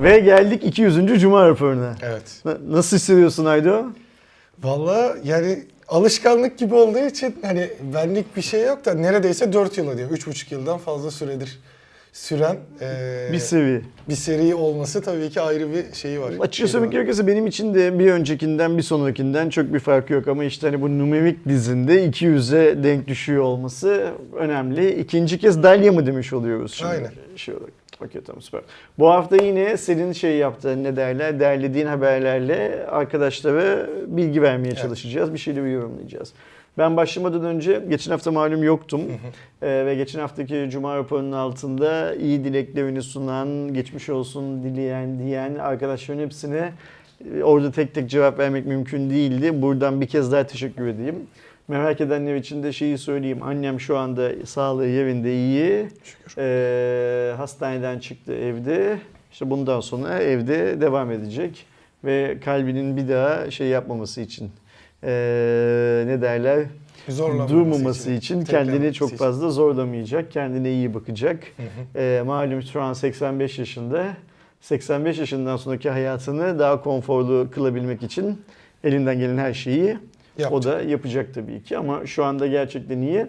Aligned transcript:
Ve 0.00 0.18
geldik 0.18 0.64
200. 0.64 1.20
Cuma 1.20 1.48
raporuna. 1.48 1.94
Evet. 2.02 2.22
Na- 2.44 2.58
Nasıl 2.76 2.96
hissediyorsun 2.96 3.44
Aydo? 3.44 3.82
Valla 4.62 5.16
yani 5.24 5.58
alışkanlık 5.88 6.58
gibi 6.58 6.74
olduğu 6.74 6.98
için 7.06 7.36
hani 7.42 7.70
benlik 7.94 8.36
bir 8.36 8.42
şey 8.42 8.62
yok 8.66 8.84
da 8.84 8.94
neredeyse 8.94 9.52
4 9.52 9.78
yıl 9.78 9.98
diyor. 9.98 10.10
3,5 10.10 10.52
yıldan 10.54 10.78
fazla 10.78 11.10
süredir 11.10 11.58
süren 12.12 12.56
eee, 12.80 13.28
Bir 13.32 13.38
seviye. 13.38 13.80
bir 14.08 14.14
seri 14.14 14.54
olması 14.54 15.02
tabii 15.02 15.30
ki 15.30 15.40
ayrı 15.40 15.72
bir 15.72 15.84
şeyi 15.94 16.20
var. 16.20 16.30
Açıkça 16.40 16.50
Şeyi 16.56 16.68
söylemek 16.68 16.92
gerekirse 16.92 17.26
benim 17.26 17.46
için 17.46 17.74
de 17.74 17.98
bir 17.98 18.10
öncekinden 18.12 18.78
bir 18.78 18.82
sonrakinden 18.82 19.50
çok 19.50 19.72
bir 19.74 19.80
farkı 19.80 20.12
yok 20.12 20.28
ama 20.28 20.44
işte 20.44 20.66
hani 20.66 20.82
bu 20.82 20.98
numerik 20.98 21.48
dizinde 21.48 22.04
200'e 22.06 22.82
denk 22.84 23.08
düşüyor 23.08 23.42
olması 23.42 24.10
önemli. 24.36 25.00
İkinci 25.00 25.38
kez 25.38 25.62
Dalya 25.62 25.92
mı 25.92 26.06
demiş 26.06 26.32
oluyoruz 26.32 26.74
şimdi? 26.74 26.90
Aynen. 26.90 27.10
Şey 27.36 27.54
olarak. 27.54 27.77
Okey 28.04 28.20
tamam 28.20 28.42
süper. 28.42 28.60
Bu 28.98 29.08
hafta 29.10 29.36
yine 29.44 29.76
senin 29.76 30.12
şey 30.12 30.36
yaptığın 30.36 30.84
ne 30.84 30.96
derler 30.96 31.40
derlediğin 31.40 31.86
haberlerle 31.86 32.86
arkadaşlara 32.90 33.86
bilgi 34.06 34.42
vermeye 34.42 34.68
Evet. 34.68 34.78
çalışacağız. 34.78 35.32
Bir 35.32 35.38
şeyleri 35.38 35.72
yorumlayacağız. 35.72 36.32
Ben 36.78 36.96
başlamadan 36.96 37.44
önce 37.44 37.84
geçen 37.88 38.10
hafta 38.12 38.30
malum 38.32 38.62
yoktum 38.62 39.00
Ee, 39.62 39.86
ve 39.86 39.94
geçen 39.94 40.20
haftaki 40.20 40.68
Cuma 40.70 40.96
raporunun 40.96 41.32
altında 41.32 42.14
iyi 42.14 42.44
dileklerini 42.44 43.02
sunan, 43.02 43.74
geçmiş 43.74 44.08
olsun 44.08 44.62
dileyen, 44.62 45.18
diyen 45.18 45.54
arkadaşların 45.54 46.22
hepsine 46.22 46.72
e, 47.34 47.42
orada 47.42 47.70
tek 47.72 47.94
tek 47.94 48.10
cevap 48.10 48.38
vermek 48.38 48.66
mümkün 48.66 49.10
değildi. 49.10 49.62
Buradan 49.62 50.00
bir 50.00 50.06
kez 50.06 50.32
daha 50.32 50.46
teşekkür 50.46 50.86
edeyim. 50.86 51.16
Merak 51.68 52.00
edenler 52.00 52.34
için 52.34 52.62
de 52.62 52.72
şeyi 52.72 52.98
söyleyeyim. 52.98 53.42
Annem 53.42 53.80
şu 53.80 53.96
anda 53.96 54.46
sağlığı 54.46 54.86
yerinde 54.86 55.34
iyi. 55.34 55.88
Şükür. 56.04 56.34
Ee, 56.38 57.34
hastaneden 57.36 57.98
çıktı 57.98 58.34
evde. 58.34 58.98
İşte 59.32 59.50
bundan 59.50 59.80
sonra 59.80 60.18
evde 60.18 60.80
devam 60.80 61.10
edecek. 61.10 61.66
Ve 62.04 62.38
kalbinin 62.44 62.96
bir 62.96 63.08
daha 63.08 63.50
şey 63.50 63.66
yapmaması 63.68 64.20
için 64.20 64.50
ee, 65.04 66.04
ne 66.06 66.22
derler 66.22 66.66
Zorlamaması 67.08 67.54
durmaması 67.54 68.10
için, 68.10 68.44
kendini 68.44 68.72
teklenmesi 68.72 68.94
çok 68.98 69.08
için. 69.08 69.16
fazla 69.16 69.50
zorlamayacak, 69.50 70.32
kendine 70.32 70.72
iyi 70.72 70.94
bakacak. 70.94 71.44
Hı 71.56 71.62
hı. 71.62 71.98
Ee, 72.00 72.22
malum 72.26 72.62
şu 72.62 72.82
an 72.82 72.92
85 72.92 73.58
yaşında. 73.58 74.06
85 74.60 75.18
yaşından 75.18 75.56
sonraki 75.56 75.90
hayatını 75.90 76.58
daha 76.58 76.82
konforlu 76.82 77.48
kılabilmek 77.50 78.02
için 78.02 78.42
elinden 78.84 79.18
gelen 79.18 79.38
her 79.38 79.54
şeyi 79.54 79.98
o 80.38 80.42
Yapacak. 80.42 80.74
da 80.74 80.82
yapacak 80.82 81.34
tabii 81.34 81.62
ki 81.62 81.78
ama 81.78 82.06
şu 82.06 82.24
anda 82.24 82.46
gerçekten 82.46 82.98
iyi. 82.98 83.26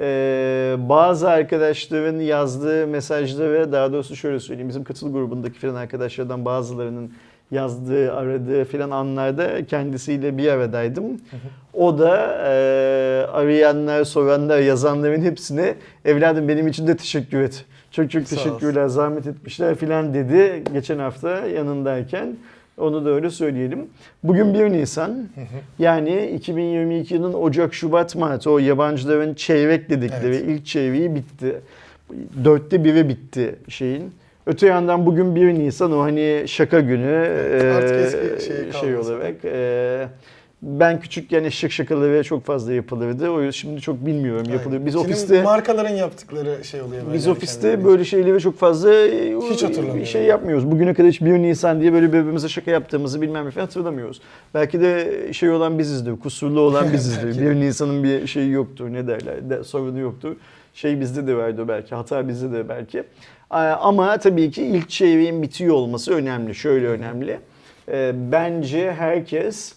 Ee, 0.00 0.76
bazı 0.78 1.30
arkadaşların 1.30 2.20
yazdığı 2.20 2.86
mesajları 2.86 3.72
daha 3.72 3.92
doğrusu 3.92 4.16
şöyle 4.16 4.40
söyleyeyim 4.40 4.68
bizim 4.68 4.84
katıl 4.84 5.12
grubundaki 5.12 5.58
falan 5.58 5.74
arkadaşlardan 5.74 6.44
bazılarının 6.44 7.12
yazdığı, 7.50 8.14
aradığı 8.14 8.64
filan 8.64 8.90
anlarda 8.90 9.66
kendisiyle 9.66 10.38
bir 10.38 10.48
aradaydım. 10.48 11.04
O 11.74 11.98
da 11.98 12.16
e, 12.46 12.52
arayanlar, 13.32 14.04
soranlar, 14.04 14.58
yazanların 14.58 15.22
hepsine 15.22 15.74
evladım 16.04 16.48
benim 16.48 16.68
için 16.68 16.86
de 16.86 16.96
teşekkür 16.96 17.40
et. 17.40 17.64
Çok 17.90 18.10
çok 18.10 18.28
Sağ 18.28 18.36
teşekkürler, 18.36 18.86
zahmet 18.86 19.26
etmişler 19.26 19.74
filan 19.74 20.14
dedi 20.14 20.62
geçen 20.72 20.98
hafta 20.98 21.46
yanındayken. 21.46 22.36
Onu 22.82 23.04
da 23.04 23.10
öyle 23.10 23.30
söyleyelim. 23.30 23.86
Bugün 24.24 24.54
1 24.54 24.60
Nisan. 24.72 25.28
Yani 25.78 26.26
2022 26.26 27.14
yılının 27.14 27.32
Ocak, 27.34 27.74
Şubat, 27.74 28.16
Mart 28.16 28.46
o 28.46 28.58
yabancıların 28.58 29.34
çeyrek 29.34 29.90
dedikleri 29.90 30.26
Evet. 30.36 30.44
ilk 30.48 30.66
çeyreği 30.66 31.14
bitti. 31.14 31.56
Dörtte 32.44 32.84
biri 32.84 33.08
bitti 33.08 33.54
şeyin. 33.68 34.12
Öte 34.46 34.66
yandan 34.66 35.06
bugün 35.06 35.34
1 35.34 35.54
Nisan 35.54 35.92
o 35.92 36.00
hani 36.02 36.44
şaka 36.46 36.80
günü 36.80 37.26
Evet, 37.62 37.90
eski 38.14 38.46
şey 38.48 38.80
şey 38.80 38.96
olarak. 38.96 39.34
eee, 39.44 40.08
ben 40.62 41.00
küçükken 41.00 41.44
eşek 41.44 41.72
şakaları 41.72 42.24
çok 42.24 42.44
fazla 42.44 42.72
yapılırdı. 42.72 43.28
O 43.30 43.38
yüzden 43.40 43.50
şimdi 43.50 43.80
çok 43.80 44.06
bilmiyorum 44.06 44.42
Aynen. 44.46 44.58
yapılıyor. 44.58 44.86
Biz 44.86 44.92
Şimdi 44.94 45.04
ofiste 45.06 45.42
markaların 45.42 45.90
yaptıkları 45.96 46.64
şey 46.64 46.80
oluyor 46.82 47.02
böyle. 47.06 47.14
biz 47.14 47.26
yani 47.26 47.36
ofiste 47.36 47.60
kendileri. 47.60 47.84
böyle 47.84 48.04
şeyleri 48.04 48.40
çok 48.40 48.58
fazla 48.58 48.94
e, 48.94 49.34
Hiç 49.50 49.62
hatırlamıyorum. 49.62 50.06
şey 50.06 50.22
yapmıyoruz. 50.22 50.70
Bugüne 50.70 50.94
kadar 50.94 51.10
hiç 51.10 51.20
1 51.20 51.26
Nisan 51.30 51.80
diye 51.80 51.92
böyle 51.92 52.08
birbirimize 52.08 52.48
şaka 52.48 52.70
yaptığımızı 52.70 53.22
bilmem 53.22 53.46
ne 53.46 53.50
falan 53.50 53.64
hatırlamıyoruz. 53.66 54.20
Belki 54.54 54.80
de 54.80 55.12
şey 55.32 55.50
olan 55.50 55.78
bizizdir, 55.78 56.20
kusurlu 56.20 56.60
olan 56.60 56.84
bizizdir. 56.92 57.26
Belki 57.26 57.40
de. 57.40 57.50
1 57.50 57.54
Nisan'ın 57.54 58.04
bir 58.04 58.26
şeyi 58.26 58.50
yoktur, 58.50 58.92
ne 58.92 59.06
derler, 59.06 59.50
de, 59.50 59.64
sorunu 59.64 59.98
yoktur. 59.98 60.36
Şey 60.74 61.00
bizde 61.00 61.26
de 61.26 61.36
vardı 61.36 61.68
belki, 61.68 61.94
hata 61.94 62.28
bizde 62.28 62.52
de 62.52 62.68
belki. 62.68 63.02
Aa, 63.50 63.60
Ama 63.80 64.16
tabii 64.18 64.50
ki 64.50 64.62
ilk 64.62 64.90
çeyreğin 64.90 65.42
bitiyor 65.42 65.74
olması 65.74 66.14
önemli, 66.14 66.54
şöyle 66.54 66.86
önemli. 66.88 67.38
Ee, 67.88 68.12
Bence 68.32 68.92
herkes 68.92 69.72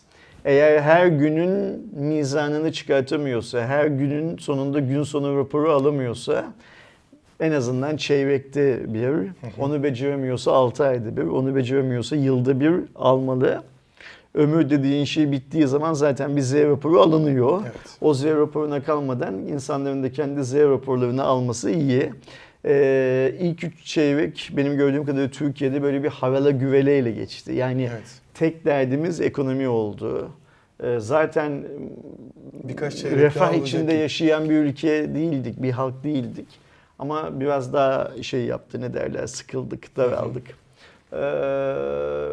eğer 0.45 0.81
her 0.81 1.07
günün 1.07 1.87
mizanını 1.95 2.71
çıkartamıyorsa, 2.71 3.65
her 3.65 3.85
günün 3.85 4.37
sonunda 4.37 4.79
gün 4.79 5.03
sonu 5.03 5.37
raporu 5.37 5.71
alamıyorsa 5.71 6.45
en 7.39 7.51
azından 7.51 7.97
çeyrekte 7.97 8.93
bir, 8.93 9.09
onu 9.59 9.83
beceremiyorsa 9.83 10.51
6 10.51 10.85
ayda 10.85 11.17
bir, 11.17 11.23
onu 11.23 11.55
beceremiyorsa 11.55 12.15
yılda 12.15 12.59
bir 12.59 12.73
almalı. 12.95 13.63
Ömür 14.33 14.69
dediğin 14.69 15.05
şey 15.05 15.31
bittiği 15.31 15.67
zaman 15.67 15.93
zaten 15.93 16.35
bir 16.35 16.41
Z 16.41 16.53
raporu 16.53 17.01
alınıyor. 17.01 17.61
Evet. 17.63 17.97
O 18.01 18.13
Z 18.13 18.25
raporuna 18.25 18.83
kalmadan 18.83 19.33
insanların 19.35 20.03
da 20.03 20.11
kendi 20.11 20.43
Z 20.43 20.55
raporlarını 20.55 21.23
alması 21.23 21.71
iyi. 21.71 22.11
Ee, 22.67 23.33
ilk 23.39 23.63
üç 23.63 23.83
çeyrek 23.83 24.51
benim 24.57 24.77
gördüğüm 24.77 25.05
kadarıyla 25.05 25.31
Türkiye'de 25.31 25.81
böyle 25.81 26.03
bir 26.03 26.09
havala 26.09 26.51
güveleyle 26.51 27.11
geçti. 27.11 27.53
Yani 27.53 27.89
Evet. 27.93 28.03
tek 28.33 28.65
derdimiz 28.65 29.21
ekonomi 29.21 29.67
oldu. 29.67 30.29
Ee, 30.83 30.99
zaten 30.99 31.63
Birkaç 32.63 33.03
refah 33.05 33.53
içinde 33.53 33.91
gibi. 33.91 34.01
yaşayan 34.01 34.49
bir 34.49 34.55
ülke 34.55 35.15
değildik, 35.15 35.61
bir 35.63 35.71
halk 35.71 36.03
değildik. 36.03 36.47
Ama 36.99 37.39
biraz 37.39 37.73
daha 37.73 38.11
şey 38.21 38.45
yaptı 38.45 38.81
ne 38.81 38.93
derler 38.93 39.27
sıkıldık, 39.27 39.97
daraldık. 39.97 40.43
Ee, 41.13 41.17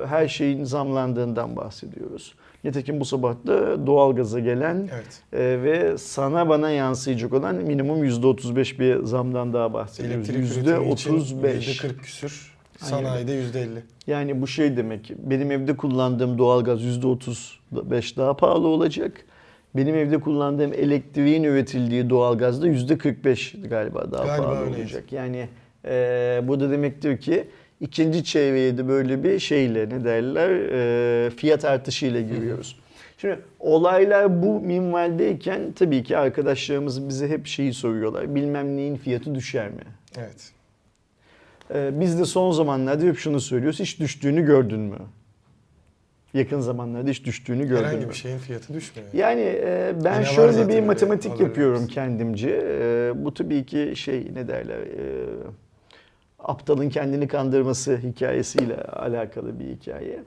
her 0.06 0.28
şeyin 0.28 0.65
zamlandığından 0.65 1.56
bahsediyoruz. 1.56 2.34
Nitekim 2.65 3.00
bu 3.00 3.05
sabah 3.05 3.34
da 3.47 3.87
doğalgaza 3.87 4.41
gelen 4.41 4.89
Evet. 4.95 5.23
e, 5.33 5.62
ve 5.62 5.99
sana 5.99 6.49
bana 6.49 6.71
yansıyacak 6.71 7.33
olan 7.33 7.55
minimum 7.56 8.05
%35 8.05 8.78
bir 8.78 9.05
zamdan 9.05 9.53
daha 9.53 9.73
bahsediyoruz. 9.73 10.31
Elektrik 10.31 10.56
üretimi 10.67 10.93
için 10.93 11.12
%35. 11.19 11.83
%40 11.83 11.97
küsür. 12.03 12.53
Sanayide 12.77 13.33
%50. 13.33 13.67
Yani 14.06 14.43
bu 14.43 14.47
şey 14.47 14.77
demek, 14.77 15.12
benim 15.19 15.51
evde 15.51 15.77
kullandığım 15.77 16.39
doğalgaz 16.39 16.81
%35 16.83 18.17
daha 18.17 18.37
pahalı 18.37 18.67
olacak. 18.69 19.12
Benim 19.77 19.95
evde 19.95 20.21
kullandığım 20.21 20.72
elektriğin 20.72 21.43
üretildiği 21.43 22.11
doğalgaz 22.11 22.62
da 22.62 22.69
%45 22.69 23.69
galiba 23.69 24.12
daha 24.12 24.25
Galiba 24.27 24.45
pahalı 24.47 24.65
öyleydi. 24.65 24.81
olacak. 24.81 25.12
Yani 25.12 25.49
e, 25.84 26.41
bu 26.45 26.61
da 26.61 26.71
demektir 26.71 27.19
ki 27.19 27.49
ikinci 27.82 28.25
çevreye 28.25 28.78
de 28.78 28.88
böyle 28.88 29.25
bir 29.25 29.38
şeyle 29.38 29.88
ne 29.88 30.04
derler 30.04 30.50
e, 31.26 31.31
fiyat 31.31 31.65
artışıyla 31.65 32.20
giriyoruz. 32.20 32.78
Şimdi 33.19 33.38
olaylar 33.60 34.43
bu 34.43 34.60
minvaldeyken 34.60 35.72
tabii 35.72 36.03
ki 36.03 36.16
arkadaşlarımız 36.19 37.09
bize 37.09 37.28
hep 37.28 37.47
şeyi 37.47 37.75
soruyorlar. 37.75 38.34
Bilmem 38.34 38.76
neyin 38.76 38.97
fiyatı 38.97 39.34
düşer 39.34 39.69
mi? 39.69 39.82
Evet. 40.19 40.53
Ee, 41.75 41.91
Biz 42.00 42.19
de 42.19 42.25
son 42.25 42.50
zamanlarda 42.53 43.04
hep 43.04 43.19
şunu 43.19 43.41
söylüyoruz. 43.41 43.81
Hiç 43.81 44.00
düştüğünü 44.00 44.47
gördün 44.47 44.81
mü? 44.81 44.98
Yakın 46.34 46.60
zamanlarda 46.60 47.10
hiç 47.10 47.25
düştüğünü 47.25 47.69
gördün 47.69 47.84
Herhangi 47.84 48.06
mü? 48.06 48.10
bir 48.10 48.16
şeyin 48.16 48.38
fiyatı 48.38 48.75
düşmüyor. 48.75 49.09
Yani 49.12 49.41
e, 49.41 49.92
ben 50.04 50.15
Yine 50.15 50.25
şöyle 50.25 50.69
bir 50.69 50.81
matematik 50.81 51.41
yapıyorum 51.41 51.87
kendimce. 51.87 52.50
E, 52.50 53.12
bu 53.25 53.34
tabii 53.34 53.66
ki 53.66 53.92
şey 53.97 54.26
ne 54.34 54.48
derler 54.48 54.78
e, 54.78 55.26
aptalın 56.44 56.89
kendini 56.89 57.28
kandırması 57.28 57.97
hikayesiyle 57.97 58.83
alakalı 58.83 59.60
bir 59.60 59.65
hikaye. 59.65 60.22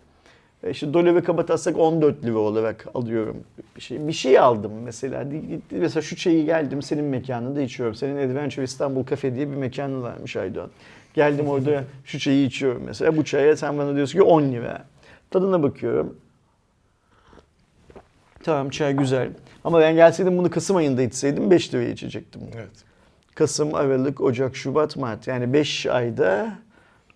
E, 0.63 0.71
işte 0.71 0.93
doları 0.93 1.23
kapatarsak 1.23 1.79
14 1.79 2.23
lira 2.23 2.37
olarak 2.37 2.87
alıyorum 2.93 3.43
bir 3.75 3.81
şey. 3.81 4.07
Bir 4.07 4.13
şey 4.13 4.39
aldım 4.39 4.71
mesela. 4.83 5.25
Mesela 5.71 6.01
şu 6.01 6.15
çayı 6.15 6.45
geldim 6.45 6.81
senin 6.81 7.05
mekanında 7.05 7.61
içiyorum. 7.61 7.95
Senin 7.95 8.29
Adventure 8.29 8.65
İstanbul 8.65 9.05
Cafe 9.05 9.35
diye 9.35 9.51
bir 9.51 9.55
mekanı 9.55 10.01
varmış 10.01 10.35
Aydoğan. 10.35 10.69
Geldim 11.13 11.47
orada 11.47 11.83
şu 12.05 12.19
çayı 12.19 12.45
içiyorum 12.45 12.83
mesela. 12.85 13.17
Bu 13.17 13.25
çaya 13.25 13.57
sen 13.57 13.77
bana 13.77 13.95
diyorsun 13.95 14.19
ki 14.19 14.23
10 14.23 14.41
lira. 14.41 14.85
Tadına 15.31 15.63
bakıyorum. 15.63 16.17
Tamam 18.43 18.69
çay 18.69 18.95
güzel. 18.95 19.29
Ama 19.63 19.79
ben 19.79 19.95
gelseydim 19.95 20.37
bunu 20.37 20.49
Kasım 20.49 20.75
ayında 20.75 21.01
içseydim 21.01 21.51
5 21.51 21.73
liraya 21.73 21.89
içecektim. 21.89 22.41
Evet. 22.55 22.94
Kasım, 23.35 23.75
Aralık, 23.75 24.21
Ocak, 24.21 24.55
Şubat, 24.55 24.95
Mart. 24.97 25.27
Yani 25.27 25.53
5 25.53 25.85
ayda 25.85 26.49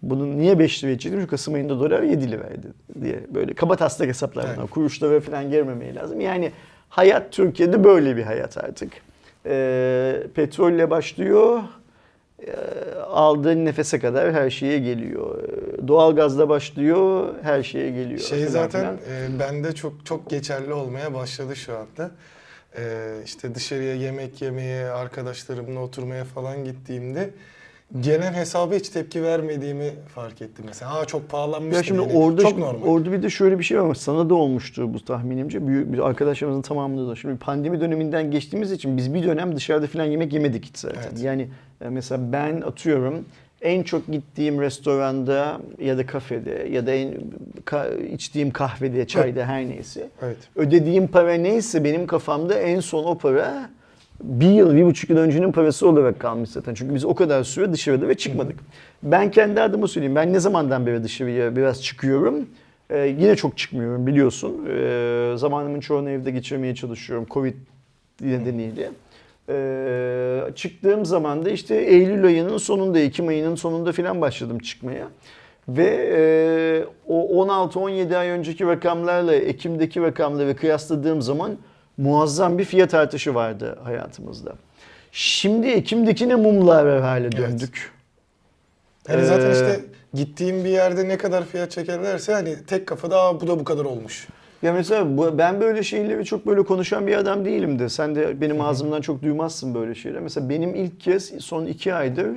bunun 0.01 0.37
niye 0.37 0.59
5 0.59 0.83
liraya 0.83 0.93
içecektim? 0.93 1.19
Çünkü 1.19 1.29
Kasım 1.31 1.53
ayında 1.53 1.79
dolar 1.79 2.01
7 2.03 2.31
liraydı 2.31 2.73
diye. 3.01 3.19
Böyle 3.33 3.53
kaba 3.53 3.75
taslak 3.75 4.07
hesaplar 4.07 4.43
bunlar. 4.45 4.57
Evet. 4.57 4.69
Kuruşlara 4.69 5.19
falan 5.19 5.49
girmemeye 5.49 5.95
lazım. 5.95 6.21
Yani 6.21 6.51
hayat 6.89 7.31
Türkiye'de 7.31 7.83
böyle 7.83 8.17
bir 8.17 8.23
hayat 8.23 8.57
artık. 8.57 8.91
Ee, 9.45 10.23
petrolle 10.35 10.89
başlıyor. 10.89 11.59
e, 12.47 12.51
aldığın 12.99 13.65
nefese 13.65 13.99
kadar 13.99 14.33
her 14.33 14.49
şeye 14.49 14.79
geliyor. 14.79 15.43
E, 15.43 15.87
Doğalgazda 15.87 16.49
başlıyor, 16.49 17.33
her 17.43 17.63
şeye 17.63 17.91
geliyor. 17.91 18.19
Şey 18.19 18.39
falan 18.39 18.51
zaten 18.51 18.97
filan. 18.97 19.35
e, 19.35 19.39
bende 19.39 19.75
çok 19.75 20.05
çok 20.05 20.29
geçerli 20.29 20.73
olmaya 20.73 21.13
başladı 21.13 21.55
şu 21.55 21.73
anda. 21.77 22.11
E, 22.77 23.13
işte 23.25 23.55
dışarıya 23.55 23.95
yemek 23.95 24.41
yemeye, 24.41 24.85
arkadaşlarımla 24.85 25.79
oturmaya 25.79 26.23
falan 26.23 26.65
gittiğimde 26.65 27.29
gelen 27.99 28.33
hesaba 28.33 28.75
hiç 28.75 28.89
tepki 28.89 29.23
vermediğimi 29.23 29.91
fark 30.15 30.41
ettim 30.41 30.65
mesela. 30.67 30.99
Aa 30.99 31.05
çok 31.05 31.29
pahalanmış. 31.29 31.75
Ya 31.75 31.83
şimdi 31.83 32.01
orada 32.01 32.41
çok 32.41 32.57
normal. 32.57 32.87
orada 32.87 33.11
bir 33.11 33.23
de 33.23 33.29
şöyle 33.29 33.59
bir 33.59 33.63
şey 33.63 33.81
var. 33.81 33.95
Sana 33.95 34.29
da 34.29 34.33
olmuştu 34.33 34.93
bu 34.93 35.05
tahminimce. 35.05 35.67
Büyük 35.67 35.93
bir 35.93 35.99
arkadaşlarımızın 35.99 36.61
tamamında 36.61 37.11
da. 37.11 37.15
Şimdi 37.15 37.37
pandemi 37.37 37.81
döneminden 37.81 38.31
geçtiğimiz 38.31 38.71
için 38.71 38.97
biz 38.97 39.13
bir 39.13 39.23
dönem 39.23 39.55
dışarıda 39.55 39.87
falan 39.87 40.05
yemek 40.05 40.33
yemedik 40.33 40.65
hiç 40.65 40.77
zaten. 40.77 41.01
Evet. 41.09 41.23
Yani 41.23 41.49
e, 41.81 41.89
mesela 41.89 42.31
ben 42.33 42.61
atıyorum 42.61 43.25
en 43.61 43.83
çok 43.83 44.07
gittiğim 44.07 44.61
restoranda 44.61 45.61
ya 45.79 45.97
da 45.97 46.05
kafede 46.05 46.67
ya 46.71 46.87
da 46.87 46.91
en 46.91 47.13
ka- 47.65 48.07
içtiğim 48.07 48.51
kahvede, 48.51 49.07
çayda 49.07 49.45
her 49.45 49.65
neyse. 49.69 50.09
Evet. 50.21 50.37
Ödediğim 50.55 51.07
para 51.07 51.33
neyse 51.33 51.83
benim 51.83 52.07
kafamda 52.07 52.59
en 52.59 52.79
son 52.79 53.03
o 53.03 53.17
para 53.17 53.69
bir 54.23 54.49
yıl, 54.49 54.75
bir 54.75 54.83
buçuk 54.85 55.09
yıl 55.09 55.17
öncenin 55.17 55.51
parası 55.51 55.87
olarak 55.89 56.19
kalmış 56.19 56.49
zaten. 56.49 56.73
Çünkü 56.73 56.95
biz 56.95 57.05
o 57.05 57.15
kadar 57.15 57.43
süre 57.43 57.73
dışarıda 57.73 58.07
ve 58.07 58.15
çıkmadık. 58.15 58.59
Ben 59.03 59.31
kendi 59.31 59.61
adıma 59.61 59.87
söyleyeyim. 59.87 60.15
Ben 60.15 60.33
ne 60.33 60.39
zamandan 60.39 60.85
beri 60.85 61.03
dışarıya 61.03 61.55
biraz 61.55 61.83
çıkıyorum. 61.83 62.45
Ee, 62.89 63.15
yine 63.19 63.35
çok 63.35 63.57
çıkmıyorum 63.57 64.07
biliyorsun. 64.07 64.65
Ee, 64.69 65.33
zamanımın 65.35 65.79
çoğunu 65.79 66.09
evde 66.09 66.31
geçirmeye 66.31 66.75
çalışıyorum. 66.75 67.25
Covid 67.31 67.53
nedeniyle. 68.21 68.89
Ee, 69.49 70.41
çıktığım 70.55 71.05
zaman 71.05 71.45
da 71.45 71.49
işte 71.49 71.75
Eylül 71.75 72.25
ayının 72.25 72.57
sonunda, 72.57 72.99
Ekim 72.99 73.27
ayının 73.27 73.55
sonunda 73.55 73.91
falan 73.91 74.21
başladım 74.21 74.59
çıkmaya. 74.59 75.07
Ve 75.67 76.09
e, 76.15 76.21
o 77.07 77.45
16-17 77.45 78.17
ay 78.17 78.29
önceki 78.29 78.65
rakamlarla 78.65 79.35
Ekim'deki 79.35 80.01
rakamları 80.01 80.55
kıyasladığım 80.55 81.21
zaman 81.21 81.57
muazzam 81.97 82.57
bir 82.57 82.65
fiyat 82.65 82.93
artışı 82.93 83.35
vardı 83.35 83.79
hayatımızda. 83.83 84.53
Şimdi 85.11 85.67
Ekim'dekine 85.67 86.35
mumlar 86.35 87.01
hale 87.01 87.31
döndük. 87.31 87.91
Yani 89.09 89.25
zaten 89.25 89.49
Ee, 89.49 89.51
işte 89.51 89.79
gittiğim 90.13 90.63
bir 90.63 90.69
yerde 90.69 91.07
ne 91.07 91.17
kadar 91.17 91.45
fiyat 91.45 91.71
çekerlerse 91.71 92.33
hani 92.33 92.65
tek 92.65 92.87
kafada 92.87 93.21
Aa, 93.21 93.41
bu 93.41 93.47
da 93.47 93.59
bu 93.59 93.63
kadar 93.63 93.85
olmuş. 93.85 94.27
Ya 94.63 94.73
mesela 94.73 95.17
bu, 95.17 95.37
ben 95.37 95.61
böyle 95.61 95.83
şeyleri 95.83 96.25
çok 96.25 96.45
böyle 96.47 96.63
konuşan 96.63 97.07
bir 97.07 97.17
adam 97.17 97.45
değilim 97.45 97.79
de. 97.79 97.89
Sen 97.89 98.15
de 98.15 98.41
benim 98.41 98.61
ağzımdan 98.61 99.01
çok 99.01 99.23
duymazsın 99.23 99.75
böyle 99.75 99.95
şeyler. 99.95 100.21
Mesela 100.21 100.49
benim 100.49 100.75
ilk 100.75 100.99
kez 100.99 101.33
son 101.39 101.65
iki 101.65 101.93
aydır 101.93 102.27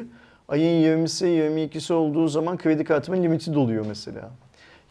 ayın 0.49 1.05
20'si 1.05 1.27
22'si 1.27 1.93
olduğu 1.93 2.29
zaman 2.29 2.57
kredi 2.57 2.85
kartımın 2.85 3.23
limiti 3.23 3.55
doluyor 3.55 3.85
mesela. 3.89 4.31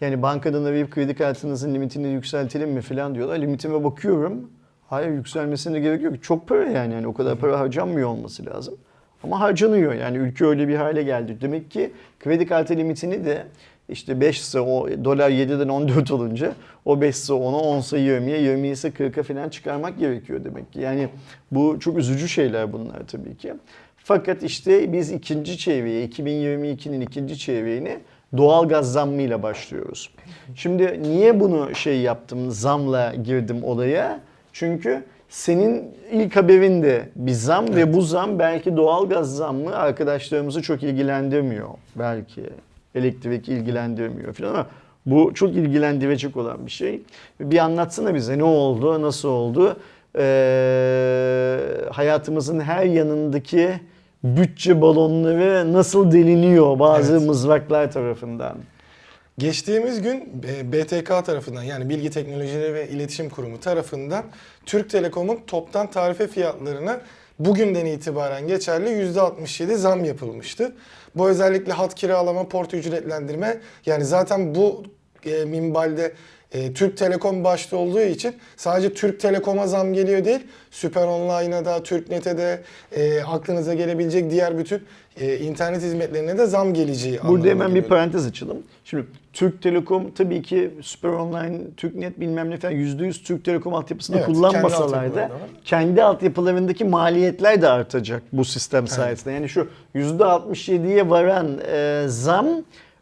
Yani 0.01 0.21
bankadan 0.21 0.63
arayıp 0.63 0.91
kredi 0.91 1.15
kartınızın 1.15 1.73
limitini 1.73 2.07
yükseltelim 2.07 2.69
mi 2.69 2.81
falan 2.81 3.15
diyorlar. 3.15 3.39
Limitime 3.39 3.83
bakıyorum. 3.83 4.49
Hayır 4.89 5.09
yükselmesine 5.09 5.79
gerek 5.79 6.01
yok. 6.01 6.23
Çok 6.23 6.47
para 6.47 6.63
yani. 6.63 6.93
yani 6.93 7.07
o 7.07 7.13
kadar 7.13 7.37
para 7.37 7.59
harcanmıyor 7.59 8.09
olması 8.09 8.45
lazım. 8.45 8.75
Ama 9.23 9.39
harcanıyor 9.39 9.93
yani 9.93 10.17
ülke 10.17 10.45
öyle 10.45 10.67
bir 10.67 10.75
hale 10.75 11.03
geldi. 11.03 11.37
Demek 11.41 11.71
ki 11.71 11.91
kredi 12.19 12.45
kartı 12.45 12.75
limitini 12.75 13.25
de 13.25 13.43
işte 13.91 14.21
5 14.21 14.39
ise 14.39 14.59
o 14.59 14.89
dolar 15.03 15.29
7'den 15.29 15.67
14 15.67 16.11
olunca 16.11 16.53
o 16.85 17.01
5 17.01 17.15
ise 17.15 17.33
10'a 17.33 17.57
10 17.57 17.79
ise 17.79 17.97
20'ye 17.97 18.41
20 18.41 18.67
ise 18.67 18.89
40'a 18.89 19.23
falan 19.23 19.49
çıkarmak 19.49 19.99
gerekiyor 19.99 20.43
demek 20.43 20.73
ki. 20.73 20.79
Yani 20.79 21.09
bu 21.51 21.79
çok 21.79 21.97
üzücü 21.97 22.29
şeyler 22.29 22.73
bunlar 22.73 23.07
tabii 23.07 23.37
ki. 23.37 23.53
Fakat 23.97 24.43
işte 24.43 24.93
biz 24.93 25.11
ikinci 25.11 25.57
çeyreğe 25.57 26.07
2022'nin 26.07 27.01
ikinci 27.01 27.39
çeyreğine 27.39 27.99
doğal 28.37 28.69
gaz 28.69 28.93
zammıyla 28.93 29.43
başlıyoruz. 29.43 30.09
Şimdi 30.55 30.99
niye 31.01 31.39
bunu 31.39 31.75
şey 31.75 32.01
yaptım 32.01 32.51
zamla 32.51 33.15
girdim 33.15 33.63
olaya? 33.63 34.19
Çünkü 34.53 35.03
senin 35.29 35.91
ilk 36.11 36.35
haberin 36.35 36.83
de 36.83 37.09
bir 37.15 37.31
zam 37.31 37.75
ve 37.75 37.93
bu 37.93 38.01
zam 38.01 38.39
belki 38.39 38.77
doğalgaz 38.77 39.35
zammı 39.35 39.75
arkadaşlarımızı 39.75 40.61
çok 40.61 40.83
ilgilendirmiyor. 40.83 41.69
Belki 41.95 42.43
elektrik 42.95 43.49
ilgilendirmiyor 43.49 44.33
falan 44.33 44.49
ama 44.49 44.67
bu 45.05 45.33
çok 45.33 45.49
ilgilendirecek 45.49 46.37
olan 46.37 46.65
bir 46.65 46.71
şey. 46.71 47.01
Bir 47.39 47.57
anlatsana 47.57 48.15
bize 48.15 48.37
ne 48.37 48.43
oldu, 48.43 49.01
nasıl 49.01 49.29
oldu? 49.29 49.79
Ee, 50.17 51.57
hayatımızın 51.91 52.59
her 52.59 52.83
yanındaki 52.85 53.69
bütçe 54.23 54.81
balonları 54.81 55.73
nasıl 55.73 56.11
deliniyor 56.11 56.79
bazı 56.79 57.13
Evet. 57.13 57.27
mızraklar 57.27 57.91
tarafından? 57.91 58.57
Geçtiğimiz 59.37 60.01
gün 60.01 60.43
e, 60.47 60.71
BTK 60.71 61.25
tarafından 61.25 61.63
yani 61.63 61.89
Bilgi 61.89 62.09
Teknolojileri 62.09 62.73
ve 62.73 62.89
İletişim 62.89 63.29
Kurumu 63.29 63.59
tarafından 63.59 64.23
Türk 64.65 64.89
Telekom'un 64.89 65.39
toptan 65.47 65.91
tarife 65.91 66.27
fiyatlarına 66.27 67.01
bugünden 67.39 67.85
itibaren 67.85 68.47
geçerli 68.47 68.89
%67 68.89 69.75
zam 69.75 70.05
yapılmıştı. 70.05 70.71
Bu 71.15 71.29
özellikle 71.29 71.73
hat 71.73 71.95
kiralama, 71.95 72.47
port 72.47 72.73
ücretlendirme 72.73 73.57
yani 73.85 74.05
zaten 74.05 74.55
bu 74.55 74.83
e, 75.25 75.45
minvalde 75.45 76.13
e, 76.51 76.73
Türk 76.73 76.97
Telekom 76.97 77.43
başta 77.43 77.77
olduğu 77.77 78.01
için 78.01 78.35
sadece 78.57 78.93
Türk 78.93 79.19
Telekom'a 79.19 79.67
zam 79.67 79.93
geliyor 79.93 80.25
değil, 80.25 80.39
Süper 80.71 81.07
Online'a 81.07 81.65
da, 81.65 81.83
TürkNet'e 81.83 82.37
de 82.37 82.63
e, 82.91 83.21
aklınıza 83.23 83.73
gelebilecek 83.73 84.31
diğer 84.31 84.57
bütün 84.57 84.83
e, 85.19 85.37
internet 85.37 85.81
hizmetlerine 85.81 86.37
de 86.37 86.45
zam 86.45 86.73
geleceği 86.73 87.19
Burada 87.27 87.47
hemen 87.47 87.69
bir 87.69 87.73
geliyor. 87.73 87.89
parantez 87.89 88.25
açalım. 88.25 88.57
Şimdi 88.85 89.05
Türk 89.33 89.61
Telekom 89.61 90.11
tabii 90.11 90.41
ki 90.41 90.71
Süper 90.81 91.09
Online, 91.09 91.59
TürkNet 91.77 92.19
bilmem 92.19 92.49
ne 92.49 92.57
falan 92.57 92.73
%100 92.75 93.23
Türk 93.23 93.45
Telekom 93.45 93.73
altyapısını 93.73 94.15
Evet, 94.15 94.25
kendi 94.25 94.37
kullanmasalar 94.37 94.91
da 94.91 94.97
altyapıları 94.97 95.29
da 95.29 95.33
var. 95.33 95.41
kendi 95.65 96.03
altyapılarındaki 96.03 96.85
maliyetler 96.85 97.61
de 97.61 97.69
artacak 97.69 98.23
bu 98.33 98.45
sistem 98.45 98.87
sayesinde. 98.87 99.33
Yani 99.33 99.49
şu 99.49 99.67
%67'ye 99.95 101.09
varan 101.09 101.59
e, 101.71 102.03
zam 102.07 102.47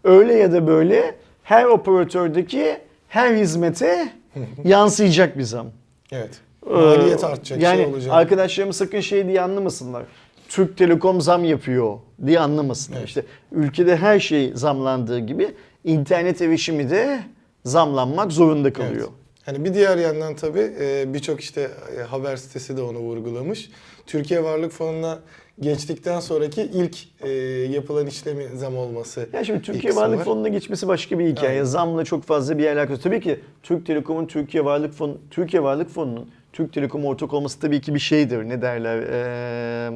öyle 0.04 0.34
ya 0.34 0.52
da 0.52 0.68
böyle 0.68 1.16
her 1.44 1.66
operatördeki 1.66 2.78
her 3.08 3.36
hizmete 3.36 4.10
yansıyacak 4.64 5.38
bir 5.38 5.44
zam. 5.44 5.68
Evet. 6.12 6.40
Ee, 6.70 6.74
Maliyet 6.74 7.24
artacak, 7.24 7.62
yani 7.62 7.78
şey 7.78 7.86
olacak. 7.86 8.14
arkadaşlarım 8.14 8.74
sakın 8.74 9.00
şey 9.00 9.28
diye 9.28 9.42
anlamasınlar. 9.42 10.04
Türk 10.50 10.78
Telekom 10.78 11.22
zam 11.22 11.44
yapıyor 11.46 11.98
diye 12.26 12.40
anlamasınlar. 12.40 12.98
Evet. 13.00 13.08
İşte 13.08 13.24
ülkede 13.52 13.98
her 13.98 14.20
şey 14.20 14.52
zamlandığı 14.56 15.20
gibi 15.20 15.48
internet 15.84 16.42
erişimi 16.42 16.90
de 16.90 17.20
zamlanmak 17.66 18.32
zorunda 18.32 18.74
kalıyor. 18.74 19.08
Evet. 19.08 19.20
Hani 19.46 19.66
bir 19.66 19.74
diğer 19.74 19.98
yandan 19.98 20.36
tabii 20.36 20.72
e, 20.82 21.14
birçok 21.14 21.40
işte 21.40 21.70
e, 21.98 22.02
haber 22.02 22.38
sitesi 22.38 22.78
de 22.78 22.82
onu 22.82 23.00
vurgulamış. 23.00 23.70
Türkiye 24.06 24.44
Varlık 24.44 24.72
Fonu'na 24.72 25.20
geçtikten 25.60 26.20
sonraki 26.20 26.62
ilk 26.62 26.98
e, 27.22 27.30
yapılan 27.72 28.08
işlemi 28.08 28.48
zam 28.56 28.78
olması. 28.78 29.30
Ya 29.34 29.44
şimdi 29.44 29.62
Türkiye 29.62 29.96
Varlık 29.96 30.20
var. 30.20 30.26
Fonu'na 30.26 30.48
geçmesi 30.48 30.88
başka 30.88 31.20
bir 31.20 31.28
hikaye. 31.28 31.52
Aynen. 31.52 31.64
Zamla 31.64 32.06
çok 32.06 32.24
fazla 32.24 32.58
bir 32.58 32.68
alakası. 32.68 33.02
Tabii 33.02 33.22
ki 33.22 33.40
Türk 33.64 33.86
Telekom'un 33.86 34.26
Türkiye 34.26 34.66
Varlık 34.66 34.94
Fonu, 34.94 35.18
Türkiye 35.32 35.64
Varlık 35.64 35.90
Fonu'nun 35.90 36.30
Türk 36.54 36.74
Telekom'a 36.74 37.08
ortak 37.08 37.34
olması 37.34 37.60
tabii 37.60 37.82
ki 37.82 37.94
bir 37.94 38.00
şeydir. 38.00 38.50
Ne 38.50 38.62
derler? 38.62 39.04
Ee, 39.12 39.90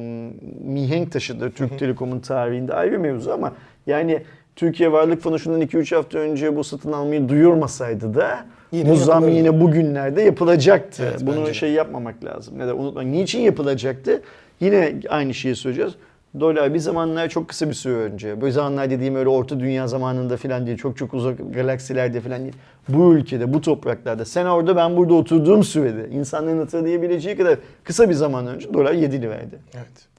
mihenk 0.64 1.12
taşıdır 1.12 1.50
Türk 1.50 1.78
Telekom'un 1.78 2.20
tarihinde 2.20 2.74
ayrı 2.74 3.00
mevzu 3.00 3.30
ama 3.30 3.52
yani 3.86 4.22
Türkiye 4.56 4.92
Varlık 4.92 5.22
Fonu 5.22 5.38
şundan 5.38 5.62
2-3 5.62 5.94
hafta 5.94 6.18
önce 6.18 6.56
bu 6.56 6.64
satın 6.64 6.92
almayı 6.92 7.28
duyurmasaydı 7.28 8.14
da 8.14 8.46
Yine 8.72 8.90
bu 8.90 8.96
zam 8.96 9.28
yine 9.28 9.60
bugünlerde 9.60 10.22
yapılacaktı. 10.22 11.02
Evet, 11.10 11.26
Bunu 11.26 11.54
şey 11.54 11.72
yapmamak 11.72 12.24
lazım. 12.24 12.58
Ne 12.58 12.66
de 12.66 12.72
unutmak. 12.72 13.04
Niçin 13.04 13.40
yapılacaktı? 13.40 14.22
Yine 14.60 14.94
aynı 15.08 15.34
şeyi 15.34 15.56
söyleyeceğiz. 15.56 15.94
Dolar 16.40 16.74
bir 16.74 16.78
zamanlar 16.78 17.28
çok 17.28 17.48
kısa 17.48 17.68
bir 17.68 17.74
süre 17.74 17.94
önce. 17.94 18.40
Bu 18.40 18.50
zamanlar 18.50 18.90
dediğim 18.90 19.16
öyle 19.16 19.28
orta 19.28 19.60
dünya 19.60 19.88
zamanında 19.88 20.36
falan 20.36 20.66
değil. 20.66 20.78
Çok 20.78 20.96
çok 20.96 21.14
uzak 21.14 21.54
galaksilerde 21.54 22.20
falan 22.20 22.42
değil. 22.42 22.54
Bu 22.88 23.14
ülkede, 23.14 23.54
bu 23.54 23.60
topraklarda 23.60 24.24
sen 24.24 24.46
orada 24.46 24.76
ben 24.76 24.96
burada 24.96 25.14
oturduğum 25.14 25.64
sürede 25.64 26.08
insanların 26.08 26.58
hatırlayabileceği 26.58 27.36
kadar 27.36 27.58
kısa 27.84 28.08
bir 28.08 28.14
zaman 28.14 28.46
önce 28.46 28.74
dolar 28.74 28.92
7 28.92 29.22
liraydı. 29.22 29.58
Evet. 29.74 30.13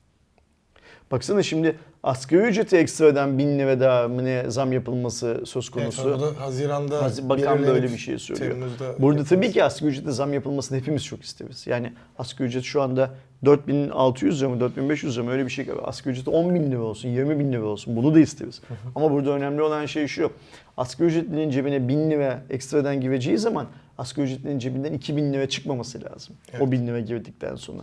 Baksana 1.11 1.43
şimdi 1.43 1.75
asgari 2.03 2.41
ücreti 2.41 2.77
ekstradan 2.77 3.37
1000 3.37 3.59
lira 3.59 3.79
daha 3.79 4.07
mı 4.07 4.25
ne 4.25 4.43
zam 4.51 4.73
yapılması 4.73 5.41
söz 5.45 5.69
Evet, 5.77 5.83
konusu. 5.95 6.09
o 6.13 6.21
da 6.21 6.41
Haziran'da 6.41 7.03
Haz- 7.03 7.29
Bakan 7.29 7.39
belirlenip 7.57 7.67
böyle 7.67 7.93
bir 7.93 7.97
şey 7.97 8.19
söylüyor. 8.19 8.51
Temmuz'da 8.51 8.95
Burada 8.99 9.23
tabii 9.23 9.33
yapılması. 9.35 9.53
ki 9.53 9.63
asgari 9.63 9.89
ücrete 9.91 10.11
zam 10.11 10.33
yapılmasını 10.33 10.77
hepimiz 10.77 11.03
çok 11.05 11.23
isteriz. 11.23 11.67
Yani 11.67 11.93
asgari 12.17 12.47
ücret 12.47 12.63
şu 12.63 12.81
anda 12.81 13.09
4600 13.45 14.41
lira 14.41 14.49
mı 14.49 14.59
4500 14.59 15.15
lira 15.17 15.23
mı 15.23 15.31
öyle 15.31 15.45
bir 15.45 15.49
şey. 15.51 15.67
Asgari 15.83 16.13
ücret 16.13 16.27
10 16.27 16.55
bin 16.55 16.71
lira 16.71 16.81
olsun 16.81 17.09
20 17.09 17.39
bin 17.39 17.53
lira 17.53 17.65
olsun 17.65 17.95
bunu 17.95 18.15
da 18.15 18.19
isteriz. 18.19 18.61
Ama 18.95 19.11
burada 19.11 19.31
önemli 19.31 19.61
olan 19.61 19.85
şey 19.85 20.07
şu. 20.07 20.31
Asgari 20.77 21.07
ücretlinin 21.09 21.49
cebine 21.49 21.87
1000 21.87 22.11
lira 22.11 22.43
ekstradan 22.49 23.01
gireceği 23.01 23.37
zaman 23.37 23.65
asgari 23.97 24.25
ücretlinin 24.25 24.59
cebinden 24.59 24.93
2000 24.93 25.33
lira 25.33 25.49
çıkmaması 25.49 25.99
lazım. 26.03 26.35
O 26.53 26.57
Evet. 26.57 26.71
1000 26.71 26.87
lira 26.87 26.99
girdikten 26.99 27.55
sonra. 27.55 27.81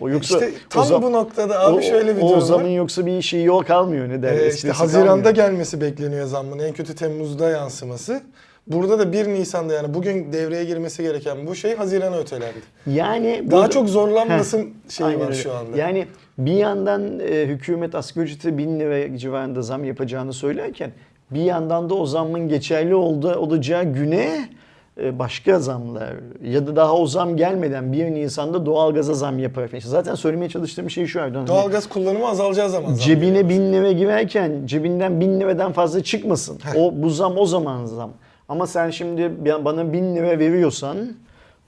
O 0.00 0.08
yoksa 0.08 0.34
işte 0.34 0.50
tam 0.70 0.82
o 0.82 0.86
zam- 0.86 1.02
bu 1.02 1.12
noktada 1.12 1.60
abi 1.60 1.76
o- 1.78 1.82
şöyle 1.82 2.16
bir 2.16 2.22
o, 2.22 2.28
durum 2.28 2.40
zamın 2.40 2.64
var. 2.64 2.70
yoksa 2.70 3.06
bir 3.06 3.22
şeyi 3.22 3.44
yok 3.44 3.66
kalmıyor 3.66 4.08
ne 4.08 4.22
derler. 4.22 4.44
Ee, 4.46 4.48
işte 4.54 4.70
Haziran'da 4.70 5.08
kalmıyor. 5.08 5.34
gelmesi 5.34 5.80
bekleniyor 5.80 6.26
zammın. 6.26 6.58
En 6.58 6.72
kötü 6.72 6.94
Temmuz'da 6.94 7.50
yansıması. 7.50 8.20
Burada 8.66 8.98
da 8.98 9.12
1 9.12 9.26
Nisan'da 9.28 9.74
yani 9.74 9.94
bugün 9.94 10.32
devreye 10.32 10.64
girmesi 10.64 11.02
gereken 11.02 11.46
bu 11.46 11.54
şey 11.54 11.76
Haziran'a 11.76 12.16
ötelendi. 12.18 12.54
Yani 12.86 13.42
Daha 13.50 13.50
burada- 13.60 13.70
çok 13.70 13.88
zorlanmasın 13.88 14.70
şeyi 14.88 15.06
Aynen 15.06 15.20
var 15.26 15.32
şu 15.32 15.52
anda. 15.52 15.76
Yani 15.76 16.06
bir 16.38 16.52
yandan 16.52 17.20
e, 17.20 17.46
hükümet 17.46 17.94
asgari 17.94 18.24
ücrete 18.24 18.58
1000 18.58 18.80
lira 18.80 19.18
civarında 19.18 19.62
zam 19.62 19.84
yapacağını 19.84 20.32
söylerken 20.32 20.90
bir 21.30 21.40
yandan 21.42 21.90
da 21.90 21.94
o 21.94 22.06
zammın 22.06 22.48
geçerli 22.48 22.94
oldu, 22.94 23.34
olacağı 23.34 23.84
güne 23.84 24.48
başka 24.96 25.58
zamlar 25.58 26.14
ya 26.44 26.66
da 26.66 26.76
daha 26.76 26.94
o 26.94 27.06
zam 27.06 27.36
gelmeden 27.36 27.92
1 27.92 28.04
Nisan'da 28.04 28.66
doğalgaza 28.66 29.14
zam 29.14 29.38
yapar. 29.38 29.64
İşte 29.64 29.90
zaten 29.90 30.14
söylemeye 30.14 30.48
çalıştığım 30.48 30.90
şey 30.90 31.06
şu 31.06 31.18
Erdoğan. 31.18 31.40
hani 31.40 31.48
Doğalgaz 31.48 31.88
kullanımı 31.88 32.28
azalacağı 32.28 32.70
zaman 32.70 32.88
zam 32.88 32.96
Cebine 32.98 33.26
geliyor. 33.42 33.48
bin 33.48 33.72
lira 33.72 33.92
girerken 33.92 34.62
cebinden 34.64 35.20
bin 35.20 35.40
liradan 35.40 35.72
fazla 35.72 36.02
çıkmasın. 36.02 36.58
O 36.76 36.92
bu 37.02 37.10
zam 37.10 37.38
o 37.38 37.46
zaman 37.46 37.86
zam. 37.86 38.10
Ama 38.48 38.66
sen 38.66 38.90
şimdi 38.90 39.32
bana 39.64 39.92
bin 39.92 40.16
lira 40.16 40.38
veriyorsan 40.38 40.96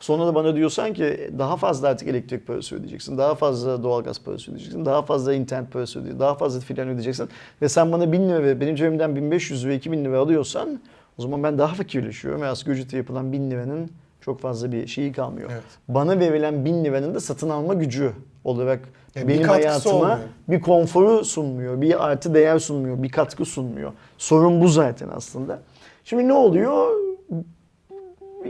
sonra 0.00 0.26
da 0.26 0.34
bana 0.34 0.56
diyorsan 0.56 0.92
ki 0.92 1.30
daha 1.38 1.56
fazla 1.56 1.88
artık 1.88 2.08
elektrik 2.08 2.46
parası 2.46 2.76
ödeyeceksin. 2.76 3.18
Daha 3.18 3.34
fazla 3.34 3.82
doğalgaz 3.82 4.20
parası 4.24 4.50
ödeyeceksin. 4.50 4.84
Daha 4.84 5.02
fazla 5.02 5.34
internet 5.34 5.72
parası 5.72 5.98
ödeyeceksin. 5.98 6.20
Daha 6.20 6.34
fazla 6.34 6.60
filan 6.60 6.88
ödeyeceksin. 6.88 7.28
Ve 7.62 7.68
sen 7.68 7.92
bana 7.92 8.12
bin 8.12 8.28
lira 8.28 8.42
ver 8.42 8.60
benim 8.60 8.74
cebimden 8.76 9.16
1500 9.16 9.64
lira 9.64 9.72
2000 9.72 10.04
lira 10.04 10.18
alıyorsan 10.18 10.80
o 11.18 11.22
zaman 11.22 11.42
ben 11.42 11.58
daha 11.58 11.74
fakirleşiyorum. 11.74 12.42
Ve 12.42 12.46
asgari 12.46 12.76
ücrete 12.76 12.96
yapılan 12.96 13.32
bin 13.32 13.50
liranın 13.50 13.90
çok 14.20 14.40
fazla 14.40 14.72
bir 14.72 14.86
şeyi 14.86 15.12
kalmıyor. 15.12 15.50
Evet. 15.52 15.62
Bana 15.88 16.20
verilen 16.20 16.64
bin 16.64 16.84
liranın 16.84 17.14
da 17.14 17.20
satın 17.20 17.50
alma 17.50 17.74
gücü 17.74 18.12
olarak 18.44 18.80
Yani 19.14 19.28
bir 19.28 19.34
benim 19.34 19.42
katkısı 19.46 19.68
hayatıma 19.68 19.94
olmuyor. 19.94 20.18
bir 20.48 20.60
konforu 20.60 21.24
sunmuyor, 21.24 21.80
bir 21.80 22.06
artı 22.06 22.34
değer 22.34 22.58
sunmuyor, 22.58 23.02
bir 23.02 23.08
katkı 23.08 23.44
sunmuyor. 23.44 23.92
Sorun 24.18 24.60
bu 24.60 24.68
zaten 24.68 25.08
aslında. 25.16 25.58
Şimdi 26.04 26.28
ne 26.28 26.32
oluyor? 26.32 26.90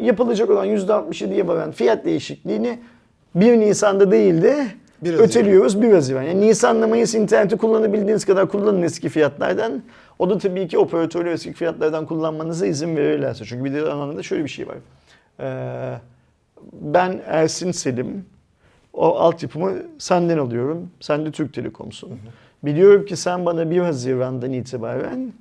Yapılacak 0.01 0.51
olan 0.51 0.67
%67'ye 0.67 1.47
varan 1.47 1.73
fiyat 1.73 2.05
değişikliğini 2.05 2.79
1 3.35 3.61
Nisan'da 3.61 4.11
değil 4.11 4.43
de 4.43 4.67
Bir 5.05 5.11
Haziran. 5.11 5.29
öteliyoruz 5.29 5.83
1 5.83 5.93
Haziran. 5.93 6.23
Yani 6.23 6.41
Nisan'la 6.41 6.87
Mayıs 6.87 7.15
interneti 7.15 7.57
kullanabildiğiniz 7.57 8.25
kadar 8.25 8.49
kullanın 8.49 8.83
eski 8.83 9.09
fiyatlardan. 9.09 9.83
O 10.19 10.31
da 10.31 10.39
tabii 10.39 10.69
ki 10.69 10.79
operatörler 10.79 11.31
eski 11.33 11.53
fiyatlardan 11.53 12.07
kullanmanıza 12.07 12.67
izin 12.67 12.97
verirlerse. 12.97 13.45
Çünkü 13.45 13.65
bir 13.65 13.75
de 13.75 13.91
anlamda 13.93 14.23
şöyle 14.23 14.45
bir 14.45 14.49
şey 14.49 14.67
var. 14.69 14.77
Ee, 15.41 15.99
ben 16.73 17.23
Ersin 17.27 17.71
Selim, 17.73 18.25
o 18.93 19.17
altyapımı 19.19 19.73
senden 19.99 20.39
alıyorum. 20.39 20.91
Sen 21.01 21.27
de 21.27 21.31
Türk 21.31 21.55
Telekom'sun. 21.55 22.11
Biliyorum 22.65 23.07
ki 23.07 23.17
sen 23.17 23.47
bana 23.47 23.71
1 23.71 23.79
Haziran'dan 23.79 24.53
itibaren 24.53 25.33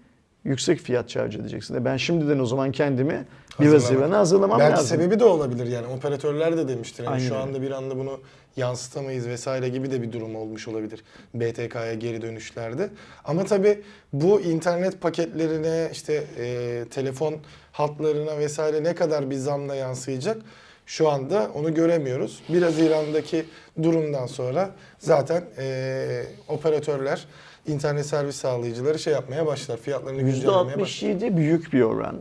yüksek 0.43 0.79
fiyat 0.79 1.09
charge 1.09 1.37
edeceksin. 1.37 1.85
Ben 1.85 1.97
şimdiden 1.97 2.39
o 2.39 2.45
zaman 2.45 2.71
kendimi 2.71 3.25
1 3.59 3.65
Hazırlamak. 3.65 3.81
Haziran'a 3.83 4.17
hazırlamam 4.17 4.59
Belki 4.59 4.71
lazım. 4.71 4.97
sebebi 4.97 5.19
de 5.19 5.25
olabilir 5.25 5.65
yani 5.67 5.87
operatörler 5.87 6.57
de 6.57 6.67
demiştir. 6.67 7.03
Yani 7.03 7.13
Aynen 7.13 7.27
şu 7.27 7.37
anda 7.37 7.61
bir 7.61 7.71
anda 7.71 7.97
bunu 7.99 8.19
yansıtamayız 8.57 9.27
vesaire 9.27 9.69
gibi 9.69 9.91
de 9.91 10.01
bir 10.01 10.11
durum 10.11 10.35
olmuş 10.35 10.67
olabilir 10.67 11.03
BTK'ya 11.33 11.93
geri 11.93 12.21
dönüşlerde. 12.21 12.89
Ama 13.25 13.43
tabii 13.43 13.81
bu 14.13 14.41
internet 14.41 15.01
paketlerine 15.01 15.89
işte 15.91 16.23
e, 16.39 16.85
telefon 16.89 17.35
hatlarına 17.71 18.37
vesaire 18.37 18.83
ne 18.83 18.95
kadar 18.95 19.29
bir 19.29 19.35
zamla 19.35 19.75
yansıyacak 19.75 20.37
şu 20.85 21.09
anda 21.09 21.51
onu 21.55 21.73
göremiyoruz. 21.73 22.41
1 22.49 22.61
Haziran'daki 22.61 23.45
durumdan 23.83 24.25
sonra 24.25 24.69
zaten 24.99 25.43
e, 25.57 26.23
operatörler 26.47 27.25
internet 27.67 28.05
servis 28.05 28.35
sağlayıcıları 28.35 28.99
şey 28.99 29.13
yapmaya 29.13 29.45
başlar. 29.45 29.77
Fiyatlarını 29.77 30.21
güncellemeye 30.21 30.79
başlar. 30.79 31.09
%67 31.09 31.37
büyük 31.37 31.73
bir 31.73 31.81
oran. 31.81 32.15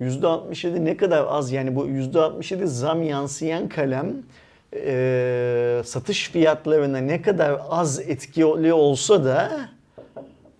%67 0.00 0.84
ne 0.84 0.96
kadar 0.96 1.24
az 1.28 1.52
yani 1.52 1.76
bu 1.76 1.86
%67 1.86 2.66
zam 2.66 3.02
yansıyan 3.02 3.68
kalem 3.68 4.16
e, 4.74 5.82
satış 5.84 6.30
fiyatlarına 6.30 6.98
ne 6.98 7.22
kadar 7.22 7.60
az 7.70 8.00
etkili 8.00 8.72
olsa 8.72 9.24
da 9.24 9.68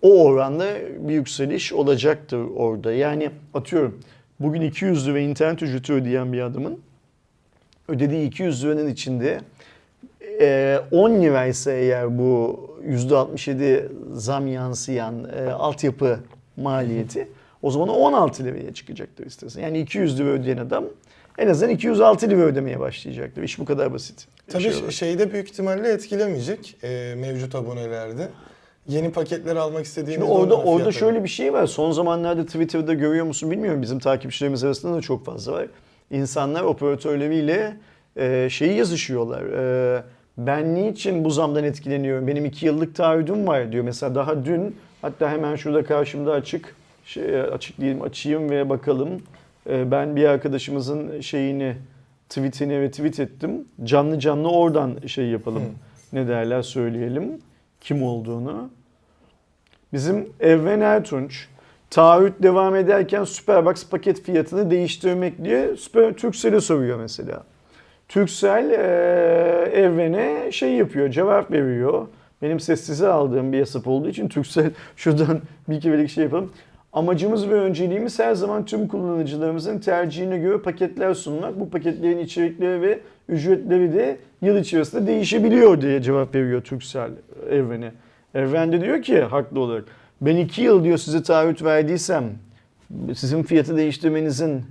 o 0.01 0.23
oranda 0.23 0.65
bir 0.99 1.13
yükseliş 1.13 1.73
olacaktır 1.73 2.39
orada. 2.55 2.93
Yani 2.93 3.29
atıyorum 3.53 3.99
bugün 4.39 4.61
200 4.61 5.07
lira 5.07 5.19
internet 5.19 5.63
ücreti 5.63 5.93
ödeyen 5.93 6.33
bir 6.33 6.41
adamın 6.41 6.79
ödediği 7.87 8.27
200 8.27 8.63
liranın 8.63 8.87
içinde 8.87 9.41
e, 10.41 10.79
10 10.91 11.21
liraysa 11.21 11.71
eğer 11.71 12.17
bu 12.17 12.59
%67 12.87 13.89
zam 14.13 14.47
yansıyan 14.47 15.25
e, 15.37 15.51
altyapı 15.51 16.19
maliyeti 16.57 17.27
o 17.61 17.71
zaman 17.71 17.89
o 17.89 17.93
16 17.93 18.43
liraya 18.43 18.73
çıkacaktır 18.73 19.25
istersen. 19.25 19.61
Yani 19.61 19.79
200 19.79 20.19
lira 20.19 20.29
ödeyen 20.29 20.57
adam 20.57 20.85
en 21.39 21.47
azından 21.47 21.73
206 21.73 22.29
lira 22.29 22.41
ödemeye 22.41 22.79
başlayacaktır. 22.79 23.43
İş 23.43 23.59
bu 23.59 23.65
kadar 23.65 23.93
basit. 23.93 24.27
Tabii 24.47 24.63
Şey 24.63 24.71
şey 24.71 24.79
olarak. 24.79 24.93
şeyde 24.93 25.33
büyük 25.33 25.49
ihtimalle 25.49 25.89
etkilemeyecek 25.91 26.75
e, 26.83 27.15
mevcut 27.17 27.55
abonelerde. 27.55 28.27
Yeni 28.87 29.11
paketler 29.11 29.55
almak 29.55 29.85
istediğimiz 29.85 30.27
Şimdi 30.27 30.39
orada 30.39 30.55
orada 30.57 30.91
şöyle 30.91 31.23
bir 31.23 31.29
şey 31.29 31.53
var. 31.53 31.65
Son 31.65 31.91
zamanlarda 31.91 32.45
Twitter'da 32.45 32.93
görüyor 32.93 33.25
musun 33.25 33.51
bilmiyorum. 33.51 33.81
Bizim 33.81 33.99
takipçilerimiz 33.99 34.63
arasında 34.63 34.97
da 34.97 35.01
çok 35.01 35.25
fazla 35.25 35.53
var. 35.53 35.65
İnsanlar 36.11 36.63
operatörleriyle 36.63 37.77
e, 38.15 38.47
şeyi 38.49 38.77
yazışıyorlar. 38.77 39.41
E, 39.41 40.03
ben 40.37 40.75
niçin 40.75 41.25
bu 41.25 41.29
zamdan 41.29 41.63
etkileniyorum? 41.63 42.27
Benim 42.27 42.45
iki 42.45 42.65
yıllık 42.65 42.95
taahhüdüm 42.95 43.47
var 43.47 43.71
diyor. 43.71 43.83
Mesela 43.83 44.15
daha 44.15 44.45
dün 44.45 44.75
hatta 45.01 45.29
hemen 45.29 45.55
şurada 45.55 45.83
karşımda 45.83 46.31
açık 46.31 46.75
şey, 47.05 47.41
açık 47.41 47.77
diyelim 47.77 48.01
açayım 48.01 48.49
ve 48.49 48.69
bakalım. 48.69 49.09
E, 49.69 49.91
ben 49.91 50.15
bir 50.15 50.25
arkadaşımızın 50.25 51.21
şeyini 51.21 51.75
tweetini 52.29 52.81
ve 52.81 52.91
tweet 52.91 53.19
ettim. 53.19 53.65
Canlı 53.83 54.19
canlı 54.19 54.51
oradan 54.51 55.07
şey 55.07 55.25
yapalım. 55.25 55.63
Ne 56.13 56.27
derler 56.27 56.61
söyleyelim. 56.61 57.39
Kim 57.81 58.03
olduğunu. 58.03 58.69
Bizim 59.93 60.29
Evren 60.39 60.81
Ertunç 60.81 61.47
taahhüt 61.89 62.33
devam 62.43 62.75
ederken 62.75 63.23
Superbox 63.23 63.89
paket 63.89 64.21
fiyatını 64.23 64.71
değiştirmek 64.71 65.43
diye 65.43 65.75
Süper 65.75 66.13
Turkcell'e 66.13 66.61
soruyor 66.61 66.99
mesela. 66.99 67.43
Turkcell 68.07 68.71
e, 68.71 68.75
Evren'e 69.71 70.51
şey 70.51 70.73
yapıyor, 70.73 71.09
cevap 71.09 71.51
veriyor. 71.51 72.07
Benim 72.41 72.59
sessize 72.59 73.07
aldığım 73.07 73.53
bir 73.53 73.59
hesap 73.59 73.87
olduğu 73.87 74.09
için 74.09 74.27
Turkcell 74.27 74.71
şuradan 74.95 75.41
bir 75.69 75.81
kerelik 75.81 76.09
şey 76.09 76.23
yapalım. 76.23 76.51
Amacımız 76.93 77.49
ve 77.49 77.53
önceliğimiz 77.53 78.19
her 78.19 78.35
zaman 78.35 78.65
tüm 78.65 78.87
kullanıcılarımızın 78.87 79.79
tercihine 79.79 80.37
göre 80.37 80.57
paketler 80.57 81.13
sunmak. 81.13 81.59
Bu 81.59 81.69
paketlerin 81.69 82.19
içerikleri 82.19 82.81
ve 82.81 82.99
ücretleri 83.29 83.93
de 83.93 84.17
yıl 84.41 84.57
içerisinde 84.57 85.07
değişebiliyor 85.07 85.81
diye 85.81 86.01
cevap 86.01 86.35
veriyor 86.35 86.61
Turkcell 86.61 87.11
Evren'e. 87.49 87.91
Evren 88.35 88.71
de 88.71 88.81
diyor 88.81 89.01
ki 89.01 89.21
haklı 89.21 89.59
olarak 89.59 89.83
ben 90.21 90.35
iki 90.35 90.61
yıl 90.61 90.83
diyor 90.83 90.97
size 90.97 91.23
taahhüt 91.23 91.63
verdiysem 91.63 92.23
sizin 93.15 93.43
fiyatı 93.43 93.77
değiştirmenizin 93.77 94.63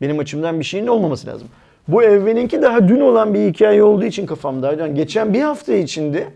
benim 0.00 0.18
açımdan 0.18 0.58
bir 0.58 0.64
şeyin 0.64 0.86
olmaması 0.86 1.26
lazım. 1.26 1.48
Bu 1.88 2.02
Evren'inki 2.02 2.62
daha 2.62 2.88
dün 2.88 3.00
olan 3.00 3.34
bir 3.34 3.48
hikaye 3.48 3.82
olduğu 3.82 4.04
için 4.04 4.26
kafamda. 4.26 4.72
Yani 4.72 4.94
geçen 4.94 5.34
bir 5.34 5.40
hafta 5.40 5.74
içinde 5.74 6.26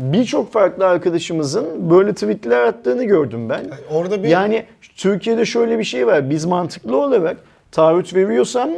birçok 0.00 0.52
farklı 0.52 0.86
arkadaşımızın 0.86 1.90
böyle 1.90 2.12
tweetler 2.12 2.60
attığını 2.60 3.04
gördüm 3.04 3.48
ben. 3.48 3.58
Yani 3.58 3.70
orada 3.90 4.22
bir 4.22 4.28
Yani 4.28 4.64
Türkiye'de 4.96 5.44
şöyle 5.44 5.78
bir 5.78 5.84
şey 5.84 6.06
var. 6.06 6.30
Biz 6.30 6.44
mantıklı 6.44 6.96
olarak 6.96 7.36
taahhüt 7.72 8.14
veriyorsam 8.14 8.70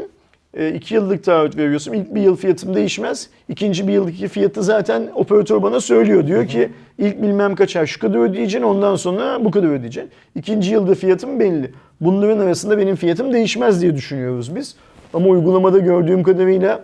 e, 0.54 0.74
iki 0.74 0.94
yıllık 0.94 1.24
taahhüt 1.24 1.56
veriyorsam 1.56 1.94
ilk 1.94 2.14
bir 2.14 2.20
yıl 2.20 2.36
fiyatım 2.36 2.74
değişmez. 2.74 3.30
İkinci 3.48 3.88
bir 3.88 3.92
yıllık 3.92 4.14
fiyatı 4.14 4.62
zaten 4.62 5.10
operatör 5.14 5.62
bana 5.62 5.80
söylüyor. 5.80 6.26
Diyor 6.26 6.46
ki 6.46 6.70
ilk 6.98 7.22
bilmem 7.22 7.54
kaç 7.54 7.76
ay 7.76 7.86
şu 7.86 8.00
kadar 8.00 8.18
ödeyeceksin 8.18 8.66
ondan 8.68 8.96
sonra 8.96 9.44
bu 9.44 9.50
kadar 9.50 9.68
ödeyeceksin. 9.68 10.10
İkinci 10.34 10.72
yılda 10.72 10.94
fiyatım 10.94 11.40
belli. 11.40 11.70
Bunların 12.00 12.38
arasında 12.38 12.78
benim 12.78 12.96
fiyatım 12.96 13.32
değişmez 13.32 13.82
diye 13.82 13.94
düşünüyoruz 13.94 14.56
biz. 14.56 14.76
Ama 15.14 15.26
uygulamada 15.26 15.78
gördüğüm 15.78 16.22
kadarıyla 16.22 16.80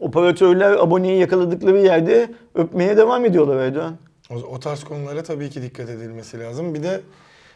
operatörler 0.00 0.72
aboneyi 0.72 1.20
yakaladıkları 1.20 1.78
yerde 1.78 2.30
öpmeye 2.54 2.96
devam 2.96 3.24
ediyorlar 3.24 3.56
Erdoğan. 3.56 3.96
o, 4.30 4.34
o 4.34 4.60
tarz 4.60 4.84
konulara 4.84 5.22
tabii 5.22 5.50
ki 5.50 5.62
dikkat 5.62 5.88
edilmesi 5.88 6.40
lazım. 6.40 6.74
Bir 6.74 6.82
de 6.82 7.00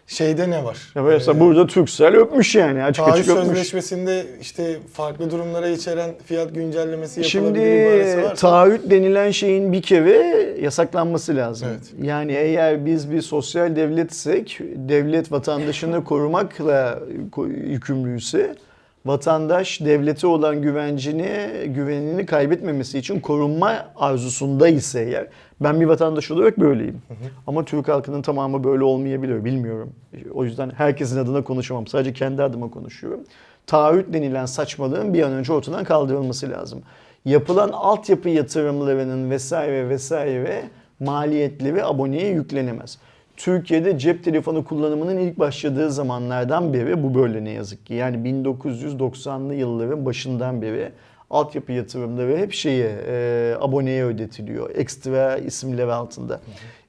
şeyde 0.06 0.50
ne 0.50 0.64
var? 0.64 0.92
Ya 0.94 1.02
mesela 1.02 1.36
Ee, 1.36 1.40
burada 1.40 1.66
Turkcell 1.66 2.14
öpmüş 2.16 2.54
yani 2.54 2.84
açık 2.84 3.08
açık 3.08 3.28
öpmüş. 3.28 3.46
sözleşmesinde 3.46 4.26
işte 4.40 4.76
farklı 4.92 5.30
durumlara 5.30 5.68
içeren 5.68 6.10
fiyat 6.26 6.54
güncellemesi 6.54 7.20
yapılabilir 7.20 8.12
Şimdi 8.14 8.34
taahhüt 8.34 8.90
denilen 8.90 9.30
şeyin 9.30 9.72
bir 9.72 9.82
kere 9.82 10.16
yasaklanması 10.60 11.36
lazım. 11.36 11.68
Evet. 11.70 11.92
Yani 12.02 12.32
eğer 12.32 12.86
biz 12.86 13.10
bir 13.12 13.22
sosyal 13.22 13.76
devletsek, 13.76 14.58
devlet 14.76 15.32
vatandaşını 15.32 16.04
korumakla 16.04 16.98
ko- 17.32 17.68
yükümlüyse 17.68 18.54
vatandaş 19.06 19.80
devlete 19.80 20.26
olan 20.26 20.62
güvencini, 20.62 21.50
güvenini 21.66 22.26
kaybetmemesi 22.26 22.98
için 22.98 23.20
korunma 23.20 23.86
arzusunda 23.96 24.68
ise 24.68 25.02
eğer 25.02 25.26
ben 25.60 25.80
bir 25.80 25.86
vatandaş 25.86 26.30
olarak 26.30 26.60
böyleyim. 26.60 27.02
Ama 27.46 27.64
Türk 27.64 27.88
halkının 27.88 28.22
tamamı 28.22 28.64
böyle 28.64 28.84
olmayabilir 28.84 29.44
bilmiyorum. 29.44 29.92
O 30.34 30.44
yüzden 30.44 30.70
herkesin 30.70 31.18
adına 31.18 31.44
konuşamam. 31.44 31.86
Sadece 31.86 32.12
kendi 32.12 32.42
adıma 32.42 32.70
konuşuyorum. 32.70 33.20
Taahhüt 33.66 34.12
denilen 34.12 34.46
saçmalığın 34.46 35.14
bir 35.14 35.22
an 35.22 35.32
önce 35.32 35.52
ortadan 35.52 35.84
kaldırılması 35.84 36.50
lazım. 36.50 36.82
Yapılan 37.24 37.68
altyapı 37.68 38.28
yatırımlarının 38.28 39.30
vesaire 39.30 39.88
vesaire 39.88 40.62
maliyetleri 41.00 41.84
aboneye 41.84 42.28
yüklenemez. 42.28 42.98
Türkiye'de 43.36 43.98
cep 43.98 44.24
telefonu 44.24 44.64
kullanımının 44.64 45.18
ilk 45.18 45.38
başladığı 45.38 45.90
zamanlardan 45.90 46.72
beri 46.74 47.02
bu 47.02 47.14
böyle 47.14 47.44
ne 47.44 47.50
yazık 47.50 47.86
ki. 47.86 47.94
Yani 47.94 48.16
1990'lı 48.28 49.54
yılların 49.54 50.04
başından 50.06 50.62
beri 50.62 50.92
altyapı 51.30 51.72
yatırımları 51.72 52.36
hep 52.36 52.52
şeye 52.52 52.90
e, 53.08 53.54
aboneye 53.60 54.04
ödetiliyor. 54.04 54.70
Ekstra 54.76 55.36
isimler 55.36 55.88
altında. 55.88 56.40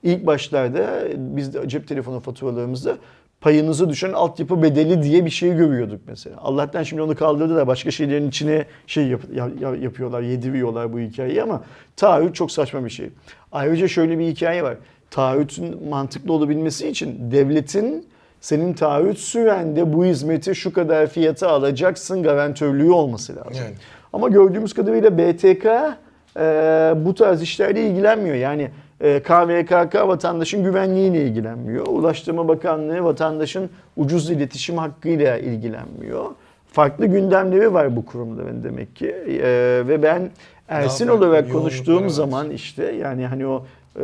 İlk 0.04 0.26
başlarda 0.26 0.88
biz 1.18 1.54
de 1.54 1.70
cep 1.70 1.88
telefonu 1.88 2.20
faturalarımızda 2.20 2.98
payınızı 3.42 3.90
düşen 3.90 4.14
altyapı 4.14 4.64
bedeli 4.64 5.04
diye 5.04 5.26
bir 5.26 5.30
şey 5.30 5.56
görüyorduk 5.56 6.02
mesela. 6.08 6.36
Allah'tan 6.42 6.84
şimdi 6.84 7.02
onu 7.02 7.16
kaldırdılar. 7.16 7.68
Başka 7.68 7.92
şeylerin 7.92 8.30
içine 8.30 8.66
şey 8.88 9.08
yap- 9.08 9.36
ya- 9.62 9.76
yapıyorlar, 9.76 10.22
yediriyorlar 10.22 10.94
bu 10.94 11.00
hikayeyi 11.00 11.44
ama 11.44 11.64
taahhüt 11.96 12.36
çok 12.36 12.52
saçma 12.52 12.86
bir 12.86 12.90
şey. 12.90 13.10
Ayrıca 13.52 13.88
şöyle 13.88 14.20
bir 14.20 14.28
hikaye 14.28 14.64
var. 14.64 14.78
Taahhütün 15.14 15.88
mantıklı 15.90 16.34
olabilmesi 16.34 16.88
için 16.88 17.32
devletin 17.32 18.06
senin 18.42 18.74
taahhüt 18.74 19.18
sürende 19.18 19.94
bu 19.94 20.06
hizmeti 20.06 20.56
şu 20.56 20.74
kadar 20.74 21.08
fiyata 21.08 21.50
alacaksın 21.50 22.24
garantörlüğü 22.24 22.92
olması 22.92 23.36
lazım. 23.36 23.54
Yani. 23.54 23.76
Ama 24.14 24.30
gördüğümüz 24.30 24.74
kadarıyla 24.74 25.18
BTK 25.18 25.66
e, 25.66 27.06
bu 27.06 27.16
tarz 27.16 27.42
işlerle 27.42 27.88
ilgilenmiyor. 27.88 28.36
Yani 28.36 28.72
e, 29.02 29.20
KVKK 29.20 29.96
vatandaşın 29.96 30.64
güvenliğiyle 30.64 31.26
ilgilenmiyor. 31.26 31.88
Ulaştırma 31.88 32.48
Bakanlığı 32.48 33.04
vatandaşın 33.04 33.70
ucuz 33.98 34.30
iletişim 34.30 34.78
hakkıyla 34.78 35.38
ilgilenmiyor. 35.38 36.26
Farklı 36.72 37.06
gündemleri 37.06 37.74
var 37.74 37.96
bu 37.96 38.06
kurumların 38.06 38.64
demek 38.64 38.96
ki. 38.96 39.08
E, 39.28 39.84
ve 39.88 40.04
ben 40.04 40.30
Ersin 40.70 41.08
olarak 41.08 41.52
konuştuğum 41.52 42.10
zaman 42.10 42.50
işte 42.50 42.92
yani 42.92 43.28
hani 43.28 43.48
o 43.48 43.66
e, 43.96 44.04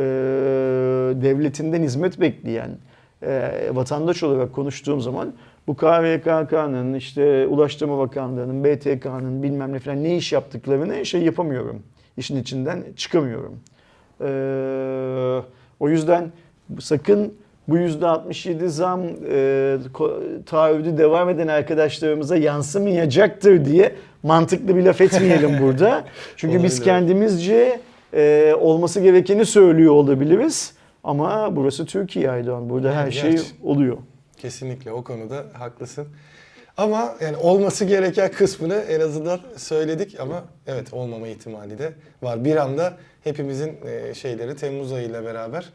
devletinden 1.22 1.82
hizmet 1.82 2.20
bekleyen 2.20 2.70
e, 3.22 3.50
vatandaş 3.72 4.22
olarak 4.22 4.52
konuştuğum 4.52 5.00
zaman 5.00 5.32
bu 5.66 5.76
KVKK'nın 5.76 6.94
işte 6.94 7.46
Ulaştırma 7.46 7.98
Bakanlığı'nın 7.98 8.64
BTK'nın 8.64 9.42
bilmem 9.42 9.72
ne 9.72 9.78
falan 9.78 10.04
ne 10.04 10.16
iş 10.16 10.32
yaptıklarını 10.32 11.06
şey 11.06 11.22
yapamıyorum. 11.22 11.82
İşin 12.16 12.36
içinden 12.36 12.84
çıkamıyorum. 12.96 13.60
E, 14.20 14.30
o 15.80 15.88
yüzden 15.88 16.32
sakın 16.80 17.34
bu 17.68 17.78
%67 17.78 18.66
zam 18.66 19.00
e, 19.30 19.76
taahhüdü 20.46 20.98
devam 20.98 21.28
eden 21.28 21.48
arkadaşlarımıza 21.48 22.36
yansımayacaktır 22.36 23.64
diye 23.64 23.92
mantıklı 24.22 24.76
bir 24.76 24.82
laf 24.82 25.00
etmeyelim 25.00 25.58
burada. 25.62 26.04
Çünkü 26.36 26.62
biz 26.62 26.80
kendimizce 26.80 27.80
e, 28.14 28.54
olması 28.60 29.00
gerekeni 29.00 29.46
söylüyor 29.46 29.92
olabiliriz. 29.92 30.72
Ama 31.04 31.56
burası 31.56 31.86
Türkiye 31.86 32.30
Aydoğan. 32.30 32.70
Burada 32.70 32.94
her 32.94 33.10
şey 33.10 33.40
oluyor. 33.62 33.98
Kesinlikle 34.36 34.92
o 34.92 35.04
konuda 35.04 35.44
haklısın. 35.52 36.08
Ama 36.76 37.14
yani 37.20 37.36
olması 37.36 37.84
gereken 37.84 38.30
kısmını 38.30 38.74
en 38.74 39.00
azından 39.00 39.40
söyledik 39.56 40.20
ama 40.20 40.44
evet 40.66 40.92
olmama 40.92 41.28
ihtimali 41.28 41.78
de 41.78 41.92
var. 42.22 42.44
Bir 42.44 42.56
anda 42.56 42.96
hepimizin 43.24 43.76
e, 43.86 44.14
şeyleri 44.14 44.56
Temmuz 44.56 44.92
ayıyla 44.92 45.24
beraber 45.24 45.70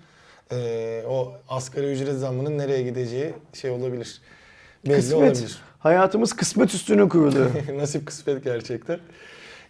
e, 0.51 1.03
o 1.09 1.33
asgari 1.49 1.91
ücret 1.91 2.15
zammının 2.15 2.57
nereye 2.57 2.83
gideceği 2.83 3.33
şey 3.53 3.71
olabilir. 3.71 4.21
Belli 4.85 4.95
Kısmet. 4.95 5.17
olabilir. 5.21 5.59
Hayatımız 5.79 6.33
kısmet 6.33 6.73
üstüne 6.73 7.09
kurulu. 7.09 7.47
Nasip 7.77 8.05
kısmet 8.05 8.43
gerçekten. 8.43 8.99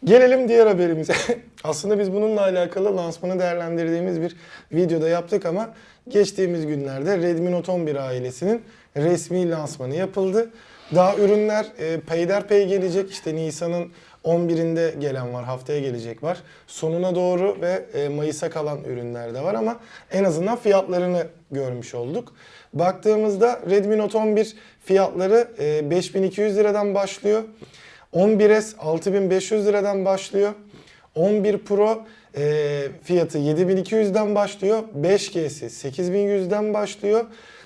Gelelim 0.04 0.48
diğer 0.48 0.68
haberimize. 0.68 1.14
Aslında 1.64 2.00
biz 2.00 2.14
bununla 2.14 2.42
alakalı 2.42 2.98
lansmanı 2.98 3.40
değerlendirdiğimiz 3.40 4.22
bir 4.22 4.36
videoda 4.72 5.10
yaptık 5.10 5.46
ama 5.46 5.74
geçtiğimiz 6.08 6.68
günlerde 6.68 7.18
Redmi 7.18 7.52
Note 7.52 7.72
11 7.72 7.96
ailesinin 7.96 8.62
resmi 8.98 9.50
lansmanı 9.52 9.96
yapıldı. 9.96 10.50
Daha 10.96 11.16
ürünler 11.16 11.66
e, 11.80 12.00
peyderpey 12.00 12.68
gelecek. 12.68 13.12
İşte 13.12 13.36
Nisan'ın 13.36 13.92
11'inde 14.26 15.00
gelen 15.00 15.34
var, 15.34 15.44
haftaya 15.44 15.80
gelecek 15.80 16.24
var. 16.24 16.38
Sonuna 16.68 17.16
doğru 17.16 17.58
ve 17.62 17.86
e, 17.94 18.10
Mayıs'a 18.10 18.50
kalan 18.50 18.84
ürünler 18.84 19.34
de 19.34 19.42
var 19.42 19.54
ama 19.54 19.80
en 20.12 20.24
azından 20.24 20.56
fiyatlarını 20.56 21.28
görmüş 21.52 21.96
olduk. 21.96 22.34
Baktığımızda 22.74 23.60
Redmi 23.70 23.98
Note 23.98 24.18
11 24.18 24.56
fiyatları 24.86 25.48
e, 25.60 25.90
5200 25.90 26.58
liradan 26.58 26.96
başlıyor. 26.96 27.44
11S 28.16 28.78
6500 28.78 29.66
liradan 29.66 30.06
başlıyor. 30.06 30.54
11 31.16 31.58
Pro 31.58 32.06
e, 32.38 32.88
fiyatı 33.04 33.38
7200'den 33.38 34.36
başlıyor. 34.36 34.84
5G'si 35.02 35.66
8100'den 35.66 36.74
başlıyor. 36.74 37.26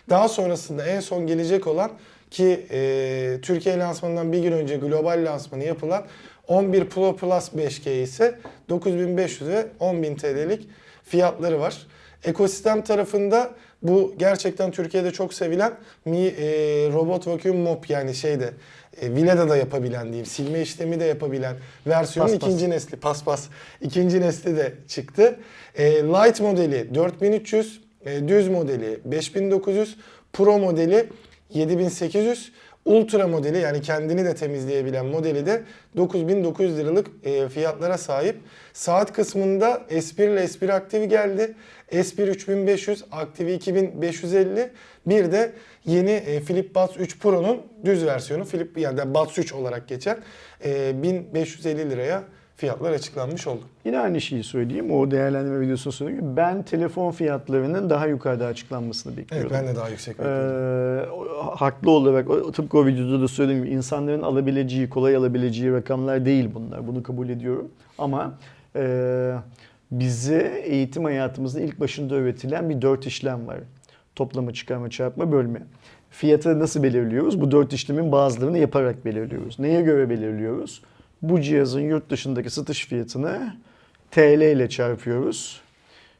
Daha 0.09 0.29
sonrasında 0.29 0.85
en 0.85 0.99
son 0.99 1.27
gelecek 1.27 1.67
olan 1.67 1.91
ki 2.31 2.65
e, 2.71 3.39
Türkiye 3.41 3.79
lansmanından 3.79 4.31
bir 4.31 4.39
gün 4.39 4.51
önce 4.51 4.77
global 4.77 5.25
lansmanı 5.25 5.63
yapılan 5.63 6.05
11 6.47 6.85
Pro 6.85 7.15
Plus 7.15 7.49
5G 7.49 8.01
ise 8.01 8.39
9500 8.69 9.49
ve 9.49 9.65
10.000 9.79 10.15
TL'lik 10.17 10.67
fiyatları 11.03 11.59
var. 11.59 11.87
Ekosistem 12.23 12.83
tarafında 12.83 13.51
bu 13.83 14.13
gerçekten 14.17 14.71
Türkiye'de 14.71 15.11
çok 15.11 15.33
sevilen 15.33 15.73
Mi 16.05 16.17
e, 16.17 16.45
robot 16.93 17.27
vacuum 17.27 17.57
mop 17.57 17.89
yani 17.89 18.15
şeyde 18.15 18.53
e, 19.01 19.15
Vileda 19.15 19.49
da 19.49 19.57
yapabilen 19.57 20.05
diyeyim 20.05 20.25
silme 20.25 20.61
işlemi 20.61 20.99
de 20.99 21.03
yapabilen 21.05 21.55
versiyonun 21.87 22.31
Paspas. 22.31 22.49
ikinci 22.49 22.69
nesli 22.69 22.97
paspas 22.97 23.47
ikinci 23.81 24.21
nesli 24.21 24.57
de 24.57 24.73
çıktı. 24.87 25.39
E, 25.75 25.91
Light 25.91 26.41
modeli 26.41 26.95
4300, 26.95 27.81
e, 28.05 28.27
düz 28.27 28.47
modeli 28.47 28.99
5900, 29.05 29.97
Pro 30.33 30.59
modeli 30.59 31.09
7800, 31.53 32.51
Ultra 32.85 33.27
modeli 33.27 33.57
yani 33.57 33.81
kendini 33.81 34.25
de 34.25 34.35
temizleyebilen 34.35 35.05
modeli 35.05 35.45
de 35.45 35.61
9900 35.97 36.77
liralık 36.77 37.07
e, 37.23 37.49
fiyatlara 37.49 37.97
sahip. 37.97 38.35
Saat 38.73 39.13
kısmında 39.13 39.81
S1 39.89 40.33
ile 40.33 40.43
S1 40.43 40.73
aktif 40.73 41.09
geldi. 41.09 41.55
S1 41.91 42.27
3500, 42.29 43.03
aktivi 43.11 43.53
2550. 43.53 44.69
Bir 45.05 45.31
de 45.31 45.51
yeni 45.85 46.11
e, 46.11 46.39
Flip 46.39 46.75
Buds 46.75 46.97
3 46.99 47.19
Pro'nun 47.19 47.57
düz 47.85 48.05
versiyonu 48.05 48.45
Flip 48.45 48.77
yani 48.77 49.13
Buds 49.13 49.37
3 49.37 49.53
olarak 49.53 49.87
geçen 49.87 50.17
e, 50.65 51.03
1550 51.03 51.89
liraya 51.89 52.23
fiyatlar 52.55 52.91
açıklanmış 52.91 53.47
oldu. 53.47 53.61
Yine 53.85 53.99
aynı 53.99 54.21
şeyi 54.21 54.43
söyleyeyim. 54.43 54.91
O 54.91 55.11
değerlendirme 55.11 55.59
videosunda 55.59 55.95
söylediğim 55.95 56.25
gibi 56.25 56.37
ben 56.37 56.63
telefon 56.63 57.11
fiyatlarının 57.11 57.89
daha 57.89 58.07
yukarıda 58.07 58.45
açıklanmasını 58.45 59.13
Evet 59.13 59.17
bekliyorum. 59.31 59.51
ben 59.53 59.67
de 59.67 59.75
daha 59.75 59.89
yüksek 59.89 60.19
bekliyordum. 60.19 61.09
Ee, 61.51 61.55
haklı 61.55 61.91
olarak 61.91 62.27
tıpkı 62.53 62.77
o 62.77 62.85
videoda 62.85 63.21
da 63.21 63.27
söylediğim 63.27 63.63
gibi 63.65 63.73
insanların 63.75 64.21
alabileceği, 64.21 64.89
kolay 64.89 65.15
alabileceği 65.15 65.71
rakamlar 65.73 66.25
değil 66.25 66.49
bunlar. 66.53 66.87
Bunu 66.87 67.03
kabul 67.03 67.29
ediyorum. 67.29 67.71
Ama 67.97 68.33
e, 68.75 69.33
bize 69.91 70.61
eğitim 70.65 71.03
hayatımızda 71.03 71.61
ilk 71.61 71.79
başında 71.79 72.15
öğretilen 72.15 72.69
bir 72.69 72.81
dört 72.81 73.05
işlem 73.05 73.47
var. 73.47 73.59
Toplama, 74.15 74.53
çıkarma, 74.53 74.89
çarpma, 74.89 75.31
bölme. 75.31 75.61
Fiyatı 76.09 76.59
nasıl 76.59 76.83
belirliyoruz? 76.83 77.41
Bu 77.41 77.51
dört 77.51 77.73
işlemin 77.73 78.11
bazılarını 78.11 78.57
yaparak 78.57 79.05
belirliyoruz. 79.05 79.59
Neye 79.59 79.81
göre 79.81 80.09
belirliyoruz? 80.09 80.81
Bu 81.21 81.41
cihazın 81.41 81.81
yurt 81.81 82.09
dışındaki 82.09 82.49
satış 82.49 82.87
fiyatını 82.87 83.53
TL 84.11 84.41
ile 84.41 84.69
çarpıyoruz. 84.69 85.61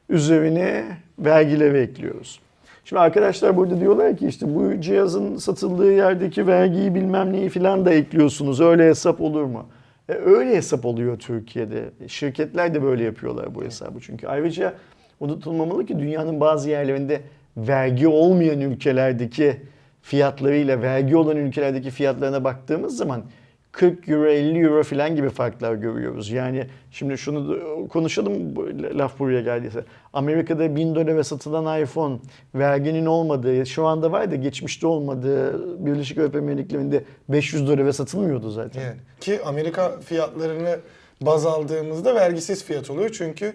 Üzerine 0.08 0.84
vergileri 1.18 1.78
ekliyoruz. 1.78 2.40
Şimdi 2.84 3.00
arkadaşlar 3.00 3.56
burada 3.56 3.80
diyorlar 3.80 4.16
ki 4.16 4.26
işte 4.26 4.54
bu 4.54 4.80
cihazın 4.80 5.36
satıldığı 5.36 5.92
yerdeki 5.92 6.46
vergiyi 6.46 6.94
bilmem 6.94 7.32
neyi 7.32 7.48
filan 7.48 7.84
da 7.84 7.92
ekliyorsunuz. 7.92 8.60
Öyle 8.60 8.88
hesap 8.88 9.20
olur 9.20 9.44
mu? 9.44 9.66
E, 10.10 10.14
öyle 10.14 10.56
hesap 10.56 10.86
oluyor 10.86 11.18
Türkiye'de. 11.18 11.90
Şirketler 12.08 12.74
de 12.74 12.82
böyle 12.82 13.04
yapıyorlar 13.04 13.54
bu 13.54 13.64
hesabı 13.64 14.00
çünkü. 14.00 14.26
Ayrıca 14.26 14.74
unutulmamalı 15.20 15.86
ki 15.86 15.98
dünyanın 15.98 16.40
bazı 16.40 16.70
yerlerinde 16.70 17.20
vergi 17.56 18.08
olmayan 18.08 18.60
ülkelerdeki 18.60 19.56
fiyatlarıyla 20.02 20.82
vergi 20.82 21.16
olan 21.16 21.36
ülkelerdeki 21.36 21.90
fiyatlarına 21.90 22.44
baktığımız 22.44 22.96
zaman 22.96 23.22
40 23.72 24.08
euro 24.08 24.26
50 24.26 24.58
euro 24.58 24.82
falan 24.82 25.16
gibi 25.16 25.28
farklar 25.28 25.74
görüyoruz. 25.74 26.30
Yani 26.30 26.66
şimdi 26.90 27.18
şunu 27.18 27.58
konuşalım 27.88 28.54
laf 28.98 29.18
buraya 29.18 29.40
geldiyse. 29.40 29.84
Amerika'da 30.12 30.76
1000 30.76 30.94
dolara 30.94 31.24
satılan 31.24 31.82
iPhone 31.82 32.18
verginin 32.54 33.06
olmadığı 33.06 33.66
şu 33.66 33.86
anda 33.86 34.12
var 34.12 34.30
da 34.30 34.36
geçmişte 34.36 34.86
olmadığı 34.86 35.86
Birleşik 35.86 36.18
Arap 36.18 36.36
Emirlikleri'nde 36.36 37.04
500 37.28 37.68
dolara 37.68 37.92
satılmıyordu 37.92 38.50
zaten. 38.50 38.82
Yani. 38.82 38.96
Ki 39.20 39.40
Amerika 39.44 40.00
fiyatlarını 40.00 40.78
baz 41.20 41.46
aldığımızda 41.46 42.14
vergisiz 42.14 42.64
fiyat 42.64 42.90
oluyor. 42.90 43.10
Çünkü 43.12 43.54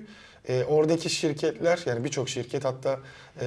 e, 0.50 0.64
oradaki 0.64 1.10
şirketler 1.10 1.80
yani 1.86 2.04
birçok 2.04 2.30
şirket 2.30 2.66
hatta 2.66 3.00
e, 3.42 3.46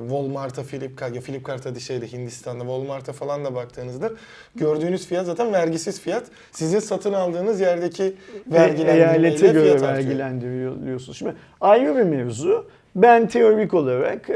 Walmart'a, 0.00 0.62
Flipkart, 0.62 1.14
ya 1.14 1.20
Flipkart 1.20 1.66
hadi 1.66 1.80
şeyde 1.80 2.12
Hindistan'da 2.12 2.60
Walmart'a 2.64 3.12
falan 3.12 3.44
da 3.44 3.54
baktığınızda 3.54 4.10
gördüğünüz 4.54 5.06
fiyat 5.06 5.26
zaten 5.26 5.52
vergisiz 5.52 6.00
fiyat. 6.00 6.24
Sizin 6.52 6.78
satın 6.78 7.12
aldığınız 7.12 7.60
yerdeki 7.60 8.14
vergilendirmeyle 8.46 9.28
eyalete 9.28 9.48
göre 9.48 9.80
vergilendiriliyorsunuz. 9.80 11.18
Şimdi 11.18 11.34
ayrı 11.60 11.96
bir 11.96 12.02
mevzu. 12.02 12.66
Ben 12.96 13.28
teorik 13.28 13.74
olarak 13.74 14.30
e, 14.30 14.34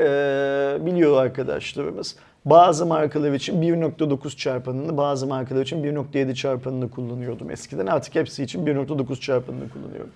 biliyor 0.86 1.22
arkadaşlarımız 1.22 2.16
bazı 2.44 2.86
markalar 2.86 3.32
için 3.32 3.62
1.9 3.62 4.36
çarpanını, 4.36 4.96
bazı 4.96 5.26
markalar 5.26 5.62
için 5.62 5.84
1.7 5.84 6.34
çarpanını 6.34 6.90
kullanıyordum 6.90 7.50
eskiden. 7.50 7.86
Artık 7.86 8.14
hepsi 8.14 8.42
için 8.42 8.66
1.9 8.66 9.20
çarpanını 9.20 9.68
kullanıyorum. 9.70 10.10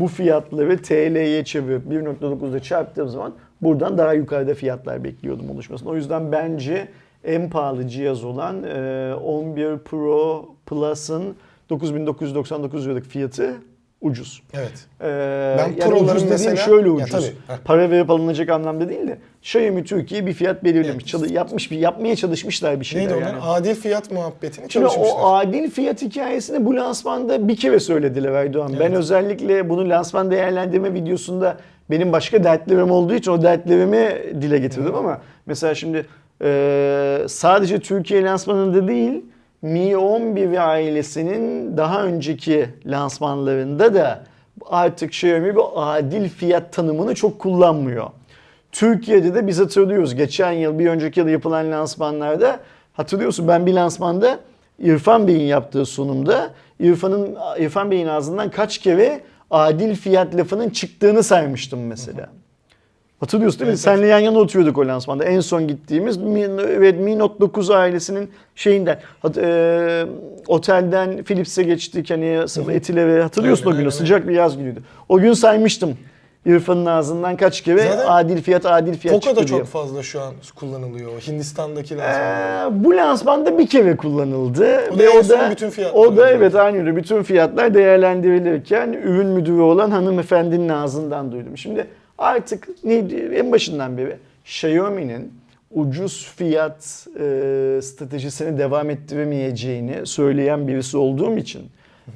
Bu 0.00 0.06
fiyatları 0.08 0.82
TL'ye 0.82 1.44
çevirip 1.44 1.82
1.9'da 1.86 2.60
çarptığım 2.60 3.08
zaman 3.08 3.32
buradan 3.62 3.98
daha 3.98 4.12
yukarıda 4.12 4.54
fiyatlar 4.54 5.04
bekliyordum 5.04 5.50
oluşmasını. 5.50 5.90
O 5.90 5.96
yüzden 5.96 6.32
bence 6.32 6.88
en 7.24 7.50
pahalı 7.50 7.88
cihaz 7.88 8.24
olan 8.24 8.62
e, 8.62 9.14
11 9.14 9.78
Pro 9.78 10.46
Plus'ın 10.66 11.36
9999 11.70 12.86
liralık 12.86 13.06
fiyatı 13.06 13.54
ucuz. 14.00 14.42
Evet. 14.54 14.86
Ee, 15.00 15.04
Ben 15.58 15.66
yani 15.68 15.78
Pro'ların 15.90 16.16
ucuz 16.16 16.30
mesela- 16.30 16.56
şöyle 16.56 16.88
Ya 16.88 16.94
ucuz. 16.94 17.10
tabii, 17.10 17.24
heh. 17.46 17.56
Para 17.64 17.90
verip 17.90 18.10
alınacak 18.10 18.48
anlamda 18.48 18.88
değil 18.88 19.08
de 19.08 19.18
Xiaomi 19.42 19.84
Türkiye 19.84 20.26
bir 20.26 20.32
fiyat 20.32 20.64
belirlemiş. 20.64 20.90
Evet. 20.90 21.06
Çalı- 21.06 21.32
yapmış 21.32 21.70
bir 21.70 21.78
yapmaya 21.78 22.16
çalışmışlar 22.16 22.80
bir 22.80 22.84
şeyler 22.84 23.08
Neydi 23.12 23.20
yani. 23.24 23.40
Adil 23.42 23.74
fiyat 23.74 24.10
muhabbetini 24.12 24.70
Şimdi 24.70 24.86
çalışmışlar. 24.86 25.16
o 25.22 25.34
adil 25.36 25.70
fiyat 25.70 26.02
hikayesini 26.02 26.66
bu 26.66 26.76
lansmanda 26.76 27.48
bir 27.48 27.56
kere 27.56 27.80
söylediler 27.80 28.32
Erdoğan. 28.32 28.72
Ben 28.80 28.86
Evet. 28.86 28.96
özellikle 28.98 29.68
bunu 29.68 29.88
lansman 29.88 30.30
değerlendirme 30.30 30.94
videosunda 30.94 31.56
benim 31.90 32.12
başka 32.12 32.44
dertlerim 32.44 32.90
olduğu 32.90 33.14
için 33.14 33.30
o 33.30 33.42
dertlerimi 33.42 34.16
dile 34.42 34.58
getirdim 34.58 34.94
ama 34.94 35.20
mesela 35.46 35.74
şimdi 35.74 36.06
e, 36.44 37.18
sadece 37.28 37.78
Türkiye 37.80 38.22
lansmanında 38.22 38.88
değil 38.88 39.24
Mi 39.62 39.96
11 39.96 40.50
ve 40.50 40.60
ailesinin 40.60 41.76
daha 41.76 42.04
önceki 42.04 42.68
lansmanlarında 42.86 43.94
da 43.94 44.24
artık 44.66 45.10
Xiaomi 45.10 45.56
bu 45.56 45.80
adil 45.80 46.28
fiyat 46.28 46.72
tanımını 46.72 47.14
çok 47.14 47.38
kullanmıyor. 47.38 48.06
Türkiye'de 48.72 49.34
de 49.34 49.46
biz 49.46 49.60
hatırlıyoruz. 49.60 50.14
Geçen 50.14 50.52
yıl, 50.52 50.78
bir 50.78 50.86
önceki 50.86 51.20
yıl 51.20 51.28
yapılan 51.28 51.72
lansmanlarda 51.72 52.60
hatırlıyorsun 52.92 53.48
ben 53.48 53.66
bir 53.66 53.74
lansmanda 53.74 54.38
İrfan 54.78 55.28
Bey'in 55.28 55.46
yaptığı 55.46 55.86
sunumda 55.86 56.50
İrfan'ın 56.80 57.36
İrfan 57.58 57.90
Bey'in 57.90 58.06
ağzından 58.06 58.50
kaç 58.50 58.78
kere 58.78 59.20
adil 59.50 59.94
fiyat 59.94 60.34
lafının 60.34 60.70
çıktığını 60.70 61.22
saymıştım 61.22 61.86
mesela. 61.86 62.28
Hatırlıyorsun 63.20 63.60
değil 63.60 63.66
mi? 63.68 63.72
Evet, 63.72 63.80
Senle 63.80 64.06
yan 64.06 64.18
yana 64.18 64.38
oturuyorduk 64.38 64.78
o 64.78 64.86
lansmanda. 64.86 65.24
En 65.24 65.40
son 65.40 65.68
gittiğimiz 65.68 66.16
Mi, 66.16 66.40
evet, 66.68 67.00
Mi 67.00 67.18
Note 67.18 67.40
9 67.40 67.70
ailesinin 67.70 68.30
şeyinden. 68.54 69.00
E, 69.36 70.04
otelden 70.46 71.22
Philips'e 71.22 71.62
geçtik 71.62 72.10
hani 72.10 72.40
Etiler'e. 72.70 73.22
Hatırlıyorsun 73.22 73.64
Aynen, 73.64 73.74
o 73.74 73.78
günü. 73.78 73.88
aynen, 73.88 73.98
Sıcak 73.98 74.28
bir 74.28 74.34
yaz 74.34 74.58
günüydü. 74.58 74.80
O 75.08 75.18
gün 75.18 75.32
saymıştım. 75.32 75.96
İrfan'ın 76.46 76.86
ağzından 76.86 77.36
kaç 77.36 77.60
kere 77.60 77.82
Zaten 77.82 78.04
adil 78.08 78.42
fiyat 78.42 78.66
adil 78.66 78.94
fiyat 78.94 79.14
Poco 79.14 79.36
da 79.36 79.40
çıktı 79.40 79.48
diye. 79.48 79.58
çok 79.58 79.68
fazla 79.68 80.02
şu 80.02 80.20
an 80.20 80.34
kullanılıyor. 80.56 81.10
Hindistan'daki 81.26 81.96
lansmanlarda. 81.96 82.76
Ee, 82.76 82.84
bu 82.84 82.96
lansmanda 82.96 83.58
bir 83.58 83.66
kere 83.66 83.96
kullanıldı. 83.96 84.80
O 84.94 84.98
da 84.98 85.04
en 85.04 85.22
son 85.22 85.50
bütün 85.50 85.70
fiyatlar 85.70 86.00
O 86.00 86.16
da 86.16 86.30
evet 86.30 86.54
aynı 86.54 86.78
öyle. 86.78 86.96
Bütün 86.96 87.22
fiyatlar 87.22 87.74
değerlendirilirken 87.74 88.92
ürün 88.92 89.26
müdürü 89.26 89.60
olan 89.60 89.90
hanımefendinin 89.90 90.68
ağzından 90.68 91.32
duydum. 91.32 91.58
Şimdi 91.58 91.86
artık 92.18 92.68
en 93.34 93.52
başından 93.52 93.98
beri 93.98 94.16
Xiaomi'nin 94.44 95.32
ucuz 95.70 96.32
fiyat 96.36 97.06
e, 97.14 97.80
stratejisini 97.82 98.58
devam 98.58 98.90
ettiremeyeceğini 98.90 100.06
söyleyen 100.06 100.68
birisi 100.68 100.96
olduğum 100.96 101.36
için 101.36 101.62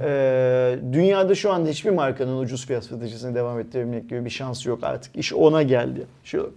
e, 0.00 0.76
dünyada 0.92 1.34
şu 1.34 1.52
anda 1.52 1.68
hiçbir 1.68 1.90
markanın 1.90 2.38
ucuz 2.38 2.66
fiyat 2.66 2.84
stratejisini 2.84 3.34
devam 3.34 3.60
ettirebilmek 3.60 4.08
gibi 4.08 4.24
bir 4.24 4.30
şansı 4.30 4.68
yok 4.68 4.78
artık. 4.82 5.16
İş 5.16 5.32
ona 5.32 5.62
geldi. 5.62 6.06
Şu, 6.24 6.52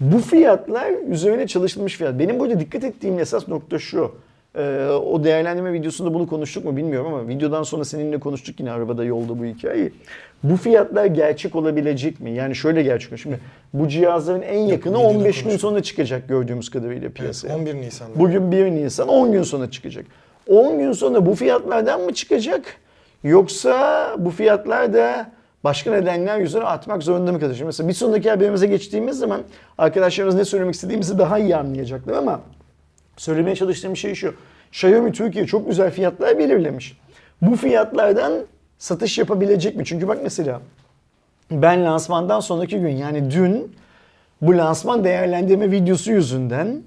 bu 0.00 0.18
fiyatlar 0.18 0.92
üzerine 1.08 1.46
çalışılmış 1.46 1.96
fiyat. 1.96 2.18
Benim 2.18 2.40
burada 2.40 2.60
dikkat 2.60 2.84
ettiğim 2.84 3.18
esas 3.18 3.48
nokta 3.48 3.78
şu. 3.78 4.14
Ee, 4.56 4.88
o 4.88 5.24
değerlendirme 5.24 5.72
videosunda 5.72 6.14
bunu 6.14 6.26
konuştuk 6.26 6.64
mu 6.64 6.76
bilmiyorum 6.76 7.14
ama 7.14 7.28
videodan 7.28 7.62
sonra 7.62 7.84
seninle 7.84 8.20
konuştuk 8.20 8.60
yine 8.60 8.70
arabada 8.70 9.04
yolda 9.04 9.38
bu 9.38 9.44
hikayeyi. 9.44 9.92
Bu 10.42 10.56
fiyatlar 10.56 11.06
gerçek 11.06 11.56
olabilecek 11.56 12.20
mi? 12.20 12.30
Yani 12.30 12.54
şöyle 12.54 12.82
gerçek? 12.82 13.18
Şimdi 13.18 13.40
bu 13.72 13.88
cihazların 13.88 14.42
en 14.42 14.58
yakını 14.58 14.98
videoda 14.98 15.08
15 15.18 15.42
gün 15.44 15.56
sonra 15.56 15.82
çıkacak 15.82 16.28
gördüğümüz 16.28 16.70
kadarıyla 16.70 17.06
Evet, 17.06 17.16
piyasaya. 17.16 17.56
11 17.56 17.74
Nisan'da. 17.74 18.18
Bugün 18.18 18.52
1 18.52 18.64
Nisan 18.70 19.08
10 19.08 19.32
gün 19.32 19.42
sonra 19.42 19.70
çıkacak. 19.70 20.06
10 20.48 20.78
gün 20.78 20.92
sonra 20.92 21.26
bu 21.26 21.34
fiyatlardan 21.34 22.00
mı 22.00 22.14
çıkacak? 22.14 22.62
Yoksa 23.24 24.14
bu 24.18 24.30
fiyatlar 24.30 24.94
da 24.94 25.30
başka 25.64 25.90
nedenler 25.90 26.38
yüzünden 26.38 26.64
atmak 26.64 27.02
zorunda 27.02 27.32
mı 27.32 27.40
kalacak? 27.40 27.66
Mesela 27.66 27.88
bir 27.88 27.94
sonraki 27.94 28.30
haberimize 28.30 28.66
geçtiğimiz 28.66 29.18
zaman 29.18 29.40
arkadaşlarımız 29.78 30.34
ne 30.34 30.44
söylemek 30.44 30.74
istediğimizi 30.74 31.18
daha 31.18 31.38
iyi 31.38 31.56
anlayacaklar 31.56 32.14
ama 32.14 32.40
söylemeye 33.16 33.56
çalıştığım 33.56 33.96
şey 33.96 34.14
şu. 34.14 34.34
Xiaomi 34.72 35.12
Türkiye 35.12 35.46
çok 35.46 35.68
güzel 35.68 35.90
fiyatlar 35.90 36.38
belirlemiş. 36.38 36.98
Bu 37.42 37.56
fiyatlardan 37.56 38.32
satış 38.78 39.18
yapabilecek 39.18 39.76
mi? 39.76 39.84
Çünkü 39.84 40.08
bak 40.08 40.18
mesela 40.22 40.60
ben 41.50 41.84
lansmandan 41.84 42.40
sonraki 42.40 42.78
gün 42.78 42.96
yani 42.96 43.30
dün 43.30 43.76
bu 44.42 44.58
lansman 44.58 45.04
değerlendirme 45.04 45.70
videosu 45.70 46.12
yüzünden 46.12 46.82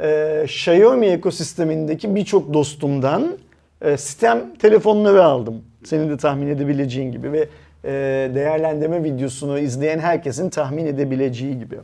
e, 0.00 0.42
Xiaomi 0.44 1.06
ekosistemindeki 1.06 2.14
birçok 2.14 2.54
dostumdan 2.54 3.38
e, 3.82 3.96
sistem 3.96 4.54
telefonları 4.58 5.24
aldım. 5.24 5.62
Senin 5.84 6.10
de 6.10 6.16
tahmin 6.16 6.46
edebileceğin 6.46 7.12
gibi 7.12 7.32
ve 7.32 7.48
e, 7.84 7.90
değerlendirme 8.34 9.04
videosunu 9.04 9.58
izleyen 9.58 9.98
herkesin 9.98 10.50
tahmin 10.50 10.86
edebileceği 10.86 11.58
gibi. 11.58 11.76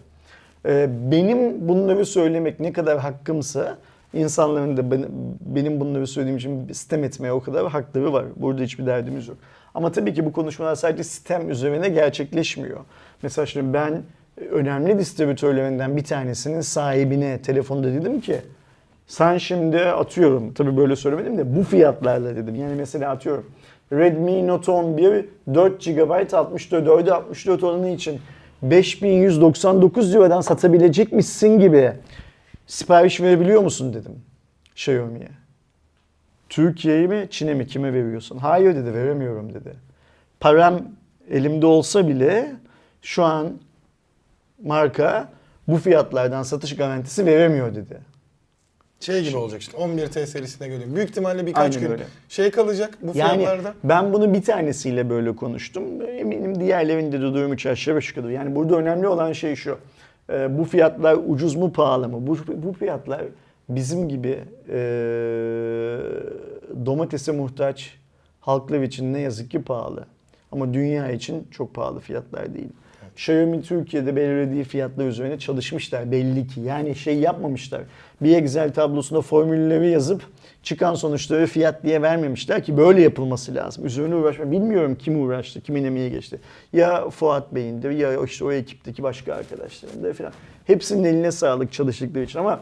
E, 0.67 0.89
benim 1.11 1.69
bunları 1.69 2.07
söylemek 2.07 2.61
ne 2.61 2.73
kadar 2.73 2.99
hakkımsa 2.99 3.79
insanların 4.15 4.77
da 4.77 4.91
ben- 4.91 5.07
benim 5.41 5.81
bunları 5.81 6.07
söylediğim 6.07 6.39
için 6.39 6.67
sistem 6.69 7.05
etmeye 7.05 7.33
o 7.33 7.41
kadar 7.41 7.69
hakları 7.69 8.13
var. 8.13 8.25
Burada 8.37 8.63
hiçbir 8.63 8.87
derdimiz 8.87 9.29
yok. 9.29 9.37
Ama 9.75 9.93
tabii 9.93 10.15
ki 10.15 10.27
bu 10.27 10.33
konuşmalar 10.33 10.75
sadece 10.75 11.05
sistem 11.05 11.51
üzerine 11.51 11.89
gerçekleşmiyor. 11.89 12.81
Mesela 13.23 13.47
şimdi 13.47 13.73
ben 13.75 14.03
önemli 14.51 14.99
distribütörlerinden 14.99 15.97
bir 15.97 16.05
tanesinin 16.05 16.61
sahibine 16.61 17.39
telefonda 17.43 17.93
dedim 17.93 18.21
ki 18.21 18.37
sen 19.07 19.39
şimdi 19.39 19.79
atıyorum 19.79 20.55
tabii 20.55 20.77
böyle 20.77 20.97
söylemedim 20.97 21.39
de 21.39 21.57
bu 21.57 21.63
fiyatlarla 21.63 22.37
dedim. 22.37 22.55
Yani 22.55 22.75
mesela 22.75 23.11
atıyorum 23.11 23.47
Redmi 23.93 24.47
Note 24.47 24.71
11 24.71 25.25
4 25.55 25.85
GB 25.85 26.35
64 26.35 26.87
4'e 26.87 27.13
64 27.13 27.65
olanı 27.65 27.89
için 27.89 28.21
5199 28.63 30.15
liradan 30.15 30.41
satabilecek 30.41 31.13
misin 31.13 31.59
gibi 31.59 31.93
sipariş 32.67 33.21
verebiliyor 33.21 33.63
musun 33.63 33.95
dedim 33.95 34.23
Xiaomi'ye. 34.75 35.29
Türkiye'ye 36.49 37.07
mi 37.07 37.27
Çin'e 37.31 37.55
mi 37.55 37.67
kime 37.67 37.93
veriyorsun? 37.93 38.39
Hayır 38.39 38.77
dedi 38.77 38.95
veremiyorum 38.95 39.55
dedi. 39.55 39.75
Param 40.41 40.83
elimde 41.31 41.67
olsa 41.67 42.09
bile 42.09 42.53
şu 43.03 43.25
an 43.25 43.53
marka 44.63 45.29
bu 45.69 45.77
fiyatlardan 45.77 46.43
satış 46.43 46.77
garantisi 46.77 47.27
veremiyor 47.27 47.75
dedi. 47.75 48.12
Şey 49.03 49.23
gibi 49.25 49.37
olacak 49.37 49.61
işte 49.61 49.79
11T 49.79 50.27
serisine 50.27 50.69
göre. 50.69 50.95
Büyük 50.95 51.09
ihtimalle 51.11 51.47
birkaç 51.47 51.77
Aynen 51.77 51.81
gün 51.89 51.93
öyle. 51.95 52.05
şey 52.29 52.51
kalacak 52.51 52.99
bu 53.03 53.13
Yani 53.19 53.37
fiyatlarda. 53.45 53.75
ben 53.85 54.13
bunu 54.13 54.35
bir 54.35 54.43
tanesiyle 54.43 55.11
böyle 55.11 55.37
konuştum. 55.37 55.83
Eminim 56.09 56.61
diğerlerinde 56.61 57.17
de 57.19 57.23
durum 57.23 57.53
üç 57.53 57.67
aşağı 57.67 57.97
beş 57.97 58.09
yukarı. 58.17 58.33
Yani 58.33 58.55
burada 58.55 58.77
önemli 58.77 59.09
olan 59.09 59.33
şey 59.33 59.55
şu. 59.57 59.79
Ee, 60.31 60.59
bu 60.59 60.65
fiyatlar 60.65 61.19
ucuz 61.27 61.55
mu 61.57 61.73
pahalı 61.73 62.09
mı? 62.09 62.27
Bu, 62.27 62.39
bu 62.55 62.73
fiyatlar 62.73 63.23
bizim 63.69 64.09
gibi 64.09 64.39
e, 64.69 64.79
domatese 66.87 67.33
muhtaç 67.33 67.95
halklar 68.41 68.81
için 68.83 69.13
ne 69.13 69.21
yazık 69.21 69.51
ki 69.51 69.63
pahalı. 69.63 70.05
Ama 70.53 70.75
dünya 70.75 71.11
için 71.11 71.49
çok 71.51 71.75
pahalı 71.75 72.01
fiyatlar 72.01 72.55
değil. 72.55 72.69
Xiaomi 73.17 73.63
Türkiye'de 73.63 74.17
belirlediği 74.17 74.65
fiyatlar 74.65 75.07
üzerine 75.07 75.39
çalışmışlar 75.39 76.13
belli 76.13 76.47
ki. 76.47 76.61
Yani 76.61 76.97
şey 76.97 77.19
yapmamışlar. 77.19 77.83
Bir 78.21 78.37
Excel 78.37 78.73
tablosunda 78.73 79.21
formülleri 79.21 79.91
yazıp 79.91 80.23
çıkan 80.63 80.95
sonuçları 80.95 81.47
fiyat 81.47 81.85
diye 81.85 82.03
vermemişler 82.03 82.65
ki 82.65 82.77
böyle 82.77 83.01
yapılması 83.01 83.55
lazım. 83.55 83.87
Üzerine 83.87 84.15
uğraşma. 84.15 84.51
Bilmiyorum 84.51 84.97
kim 84.99 85.23
uğraştı, 85.23 85.61
kimin 85.61 85.85
emeği 85.85 86.11
geçti. 86.11 86.41
Ya 86.73 87.11
Fuat 87.11 87.55
Bey'indir 87.55 87.91
ya 87.91 88.25
işte 88.25 88.45
o 88.45 88.53
ekipteki 88.53 89.03
başka 89.03 89.35
arkadaşlarındır 89.35 90.15
falan. 90.15 90.33
Hepsinin 90.65 91.05
eline 91.05 91.33
sağlık 91.33 91.73
çalıştıkları 91.73 92.25
için 92.25 92.39
ama 92.39 92.61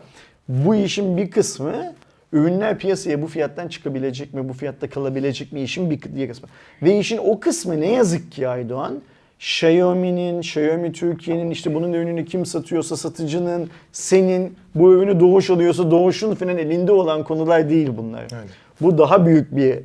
bu 0.48 0.74
işin 0.74 1.16
bir 1.16 1.30
kısmı 1.30 1.94
ürünler 2.32 2.78
piyasaya 2.78 3.22
bu 3.22 3.26
fiyattan 3.26 3.68
çıkabilecek 3.68 4.34
mi, 4.34 4.48
bu 4.48 4.52
fiyatta 4.52 4.90
kalabilecek 4.90 5.52
mi 5.52 5.62
işin 5.62 5.90
bir 5.90 6.02
diye 6.02 6.28
kısmı. 6.28 6.48
Ve 6.82 6.98
işin 6.98 7.18
o 7.18 7.40
kısmı 7.40 7.80
ne 7.80 7.92
yazık 7.92 8.32
ki 8.32 8.48
Aydoğan, 8.48 9.00
Xiaomi'nin, 9.40 10.40
Xiaomi 10.40 10.92
Türkiye'nin 10.92 11.50
işte 11.50 11.74
bunun 11.74 11.92
ürünü 11.92 12.24
kim 12.24 12.46
satıyorsa 12.46 12.96
satıcının, 12.96 13.70
senin 13.92 14.56
bu 14.74 14.92
ürünü 14.92 15.20
Doğuş 15.20 15.50
alıyorsa 15.50 15.90
Doğuş'un 15.90 16.34
falan 16.34 16.58
elinde 16.58 16.92
olan 16.92 17.24
konular 17.24 17.70
değil 17.70 17.90
bunlar. 17.96 18.20
Aynen. 18.20 18.48
Bu 18.80 18.98
daha 18.98 19.26
büyük 19.26 19.56
bir 19.56 19.70
e, 19.70 19.80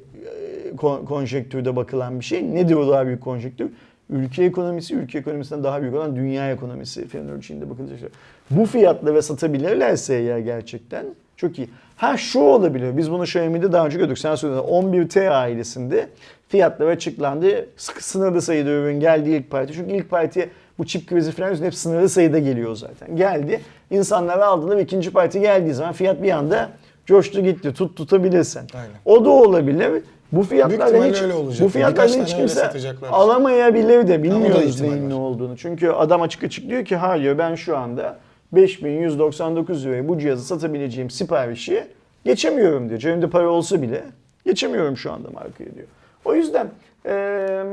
kon- 0.77 1.05
konjektürde 1.05 1.75
bakılan 1.75 2.19
bir 2.19 2.25
şey. 2.25 2.55
Nedir 2.55 2.75
o 2.75 2.87
daha 2.91 3.05
büyük 3.05 3.21
konjektür? 3.21 3.69
Ülke 4.09 4.43
ekonomisi, 4.43 4.95
ülke 4.95 5.17
ekonomisinden 5.17 5.63
daha 5.63 5.81
büyük 5.81 5.95
olan 5.95 6.15
dünya 6.15 6.51
ekonomisi 6.51 7.07
falan 7.07 7.29
ölçeğinde 7.29 7.69
bakılacak. 7.69 8.11
Bu 8.51 8.65
fiyatla 8.65 9.13
ve 9.13 9.21
satabilirlerse 9.21 10.15
eğer 10.15 10.39
gerçekten 10.39 11.05
çok 11.37 11.59
iyi. 11.59 11.69
Ha 11.95 12.17
şu 12.17 12.39
olabilir. 12.39 12.97
Biz 12.97 13.11
bunu 13.11 13.23
Xiaomi'de 13.23 13.71
daha 13.71 13.85
önce 13.85 13.97
gördük. 13.97 14.19
Sen 14.19 14.35
söyledin. 14.35 14.61
11T 14.61 15.29
ailesinde 15.29 16.09
fiyatlar 16.47 16.87
açıklandı. 16.87 17.67
Sınırlı 17.77 18.41
sayıda 18.41 18.69
ürün 18.69 18.99
geldi 18.99 19.29
ilk 19.29 19.51
parti. 19.51 19.73
Çünkü 19.73 19.93
ilk 19.93 20.09
parti 20.09 20.49
bu 20.77 20.85
çip 20.85 21.07
krizi 21.07 21.31
falan 21.31 21.49
yüzünden 21.49 21.67
hep 21.67 21.75
sınırlı 21.75 22.09
sayıda 22.09 22.39
geliyor 22.39 22.75
zaten. 22.75 23.15
Geldi. 23.15 23.61
İnsanlar 23.91 24.37
aldılar 24.37 24.77
ve 24.77 24.81
ikinci 24.81 25.11
parti 25.11 25.39
geldiği 25.39 25.73
zaman 25.73 25.93
fiyat 25.93 26.23
bir 26.23 26.31
anda 26.31 26.69
coştu 27.05 27.41
gitti. 27.41 27.73
Tut 27.73 27.97
tutabilirsen. 27.97 28.65
Aynen. 28.73 28.89
O 29.05 29.25
da 29.25 29.29
olabilir. 29.29 30.03
Bu 30.31 30.41
ihtimalle 30.41 31.09
hiç, 31.09 31.61
bu 31.61 31.69
fiyatlardan 31.69 32.07
Birkaç 32.07 32.27
hiç 32.27 32.35
kimse 32.35 32.71
alamayabilir 33.11 34.07
de 34.07 34.23
bilmiyoruz 34.23 34.81
neyin 34.81 35.09
ne 35.09 35.13
olduğunu. 35.13 35.57
Çünkü 35.57 35.89
adam 35.89 36.21
açık 36.21 36.43
açık 36.43 36.69
diyor 36.69 36.85
ki 36.85 36.95
hayır 36.95 37.37
ben 37.37 37.55
şu 37.55 37.77
anda 37.77 38.17
5199 38.55 39.85
liraya 39.85 40.07
bu 40.07 40.19
cihazı 40.19 40.45
satabileceğim 40.45 41.09
siparişi 41.09 41.83
geçemiyorum 42.25 42.89
diyor. 42.89 42.99
Cebimde 42.99 43.29
para 43.29 43.49
olsa 43.49 43.81
bile 43.81 44.03
geçemiyorum 44.45 44.97
şu 44.97 45.11
anda 45.11 45.29
markaya 45.29 45.75
diyor. 45.75 45.87
O 46.25 46.35
yüzden 46.35 46.67
eee 47.05 47.63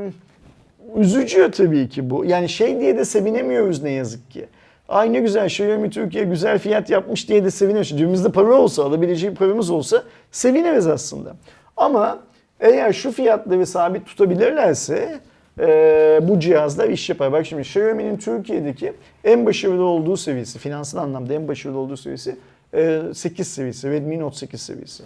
üzücü 0.97 1.51
tabii 1.51 1.89
ki 1.89 2.11
bu. 2.11 2.25
Yani 2.25 2.49
şey 2.49 2.81
diye 2.81 2.99
de 2.99 3.05
sevinemiyoruz 3.05 3.83
ne 3.83 3.91
yazık 3.91 4.31
ki. 4.31 4.47
Ay 4.89 5.13
ne 5.13 5.21
güzel 5.21 5.47
Xiaomi 5.47 5.91
Türkiye 5.91 6.25
güzel 6.25 6.59
fiyat 6.59 6.91
yapmış 6.91 7.29
diye 7.29 7.45
de 7.45 7.51
seviniyoruz. 7.51 7.89
Cebimizde 7.89 8.33
para 8.33 8.55
olsa, 8.55 8.85
alabileceği 8.85 9.35
paramız 9.35 9.71
olsa 9.71 10.03
seviniriz 10.31 10.87
aslında. 10.87 11.37
Ama 11.77 12.19
eğer 12.61 12.93
şu 12.93 13.13
fiyatları 13.13 13.67
sabit 13.67 14.07
tutabilirlerse 14.07 15.21
eee, 15.61 16.21
bu 16.23 16.41
cihazlar 16.41 16.89
iş 16.89 17.09
yapar. 17.09 17.33
Bak 17.33 17.47
şimdi 17.47 17.63
Xiaomi'nin 17.63 18.17
Türkiye'deki 18.17 18.93
en 19.25 19.47
başarılı 19.47 19.85
olduğu 19.85 20.17
seviyesi, 20.17 20.59
finansal 20.59 20.99
anlamda 20.99 21.35
en 21.35 21.49
başarılı 21.49 21.79
olduğu 21.79 21.97
seviyesi 21.97 22.37
eee, 22.75 23.01
8 23.15 23.49
seviyesi, 23.49 23.91
Redmi 23.91 24.21
Note 24.21 24.37
8 24.37 24.61
seviyesi. 24.63 25.03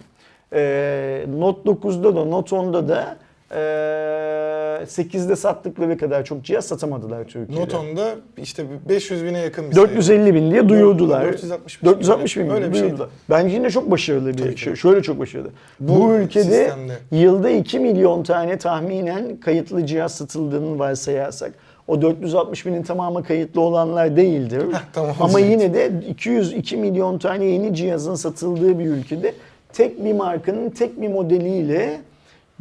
Eee 0.53 1.27
Note 1.37 1.61
9'da 1.71 2.17
da 2.17 2.25
Note 2.25 2.57
10'da 2.57 2.89
da 2.89 3.17
8'de 3.51 5.37
sattıkları 5.37 5.99
kadar 5.99 6.25
çok 6.25 6.45
cihaz 6.45 6.65
satamadılar 6.65 7.25
Türkiye'de. 7.25 7.63
Not 7.63 7.73
10'da 7.73 8.15
işte 8.37 8.65
500 8.89 9.25
bine 9.25 9.39
yakın 9.39 9.71
bir 9.71 9.75
sayı. 9.75 9.89
450 9.89 10.35
bin 10.35 10.51
diye 10.51 10.69
duyurdular. 10.69 11.25
460 11.33 11.83
bin. 11.83 11.89
460 11.89 12.37
bin 12.37 12.51
Öyle 12.51 12.67
mi? 12.67 12.73
bir 12.73 12.77
şeydi. 12.77 12.87
duyurdular. 12.89 13.09
Bence 13.31 13.55
yine 13.57 13.71
çok 13.71 13.91
başarılı 13.91 14.29
bir 14.33 14.39
Tabii 14.39 14.55
ki. 14.55 14.61
şey. 14.61 14.75
Şöyle 14.75 15.03
çok 15.03 15.19
başarılı. 15.19 15.49
Bu, 15.81 16.01
Bu 16.01 16.15
ülkede 16.15 16.43
sistemde. 16.45 16.93
yılda 17.13 17.51
2 17.51 17.79
milyon 17.79 18.23
tane 18.23 18.59
tahminen 18.59 19.37
kayıtlı 19.37 19.87
cihaz 19.87 20.15
satıldığını 20.15 20.79
varsayarsak 20.79 21.53
o 21.89 22.03
460 22.03 22.67
binin 22.67 22.83
tamamı 22.83 23.25
kayıtlı 23.25 23.61
olanlar 23.61 24.17
değildir. 24.17 24.63
tamam, 24.93 25.17
Ama 25.21 25.41
evet. 25.41 25.51
yine 25.51 25.75
de 25.75 25.91
202 26.09 26.77
milyon 26.77 27.19
tane 27.19 27.45
yeni 27.45 27.75
cihazın 27.75 28.15
satıldığı 28.15 28.79
bir 28.79 28.87
ülkede 28.87 29.35
tek 29.73 30.05
bir 30.05 30.13
markanın 30.13 30.71
tek 30.71 31.01
bir 31.01 31.09
modeliyle 31.09 32.01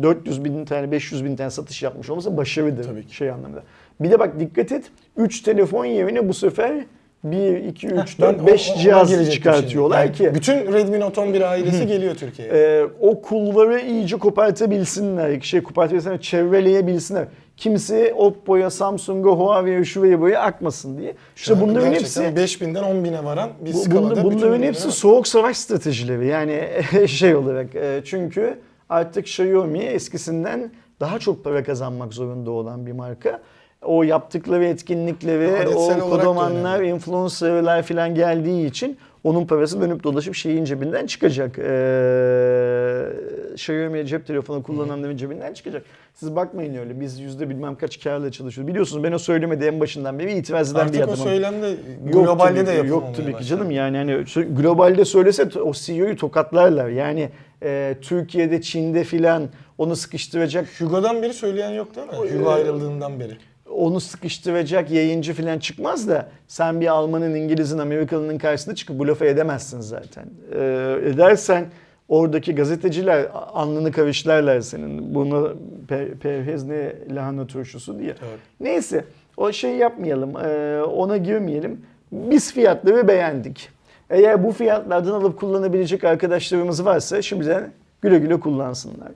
400 0.02 0.44
bin 0.46 0.66
tane 0.66 0.92
500 0.92 1.26
bin 1.26 1.36
tane 1.36 1.50
satış 1.50 1.84
yapmış 1.84 2.10
olması 2.10 2.38
başarıdır 2.38 2.84
Tabii 2.84 3.08
ki. 3.08 3.16
şey 3.16 3.30
anlamında. 3.30 3.64
Bir 4.00 4.12
de 4.12 4.20
bak 4.20 4.40
dikkat 4.40 4.72
et 4.72 4.86
3 5.18 5.42
telefon 5.42 5.86
yerine 5.86 6.30
bu 6.30 6.34
sefer 6.34 6.86
1, 7.24 7.56
2, 7.64 7.88
3, 7.88 8.20
Ben 8.22 8.28
4, 8.34 8.42
o- 8.44 8.48
5 8.48 8.70
ona 8.70 8.78
cihaz 8.78 9.32
çıkartıyorlar 9.32 10.04
şimdi. 10.04 10.18
ki 10.18 10.24
Yani 10.24 10.36
bütün 10.36 10.54
Redmi 10.74 11.00
Note 11.00 11.22
11 11.22 11.42
ailesi 11.42 11.88
geliyor 11.88 12.16
Türkiye'ye. 12.16 12.54
e, 12.54 12.84
o 13.02 13.22
kulları 13.22 13.80
iyice 13.80 14.18
kopartabilsinler, 14.18 15.42
şey 15.42 15.64
kopartabilsinler, 15.64 16.22
çevreleyebilsinler. 16.22 17.26
Kimse 17.58 18.14
Oppo'ya, 18.14 18.70
Samsung'a, 18.70 19.30
Huawei'ye, 19.30 19.84
şuraya 19.84 20.22
buraya 20.22 20.40
akmasın 20.42 20.98
diye. 20.98 21.16
İşte 21.36 21.62
bunların 21.62 21.92
hepsi 21.94 22.20
5000'den 22.22 22.84
10.000'e 22.84 23.24
varan 23.24 23.50
bir 23.66 23.74
bu- 23.74 23.78
skalada 23.78 24.24
bunların 24.24 24.62
hepsi 24.64 24.88
var. 24.88 24.92
soğuk 24.92 25.28
savaş 25.28 25.58
stratejileri. 25.58 26.28
Yani 26.28 26.64
şey 27.08 27.36
olarak 27.36 27.76
e, 27.76 28.02
çünkü 28.06 28.58
artık 28.90 29.26
Xiaomi 29.26 29.80
eskisinden 29.80 30.72
daha 31.00 31.20
çok 31.20 31.44
para 31.44 31.64
kazanmak 31.64 32.14
zorunda 32.14 32.52
olan 32.52 32.86
bir 32.86 32.92
marka. 32.92 33.42
O 33.82 34.04
yaptıkları 34.04 34.66
etkinlikleri, 34.66 35.58
Adetsel 35.58 36.02
o 36.02 36.52
önemli. 36.52 36.88
influencerlar 36.88 37.84
falan 37.84 38.16
geldiği 38.16 38.66
için 38.68 38.98
onun 39.24 39.46
parası 39.46 39.82
dönüp 39.82 40.04
dolaşıp 40.04 40.36
şeyin 40.36 40.66
cebinden 40.66 41.06
çıkacak. 41.06 41.60
Ee, 41.60 43.06
Xiaomi 43.54 44.08
cep 44.08 44.28
telefonu 44.28 44.64
kullananların 44.64 45.18
cebinden 45.18 45.54
çıkacak. 45.54 45.84
Siz 46.14 46.36
bakmayın 46.36 46.76
öyle. 46.76 47.00
Biz 47.00 47.20
yüzde 47.20 47.50
bilmem 47.50 47.76
kaç 47.76 48.04
karla 48.04 48.32
çalışıyoruz. 48.32 48.68
Biliyorsunuz 48.68 49.04
ben 49.04 49.12
o 49.12 49.18
söylemedi 49.18 49.66
en 49.66 49.80
başından 49.80 50.20
beri 50.20 50.34
itiraz 50.34 50.72
eden 50.72 50.94
bir 50.94 51.00
Artık 51.00 51.26
o 51.26 51.30
adamım. 51.30 51.70
Yok 52.06 52.14
globalde 52.14 52.56
tabii 52.56 52.68
de 52.68 52.72
yapılmamaya 52.72 53.08
Yok 53.08 53.16
tabii 53.18 53.38
ki 53.38 53.46
canım 53.46 53.72
yani 53.72 53.98
hani 53.98 54.24
globalde 54.44 55.06
söylese 55.06 55.60
o 55.60 55.74
CEO'yu 55.74 56.18
tokatlarlar. 56.18 56.90
Yani 56.90 57.30
e, 57.64 57.96
Türkiye'de, 58.02 58.62
Çin'de 58.62 59.04
filan 59.04 59.44
onu 59.78 59.96
sıkıştıracak 59.96 60.68
Hugo'dan 60.82 61.22
beri 61.22 61.34
söyleyen 61.34 61.72
yok 61.72 61.96
değil 61.96 62.08
mi? 62.08 62.14
Hugo 62.14 62.50
e, 62.52 62.54
ayrıldığından 62.54 63.20
beri. 63.20 63.38
onu 63.76 64.00
sıkıştıracak 64.00 64.92
yayıncı 64.92 65.34
filan 65.34 65.60
çıkmaz 65.60 66.10
da 66.10 66.30
sen 66.48 66.82
bir 66.82 66.88
Almanın, 66.88 67.36
İngiliz'in, 67.36 67.78
Amerikalı'nın 67.78 68.38
karşısında 68.38 68.76
çıkıp 68.76 69.00
bu 69.00 69.08
lafı 69.08 69.26
edemezsin 69.26 69.80
zaten. 69.82 70.26
Ee, 70.56 70.98
edersen 71.06 71.66
oradaki 72.10 72.56
gazeteciler 72.56 73.28
alnını 73.34 73.92
kavişlerler 73.92 74.62
senin. 74.62 75.16
Bunu 75.16 75.56
pe- 75.90 76.18
perhez 76.18 76.64
ne 76.68 76.94
lahana 77.16 77.48
turşusu 77.48 78.00
diye. 78.00 78.10
Evet. 78.10 78.40
Neyse 78.60 79.06
o 79.38 79.52
şey 79.52 79.76
yapmayalım, 79.76 80.34
ee, 80.46 80.82
ona 80.84 81.18
girmeyelim. 81.18 81.82
Biz 82.12 82.54
fiyatları 82.54 83.08
beğendik. 83.08 83.70
Eğer 84.10 84.44
bu 84.44 84.52
fiyatlardan 84.52 85.12
alıp 85.12 85.40
kullanabilecek 85.40 86.04
arkadaşlarımız 86.04 86.86
varsa 86.86 87.22
şimdiden 87.22 87.72
güle 88.02 88.20
güle 88.20 88.40
kullansınlar. 88.40 89.12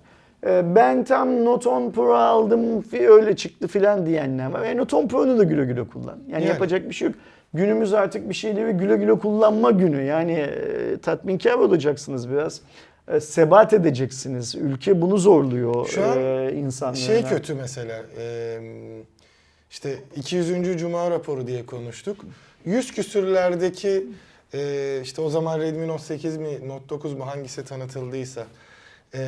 Ee, 0.46 0.76
Ben 0.76 1.04
tam 1.04 1.46
Note 1.46 1.70
10 1.70 1.92
Pro 1.92 2.14
aldım 2.14 2.84
öyle 2.94 3.36
çıktı 3.36 3.68
filan 3.68 4.06
diyenler 4.06 4.52
var. 4.52 4.64
E, 4.66 4.78
Note 4.78 4.96
10 4.96 5.08
Pro'nu 5.08 5.38
da 5.38 5.44
güle 5.44 5.66
güle 5.66 5.84
kullan. 5.88 6.18
Yani, 6.28 6.32
Yani. 6.32 6.46
yapacak 6.46 6.90
bir 6.90 6.94
şey 6.94 7.08
yok. 7.08 7.16
Günümüz 7.54 7.94
artık 7.94 8.30
bir 8.30 8.34
şeyleri 8.34 8.72
güle 8.72 8.98
güle 8.98 9.20
kullanma 9.20 9.72
günü. 9.72 10.04
Yani 10.04 10.32
e, 10.32 10.98
tatminkar 10.98 11.54
olacaksınız 11.54 12.30
biraz. 12.32 12.62
E, 13.08 13.20
sebat 13.20 13.74
edeceksiniz. 13.74 14.56
Ülke 14.56 15.02
bunu 15.02 15.18
zorluyor 15.18 15.86
Şu 15.88 16.04
an 16.04 16.18
e, 16.18 16.52
insanlara. 16.54 16.96
Şey 16.96 17.24
kötü 17.24 17.54
mesela. 17.54 18.02
e, 18.20 18.58
işte 19.72 19.96
200. 20.16 20.78
Cuma 20.80 21.12
raporu 21.12 21.48
diye 21.48 21.66
konuştuk. 21.66 22.18
100 22.66 22.92
küsürlerdeki 22.94 24.08
e, 24.54 25.00
işte 25.04 25.22
o 25.22 25.30
zaman 25.30 25.60
Redmi 25.60 25.88
Note 25.88 26.04
8 26.04 26.38
mi 26.38 26.68
Note 26.68 26.90
9 26.90 27.14
mu 27.14 27.28
hangisi 27.28 27.66
tanıtıldıysa 27.66 28.48
e, 29.14 29.22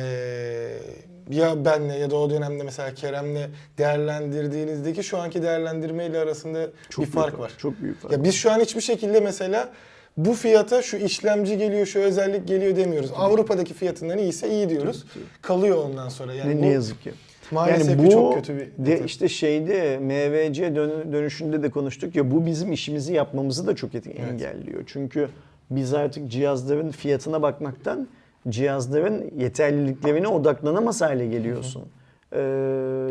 ya 1.30 1.64
benle 1.64 1.98
ya 1.98 2.10
da 2.10 2.16
o 2.16 2.30
dönemde 2.30 2.62
mesela 2.62 2.94
Kerem'le 2.94 3.50
değerlendirdiğinizdeki 3.78 5.02
şu 5.02 5.18
anki 5.18 5.42
değerlendirmeyle 5.42 6.18
arasında 6.18 6.68
Çok 6.90 7.04
bir 7.04 7.10
fark 7.10 7.38
var. 7.38 7.52
Çok 7.58 7.80
büyük 7.80 8.00
fark. 8.00 8.12
Ya 8.12 8.24
biz 8.24 8.34
şu 8.34 8.52
an 8.52 8.60
hiçbir 8.60 8.80
şekilde 8.80 9.20
mesela 9.20 9.72
bu 10.16 10.34
fiyata 10.34 10.82
şu 10.82 10.96
işlemci 10.96 11.58
geliyor, 11.58 11.86
şu 11.86 11.98
özellik 11.98 12.48
geliyor 12.48 12.76
demiyoruz. 12.76 13.10
Avrupa'daki 13.16 13.74
fiyatından 13.74 14.18
iyiyse 14.18 14.50
iyi 14.50 14.68
diyoruz. 14.68 15.04
Kalıyor 15.42 15.76
ondan 15.76 16.08
sonra. 16.08 16.34
Yani 16.34 16.50
ne, 16.50 16.58
bu 16.58 16.62
ne 16.62 16.68
yazık 16.68 17.02
ki. 17.02 17.12
Maalesef 17.50 17.88
yani 17.88 18.06
bu 18.06 18.10
çok 18.10 18.34
kötü 18.34 18.56
bir 18.56 18.86
de 18.86 19.04
işte 19.04 19.28
şeyde 19.28 19.98
MVC 19.98 20.74
dön- 20.76 21.12
dönüşünde 21.12 21.62
de 21.62 21.70
konuştuk 21.70 22.16
ya 22.16 22.30
bu 22.30 22.46
bizim 22.46 22.72
işimizi 22.72 23.12
yapmamızı 23.14 23.66
da 23.66 23.76
çok 23.76 23.94
et- 23.94 24.06
engelliyor. 24.06 24.82
Çünkü 24.86 25.28
biz 25.70 25.94
artık 25.94 26.30
cihazların 26.30 26.90
fiyatına 26.90 27.42
bakmaktan 27.42 28.08
cihazların 28.48 29.30
yeterliliklerine 29.38 30.28
odaklanamaz 30.28 31.00
hale 31.00 31.26
geliyorsun. 31.26 31.82
Ee, 32.32 32.38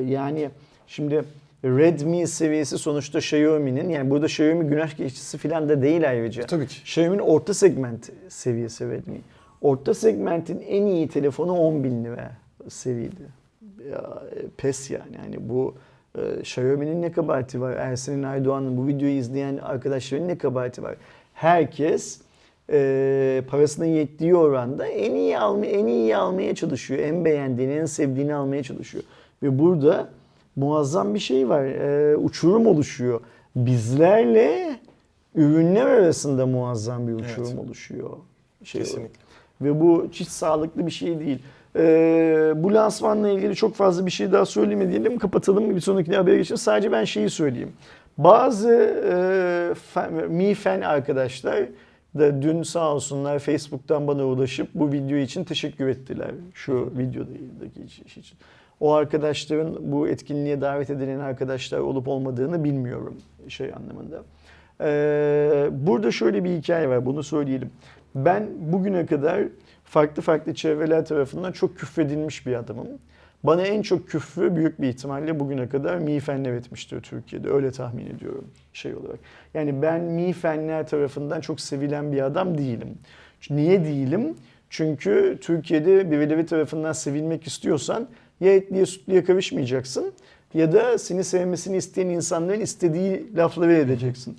yani 0.10 0.50
şimdi 0.88 1.24
Redmi 1.66 2.28
seviyesi 2.28 2.78
sonuçta 2.78 3.20
Xiaomi'nin 3.20 3.90
yani 3.90 4.10
burada 4.10 4.26
Xiaomi 4.26 4.66
günah 4.68 4.98
geçicisi 4.98 5.38
falan 5.38 5.70
da 5.70 5.82
değil 5.82 6.10
ayrıca. 6.10 6.44
Tabii 6.46 6.68
ki. 6.68 6.76
Xiaomi'nin 6.84 7.22
orta 7.22 7.54
segment 7.54 8.10
seviyesi 8.30 8.90
Redmi. 8.90 9.22
Orta 9.62 9.94
segmentin 9.94 10.60
en 10.68 10.86
iyi 10.86 11.08
telefonu 11.08 11.54
10 11.54 11.84
bin 11.84 12.04
lira 12.06 12.32
seviyede. 12.70 13.24
Ya, 13.92 14.24
e, 14.36 14.48
pes 14.58 14.92
yani. 14.92 15.16
yani 15.18 15.50
bu 15.50 15.76
e, 16.18 16.40
Xiaomi'nin 16.40 17.02
ne 17.02 17.12
kabahati 17.12 17.62
var? 17.62 17.72
Ersin 17.74 18.24
Aydoğan'ın 18.24 18.78
bu 18.78 18.88
videoyu 18.88 19.14
izleyen 19.14 19.58
arkadaşların 19.58 20.28
ne 20.28 20.38
kabahati 20.38 20.84
var? 20.84 20.96
Herkes 21.34 22.22
e, 22.72 23.44
parasının 23.50 23.86
yettiği 23.86 24.36
oranda 24.36 24.88
en 24.88 25.16
iyi 25.16 25.40
alma, 25.40 25.66
en 25.66 25.88
iyi 25.88 26.18
almaya 26.18 26.56
çalışıyor. 26.56 27.00
En 27.00 27.26
beğendiğini, 27.26 27.74
en 27.74 27.86
sevdiğini 27.86 28.36
almaya 28.36 28.64
çalışıyor. 28.64 29.04
Ve 29.44 29.60
burada 29.60 30.10
muazzam 30.56 31.14
bir 31.14 31.20
şey 31.20 31.50
var. 31.50 31.64
E, 31.64 32.18
uçurum 32.18 32.68
oluşuyor. 32.68 33.22
Bizlerle 33.56 34.80
ürünler 35.36 35.86
arasında 35.86 36.46
muazzam 36.46 37.08
bir 37.08 37.14
uçurum 37.14 37.48
Evet. 37.48 37.60
oluşuyor. 37.60 38.10
Şey 38.64 38.82
olarak. 38.82 38.94
Kesinlikle. 38.94 39.22
Ve 39.62 39.82
bu 39.82 40.08
hiç 40.12 40.28
sağlıklı 40.28 40.86
bir 40.86 40.92
şey 40.92 41.20
değil. 41.20 41.40
Ee, 41.76 42.54
bu 42.56 42.74
lansmanla 42.74 43.30
ilgili 43.30 43.56
çok 43.56 43.76
fazla 43.76 44.06
bir 44.06 44.12
şey 44.12 44.32
daha 44.32 44.46
söyleme 44.46 44.90
diyelim. 44.90 45.18
Kapatalım 45.18 45.76
bir 45.76 45.82
sonraki 45.82 46.16
habere 46.16 46.38
geçelim. 46.38 46.58
Sadece 46.58 46.92
ben 46.92 47.04
şeyi 47.04 47.30
söyleyeyim. 47.30 47.72
Bazı 48.18 48.74
e, 49.10 49.74
fen, 49.76 50.14
Mi 50.14 50.54
Fen 50.54 50.82
arkadaşlar 50.82 51.60
da 52.18 52.42
dün 52.42 52.64
sağ 52.64 52.94
olsunlar 52.94 53.40
Facebook'tan 53.40 54.08
bana 54.08 54.26
ulaşıp 54.26 54.70
bu 54.74 54.92
video 54.92 55.18
için 55.18 55.44
teşekkür 55.44 55.88
ettiler. 55.88 56.32
Şu 56.54 56.94
videodaki 56.98 57.84
iş 58.06 58.18
için. 58.18 58.38
O 58.80 58.94
arkadaşların 58.94 59.92
bu 59.92 60.08
etkinliğe 60.08 60.62
davet 60.62 60.90
edilen 60.90 61.20
arkadaşlar 61.20 61.80
olup 61.80 62.08
olmadığını 62.08 62.64
bilmiyorum 62.64 63.18
şey 63.48 63.72
anlamında. 63.74 64.24
Ee, 64.82 65.70
burada 65.72 66.12
şöyle 66.12 66.44
bir 66.44 66.50
hikaye 66.50 66.90
var 66.90 67.06
bunu 67.06 67.24
söyleyelim. 67.24 67.72
Ben 68.16 68.48
bugüne 68.60 69.06
kadar 69.06 69.44
farklı 69.92 70.22
farklı 70.22 70.54
çevreler 70.54 71.06
tarafından 71.06 71.52
çok 71.52 71.78
küfredilmiş 71.78 72.46
bir 72.48 72.54
adamım. 72.54 72.88
Bana 73.44 73.62
en 73.62 73.82
çok 73.82 74.10
küfrü 74.10 74.56
büyük 74.56 74.82
bir 74.82 74.88
ihtimalle 74.88 75.40
bugüne 75.40 75.70
kadar 75.70 75.98
Mi 75.98 76.20
Fenler 76.20 76.54
etmiştir 76.54 77.02
Türkiye'de. 77.02 77.50
Öyle 77.50 77.72
tahmin 77.72 78.06
ediyorum 78.06 78.48
şey 78.74 78.96
olarak. 78.96 79.20
Yani 79.54 79.82
ben 79.82 80.02
Mi 80.02 80.34
Fenler 80.34 80.88
tarafından 80.88 81.42
çok 81.42 81.62
sevilen 81.62 82.12
bir 82.12 82.22
adam 82.22 82.58
değilim. 82.58 82.98
Niye 83.50 83.86
değilim? 83.86 84.36
Çünkü 84.70 85.38
Türkiye'de 85.42 86.12
birileri 86.12 86.46
tarafından 86.46 86.94
sevilmek 86.94 87.48
istiyorsan 87.48 88.08
ya 88.40 88.56
etliye 88.56 88.86
sütlüye 88.86 89.24
karışmayacaksın 89.24 90.14
ya 90.54 90.74
da 90.74 90.98
seni 90.98 91.24
sevmesini 91.24 91.78
isteyen 91.78 92.08
insanların 92.10 92.62
istediği 92.62 93.36
lafları 93.36 93.74
edeceksin. 93.74 94.38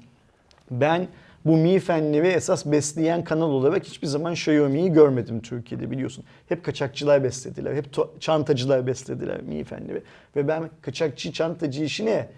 Ben 0.71 1.09
bu 1.47 1.57
Mi 1.57 1.79
Fenleri 1.79 2.27
esas 2.27 2.67
besleyen 2.67 3.25
kanal 3.25 3.51
olarak 3.51 3.85
hiçbir 3.85 4.07
zaman 4.07 4.33
Xiaomi'yi 4.33 4.93
görmedim 4.93 5.41
Türkiye'de 5.41 5.91
biliyorsun. 5.91 6.25
Hep 6.49 6.65
kaçakçılar 6.65 7.25
beslediler, 7.25 7.75
hep 7.75 7.87
çantacılar 8.21 8.87
beslediler 8.87 9.43
Mi 9.43 9.65
Fenleri. 9.65 10.03
Ve 10.37 10.49
ben 10.49 10.71
kaçakçı 10.83 11.33
çantacı 11.33 11.85
işine 11.85 12.29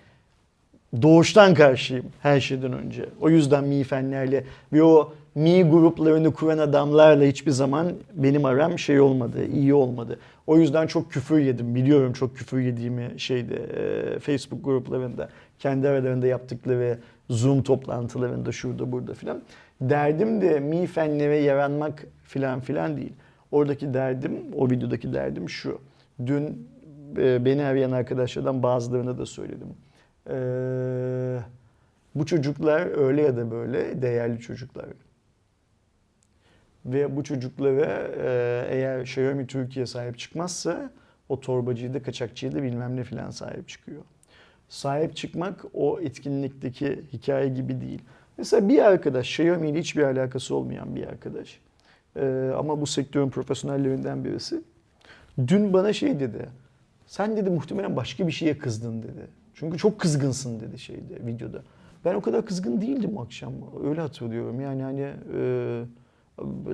doğuştan 1.03 1.55
karşıyım 1.55 2.07
her 2.21 2.40
şeyden 2.40 2.73
önce. 2.73 3.07
O 3.21 3.31
yüzden 3.31 3.64
Mi 3.64 3.85
Fenlerle 3.85 4.45
ve 4.73 4.83
o 4.83 5.12
Mi 5.35 5.64
gruplarını 5.64 6.33
kuran 6.35 6.59
adamlarla 6.59 7.25
hiçbir 7.25 7.51
zaman 7.51 7.93
benim 8.14 8.45
aram 8.45 8.79
şey 8.79 9.01
olmadı, 9.01 9.47
iyi 9.55 9.75
olmadı. 9.75 10.19
O 10.47 10.59
yüzden 10.59 10.87
çok 10.87 11.12
küfür 11.12 11.38
yedim. 11.38 11.75
Biliyorum 11.75 12.12
çok 12.12 12.37
küfür 12.37 12.61
yediğimi 12.61 13.11
şeyde 13.17 13.55
e, 13.55 14.19
Facebook 14.19 14.64
gruplarında, 14.64 15.29
kendi 15.59 15.88
aralarında 15.88 16.27
yaptıkları 16.27 16.99
Zoom 17.31 17.63
toplantılarında 17.63 18.53
şurada 18.53 18.93
burada 18.93 19.15
filan. 19.15 19.43
Derdim 19.81 20.41
de 20.41 20.61
Mi 20.61 20.87
Fenlere 20.87 21.37
yaranmak 21.37 22.07
filan 22.23 22.61
filan 22.61 22.97
değil. 22.97 23.13
Oradaki 23.51 23.95
derdim, 23.95 24.33
o 24.57 24.71
videodaki 24.71 25.13
derdim 25.13 25.49
şu. 25.49 25.81
Dün 26.27 26.69
e, 27.17 27.45
beni 27.45 27.65
arayan 27.65 27.93
arkadaşlardan 27.93 28.63
bazılarına 28.63 29.19
da 29.19 29.27
söyledim. 29.27 29.69
Ee, 30.31 31.39
bu 32.15 32.27
çocuklar 32.27 33.07
öyle 33.07 33.23
ya 33.23 33.37
da 33.37 33.51
böyle 33.51 34.03
değerli 34.03 34.41
çocuklar. 34.41 34.87
Ve 36.85 37.17
bu 37.17 37.25
çocuklara 37.25 38.09
e, 38.17 38.67
eğer 38.71 39.01
Xiaomi 39.01 39.47
Türkiye 39.47 39.87
sahip 39.87 40.19
çıkmazsa 40.19 40.91
o 41.29 41.41
torbacıyı 41.41 41.95
da 41.95 42.03
kaçakçıyı 42.03 42.53
da 42.53 42.63
bilmem 42.63 42.97
ne 42.97 43.05
filan 43.05 43.31
sahip 43.31 43.69
çıkıyor. 43.69 44.03
Sahip 44.75 45.17
çıkmak 45.17 45.65
o 45.75 46.01
etkinlikteki 46.01 47.03
hikaye 47.13 47.49
gibi 47.49 47.81
değil. 47.81 48.03
Mesela 48.39 48.69
bir 48.69 48.79
arkadaş, 48.79 49.41
Xiaomi 49.41 49.71
ile 49.71 49.79
hiçbir 49.79 50.03
alakası 50.03 50.55
olmayan 50.55 50.97
bir 50.97 51.07
arkadaş. 51.07 51.61
Ee, 52.17 52.51
ama 52.59 52.81
bu 52.81 52.87
sektörün 52.87 53.31
profesyonellerinden 53.31 54.25
birisi. 54.25 54.61
Dün 55.47 55.73
bana 55.73 55.93
şey 55.93 56.21
dedi. 56.21 56.49
Sen 57.07 57.37
dedi 57.37 57.51
muhtemelen 57.51 57.97
başka 57.97 58.27
bir 58.27 58.33
şeye 58.33 58.59
kızdın 58.59 59.03
dedi. 59.03 59.27
Çünkü 59.55 59.79
çok 59.79 60.01
kızgınsın 60.01 60.61
dedi 60.61 60.79
şeyde 60.79 61.27
videoda. 61.27 61.63
Ben 62.05 62.15
o 62.15 62.21
kadar 62.21 62.47
kızgın 62.47 62.81
değildim 62.81 63.19
akşam. 63.19 63.53
Öyle 63.85 64.01
hatırlıyorum. 64.01 64.61
Yani 64.61 64.83
hani 64.83 65.13
e, 65.37 65.83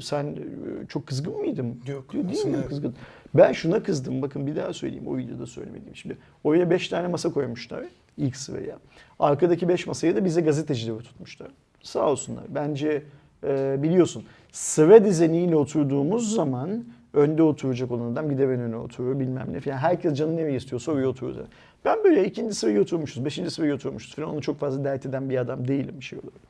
sen 0.01 0.25
e, 0.27 0.87
çok 0.89 1.07
kızgın 1.07 1.37
mıydın? 1.37 1.67
Yok, 1.87 2.13
Diyor, 2.13 2.29
değil 2.29 2.47
mi 2.47 2.57
evet. 2.57 2.69
kızgın? 2.69 2.95
Ben 3.35 3.53
şuna 3.53 3.83
kızdım. 3.83 4.23
Bakın 4.23 4.47
bir 4.47 4.57
daha 4.57 4.73
söyleyeyim. 4.73 5.07
O 5.07 5.17
videoda 5.17 5.47
söylemediğim. 5.47 5.97
Şimdi 5.97 6.19
oraya 6.45 6.71
5 6.71 6.89
tane 6.89 7.09
masa 7.09 7.33
koymuşlar 7.33 7.85
ilk 8.17 8.37
sıraya. 8.37 8.79
Arkadaki 9.19 9.69
5 9.69 9.87
masaya 9.87 10.17
da 10.17 10.25
bize 10.25 10.41
gazetecileri 10.41 10.99
tutmuşlar. 10.99 11.49
Sağ 11.83 12.11
olsunlar. 12.11 12.45
Bence 12.49 13.03
e, 13.45 13.83
biliyorsun 13.83 14.25
sıra 14.53 15.05
dizeniyle 15.05 15.57
oturduğumuz 15.57 16.35
zaman 16.35 16.85
önde 17.15 17.43
oturacak 17.43 17.91
olan 17.91 18.13
adam 18.13 18.31
bir 18.31 18.39
de 18.39 18.49
ben 18.49 18.61
öne 18.61 18.77
oturuyor 18.77 19.21
bilmem 19.21 19.47
ne 19.53 19.61
falan. 19.61 19.77
Herkes 19.77 20.15
canı 20.15 20.37
nereye 20.37 20.57
istiyorsa 20.57 20.93
oraya 20.93 21.09
oturuyor. 21.09 21.35
zaten. 21.35 21.51
Ben 21.85 22.05
böyle 22.05 22.25
ikinci 22.25 22.55
sıraya 22.55 22.81
oturmuşuz, 22.81 23.25
beşinci 23.25 23.51
sıraya 23.51 23.75
oturmuşuz 23.75 24.15
falan. 24.15 24.31
Onu 24.31 24.43
çok 24.43 24.59
fazla 24.59 24.85
dert 24.85 25.07
eden 25.07 25.31
bir 25.31 25.37
adam 25.39 25.69
değilim 25.69 25.95
bir 25.99 26.05
şey 26.05 26.19
olarak. 26.19 26.41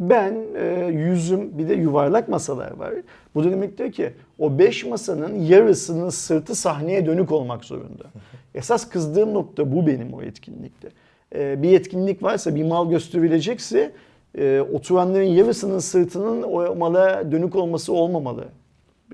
Ben 0.00 0.36
e, 0.56 0.86
yüzüm 0.92 1.58
bir 1.58 1.68
de 1.68 1.74
yuvarlak 1.74 2.28
masalar 2.28 2.76
var. 2.76 2.94
Bu 3.34 3.44
da 3.44 3.50
demektir 3.50 3.92
ki 3.92 4.12
o 4.38 4.58
beş 4.58 4.84
masanın 4.84 5.34
yarısının 5.34 6.08
sırtı 6.08 6.54
sahneye 6.54 7.06
dönük 7.06 7.32
olmak 7.32 7.64
zorunda. 7.64 8.04
Esas 8.54 8.88
kızdığım 8.88 9.34
nokta 9.34 9.72
bu 9.72 9.86
benim 9.86 10.14
o 10.14 10.22
etkinlikte. 10.22 10.88
E, 11.34 11.62
bir 11.62 11.72
etkinlik 11.72 12.22
varsa 12.22 12.54
bir 12.54 12.64
mal 12.64 12.90
gösterilecekse 12.90 13.92
e, 14.38 14.60
oturanların 14.72 15.24
yarısının 15.24 15.78
sırtının 15.78 16.42
o 16.42 16.74
mala 16.74 17.32
dönük 17.32 17.56
olması 17.56 17.92
olmamalı. 17.92 18.44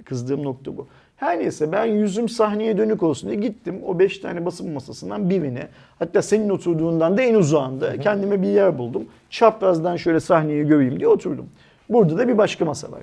Kızdığım 0.05 0.45
nokta 0.45 0.77
bu. 0.77 0.87
Her 1.17 1.39
neyse 1.39 1.73
ben 1.73 1.85
yüzüm 1.85 2.29
sahneye 2.29 2.79
dönük 2.79 3.03
olsun 3.03 3.31
diye 3.31 3.41
gittim 3.41 3.81
o 3.87 3.99
beş 3.99 4.19
tane 4.19 4.45
basın 4.45 4.71
masasından 4.71 5.31
birine 5.31 5.69
hatta 5.99 6.23
senin 6.23 6.49
oturduğundan 6.49 7.19
da 7.19 7.23
en 7.23 7.35
uzağında 7.35 8.01
kendime 8.01 8.43
bir 8.43 8.49
yer 8.49 8.79
buldum. 8.79 9.05
Çaprazdan 9.31 9.97
şöyle 9.97 10.21
sahneyi 10.21 10.67
göreyim 10.67 10.99
diye 10.99 11.09
oturdum. 11.09 11.47
Burada 11.89 12.19
da 12.19 12.29
bir 12.29 12.39
başka 12.39 12.65
masa 12.65 12.93
var. 12.93 13.01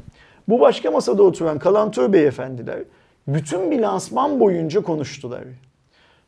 Bu 0.48 0.60
başka 0.60 0.92
masada 0.92 1.24
oturan 1.24 1.60
kalantör 1.60 2.14
beyefendiler 2.14 2.80
bütün 3.28 3.72
bir 3.72 3.80
lansman 3.80 4.40
boyunca 4.40 4.82
konuştular. 4.82 5.44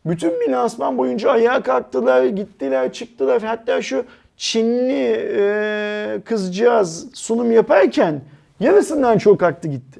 Bütün 0.05 0.31
bir 0.41 0.49
lansman 0.49 0.97
boyunca 0.97 1.31
ayağa 1.31 1.63
kalktılar, 1.63 2.25
gittiler, 2.25 2.93
çıktılar. 2.93 3.41
Hatta 3.41 3.81
şu 3.81 4.05
Çinli 4.37 5.31
e, 5.37 6.21
kızcağız 6.25 7.09
sunum 7.13 7.51
yaparken 7.51 8.21
yarısından 8.59 9.17
çok 9.17 9.39
kalktı 9.39 9.67
gitti 9.67 9.99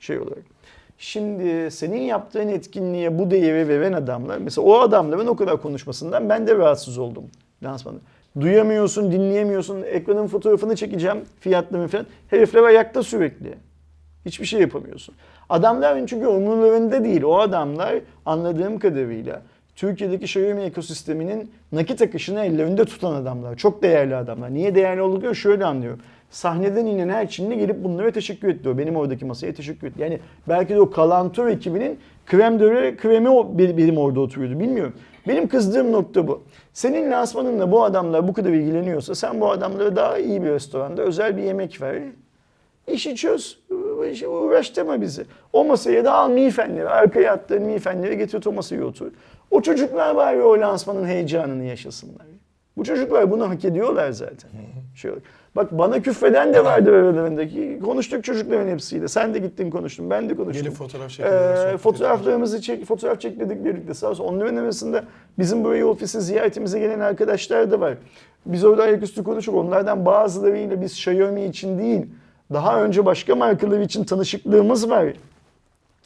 şey 0.00 0.18
olarak. 0.18 0.55
Şimdi 0.98 1.70
senin 1.70 2.00
yaptığın 2.00 2.48
etkinliğe 2.48 3.18
bu 3.18 3.30
değeri 3.30 3.68
veren 3.68 3.92
adamlar, 3.92 4.38
mesela 4.38 4.66
o 4.66 4.78
adamların 4.78 5.26
o 5.26 5.36
kadar 5.36 5.62
konuşmasından 5.62 6.28
ben 6.28 6.46
de 6.46 6.56
rahatsız 6.56 6.98
oldum 6.98 7.24
lansmanda. 7.62 8.00
Duyamıyorsun, 8.40 9.12
dinleyemiyorsun, 9.12 9.82
ekranın 9.82 10.26
fotoğrafını 10.26 10.76
çekeceğim, 10.76 11.16
fiyatlarını 11.40 11.88
falan. 11.88 12.06
Herifler 12.30 12.62
ayakta 12.62 13.02
sürekli. 13.02 13.54
Hiçbir 14.26 14.46
şey 14.46 14.60
yapamıyorsun. 14.60 15.14
Adamlar 15.48 16.06
çünkü 16.06 16.26
umurlarında 16.26 17.04
değil. 17.04 17.22
O 17.22 17.38
adamlar 17.38 17.94
anladığım 18.26 18.78
kadarıyla 18.78 19.42
Türkiye'deki 19.76 20.24
Xiaomi 20.24 20.62
ekosisteminin 20.62 21.50
nakit 21.72 22.02
akışını 22.02 22.44
ellerinde 22.44 22.84
tutan 22.84 23.12
adamlar. 23.12 23.56
Çok 23.56 23.82
değerli 23.82 24.16
adamlar. 24.16 24.54
Niye 24.54 24.74
değerli 24.74 25.02
oldukları 25.02 25.36
şöyle 25.36 25.64
anlıyorum. 25.64 26.00
Sahneden 26.30 26.86
inen 26.86 27.08
her 27.08 27.28
Çinli 27.28 27.58
gelip 27.58 27.84
bunlara 27.84 28.10
teşekkür 28.10 28.48
etti. 28.48 28.68
o. 28.68 28.78
Benim 28.78 28.96
oradaki 28.96 29.24
masaya 29.24 29.54
teşekkür 29.54 29.86
etti. 29.86 30.02
Yani 30.02 30.20
belki 30.48 30.74
de 30.74 30.80
o 30.80 30.90
Kalantör 30.90 31.46
ekibinin 31.46 31.98
krem 32.26 32.60
döre 32.60 32.96
kremi 32.96 33.28
o 33.28 33.58
benim 33.58 33.98
orada 33.98 34.20
oturuyordu. 34.20 34.60
Bilmiyorum. 34.60 34.92
Benim 35.28 35.48
kızdığım 35.48 35.92
nokta 35.92 36.28
bu. 36.28 36.42
Senin 36.72 37.10
lansmanınla 37.10 37.72
bu 37.72 37.84
adamlar 37.84 38.28
bu 38.28 38.32
kadar 38.32 38.50
ilgileniyorsa 38.50 39.14
sen 39.14 39.40
bu 39.40 39.50
adamlara 39.50 39.96
daha 39.96 40.18
iyi 40.18 40.42
bir 40.42 40.48
restoranda 40.48 41.02
özel 41.02 41.36
bir 41.36 41.42
yemek 41.42 41.82
ver. 41.82 42.02
İşi 42.86 43.16
çöz. 43.16 43.58
uğraştırma 44.28 45.00
bizi. 45.00 45.24
O 45.52 45.64
masaya 45.64 46.04
da 46.04 46.12
al 46.12 46.30
mifenleri, 46.30 46.88
arkaya 46.88 47.32
attığın 47.32 47.62
mifenleri 47.62 48.18
getir 48.18 48.46
o 48.46 48.52
masaya 48.52 48.84
otur. 48.84 49.12
O 49.50 49.60
çocuklar 49.60 50.16
bari 50.16 50.42
o 50.42 50.60
lansmanın 50.60 51.06
heyecanını 51.06 51.64
yaşasınlar. 51.64 52.26
Bu 52.76 52.84
çocuklar 52.84 53.30
bunu 53.30 53.48
hak 53.50 53.64
ediyorlar 53.64 54.10
zaten. 54.10 54.50
Şöyle. 54.94 55.20
Bak 55.56 55.78
bana 55.78 56.02
küfreden 56.02 56.54
de 56.54 56.64
vardı 56.64 56.90
aralarındaki. 56.90 57.80
Konuştuk 57.84 58.24
çocukların 58.24 58.68
hepsiyle. 58.68 59.08
Sen 59.08 59.34
de 59.34 59.38
gittin 59.38 59.70
konuştun, 59.70 60.10
ben 60.10 60.30
de 60.30 60.36
konuştum. 60.36 60.64
Gelip 60.64 60.76
fotoğraf 60.76 61.10
çekildiler, 61.10 61.74
Ee, 61.74 61.76
fotoğraflarımızı 61.76 62.60
çek, 62.60 62.84
fotoğraf 62.84 63.20
çektirdik 63.20 63.64
birlikte 63.64 63.94
sağ 63.94 64.08
olsun. 64.10 64.24
Onların 64.24 64.56
arasında 64.56 65.04
bizim 65.38 65.64
buraya 65.64 65.86
ofise 65.86 66.20
ziyaretimize 66.20 66.78
gelen 66.78 67.00
arkadaşlar 67.00 67.70
da 67.70 67.80
var. 67.80 67.94
Biz 68.46 68.64
orada 68.64 68.82
ayaküstü 68.82 69.24
konuştuk. 69.24 69.54
Onlardan 69.54 70.06
bazılarıyla 70.06 70.80
biz 70.80 70.92
Xiaomi 70.92 71.44
için 71.44 71.78
değil, 71.78 72.06
daha 72.52 72.82
önce 72.82 73.06
başka 73.06 73.34
markalar 73.34 73.80
için 73.80 74.04
tanışıklığımız 74.04 74.90
var. 74.90 75.06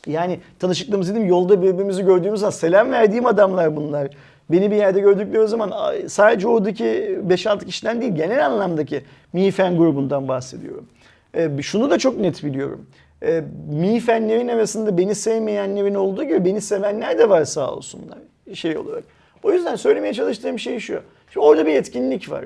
Yani 0.06 0.40
tanışıklığımız 0.58 1.10
dedim 1.10 1.26
yolda 1.26 1.62
birbirimizi 1.62 2.04
gördüğümüz 2.04 2.40
zaman 2.40 2.50
selam 2.50 2.92
verdiğim 2.92 3.26
adamlar 3.26 3.76
bunlar. 3.76 4.08
Beni 4.52 4.70
bir 4.70 4.76
yerde 4.76 5.00
gördükleri 5.00 5.48
zaman 5.48 5.72
sadece 6.06 6.48
oradaki 6.48 6.84
5-6 7.28 7.66
kişiden 7.66 8.00
değil 8.00 8.14
genel 8.14 8.46
anlamdaki 8.46 9.02
Mifen 9.32 9.76
grubundan 9.76 10.28
bahsediyorum. 10.28 10.86
Ee, 11.34 11.50
şunu 11.62 11.90
da 11.90 11.98
çok 11.98 12.18
net 12.18 12.44
biliyorum. 12.44 12.86
Ee, 13.22 13.42
Mifenlerin 13.72 14.48
arasında 14.48 14.98
beni 14.98 15.14
sevmeyenlerin 15.14 15.94
olduğu 15.94 16.24
gibi 16.24 16.44
beni 16.44 16.60
sevenler 16.60 17.18
de 17.18 17.28
var 17.28 17.44
sağ 17.44 17.72
olsunlar 17.72 18.18
şey 18.54 18.78
olarak. 18.78 19.04
O 19.42 19.52
yüzden 19.52 19.76
söylemeye 19.76 20.14
çalıştığım 20.14 20.58
şey 20.58 20.78
şu. 20.78 21.00
Şimdi 21.32 21.46
orada 21.46 21.66
bir 21.66 21.74
etkinlik 21.74 22.30
var. 22.30 22.44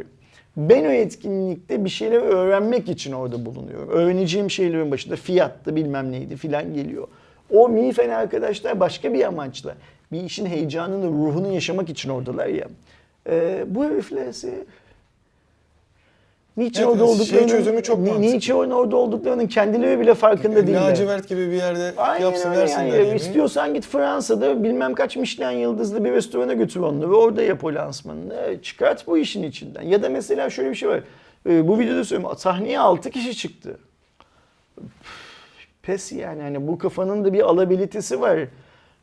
Ben 0.57 0.84
o 0.84 0.88
etkinlikte 0.88 1.84
bir 1.84 1.90
şeyler 1.90 2.20
öğrenmek 2.20 2.88
için 2.88 3.12
orada 3.12 3.46
bulunuyorum. 3.46 3.88
Öğreneceğim 3.88 4.50
şeylerin 4.50 4.90
başında 4.90 5.16
fiyattı 5.16 5.76
bilmem 5.76 6.12
neydi 6.12 6.36
filan 6.36 6.74
geliyor. 6.74 7.09
O 7.50 7.68
mifen 7.68 8.09
arkadaşlar 8.09 8.80
başka 8.80 9.12
bir 9.12 9.24
amaçla 9.24 9.74
bir 10.12 10.20
işin 10.24 10.46
heyecanını, 10.46 11.07
ruhunu 11.07 11.52
yaşamak 11.52 11.88
için 11.88 12.11
oradalar 12.11 12.46
ya. 12.46 12.68
Ee, 13.28 13.64
bu 13.68 13.84
herifler 13.84 14.26
ise 14.26 14.64
niçin 16.57 16.82
Evet, 16.82 16.92
orada 16.92 17.05
şey 17.07 17.14
olduklarının, 17.14 17.48
çözümü 17.48 17.82
çok 17.82 17.98
ni- 17.98 18.09
mantıklı. 18.11 18.36
niçin 18.36 18.55
orada 18.55 18.96
olduklarının 18.96 19.46
kendileri 19.46 20.00
bile 20.00 20.14
farkında 20.14 20.66
değiller. 20.66 20.80
Lacivert 20.90 21.28
gibi 21.28 21.46
bir 21.50 21.57
yerde 21.57 21.92
Aynen 21.96 22.24
yapsın 22.24 22.50
öyle 22.50 22.61
versinler 22.61 22.84
yani. 22.86 22.96
yemeği. 22.96 23.14
İstiyorsan 23.14 23.74
git 23.74 23.86
Fransa'da 23.86 24.64
bilmem 24.64 24.94
kaç 24.94 25.16
Michelin 25.16 25.59
yıldızlı 25.59 26.05
bir 26.05 26.12
restorana 26.12 26.52
götür 26.52 26.80
onu 26.80 27.11
ve 27.11 27.14
orada 27.14 27.42
yap 27.42 27.64
o 27.64 27.74
lansmanını. 27.74 28.62
Çıkart 28.62 29.07
bu 29.07 29.18
işin 29.18 29.42
içinden. 29.42 29.82
Ya 29.82 30.02
da 30.02 30.09
mesela 30.09 30.50
şöyle 30.50 30.70
bir 30.70 30.74
şey 30.74 30.88
var. 30.88 31.00
Ee, 31.48 31.68
bu 31.68 31.78
videoda 31.78 32.05
söylüyorum. 32.05 32.36
Sahneye 32.38 32.78
6 32.78 33.11
kişi 33.11 33.36
çıktı. 33.36 33.78
Pes 35.82 36.12
yani 36.12 36.42
hani 36.42 36.66
bu 36.66 36.78
kafanın 36.78 37.24
da 37.24 37.32
bir 37.32 37.40
alabilitesi 37.40 38.20
var. 38.20 38.38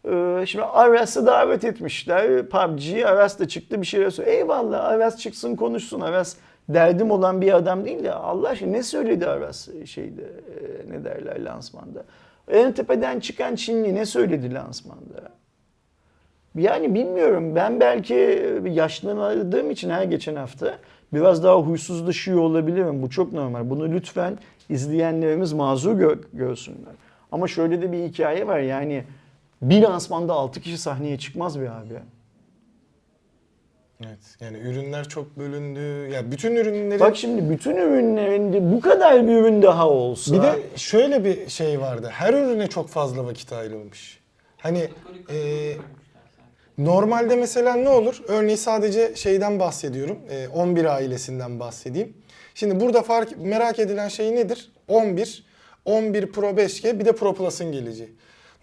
Ee, 0.06 0.44
şimdi 0.46 0.66
Aras'ı 0.66 1.26
davet 1.26 1.64
etmişler. 1.64 2.50
PUBG, 2.50 3.06
Aras 3.06 3.40
da 3.40 3.48
çıktı 3.48 3.82
bir 3.82 3.88
şeyler 3.88 4.10
söylüyor. 4.10 4.38
Eyvallah 4.38 4.86
Aras 4.86 5.18
çıksın 5.18 5.56
konuşsun. 5.56 6.02
Aras 6.02 6.36
derdim 6.70 7.12
olan 7.12 7.42
bir 7.42 7.54
adam 7.54 7.86
değil 7.86 8.04
de 8.04 8.14
Allah 8.14 8.50
aşkına 8.50 8.72
ne 8.72 8.84
söyledi 8.84 9.28
Aras 9.28 9.70
şeyde 9.86 10.22
e, 10.22 10.92
ne 10.92 11.04
derler 11.04 11.40
lansmanda. 11.40 12.04
En 12.52 12.72
tepeden 12.72 13.20
çıkan 13.20 13.56
Çinli 13.56 13.96
ne 13.96 14.06
söyledi 14.06 14.54
lansmanda? 14.54 15.32
Yani 16.56 16.96
bilmiyorum. 16.96 17.56
Ben 17.56 17.80
belki 17.80 18.46
yaşlandığım 18.66 19.72
için 19.72 19.90
her 19.90 20.04
geçen 20.04 20.36
hafta 20.36 20.78
biraz 21.14 21.44
daha 21.44 21.56
huysuzlaşıyor 21.56 22.40
olabilirim. 22.40 23.02
Bu 23.02 23.10
çok 23.10 23.34
normal. 23.34 23.70
Bunu 23.70 23.92
lütfen 23.92 24.38
izleyenlerimiz 24.70 25.54
mazur 25.54 26.00
gö- 26.00 26.24
görsünler. 26.34 26.94
Ama 27.32 27.48
şöyle 27.48 27.82
de 27.82 27.92
bir 27.92 28.04
hikaye 28.04 28.48
var. 28.48 28.60
Yani 28.60 29.04
bir 29.62 29.82
lansmanda 29.82 30.34
6 30.34 30.62
kişi 30.62 30.78
sahneye 30.78 31.20
çıkmaz 31.20 31.60
bir 31.60 31.66
abi. 31.66 31.94
Evet. 34.06 34.20
Yani 34.40 34.58
ürünler 34.58 35.10
çok 35.10 35.38
bölündü. 35.38 36.12
Ya 36.14 36.32
bütün 36.32 36.56
ürünleri 36.56 37.00
Bak 37.00 37.18
şimdi 37.18 37.50
bütün 37.50 37.76
ürünlerinde 37.76 38.72
bu 38.72 38.82
kadar 38.82 39.28
bir 39.28 39.36
ürün 39.36 39.62
daha 39.62 39.90
olsa. 39.90 40.34
bir 40.34 40.42
de 40.42 40.60
şöyle 40.76 41.26
bir 41.26 41.50
şey 41.50 41.82
vardı. 41.82 42.10
Her 42.14 42.34
ürüne 42.34 42.68
çok 42.68 42.90
fazla 42.90 43.26
vakit 43.26 43.54
ayrılmış. 43.54 44.20
Hani 44.58 44.88
e, 45.30 45.38
normalde 46.78 47.36
mesela 47.36 47.76
ne 47.76 47.90
olur? 47.90 48.22
Örneğin 48.28 48.58
sadece 48.58 49.16
şeyden 49.16 49.60
bahsediyorum. 49.60 50.20
E, 50.30 50.48
11 50.48 50.86
ailesinden 50.86 51.60
bahsedeyim. 51.60 52.14
Şimdi 52.56 52.80
burada 52.80 53.02
fark 53.02 53.38
merak 53.38 53.80
edilen 53.80 54.08
şey 54.08 54.36
nedir? 54.36 54.72
11, 54.88 55.44
11 55.86 56.32
Pro 56.32 56.50
5G 56.50 57.00
bir 57.00 57.06
de 57.06 57.12
Pro 57.12 57.34
Plus'ın 57.36 57.72
geleceği. 57.72 58.10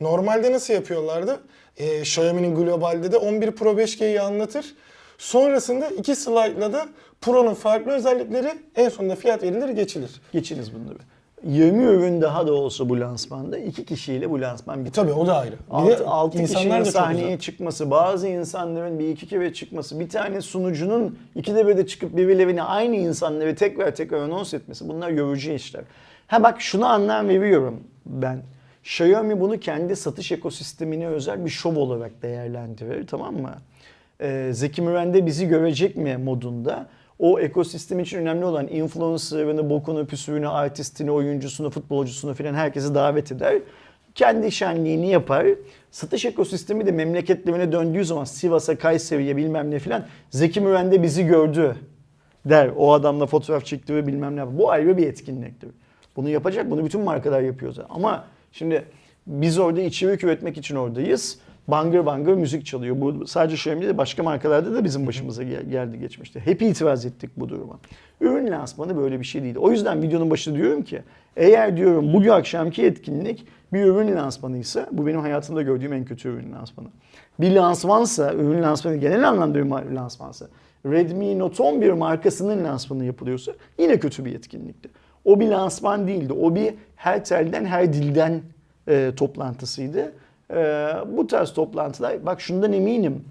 Normalde 0.00 0.52
nasıl 0.52 0.74
yapıyorlardı? 0.74 1.40
E, 1.76 2.00
Xiaomi'nin 2.00 2.54
globalde 2.54 3.12
de 3.12 3.16
11 3.16 3.50
Pro 3.50 3.72
5G'yi 3.72 4.20
anlatır. 4.20 4.74
Sonrasında 5.18 5.88
iki 5.88 6.16
slaytla 6.16 6.72
da 6.72 6.86
Pro'nun 7.20 7.54
farklı 7.54 7.92
özellikleri 7.92 8.52
en 8.76 8.88
sonunda 8.88 9.16
fiyat 9.16 9.42
verilir 9.42 9.68
geçilir. 9.68 10.10
geçiniz 10.32 10.74
bunları. 10.74 10.98
20 11.44 11.84
ürün 11.84 12.22
daha 12.22 12.46
da 12.46 12.52
olsa 12.52 12.88
bu 12.88 13.00
lansmanda 13.00 13.58
iki 13.58 13.84
kişiyle 13.84 14.30
bu 14.30 14.40
lansman 14.40 14.84
biter. 14.84 15.02
Tabii 15.02 15.12
o 15.12 15.26
da 15.26 15.38
ayrı. 15.38 15.54
Bir 15.54 15.90
de 15.90 15.94
6, 15.94 16.06
6 16.06 16.38
insanlar 16.38 16.62
kişinin 16.62 16.84
sahneye 16.84 17.38
çıkması, 17.38 17.90
bazı 17.90 18.28
insanların 18.28 18.98
bir 18.98 19.08
iki 19.08 19.28
kere 19.28 19.52
çıkması, 19.52 20.00
bir 20.00 20.08
tane 20.08 20.40
sunucunun 20.40 21.18
iki 21.34 21.54
de 21.54 21.76
de 21.76 21.86
çıkıp 21.86 22.16
birbirlerine 22.16 22.62
aynı 22.62 22.96
insanları 22.96 23.54
tekrar 23.54 23.94
tekrar 23.94 24.18
anons 24.20 24.54
etmesi 24.54 24.88
bunlar 24.88 25.08
yorucu 25.08 25.50
işler. 25.50 25.84
Ha 26.26 26.42
bak 26.42 26.60
şunu 26.60 26.86
anlam 26.86 27.28
veriyorum 27.28 27.80
ben. 28.06 28.42
Xiaomi 28.88 29.40
bunu 29.40 29.60
kendi 29.60 29.96
satış 29.96 30.32
ekosistemine 30.32 31.08
özel 31.08 31.44
bir 31.44 31.50
şov 31.50 31.76
olarak 31.76 32.22
değerlendirir 32.22 33.06
tamam 33.06 33.36
mı? 33.36 33.54
Ee, 34.20 34.50
Zeki 34.52 34.82
Müren 34.82 35.14
de 35.14 35.26
bizi 35.26 35.48
görecek 35.48 35.96
mi 35.96 36.16
modunda 36.16 36.86
o 37.18 37.40
ekosistem 37.40 38.00
için 38.00 38.18
önemli 38.18 38.44
olan 38.44 38.68
influencer'ını, 38.68 39.70
bokunu, 39.70 40.06
püsürünü, 40.06 40.48
artistini, 40.48 41.10
oyuncusunu, 41.10 41.70
futbolcusunu 41.70 42.34
filan 42.34 42.54
herkesi 42.54 42.94
davet 42.94 43.32
eder. 43.32 43.58
Kendi 44.14 44.52
şenliğini 44.52 45.08
yapar. 45.08 45.46
Satış 45.90 46.24
ekosistemi 46.24 46.86
de 46.86 46.92
memleketlerine 46.92 47.72
döndüğü 47.72 48.04
zaman 48.04 48.24
Sivas'a, 48.24 48.78
Kayseri'ye 48.78 49.36
bilmem 49.36 49.70
ne 49.70 49.78
filan 49.78 50.06
Zeki 50.30 50.60
Müren 50.60 50.92
de 50.92 51.02
bizi 51.02 51.26
gördü 51.26 51.76
der. 52.44 52.70
O 52.76 52.92
adamla 52.92 53.26
fotoğraf 53.26 53.64
çekti 53.64 53.94
ve 53.94 54.06
bilmem 54.06 54.36
ne 54.36 54.40
yapar. 54.40 54.58
Bu 54.58 54.70
ayrı 54.70 54.96
bir 54.96 55.06
etkinliktir. 55.06 55.70
Bunu 56.16 56.28
yapacak. 56.28 56.70
Bunu 56.70 56.84
bütün 56.84 57.00
markalar 57.00 57.40
yapıyor 57.40 57.72
zaten. 57.72 57.94
Ama 57.94 58.24
şimdi 58.52 58.84
biz 59.26 59.58
orada 59.58 59.80
içerik 59.80 60.24
üretmek 60.24 60.58
için 60.58 60.76
oradayız. 60.76 61.38
Bangır 61.68 62.06
bangır 62.06 62.34
müzik 62.34 62.66
çalıyor. 62.66 63.00
Bu 63.00 63.26
sadece 63.26 63.54
Xiaomi 63.54 63.82
değil 63.82 63.96
başka 63.96 64.22
markalarda 64.22 64.74
da 64.74 64.84
bizim 64.84 65.06
başımıza 65.06 65.42
gel- 65.42 65.70
geldi 65.70 65.98
geçmişte. 65.98 66.40
Hep 66.40 66.62
itiraz 66.62 67.06
ettik 67.06 67.30
bu 67.36 67.48
duruma. 67.48 67.78
Ürün 68.20 68.50
lansmanı 68.50 68.96
böyle 68.96 69.20
bir 69.20 69.24
şey 69.24 69.42
değil. 69.42 69.56
O 69.56 69.70
yüzden 69.70 70.02
videonun 70.02 70.30
başında 70.30 70.56
diyorum 70.58 70.82
ki 70.82 71.02
eğer 71.36 71.76
diyorum 71.76 72.12
bugün 72.12 72.28
akşamki 72.28 72.84
etkinlik 72.84 73.46
bir 73.72 73.84
ürün 73.84 74.16
lansmanıysa 74.16 74.88
bu 74.92 75.06
benim 75.06 75.20
hayatımda 75.20 75.62
gördüğüm 75.62 75.92
en 75.92 76.04
kötü 76.04 76.28
ürün 76.28 76.52
lansmanı. 76.52 76.88
Bir 77.40 77.50
lansmansa, 77.52 78.34
ürün 78.34 78.62
lansmanı 78.62 78.96
genel 78.96 79.28
anlamda 79.28 79.58
bir 79.58 79.70
ma- 79.70 79.94
lansmansa 79.94 80.48
Redmi 80.86 81.38
Note 81.38 81.62
11 81.62 81.92
markasının 81.92 82.64
lansmanı 82.64 83.04
yapılıyorsa 83.04 83.52
yine 83.78 83.98
kötü 83.98 84.24
bir 84.24 84.34
etkinlikti. 84.34 84.88
O 85.24 85.40
bir 85.40 85.48
lansman 85.48 86.08
değildi. 86.08 86.32
O 86.32 86.54
bir 86.54 86.74
her 86.96 87.24
telden 87.24 87.64
her 87.64 87.92
dilden 87.92 88.40
e, 88.88 89.12
toplantısıydı. 89.16 90.12
E, 90.50 90.56
bu 91.06 91.26
tarz 91.26 91.52
toplantılar 91.52 92.26
bak 92.26 92.40
şundan 92.40 92.72
eminim. 92.72 93.24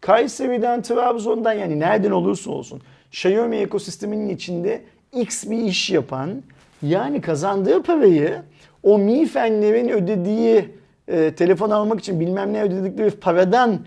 Kayseri'den, 0.00 0.82
Trabzon'dan 0.82 1.52
yani 1.52 1.80
nereden 1.80 2.10
olursa 2.10 2.50
olsun 2.50 2.82
Xiaomi 3.12 3.56
ekosisteminin 3.56 4.28
içinde 4.28 4.82
X 5.12 5.50
bir 5.50 5.58
iş 5.58 5.90
yapan 5.90 6.42
yani 6.82 7.20
kazandığı 7.20 7.82
parayı 7.82 8.42
o 8.82 8.98
Mi 8.98 9.26
Fenlerin 9.26 9.88
ödediği 9.88 10.68
e, 11.08 11.34
telefon 11.34 11.70
almak 11.70 12.00
için 12.00 12.20
bilmem 12.20 12.52
ne 12.52 12.62
ödedikleri 12.62 13.10
paradan 13.10 13.78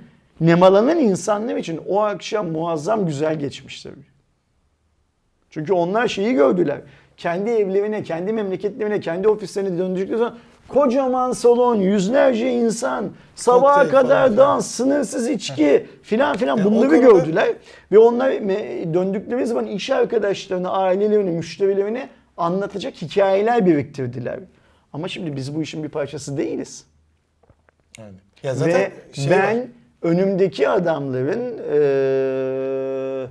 nemalanan 0.42 1.00
insanlar 1.00 1.56
için 1.56 1.80
o 1.88 2.02
akşam 2.02 2.52
muazzam 2.52 3.06
güzel 3.06 3.40
geçmiştir. 3.40 3.94
Çünkü 5.50 5.74
onlar 5.74 6.08
şeyi 6.08 6.34
gördüler. 6.34 6.82
Kendi 7.18 7.50
evlerine, 7.50 8.04
kendi 8.04 8.34
memleketlerine, 8.34 9.00
kendi 9.00 9.28
ofislerine 9.28 9.78
döndükleri 9.78 10.18
zaman 10.18 10.36
kocaman 10.68 11.32
salon, 11.32 11.76
yüzlerce 11.76 12.52
insan, 12.52 13.10
sabaha 13.36 13.82
Kokteyl 13.82 14.02
kadar 14.02 14.24
falan 14.26 14.38
dans, 14.38 14.68
sınırsız 14.72 15.30
içki 15.30 15.86
filan 16.04 16.38
filan 16.38 16.60
o 16.62 16.64
bunları 16.64 16.90
konuda- 16.90 17.02
gördüler. 17.20 17.48
Ve 17.92 17.98
onlar 18.00 18.32
döndükleri 18.94 19.46
zaman 19.46 19.66
iş 19.68 19.90
arkadaşlarına, 19.90 20.70
ailelerine, 20.70 21.30
müşterilerine 21.30 22.10
anlatacak 22.38 22.94
hikayeler 23.02 23.66
biriktirdiler. 23.66 24.40
Ama 24.94 25.08
şimdi 25.08 25.36
biz 25.36 25.56
bu 25.56 25.62
işin 25.62 25.84
bir 25.84 25.90
parçası 25.90 26.38
değiliz. 26.38 26.86
Yani. 28.00 28.14
Ya 28.44 28.56
zaten 28.56 28.74
Ve 28.82 28.92
şey 29.14 29.30
ben 29.32 29.58
var. 29.60 29.66
önümdeki 30.02 30.70
adamların 30.70 31.58
eee, 31.74 33.28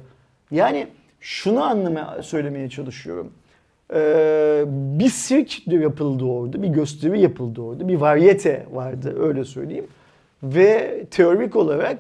yani 0.51 0.87
şunu 1.21 1.65
anlamaya 1.65 2.23
söylemeye 2.23 2.69
çalışıyorum. 2.71 3.33
Ee, 3.95 4.65
bir 4.69 5.09
sirk 5.09 5.69
yapıldı 5.69 6.25
orada, 6.25 6.63
bir 6.63 6.69
gösteri 6.69 7.21
yapıldı 7.21 7.61
orada, 7.61 7.89
bir 7.89 7.97
varyete 7.97 8.67
vardı 8.73 9.17
öyle 9.21 9.45
söyleyeyim. 9.45 9.87
Ve 10.43 11.05
teorik 11.11 11.57
olarak 11.57 11.99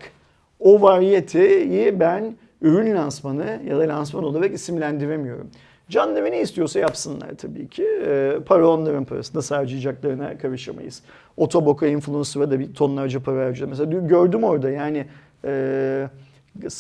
o 0.61 0.83
varyeteyi 0.83 2.01
ben 2.01 2.35
ürün 2.63 2.97
lansmanı 2.97 3.61
ya 3.69 3.79
da 3.79 3.89
lansman 3.89 4.25
olarak 4.25 4.55
isimlendiremiyorum. 4.55 5.51
Canları 5.89 6.25
ne 6.25 6.41
istiyorsa 6.41 6.79
yapsınlar 6.79 7.29
tabii 7.39 7.69
ki. 7.69 7.85
Ee, 8.07 8.33
para 8.47 8.69
onların 8.69 9.05
parası. 9.05 9.39
Nasıl 9.39 9.55
harcayacaklarına 9.55 10.39
karışamayız. 10.39 11.03
Otoboka 11.37 11.87
influencer'a 11.87 12.51
da 12.51 12.61
bir 12.61 12.75
tonlarca 12.75 13.21
para 13.21 13.45
harcadı. 13.45 13.69
Mesela 13.69 14.01
gördüm 14.01 14.45
orada 14.45 14.71
yani 14.71 15.07
e, 15.45 16.09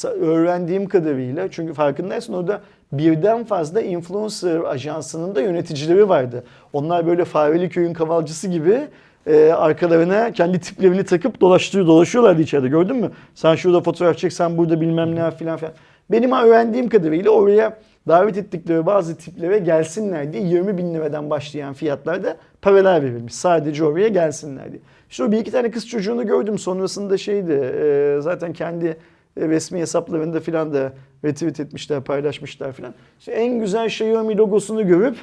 öğrendiğim 0.04 0.88
kadarıyla 0.88 1.50
çünkü 1.50 1.74
farkındaysın 1.74 2.32
orada 2.32 2.62
birden 2.92 3.44
fazla 3.44 3.80
influencer 3.80 4.60
ajansının 4.60 5.34
da 5.34 5.40
yöneticileri 5.40 6.08
vardı. 6.08 6.44
Onlar 6.72 7.06
böyle 7.06 7.24
Fareli 7.24 7.68
Köy'ün 7.68 7.92
kavalcısı 7.92 8.48
gibi 8.48 8.88
e, 9.26 9.52
arkalarına 9.52 10.32
kendi 10.32 10.60
tiplerini 10.60 11.04
takıp 11.04 11.40
dolaştırıyor, 11.40 11.86
dolaşıyorlardı 11.86 12.42
içeride 12.42 12.68
gördün 12.68 12.96
mü? 12.96 13.10
Sen 13.34 13.54
şurada 13.54 13.80
fotoğraf 13.80 14.18
çek, 14.18 14.32
sen 14.32 14.58
burada 14.58 14.80
bilmem 14.80 15.16
ne 15.16 15.30
filan 15.30 15.56
filan. 15.56 15.72
Benim 16.10 16.32
öğrendiğim 16.32 16.88
kadarıyla 16.88 17.30
oraya 17.30 17.78
davet 18.08 18.36
ettikleri 18.36 18.86
bazı 18.86 19.16
tiplere 19.16 19.58
gelsinler 19.58 20.32
diye 20.32 20.42
20 20.42 20.78
bin 20.78 20.94
liradan 20.94 21.30
başlayan 21.30 21.74
fiyatlarda 21.74 22.36
paralar 22.62 23.02
verilmiş. 23.02 23.34
Sadece 23.34 23.84
oraya 23.84 24.08
gelsinler 24.08 24.72
diye. 24.72 24.80
İşte 25.10 25.24
o 25.24 25.32
bir 25.32 25.38
iki 25.38 25.50
tane 25.50 25.70
kız 25.70 25.88
çocuğunu 25.88 26.26
gördüm. 26.26 26.58
Sonrasında 26.58 27.18
şeydi 27.18 27.52
e, 27.52 28.18
zaten 28.20 28.52
kendi 28.52 28.96
resmi 29.38 29.80
hesaplarında 29.80 30.40
filan 30.40 30.74
da 30.74 30.92
retweet 31.26 31.60
etmişler, 31.60 32.04
paylaşmışlar 32.04 32.72
filan. 32.72 32.94
İşte 33.18 33.32
en 33.32 33.58
güzel 33.58 33.86
Xiaomi 33.86 34.36
logosunu 34.36 34.86
görüp 34.86 35.16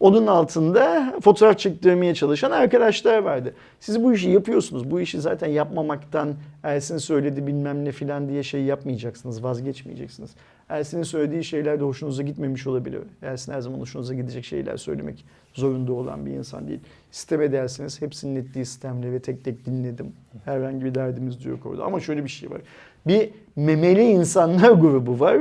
onun 0.00 0.26
altında 0.26 1.14
fotoğraf 1.20 1.58
çektirmeye 1.58 2.14
çalışan 2.14 2.50
arkadaşlar 2.50 3.18
vardı. 3.18 3.54
Siz 3.80 4.04
bu 4.04 4.12
işi 4.12 4.30
yapıyorsunuz. 4.30 4.90
Bu 4.90 5.00
işi 5.00 5.20
zaten 5.20 5.48
yapmamaktan 5.48 6.34
Ersin 6.62 6.98
söyledi 6.98 7.46
bilmem 7.46 7.84
ne 7.84 7.92
filan 7.92 8.28
diye 8.28 8.42
şey 8.42 8.62
yapmayacaksınız, 8.62 9.44
vazgeçmeyeceksiniz. 9.44 10.30
Ersin'in 10.68 11.02
söylediği 11.02 11.44
şeyler 11.44 11.80
de 11.80 11.84
hoşunuza 11.84 12.22
gitmemiş 12.22 12.66
olabilir. 12.66 13.00
Ersin 13.22 13.52
her 13.52 13.60
zaman 13.60 13.80
hoşunuza 13.80 14.14
gidecek 14.14 14.44
şeyler 14.44 14.76
söylemek 14.76 15.24
zorunda 15.54 15.92
olan 15.92 16.26
bir 16.26 16.30
insan 16.30 16.68
değil. 16.68 16.80
Sistem 17.10 17.42
edersiniz. 17.42 18.02
Hepsinin 18.02 18.36
ettiği 18.36 18.64
sistemleri 18.64 19.12
ve 19.12 19.20
tek 19.20 19.44
tek 19.44 19.66
dinledim. 19.66 20.12
Herhangi 20.44 20.84
bir 20.84 20.94
derdimiz 20.94 21.44
de 21.44 21.48
yok 21.48 21.66
orada. 21.66 21.84
Ama 21.84 22.00
şöyle 22.00 22.24
bir 22.24 22.28
şey 22.28 22.50
var. 22.50 22.60
Bir 23.06 23.30
memeli 23.56 24.02
insanlar 24.02 24.70
grubu 24.80 25.20
var. 25.20 25.38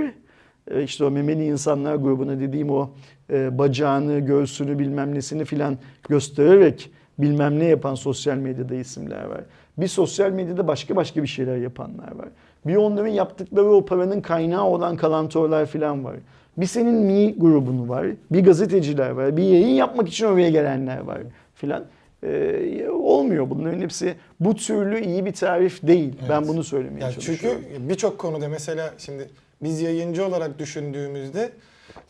E, 0.72 0.84
İşte 0.84 1.06
o 1.06 1.12
memeli 1.12 1.46
insanlar 1.46 1.96
grubuna 1.96 2.40
dediğim 2.40 2.70
o 2.70 2.90
e, 3.30 3.58
bacağını, 3.58 4.20
göğsünü 4.20 4.80
bilmem 4.80 5.16
nesini 5.16 5.46
filan 5.46 5.78
göstererek 6.10 6.92
bilmem 7.20 7.60
ne 7.60 7.66
yapan 7.66 7.96
sosyal 7.96 8.38
medyada 8.38 8.76
isimler 8.76 9.26
var. 9.26 9.42
Bir 9.78 9.88
sosyal 9.88 10.32
medyada 10.32 10.68
başka 10.68 10.96
başka 10.96 11.24
bir 11.24 11.28
şeyler 11.28 11.58
yapanlar 11.58 12.16
var. 12.16 12.28
Bir 12.66 12.76
onların 12.76 13.08
yaptıkları 13.10 13.68
o 13.70 13.86
paranın 13.86 14.22
kaynağı 14.22 14.64
olan 14.64 14.96
kalantörler 14.96 15.66
filan 15.66 16.06
var. 16.06 16.16
Bir 16.58 16.66
senin 16.66 16.96
mi 16.96 17.36
grubunu 17.38 17.90
var, 17.90 18.08
bir 18.32 18.44
gazeteciler 18.44 19.10
var, 19.10 19.38
bir 19.38 19.44
yayın 19.44 19.68
yapmak 19.76 20.08
için 20.08 20.26
oraya 20.26 20.50
gelenler 20.50 21.00
var 21.00 21.22
filan. 21.56 21.84
Ee, 22.24 22.88
olmuyor 22.90 23.50
bunların 23.50 23.80
hepsi 23.82 24.16
bu 24.40 24.56
türlü 24.56 25.06
iyi 25.06 25.26
bir 25.26 25.34
tarif 25.34 25.88
değil. 25.88 26.14
Ben 26.30 26.38
Evet. 26.38 26.48
bunu 26.48 26.64
söylemeye 26.64 27.02
Yani 27.02 27.14
çalışıyorum. 27.14 27.62
çünkü 27.70 27.90
birçok 27.90 28.18
konuda 28.18 28.48
mesela 28.50 28.94
şimdi 28.98 29.30
biz 29.64 29.82
yayıncı 29.82 30.26
olarak 30.26 30.60
düşündüğümüzde 30.60 31.50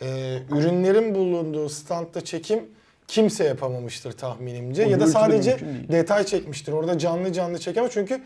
e, 0.01 0.37
ürünlerin 0.51 1.15
bulunduğu 1.15 1.69
standta 1.69 2.21
çekim 2.21 2.59
kimse 3.07 3.43
yapamamıştır 3.43 4.11
tahminimce. 4.11 4.85
O 4.85 4.89
ya 4.89 4.99
da 4.99 5.07
sadece 5.07 5.57
detay 5.91 6.23
çekmiştir. 6.23 6.71
Orada 6.73 6.97
canlı 6.97 7.33
canlı 7.33 7.59
çekemez 7.59 7.91
çünkü 7.93 8.21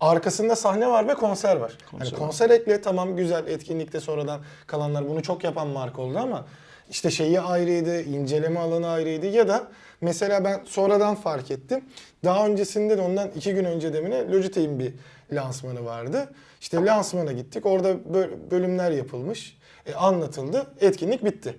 arkasında 0.00 0.56
sahne 0.56 0.88
var 0.88 1.08
ve 1.08 1.14
konser 1.14 1.56
var. 1.56 1.78
Konser 1.90 2.12
var. 2.12 2.18
konser 2.18 2.50
ekle 2.50 2.80
tamam 2.80 3.16
güzel 3.16 3.46
etkinlikte 3.46 4.00
sonradan 4.00 4.40
kalanlar 4.66 5.08
bunu 5.08 5.22
çok 5.22 5.44
yapan 5.44 5.68
marka 5.68 6.02
oldu 6.02 6.18
ama 6.18 6.46
işte 6.90 7.10
şeyi 7.10 7.40
ayrıydı, 7.40 8.02
inceleme 8.02 8.60
alanı 8.60 8.88
ayrıydı 8.88 9.26
ya 9.26 9.48
da 9.48 9.68
mesela 10.00 10.44
ben 10.44 10.60
sonradan 10.64 11.14
fark 11.14 11.50
ettim. 11.50 11.84
Daha 12.24 12.46
öncesinde 12.46 12.98
de 12.98 13.02
ondan 13.02 13.28
iki 13.36 13.54
gün 13.54 13.64
önce 13.64 13.92
demine 13.92 14.30
Logitech'in 14.32 14.78
bir 14.78 14.92
lansmanı 15.32 15.84
vardı. 15.84 16.28
İşte 16.60 16.84
lansmana 16.84 17.32
gittik. 17.32 17.66
Orada 17.66 17.90
bö- 17.92 18.50
bölümler 18.50 18.90
yapılmış. 18.90 19.56
E, 19.86 19.94
anlatıldı. 19.94 20.66
Etkinlik 20.80 21.24
bitti. 21.24 21.56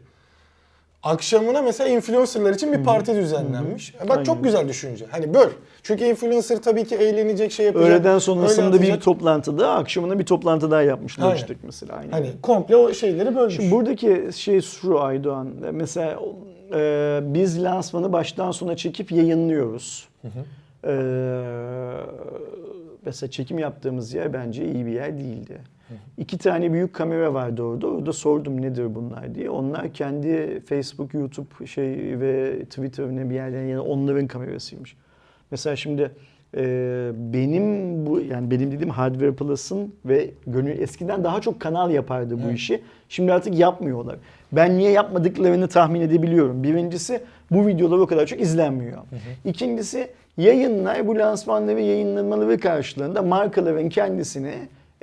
Akşamına 1.05 1.61
mesela 1.61 1.89
influencerlar 1.89 2.53
için 2.53 2.73
bir 2.73 2.83
parti 2.83 3.15
düzenlenmiş. 3.15 3.95
E, 3.95 3.99
Bak 4.03 4.11
Aynen. 4.11 4.23
çok 4.23 4.43
güzel 4.43 4.67
düşünce. 4.67 5.05
Hani 5.11 5.33
böl. 5.33 5.49
Çünkü 5.83 6.03
influencer 6.03 6.61
tabii 6.61 6.85
ki 6.85 6.95
eğlenecek 6.95 7.51
şey 7.51 7.65
yapacak. 7.65 7.89
Öğleden 7.89 8.19
sonrasında 8.19 8.73
bir 8.73 8.77
atacak. 8.77 9.01
toplantıda, 9.01 9.71
akşamına 9.71 10.19
bir 10.19 10.25
toplantı 10.25 10.71
daha 10.71 10.81
yapmış 10.81 11.19
Aynen. 11.19 11.37
Mesela. 11.63 11.95
Aynen. 11.95 12.11
Hani 12.11 12.31
komple 12.41 12.75
o 12.75 12.93
şeyleri 12.93 13.35
bölmüş. 13.35 13.55
Şimdi 13.55 13.71
buradaki 13.71 14.29
şey 14.35 14.61
şu 14.61 15.01
Aydoğan, 15.01 15.47
mesela 15.71 16.19
e, 16.73 17.19
biz 17.23 17.63
lansmanı 17.63 18.13
baştan 18.13 18.51
sona 18.51 18.75
çekip 18.75 19.11
yayınlıyoruz. 19.11 20.07
E, 20.87 20.93
mesela 23.05 23.31
çekim 23.31 23.59
yaptığımız 23.59 24.13
yer 24.13 24.33
bence 24.33 24.65
iyi 24.65 24.85
bir 24.85 24.91
yer 24.91 25.17
değildi. 25.17 25.61
İki 26.17 26.37
tane 26.37 26.73
büyük 26.73 26.93
kamera 26.93 27.33
vardı 27.33 27.63
orada. 27.63 27.87
Orada 27.87 28.13
sordum 28.13 28.61
nedir 28.61 28.95
bunlar 28.95 29.35
diye. 29.35 29.49
Onlar 29.49 29.93
kendi 29.93 30.59
Facebook, 30.59 31.13
YouTube 31.13 31.67
şey 31.67 32.19
ve 32.19 32.59
Twitter'ın 32.59 33.29
bir 33.29 33.35
yerden 33.35 33.63
yani 33.63 33.79
onların 33.79 34.27
kamerasıymış. 34.27 34.95
Mesela 35.51 35.75
şimdi 35.75 36.11
e, 36.57 37.11
benim 37.15 37.65
bu 38.05 38.19
yani 38.19 38.51
benim 38.51 38.71
dediğim 38.71 38.89
Hardware 38.89 39.31
Plus'ın 39.31 39.95
ve 40.05 40.31
gönül 40.47 40.79
eskiden 40.79 41.23
daha 41.23 41.41
çok 41.41 41.59
kanal 41.59 41.91
yapardı 41.91 42.37
bu 42.47 42.51
işi. 42.51 42.81
Şimdi 43.09 43.33
artık 43.33 43.59
yapmıyorlar. 43.59 44.15
Ben 44.51 44.77
niye 44.77 44.91
yapmadıklarını 44.91 45.67
tahmin 45.67 46.01
edebiliyorum. 46.01 46.63
Birincisi 46.63 47.21
bu 47.51 47.67
videolar 47.67 47.97
o 47.97 48.07
kadar 48.07 48.25
çok 48.25 48.41
izlenmiyor. 48.41 48.97
İkincisi 49.45 50.07
yayınlar 50.37 51.07
bu 51.07 51.15
lansmanları 51.15 51.81
yayınlanmaları 51.81 52.59
karşılığında 52.59 53.21
markaların 53.21 53.89
kendisini 53.89 54.53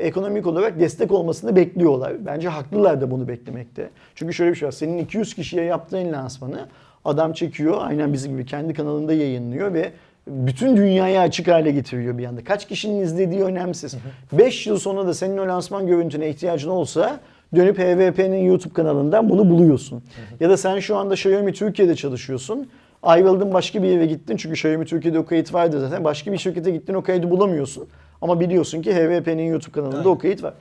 ekonomik 0.03 0.47
olarak 0.47 0.81
destek 0.81 1.13
olmasını 1.13 1.57
bekliyorlar. 1.57 2.27
Bence 2.27 2.49
haklılar 2.49 3.01
da 3.01 3.11
bunu 3.11 3.29
beklemekte. 3.29 3.91
Çünkü 4.15 4.35
şöyle 4.35 4.51
bir 4.51 4.57
şey 4.57 4.67
var. 4.67 4.73
Senin 4.73 4.99
200 4.99 5.35
kişiye 5.35 5.65
yaptığın 5.65 6.13
lansmanı 6.13 6.69
adam 7.05 7.33
çekiyor. 7.33 7.77
Aynen 7.81 8.13
bizim 8.13 8.33
gibi 8.33 8.47
kendi 8.47 8.75
kanalında 8.75 9.13
yayınlıyor 9.13 9.75
ve 9.75 9.93
bütün 10.27 10.77
dünyaya 10.77 11.23
açık 11.23 11.49
hale 11.49 11.71
getiriyor 11.71 12.19
bir 12.19 12.25
anda. 12.25 12.45
Kaç 12.45 12.69
kişinin 12.69 13.03
izlediği 13.03 13.43
önemsiz. 13.43 13.97
5 14.33 14.67
yıl 14.67 14.79
sonra 14.79 15.07
da 15.07 15.15
senin 15.15 15.39
o 15.39 15.49
lansman 15.49 15.87
görüntüne 15.87 16.29
ihtiyacın 16.29 16.71
olsa 16.71 17.21
dönüp 17.57 17.79
HVP'nin 17.79 18.45
YouTube 18.45 18.75
kanalından 18.75 19.29
bunu 19.31 19.51
buluyorsun. 19.51 20.03
Ya 20.41 20.51
da 20.51 20.57
sen 20.57 20.79
şu 20.79 20.97
anda 20.97 21.15
Xiaomi 21.15 21.53
Türkiye'de 21.53 21.95
çalışıyorsun. 21.95 22.69
Ayrıldın 23.03 23.55
başka 23.55 23.83
bir 23.83 23.89
yere 23.89 24.07
gittin 24.07 24.37
çünkü 24.37 24.55
Xiaomi 24.55 24.85
Türkiye'de 24.85 25.19
o 25.19 25.25
kayıt 25.25 25.55
vardı 25.55 25.81
zaten. 25.81 26.05
Başka 26.05 26.33
bir 26.33 26.39
şirkete 26.39 26.71
gittin 26.71 26.95
o 26.95 27.03
kaydı 27.03 27.31
bulamıyorsun. 27.31 27.87
Ama 28.23 28.41
biliyorsun 28.41 28.83
ki 28.83 28.95
HVP'nin 28.95 29.43
YouTube 29.43 29.73
kanalında 29.73 30.09
o 30.09 30.19
kayıt 30.19 30.43
var. 30.43 30.55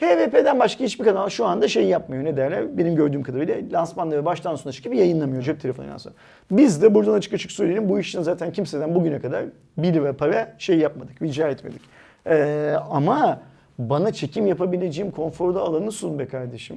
HVP'den 0.00 0.58
başka 0.60 0.84
hiçbir 0.84 1.04
kanal 1.04 1.28
şu 1.28 1.46
anda 1.46 1.68
şey 1.68 1.84
yapmıyor 1.84 2.24
ne 2.24 2.36
derler 2.36 2.78
benim 2.78 2.96
gördüğüm 2.96 3.22
kadarıyla 3.22 3.56
lansmanları 3.72 4.24
baştan 4.24 4.56
sona 4.56 4.72
çıkıp 4.72 4.94
yayınlamıyor 4.94 5.42
cep 5.42 5.60
telefonu 5.60 5.88
lansmanı. 5.88 6.14
Biz 6.50 6.82
de 6.82 6.94
buradan 6.94 7.12
açık 7.12 7.34
açık 7.34 7.52
söyleyelim 7.52 7.88
bu 7.88 8.00
işten 8.00 8.22
zaten 8.22 8.52
kimseden 8.52 8.94
bugüne 8.94 9.20
kadar 9.20 9.44
bir 9.78 9.94
lira 9.94 10.12
para 10.12 10.54
şey 10.58 10.78
yapmadık 10.78 11.22
rica 11.22 11.48
etmedik. 11.48 11.80
Ee, 12.26 12.74
ama 12.90 13.40
bana 13.78 14.12
çekim 14.12 14.46
yapabileceğim 14.46 15.10
konforda 15.10 15.60
alanı 15.60 15.92
sun 15.92 16.18
be 16.18 16.28
kardeşim. 16.28 16.76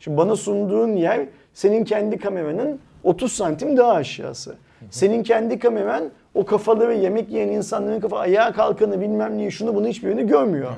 Şimdi 0.00 0.16
bana 0.16 0.36
sunduğun 0.36 0.92
yer 0.92 1.26
senin 1.54 1.84
kendi 1.84 2.18
kameranın 2.18 2.78
30 3.04 3.32
santim 3.32 3.76
daha 3.76 3.92
aşağısı. 3.92 4.56
Senin 4.90 5.22
kendi 5.22 5.58
kameran 5.58 6.10
o 6.38 6.44
kafaları 6.44 6.94
yemek 6.94 7.30
yiyen 7.30 7.48
insanların 7.48 8.00
kafa 8.00 8.18
ayağa 8.18 8.52
kalkanı 8.52 9.00
bilmem 9.00 9.38
neyi 9.38 9.52
şunu 9.52 9.74
bunu 9.74 9.86
hiçbirini 9.86 10.26
görmüyor. 10.26 10.70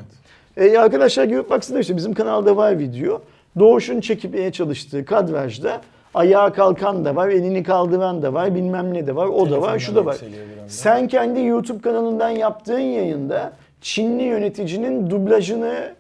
E, 0.57 0.79
arkadaşlar 0.79 1.25
görüp 1.25 1.51
baksana 1.51 1.79
işte 1.79 1.97
bizim 1.97 2.15
kanalda 2.15 2.57
var 2.57 2.79
video. 2.79 3.21
Doğuş'un 3.59 4.01
çekmeye 4.01 4.53
çalıştığı 4.53 5.05
kadrajda 5.05 5.81
ayağa 6.15 6.53
kalkan 6.53 7.05
da 7.05 7.17
var, 7.17 7.29
elini 7.29 7.63
kaldıran 7.63 8.23
da 8.23 8.35
var, 8.35 8.55
bilmem 8.55 8.95
ne 8.95 9.07
de 9.07 9.17
var, 9.17 9.27
o 9.27 9.51
da 9.51 9.61
var, 9.61 9.79
şu 9.79 9.95
da 9.95 10.05
var. 10.05 10.17
Sen 10.69 11.09
kendi 11.09 11.41
YouTube 11.41 11.81
kanalından 11.81 12.31
yaptığın 12.31 12.79
yayında 12.79 13.53
Çinli 13.81 14.23
yöneticinin 14.23 15.11
dublajını 15.11 15.95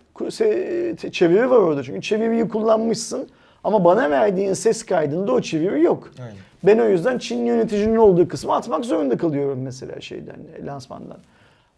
çeviri 1.13 1.51
var 1.51 1.57
orada 1.57 1.83
çünkü 1.83 2.03
çeviriyi 2.03 2.49
kullanmışsın 2.49 3.29
ama 3.65 3.85
bana 3.85 4.11
verdiğin 4.11 4.53
ses 4.53 4.83
kaydında 4.83 5.33
o 5.33 5.41
çeviri 5.41 5.83
yok. 5.83 6.11
Aynen. 6.21 6.35
Ben 6.65 6.79
o 6.79 6.89
yüzden 6.89 7.19
Çinli 7.19 7.49
yöneticinin 7.49 7.97
olduğu 7.97 8.29
kısmı 8.29 8.55
atmak 8.55 8.85
zorunda 8.85 9.17
kalıyorum 9.17 9.63
mesela 9.63 10.01
şeyden, 10.01 10.37
lansmandan. 10.67 11.19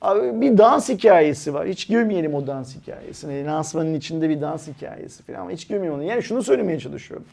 Abi 0.01 0.41
bir 0.41 0.59
dans 0.59 0.89
hikayesi 0.89 1.55
var. 1.55 1.69
Hiç 1.69 1.89
girmeyelim 1.89 2.35
o 2.35 2.47
dans 2.47 2.77
hikayesine. 2.77 3.45
Lansmanın 3.45 3.95
içinde 3.95 4.29
bir 4.29 4.41
dans 4.41 4.69
hikayesi 4.69 5.23
falan 5.23 5.51
hiç 5.51 5.69
girmeyelim 5.69 5.95
onu. 5.95 6.03
Yani 6.03 6.23
şunu 6.23 6.43
söylemeye 6.43 6.79
çalışıyorum. 6.79 7.27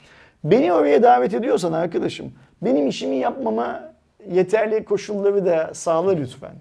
Beni 0.44 0.74
oraya 0.74 1.04
davet 1.04 1.34
ediyorsan 1.34 1.74
arkadaşım 1.74 2.32
benim 2.62 2.88
işimi 2.88 3.16
yapmama 3.16 3.90
yeterli 4.32 4.86
koşulları 4.86 5.46
da 5.46 5.70
sağla 5.74 6.12
lütfen. 6.12 6.54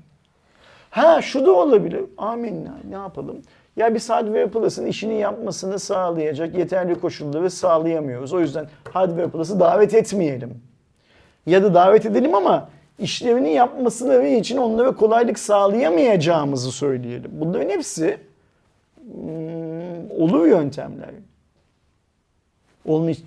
Ha 0.91 1.23
şu 1.23 1.47
da 1.47 1.53
olabilir. 1.53 2.05
Amenna 2.19 2.79
ne 2.91 2.95
yapalım? 2.95 3.43
Ya 3.77 3.95
biz 3.95 4.11
Hardware 4.11 4.47
Plus'ın 4.47 4.87
işini 4.87 5.19
yapmasını 5.19 5.79
sağlayacak 5.79 6.55
yeterli 6.59 6.95
koşulları 6.95 7.51
sağlayamıyoruz. 7.51 8.33
O 8.33 8.41
yüzden 8.41 8.67
Hardware 8.93 9.29
Plus'ı 9.29 9.61
davet 9.61 9.95
etmeyelim. 9.95 10.68
Ya 11.49 11.63
da 11.63 11.75
davet 11.75 12.07
edelim 12.07 12.35
ama 12.35 12.69
işlevini 12.99 13.53
yapmasını 13.53 14.27
için 14.27 14.57
onlara 14.57 14.95
kolaylık 14.95 15.39
sağlayamayacağımızı 15.39 16.73
söyleyelim. 16.73 17.31
Bunların 17.35 17.71
hepsi 17.71 18.19
hmm, 19.13 20.11
olur 20.11 20.47
yöntemler. 20.47 21.11
Olmay- 22.87 23.23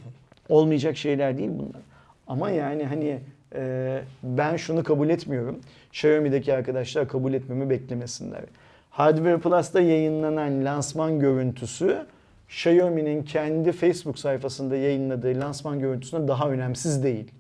olmayacak 0.49 0.97
şeyler 0.97 1.38
değil 1.38 1.49
bunlar. 1.53 1.82
Ama 2.28 2.49
yani 2.49 2.84
hani 2.86 3.19
e, 3.55 4.01
ben 4.24 4.55
şunu 4.55 4.84
kabul 4.84 5.09
etmiyorum. 5.09 5.59
Xiaomi'deki 5.91 6.53
arkadaşlar 6.53 7.07
kabul 7.07 7.34
etmemi 7.34 7.69
beklemesinler. 7.69 8.41
Hardware 8.89 9.38
Plus'ta 9.38 9.82
yayınlanan 9.82 10.65
lansman 10.65 11.19
görüntüsü 11.19 11.97
Xiaomi'nin 12.49 13.24
kendi 13.24 13.72
Facebook 13.72 14.19
sayfasında 14.19 14.76
yayınladığı 14.76 15.39
lansman 15.39 15.80
görüntüsüne 15.80 16.28
daha 16.28 16.49
önemsiz 16.49 17.03
değil. 17.03 17.32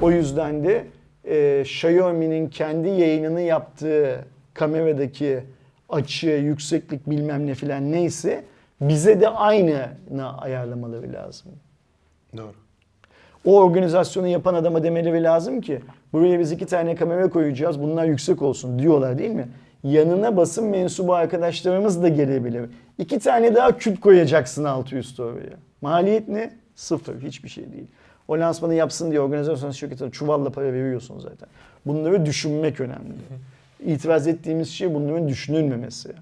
O 0.00 0.10
yüzden 0.10 0.64
de 0.64 0.84
e, 1.24 1.60
Xiaomi'nin 1.60 2.48
kendi 2.48 2.88
yayınını 2.88 3.40
yaptığı 3.40 4.24
kameradaki 4.54 5.40
açı, 5.88 6.30
yükseklik 6.30 7.10
bilmem 7.10 7.46
ne 7.46 7.54
filan 7.54 7.92
neyse 7.92 8.44
bize 8.80 9.20
de 9.20 9.28
aynını 9.28 10.38
ayarlamaları 10.38 11.12
lazım. 11.12 11.52
Doğru. 12.36 12.52
O 13.44 13.60
organizasyonu 13.60 14.26
yapan 14.26 14.54
adama 14.54 14.82
demeleri 14.82 15.22
lazım 15.22 15.60
ki 15.60 15.80
buraya 16.12 16.40
biz 16.40 16.52
iki 16.52 16.66
tane 16.66 16.94
kamera 16.94 17.30
koyacağız 17.30 17.80
bunlar 17.80 18.04
yüksek 18.04 18.42
olsun 18.42 18.78
diyorlar 18.78 19.18
değil 19.18 19.30
mi? 19.30 19.48
Yanına 19.82 20.36
basın 20.36 20.64
mensubu 20.64 21.14
arkadaşlarımız 21.14 22.02
da 22.02 22.08
gelebilir. 22.08 22.70
İki 22.98 23.18
tane 23.18 23.54
daha 23.54 23.76
küp 23.76 24.00
koyacaksın 24.02 24.64
altı 24.64 24.96
üstü 24.96 25.22
oraya. 25.22 25.56
Maliyet 25.80 26.28
ne? 26.28 26.50
Sıfır. 26.74 27.20
Hiçbir 27.20 27.48
şey 27.48 27.72
değil. 27.72 27.86
O 28.28 28.38
lansmanı 28.38 28.74
yapsın 28.74 29.10
diye 29.10 29.20
organizasyon 29.20 29.70
şirketine 29.70 30.10
çuvalla 30.10 30.50
para 30.50 30.72
veriyorsun 30.72 31.18
zaten. 31.18 31.48
Bunları 31.86 32.26
düşünmek 32.26 32.80
önemli. 32.80 33.14
İtiraz 33.86 34.26
ettiğimiz 34.26 34.68
şey 34.68 34.94
bunların 34.94 35.28
düşünülmemesi. 35.28 36.12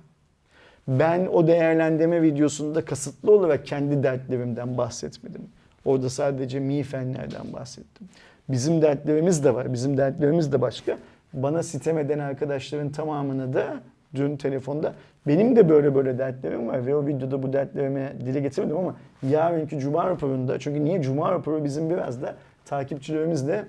Ben 0.89 1.27
o 1.27 1.47
değerlendirme 1.47 2.23
videosunda 2.23 2.85
kasıtlı 2.85 3.33
olarak 3.33 3.67
kendi 3.67 4.03
dertlerimden 4.03 4.79
bahsetmedim. 4.79 5.43
Orada 5.85 6.11
sadece 6.11 6.61
mi 6.61 6.83
fenlerden 6.83 7.53
bahsettim. 7.53 8.09
Bizim 8.49 8.83
dertlerimiz 8.83 9.45
de 9.45 9.55
var. 9.55 9.73
Bizim 9.73 9.97
dertlerimiz 9.97 10.53
de 10.53 10.61
başka. 10.61 10.99
Bana 11.33 11.63
sitem 11.63 11.99
eden 11.99 12.19
arkadaşların 12.19 12.91
tamamını 12.91 13.55
da 13.55 13.81
dün 14.15 14.37
telefonda 14.37 14.95
benim 15.27 15.57
de 15.57 15.69
böyle 15.69 15.95
böyle 15.95 16.19
dertlerim 16.19 16.69
var 16.69 16.87
ve 16.87 16.97
o 16.97 17.07
videoda 17.07 17.43
bu 17.43 17.53
dertlerimi 17.53 18.13
dile 18.21 18.41
getirmedim 18.41 18.77
ama 18.77 18.97
yarınki 19.31 19.79
Cuma 19.79 20.07
raporunda 20.11 20.59
çünkü 20.59 20.85
niye 20.85 21.03
Cuma 21.03 21.33
raporu 21.33 21.65
bizim 21.65 21.91
biraz 21.91 22.23
da 22.23 22.35
takipçilerimizle 22.65 23.65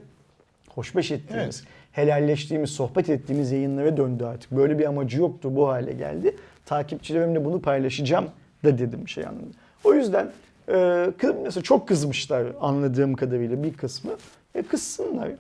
hoşbeş 0.70 1.12
ettiğimiz, 1.12 1.64
helalleştiğimiz, 1.92 2.70
sohbet 2.70 3.10
ettiğimiz 3.10 3.52
yayınlara 3.52 3.98
döndü 3.98 4.26
artık. 4.26 4.52
Böyle 4.52 4.80
bir 4.80 4.86
amacı 4.86 5.20
yoktu 5.20 5.56
bu 5.56 5.68
hale 5.68 5.94
geldi. 5.94 6.36
Takipçilerimle 6.66 7.46
bunu 7.46 7.62
paylaşacağım 7.62 8.26
da 8.64 8.78
dedim 8.78 9.08
şey 9.08 9.26
anlamında. 9.26 9.58
O 9.84 9.94
yüzden 9.94 10.32
e, 10.70 11.08
mesela 11.44 11.64
çok 11.64 11.88
kızmışlar 11.88 12.48
anladığım 12.62 13.14
kadarıyla 13.14 13.64
bir 13.64 13.74
kısmı. 13.74 14.12
E, 14.56 14.62
kızsınlar. 14.62 15.32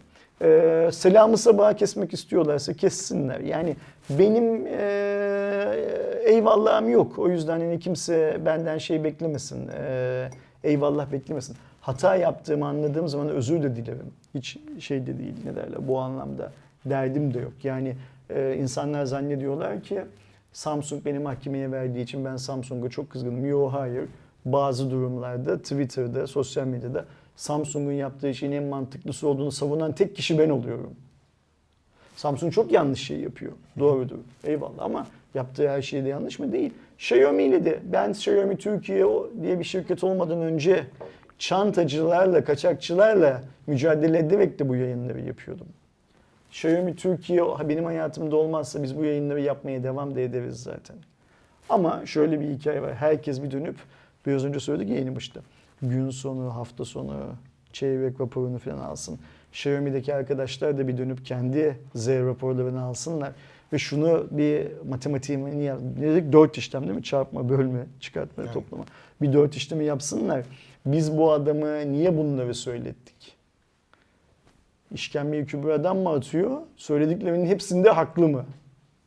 E, 0.41 0.89
selamı 0.91 1.38
sabaha 1.38 1.75
kesmek 1.75 2.13
istiyorlarsa 2.13 2.73
kessinler. 2.73 3.39
Yani 3.39 3.75
benim 4.09 4.67
e, 4.67 4.86
eyvallahım 6.25 6.89
yok. 6.89 7.19
O 7.19 7.29
yüzden 7.29 7.59
hani 7.59 7.79
kimse 7.79 8.39
benden 8.45 8.77
şey 8.77 9.03
beklemesin. 9.03 9.67
E, 9.67 10.29
eyvallah 10.63 11.11
beklemesin. 11.11 11.55
Hata 11.81 12.15
yaptığımı 12.15 12.67
anladığım 12.67 13.07
zaman 13.07 13.29
özür 13.29 13.63
de 13.63 13.75
dilerim. 13.75 14.13
Hiç 14.33 14.57
şey 14.79 15.07
de 15.07 15.17
değil 15.19 15.36
ne 15.45 15.55
derler 15.55 15.88
bu 15.88 15.99
anlamda 15.99 16.51
derdim 16.86 17.33
de 17.33 17.39
yok. 17.39 17.53
Yani 17.63 17.95
e, 18.29 18.55
insanlar 18.55 19.05
zannediyorlar 19.05 19.81
ki 19.81 20.01
Samsung 20.53 21.05
beni 21.05 21.19
mahkemeye 21.19 21.71
verdiği 21.71 22.01
için 22.01 22.25
ben 22.25 22.38
Samsung'a 22.38 22.89
çok 22.89 23.09
kızgınım. 23.09 23.45
Yok 23.45 23.73
hayır. 23.73 24.05
Bazı 24.45 24.91
durumlarda 24.91 25.57
Twitter'da, 25.57 26.27
sosyal 26.27 26.65
medyada 26.67 27.05
Samsung'un 27.36 27.91
yaptığı 27.91 28.33
şeyin 28.33 28.51
en 28.51 28.63
mantıklısı 28.63 29.27
olduğunu 29.27 29.51
savunan 29.51 29.95
tek 29.95 30.15
kişi 30.15 30.38
ben 30.39 30.49
oluyorum. 30.49 30.95
Samsung 32.15 32.53
çok 32.53 32.71
yanlış 32.71 33.03
şey 33.03 33.19
yapıyor. 33.19 33.51
Doğrudur. 33.79 34.17
Eyvallah 34.43 34.83
ama 34.83 35.07
yaptığı 35.33 35.69
her 35.69 35.81
şey 35.81 36.05
de 36.05 36.09
yanlış 36.09 36.39
mı? 36.39 36.51
Değil. 36.51 36.73
Xiaomi 36.97 37.43
ile 37.43 37.65
de 37.65 37.79
ben 37.83 38.11
Xiaomi 38.11 38.57
Türkiye 38.57 39.05
diye 39.41 39.59
bir 39.59 39.63
şirket 39.63 40.03
olmadan 40.03 40.41
önce 40.41 40.88
çantacılarla, 41.38 42.43
kaçakçılarla 42.43 43.41
mücadele 43.67 44.17
ederek 44.17 44.59
de 44.59 44.69
bu 44.69 44.75
yayınları 44.75 45.21
yapıyordum. 45.21 45.67
Xiaomi 46.51 46.95
Türkiye 46.95 47.41
benim 47.63 47.86
hayatımda 47.86 48.36
olmazsa 48.36 48.83
biz 48.83 48.97
bu 48.97 49.05
yayınları 49.05 49.41
yapmaya 49.41 49.83
devam 49.83 50.15
da 50.15 50.19
ederiz 50.19 50.63
zaten. 50.63 50.95
Ama 51.69 52.05
şöyle 52.05 52.39
bir 52.39 52.49
hikaye 52.49 52.81
var. 52.81 52.93
Herkes 52.93 53.43
bir 53.43 53.51
dönüp 53.51 53.75
biraz 54.25 54.45
önce 54.45 54.59
söyledik 54.59 54.89
ya 54.89 54.95
yayının 54.95 55.15
başında. 55.15 55.39
Gün 55.89 56.09
sonu, 56.09 56.55
hafta 56.55 56.86
sonu 56.86 57.36
çeyrek 57.73 58.21
raporunu 58.21 58.59
falan 58.59 58.79
alsın. 58.79 59.19
Xiaomi'deki 59.51 60.15
arkadaşlar 60.15 60.77
da 60.77 60.88
bir 60.88 60.97
dönüp 60.97 61.25
kendi 61.25 61.79
Z 61.95 62.07
raporlarını 62.07 62.81
alsınlar. 62.81 63.31
Ve 63.73 63.77
şunu 63.77 64.27
bir 64.31 64.67
matematiğini 64.89 65.63
yap. 65.63 65.79
Ne 65.99 66.07
dedik? 66.15 66.33
Dört 66.33 66.57
işlem 66.57 66.83
değil 66.83 66.95
mi? 66.95 67.03
Çarpma, 67.03 67.49
bölme, 67.49 67.86
çıkartma, 67.99 68.43
Yani. 68.43 68.53
toplama. 68.53 68.83
Bir 69.21 69.33
dört 69.33 69.55
işlemi 69.55 69.86
yapsınlar. 69.86 70.45
Biz 70.86 71.17
bu 71.17 71.31
adamı 71.31 71.91
niye 71.91 72.17
bunları 72.17 72.55
söylettik? 72.55 73.36
İşkembeyi 74.91 75.45
kübradan 75.45 75.97
mı 75.97 76.09
atıyor? 76.09 76.61
Söylediklerinin 76.77 77.45
hepsinde 77.45 77.89
haklı 77.89 78.27
mı? 78.27 78.45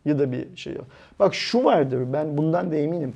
Ya 0.05 0.19
da 0.19 0.33
bir 0.33 0.57
şey 0.57 0.75
yok. 0.75 0.87
Bak 1.19 1.35
şu 1.35 1.65
vardır 1.65 2.13
ben 2.13 2.37
bundan 2.37 2.71
da 2.71 2.77
eminim. 2.77 3.15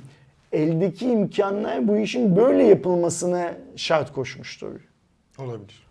Eldeki 0.53 1.05
imkanlar 1.05 1.87
bu 1.87 1.97
işin 1.97 2.35
böyle 2.35 2.63
yapılmasına 2.63 3.53
şart 3.75 4.13
koşmuştur. 4.13 4.81
Olabilir. 5.37 5.87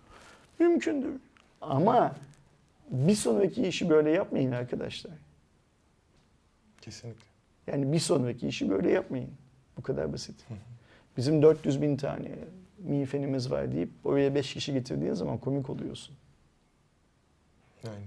Mümkündür. 0.59 1.13
Ama 1.61 2.17
bir 2.91 3.15
sonraki 3.15 3.67
işi 3.67 3.91
böyle 3.91 4.11
yapmayın 4.11 4.53
arkadaşlar. 4.53 5.13
Kesinlikle. 6.81 7.27
Yani 7.67 7.93
bir 7.93 7.99
sonraki 7.99 8.49
işi 8.49 8.71
böyle 8.71 8.91
yapmayın. 8.91 9.31
Bu 9.77 9.83
kadar 9.83 10.13
basit. 10.13 10.37
Bizim 11.17 11.43
400 11.43 11.83
bin 11.83 11.97
tane 11.97 12.31
mifenimiz 12.79 13.51
var 13.51 13.73
deyip 13.73 13.91
oraya 14.05 14.35
5 14.35 14.55
kişi 14.55 14.73
getirdiğin 14.73 15.15
zaman 15.15 15.39
komik 15.39 15.71
oluyorsun. 15.71 16.15
Yani. 17.85 18.05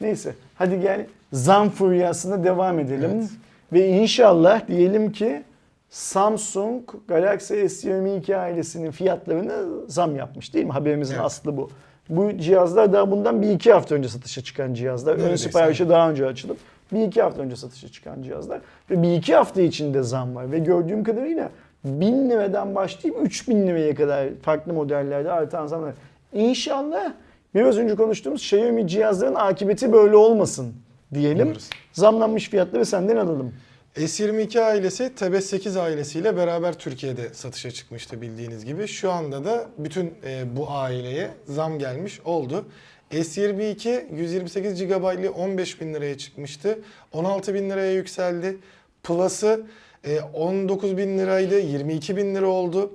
Neyse 0.00 0.34
hadi 0.54 0.80
gel 0.80 1.06
zam 1.32 1.70
furyasına 1.70 2.44
devam 2.44 2.78
edelim. 2.78 3.10
Evet. 3.14 3.30
Ve 3.72 3.88
inşallah 3.88 4.68
diyelim 4.68 5.12
ki 5.12 5.42
Samsung 5.90 6.82
Galaxy 7.08 7.54
S22 7.54 8.36
ailesinin 8.36 8.90
fiyatlarını 8.90 9.88
zam 9.88 10.16
yapmış 10.16 10.54
değil 10.54 10.66
mi? 10.66 10.72
Haberimizin 10.72 11.14
Evet. 11.14 11.24
aslı 11.24 11.56
bu. 11.56 11.70
Bu 12.08 12.38
cihazlar 12.38 12.92
daha 12.92 13.10
bundan 13.10 13.42
bir 13.42 13.50
iki 13.50 13.72
hafta 13.72 13.94
önce 13.94 14.08
satışa 14.08 14.42
çıkan 14.42 14.74
cihazlar. 14.74 15.14
Ön 15.14 15.18
Neredeyse, 15.18 15.46
siparişi 15.48 15.88
daha 15.88 16.10
önce 16.10 16.26
açılıp 16.26 16.56
bir 16.92 17.02
iki 17.02 17.22
hafta 17.22 17.42
önce 17.42 17.56
satışa 17.56 17.88
çıkan 17.88 18.22
cihazlar. 18.22 18.60
Ve 18.90 19.02
bir 19.02 19.12
iki 19.12 19.34
hafta 19.34 19.62
içinde 19.62 20.02
zam 20.02 20.34
var. 20.34 20.52
Ve 20.52 20.58
gördüğüm 20.58 21.04
kadarıyla 21.04 21.50
1000 21.84 22.30
liradan 22.30 22.74
başlayıp 22.74 23.16
3000 23.22 23.66
liraya 23.66 23.94
kadar 23.94 24.28
farklı 24.42 24.72
modellerde 24.72 25.32
artan 25.32 25.66
zamlar. 25.66 25.94
İnşallah 26.32 27.12
biraz 27.54 27.78
önce 27.78 27.94
konuştuğumuz 27.94 28.42
Xiaomi 28.42 28.88
cihazların 28.88 29.34
akıbeti 29.34 29.92
böyle 29.92 30.16
olmasın 30.16 30.74
diyelim. 31.14 31.46
Umarız. 31.46 31.70
Zamlanmış 31.92 32.50
fiyatları 32.50 32.86
senden 32.86 33.16
alalım. 33.16 33.54
S22 33.96 34.60
ailesi 34.60 35.14
Tebes 35.14 35.46
8 35.46 35.76
ailesiyle 35.76 36.36
beraber 36.36 36.78
Türkiye'de 36.78 37.34
satışa 37.34 37.70
çıkmıştı 37.70 38.22
bildiğiniz 38.22 38.64
gibi. 38.64 38.88
Şu 38.88 39.12
anda 39.12 39.44
da 39.44 39.66
bütün 39.78 40.14
e, 40.24 40.56
bu 40.56 40.70
aileye 40.70 41.30
zam 41.46 41.78
gelmiş 41.78 42.20
oldu. 42.24 42.64
S22 43.10 44.16
128 44.16 44.86
GB'lı 44.86 45.30
15 45.30 45.80
bin 45.80 45.94
liraya 45.94 46.18
çıkmıştı. 46.18 46.78
16 47.12 47.54
bin 47.54 47.70
liraya 47.70 47.92
yükseldi. 47.92 48.58
Plus'ı 49.02 49.66
e, 50.04 50.20
19 50.20 50.96
bin 50.96 51.18
liraydı 51.18 51.60
22 51.60 52.16
bin 52.16 52.34
lira 52.34 52.46
oldu. 52.46 52.92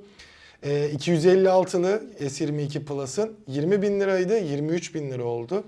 E, 0.64 0.70
256'lı 0.90 2.04
S22 2.20 2.86
Plus'ın 2.86 3.38
20 3.48 3.82
bin 3.82 4.00
liraydı 4.00 4.40
23 4.40 4.96
bin 4.96 5.12
lira 5.12 5.24
oldu. 5.24 5.64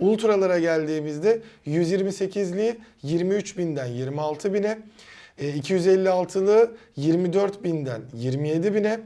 Ultralara 0.00 0.58
geldiğimizde 0.58 1.42
128'li 1.66 2.76
23 3.02 3.58
binden 3.58 3.86
26 3.86 4.54
bine, 4.54 4.78
e, 5.38 5.48
256'lı 5.48 6.76
24 6.96 7.64
binden 7.64 8.02
27 8.14 8.74
bine, 8.74 9.00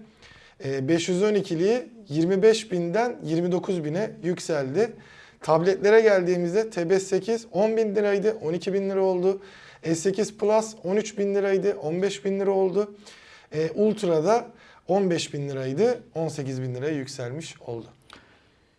e, 0.64 0.89
512'liği 0.89 1.89
25 2.09 2.72
binden 2.72 3.16
29 3.22 3.84
bine 3.84 4.11
yükseldi. 4.22 4.93
Tabletlere 5.41 6.01
geldiğimizde 6.01 6.61
TB8 6.61 7.47
10 7.53 7.76
bin 7.76 7.95
liraydı, 7.95 8.36
12 8.43 8.72
bin 8.72 8.91
lira 8.91 9.03
oldu. 9.03 9.43
S8 9.84 10.36
Plus 10.39 10.74
13 10.84 11.18
bin 11.18 11.34
liraydı, 11.34 11.76
15 11.82 12.24
bin 12.24 12.41
lira 12.41 12.51
oldu. 12.51 12.95
E, 13.53 13.70
Ultra'da 13.70 14.47
15 14.89 15.34
bin 15.34 15.49
liraydı, 15.49 16.03
18 16.14 16.62
bin 16.62 16.74
liraya 16.74 16.95
yükselmiş 16.95 17.61
oldu. 17.61 17.86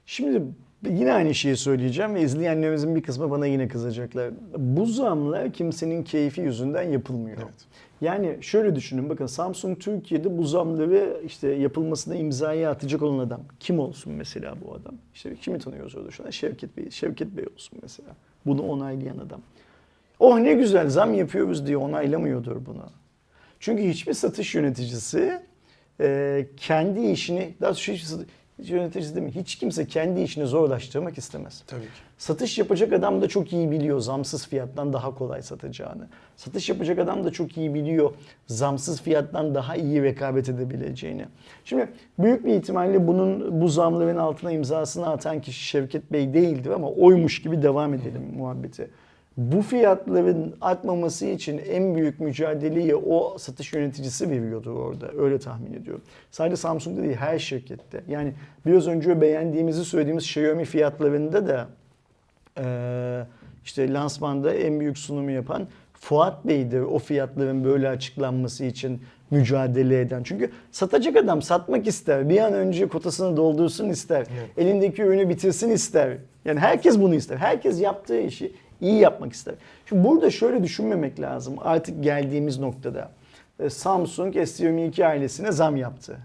Şimdi 0.05 0.41
yine 0.85 1.13
aynı 1.13 1.35
şeyi 1.35 1.57
söyleyeceğim 1.57 2.15
ve 2.15 2.21
izleyenlerimizin 2.21 2.95
bir 2.95 3.03
kısmı 3.03 3.31
bana 3.31 3.45
yine 3.45 3.67
kızacaklar. 3.67 4.31
Bu 4.57 4.85
zamlar 4.85 5.53
kimsenin 5.53 6.03
keyfi 6.03 6.41
yüzünden 6.41 6.83
yapılmıyor. 6.83 7.37
Evet. 7.37 7.53
Yani 8.01 8.37
şöyle 8.41 8.75
düşünün 8.75 9.09
bakın 9.09 9.25
Samsung 9.25 9.79
Türkiye'de 9.79 10.37
bu 10.37 10.43
zamları 10.43 11.21
işte 11.25 11.47
yapılmasına 11.47 12.15
imzayı 12.15 12.69
atacak 12.69 13.01
olan 13.01 13.19
adam 13.19 13.41
kim 13.59 13.79
olsun 13.79 14.13
mesela 14.13 14.55
bu 14.65 14.73
adam? 14.73 14.95
İşte 15.13 15.35
kimi 15.35 15.59
tanıyoruz 15.59 15.95
orada 15.95 16.11
şu 16.11 16.25
an? 16.25 16.29
Şevket 16.29 16.77
Bey. 16.77 16.91
Şevket 16.91 17.27
Bey 17.27 17.45
olsun 17.55 17.79
mesela. 17.81 18.09
Bunu 18.45 18.61
onaylayan 18.61 19.17
adam. 19.17 19.41
Oh 20.19 20.39
ne 20.39 20.53
güzel 20.53 20.89
zam 20.89 21.13
yapıyoruz 21.13 21.67
diye 21.67 21.77
onaylamıyordur 21.77 22.65
bunu. 22.65 22.89
Çünkü 23.59 23.83
hiçbir 23.83 24.13
satış 24.13 24.55
yöneticisi 24.55 25.41
e, 26.01 26.47
kendi 26.57 26.99
işini, 27.01 27.53
daha 27.61 27.71
hiçbir 27.71 27.97
satış 27.97 28.27
yöneticisi 28.63 29.15
değil 29.15 29.25
mi? 29.25 29.31
Hiç 29.35 29.55
kimse 29.55 29.87
kendi 29.87 30.21
işini 30.21 30.47
zorlaştırmak 30.47 31.17
istemez. 31.17 31.63
Tabii 31.67 31.81
ki. 31.81 31.87
Satış 32.17 32.57
yapacak 32.57 32.93
adam 32.93 33.21
da 33.21 33.27
çok 33.27 33.53
iyi 33.53 33.71
biliyor 33.71 33.99
zamsız 33.99 34.47
fiyattan 34.47 34.93
daha 34.93 35.15
kolay 35.15 35.41
satacağını. 35.41 36.07
Satış 36.35 36.69
yapacak 36.69 36.99
adam 36.99 37.23
da 37.23 37.31
çok 37.31 37.57
iyi 37.57 37.73
biliyor 37.73 38.11
zamsız 38.47 39.01
fiyattan 39.01 39.55
daha 39.55 39.75
iyi 39.75 40.03
rekabet 40.03 40.49
edebileceğini. 40.49 41.25
Şimdi 41.65 41.89
büyük 42.19 42.45
bir 42.45 42.53
ihtimalle 42.53 43.07
bunun 43.07 43.61
bu 43.61 43.67
zamların 43.67 44.17
altına 44.17 44.51
imzasını 44.51 45.09
atan 45.09 45.41
kişi 45.41 45.65
Şevket 45.65 46.11
Bey 46.11 46.33
değildir 46.33 46.69
ama 46.69 46.89
oymuş 46.89 47.41
gibi 47.41 47.63
devam 47.63 47.93
edelim 47.93 48.23
muhabbeti. 48.37 48.89
Bu 49.39 49.61
fiyatların 49.61 50.55
artmaması 50.61 51.25
için 51.25 51.61
en 51.69 51.95
büyük 51.95 52.19
mücadeleyi 52.19 52.95
o 52.95 53.37
satış 53.37 53.73
yöneticisi 53.73 54.29
veriyordur 54.29 54.75
orada. 54.75 55.11
Öyle 55.17 55.39
tahmin 55.39 55.73
ediyorum. 55.73 56.01
Sadece 56.31 56.55
Samsung'da 56.55 57.03
değil 57.03 57.15
her 57.15 57.39
şirkette. 57.39 58.03
Yani 58.07 58.33
biraz 58.65 58.87
önce 58.87 59.21
beğendiğimizi 59.21 59.85
söylediğimiz 59.85 60.23
Xiaomi 60.23 60.65
fiyatlarında 60.65 61.47
da 61.47 61.67
ee, 62.57 63.25
işte 63.65 63.93
lansmanda 63.93 64.53
en 64.53 64.79
büyük 64.79 64.97
sunumu 64.97 65.31
yapan 65.31 65.67
Fuat 65.93 66.45
Bey'dir 66.45 66.81
o 66.81 66.99
fiyatların 66.99 67.63
böyle 67.63 67.89
açıklanması 67.89 68.65
için 68.65 69.01
mücadele 69.31 70.01
eden. 70.01 70.23
Çünkü 70.23 70.51
satacak 70.71 71.15
adam 71.15 71.41
satmak 71.41 71.87
ister. 71.87 72.29
Bir 72.29 72.37
an 72.37 72.53
önce 72.53 72.87
kotasını 72.87 73.37
doldursun 73.37 73.89
ister. 73.89 74.19
Evet. 74.19 74.49
Elindeki 74.57 75.01
ürünü 75.01 75.29
bitirsin 75.29 75.69
ister. 75.69 76.17
Yani 76.45 76.59
herkes 76.59 76.99
bunu 76.99 77.15
ister. 77.15 77.37
Herkes 77.37 77.81
yaptığı 77.81 78.19
işi 78.19 78.51
iyi 78.81 78.99
yapmak 78.99 79.33
ister. 79.33 79.55
Şimdi 79.85 80.07
burada 80.07 80.31
şöyle 80.31 80.63
düşünmemek 80.63 81.19
lazım. 81.19 81.55
Artık 81.63 82.03
geldiğimiz 82.03 82.59
noktada 82.59 83.11
e, 83.59 83.69
Samsung 83.69 84.35
S22 84.35 85.05
ailesine 85.05 85.51
zam 85.51 85.75
yaptı. 85.75 86.17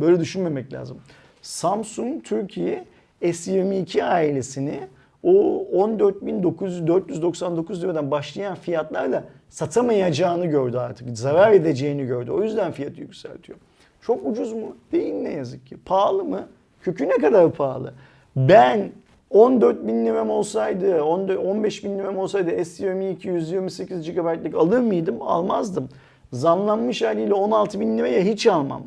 Böyle 0.00 0.20
düşünmemek 0.20 0.72
lazım. 0.72 0.98
Samsung 1.42 2.24
Türkiye 2.24 2.84
S22 3.22 4.04
ailesini 4.04 4.80
o 5.22 5.64
14.499 5.72 7.82
liradan 7.82 8.10
başlayan 8.10 8.54
fiyatlarla 8.54 9.24
satamayacağını 9.48 10.46
gördü 10.46 10.76
artık. 10.76 11.18
Zarar 11.18 11.52
edeceğini 11.52 12.06
gördü. 12.06 12.30
O 12.30 12.42
yüzden 12.42 12.72
fiyatı 12.72 13.00
yükseltiyor. 13.00 13.58
Çok 14.00 14.26
ucuz 14.26 14.52
mu? 14.52 14.76
Değil 14.92 15.14
ne 15.14 15.32
yazık 15.32 15.66
ki. 15.66 15.76
Pahalı 15.84 16.24
mı? 16.24 16.48
Kökü 16.80 17.08
ne 17.08 17.18
kadar 17.18 17.52
pahalı? 17.52 17.94
Ben 18.36 18.90
14 19.36 19.86
bin 19.86 20.06
liram 20.06 20.30
olsaydı, 20.30 21.02
14 21.02 21.38
15 21.38 21.84
bin 21.84 21.98
liram 21.98 22.18
olsaydı 22.18 22.50
S22 22.50 23.28
128 23.28 24.12
GB'lık 24.12 24.54
alır 24.54 24.78
mıydım? 24.80 25.22
Almazdım. 25.22 25.88
Zamlanmış 26.32 27.02
haliyle 27.02 27.34
16 27.34 27.80
bin 27.80 27.98
liraya 27.98 28.22
hiç 28.22 28.46
almam. 28.46 28.82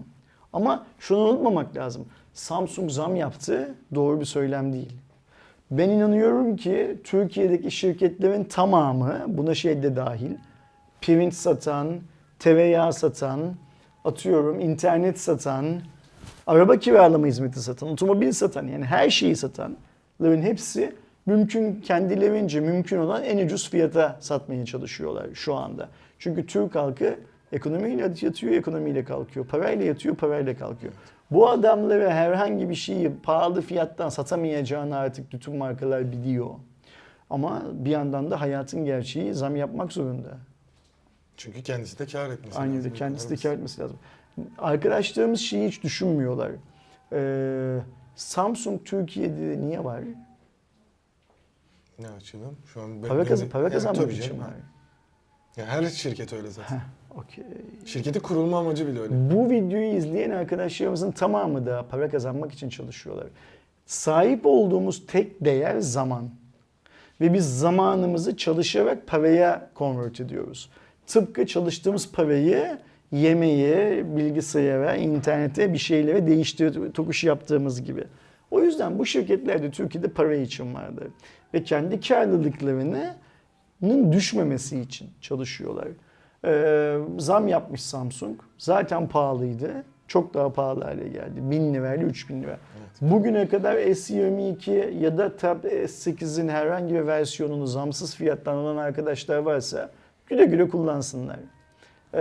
Ama 0.54 0.86
şunu 1.00 1.20
unutmamak 1.20 1.76
lazım. 1.76 2.06
Samsung 2.34 2.92
zam 2.92 3.16
yaptı. 3.16 3.76
Doğru 3.96 4.20
bir 4.20 4.26
söylem 4.26 4.74
değil. 4.74 4.92
Ben 5.72 5.90
inanıyorum 5.90 6.56
ki 6.56 6.98
Türkiye'deki 7.04 7.72
şirketlerin 7.72 8.44
tamamı 8.44 9.26
buna 9.28 9.56
şey 9.56 9.84
de 9.84 9.96
dahil. 9.96 10.32
Pirinç 11.02 11.34
satan, 11.34 11.88
tereyağı 12.40 12.94
satan, 12.94 13.40
atıyorum 14.06 14.60
internet 14.60 15.20
satan, 15.20 15.66
araba 16.48 16.78
kiralama 16.78 17.28
hizmeti 17.28 17.60
satan, 17.60 17.90
otomobil 17.90 18.32
satan 18.32 18.68
yani 18.68 18.86
her 18.86 19.10
şeyi 19.10 19.36
satanların 20.20 20.42
hepsi 20.42 20.96
mümkün 21.26 21.82
kendilerince 21.82 22.60
mümkün 22.60 22.98
olan 22.98 23.24
en 23.24 23.46
ucuz 23.46 23.70
fiyata 23.70 24.18
satmaya 24.20 24.66
çalışıyorlar 24.66 25.28
şu 25.34 25.56
anda. 25.56 25.90
Çünkü 26.20 26.46
Türk 26.46 26.76
halkı 26.76 27.16
ekonomiyle 27.52 28.02
yatıyor, 28.22 28.54
ekonomiyle 28.54 29.04
kalkıyor. 29.04 29.46
Parayla 29.48 29.86
yatıyor, 29.86 30.16
parayla 30.16 30.58
kalkıyor. 30.58 30.94
Bu 31.32 31.50
adamlara 31.50 32.14
herhangi 32.14 32.70
bir 32.70 32.76
şeyi 32.76 33.12
pahalı 33.24 33.62
fiyattan 33.62 34.10
satamayacağını 34.10 34.98
artık 34.98 35.34
bütün 35.34 35.56
markalar 35.56 36.12
biliyor. 36.12 36.50
Ama 37.30 37.64
bir 37.74 37.90
yandan 37.90 38.32
da 38.32 38.42
hayatın 38.42 38.86
gerçeği 38.86 39.34
zam 39.34 39.56
yapmak 39.56 39.92
zorunda. 39.94 40.38
Çünkü 41.38 41.64
kendisi 41.64 42.00
de 42.00 42.06
kar 42.06 42.30
etmesi 42.30 42.60
Aynı 42.60 42.78
lazım. 42.78 42.94
kendisi 42.94 43.30
de 43.30 43.36
kar 43.36 43.54
etmesi 43.54 43.82
lazım. 43.82 43.98
Arkadaşlarımız 44.58 45.40
şeyi 45.40 45.68
hiç 45.68 45.84
düşünmüyorlar. 45.84 46.52
Ee, 47.14 47.80
Samsung 48.20 48.86
Türkiye'de 48.86 49.62
niye 49.62 49.84
var? 49.84 50.04
Ne 52.00 52.10
açıdan? 52.10 52.52
Şu 52.74 52.82
an 52.82 53.02
Para, 53.08 53.26
kaz 53.26 53.46
para 53.46 53.70
kazanmak 53.70 54.12
için 54.12 54.40
var. 54.40 54.54
Ya 55.58 55.66
her 55.66 55.86
şirket 55.86 56.34
öyle 56.34 56.50
zaten. 56.50 56.82
Okey. 57.16 57.44
Şirketin 57.86 58.20
kurulma 58.20 58.60
amacı 58.60 58.88
bile 58.88 59.00
öyle. 59.00 59.14
Bu 59.34 59.50
videoyu 59.50 59.96
izleyen 59.98 60.30
arkadaşlarımızın 60.30 61.12
tamamı 61.12 61.66
da 61.66 61.86
para 61.92 62.10
kazanmak 62.10 62.52
için 62.52 62.70
çalışıyorlar. 62.70 63.28
Sahip 63.86 64.46
olduğumuz 64.46 65.06
tek 65.08 65.46
değer 65.46 65.80
zaman. 65.80 66.30
Ve 67.22 67.34
biz 67.34 67.60
zamanımızı 67.60 68.38
çalışarak 68.38 69.08
paraya 69.08 69.70
convert 69.76 70.20
ediyoruz. 70.20 70.70
Tıpkı 71.08 71.48
çalıştığımız 71.48 72.12
parayı 72.12 72.80
yemeğe, 73.12 74.06
bilgisayara, 74.18 74.96
internete 74.96 75.74
bir 75.74 75.78
şeylere 75.78 76.28
değiştir, 76.28 76.94
tokuş 76.94 77.24
yaptığımız 77.24 77.84
gibi. 77.84 78.04
O 78.52 78.62
yüzden 78.62 79.00
bu 79.00 79.06
şirketler 79.06 79.64
de 79.64 79.72
Türkiye'de 79.72 80.08
para 80.08 80.36
için 80.36 80.74
vardır. 80.74 81.08
Ve 81.54 81.64
kendi 81.64 82.00
karlılıklarının 82.00 84.12
düşmemesi 84.12 84.80
için 84.80 85.10
çalışıyorlar. 85.22 85.88
Ee, 86.46 86.98
zam 87.18 87.48
yapmış 87.48 87.82
Samsung. 87.82 88.40
Zaten 88.58 89.08
pahalıydı. 89.08 89.84
Çok 90.08 90.34
daha 90.34 90.54
pahalı 90.54 90.84
hale 90.84 91.08
geldi. 91.08 91.52
1000 91.52 91.74
lirayla 91.74 92.08
3000 92.08 92.44
lira. 92.44 92.58
Bugüne 93.02 93.48
kadar 93.48 93.76
S22 93.76 95.00
ya 95.00 95.18
da 95.18 95.38
Tab 95.38 95.64
S8'in 95.64 96.48
herhangi 96.48 96.94
bir 96.94 97.08
versiyonunu 97.08 97.68
zamsız 97.68 98.16
fiyattan 98.16 98.56
alan 98.56 98.78
arkadaşlar 98.78 99.38
varsa 99.38 99.92
güle 100.28 100.46
güle 100.46 100.70
kullansınlar. 100.70 101.40
Ee, 102.14 102.20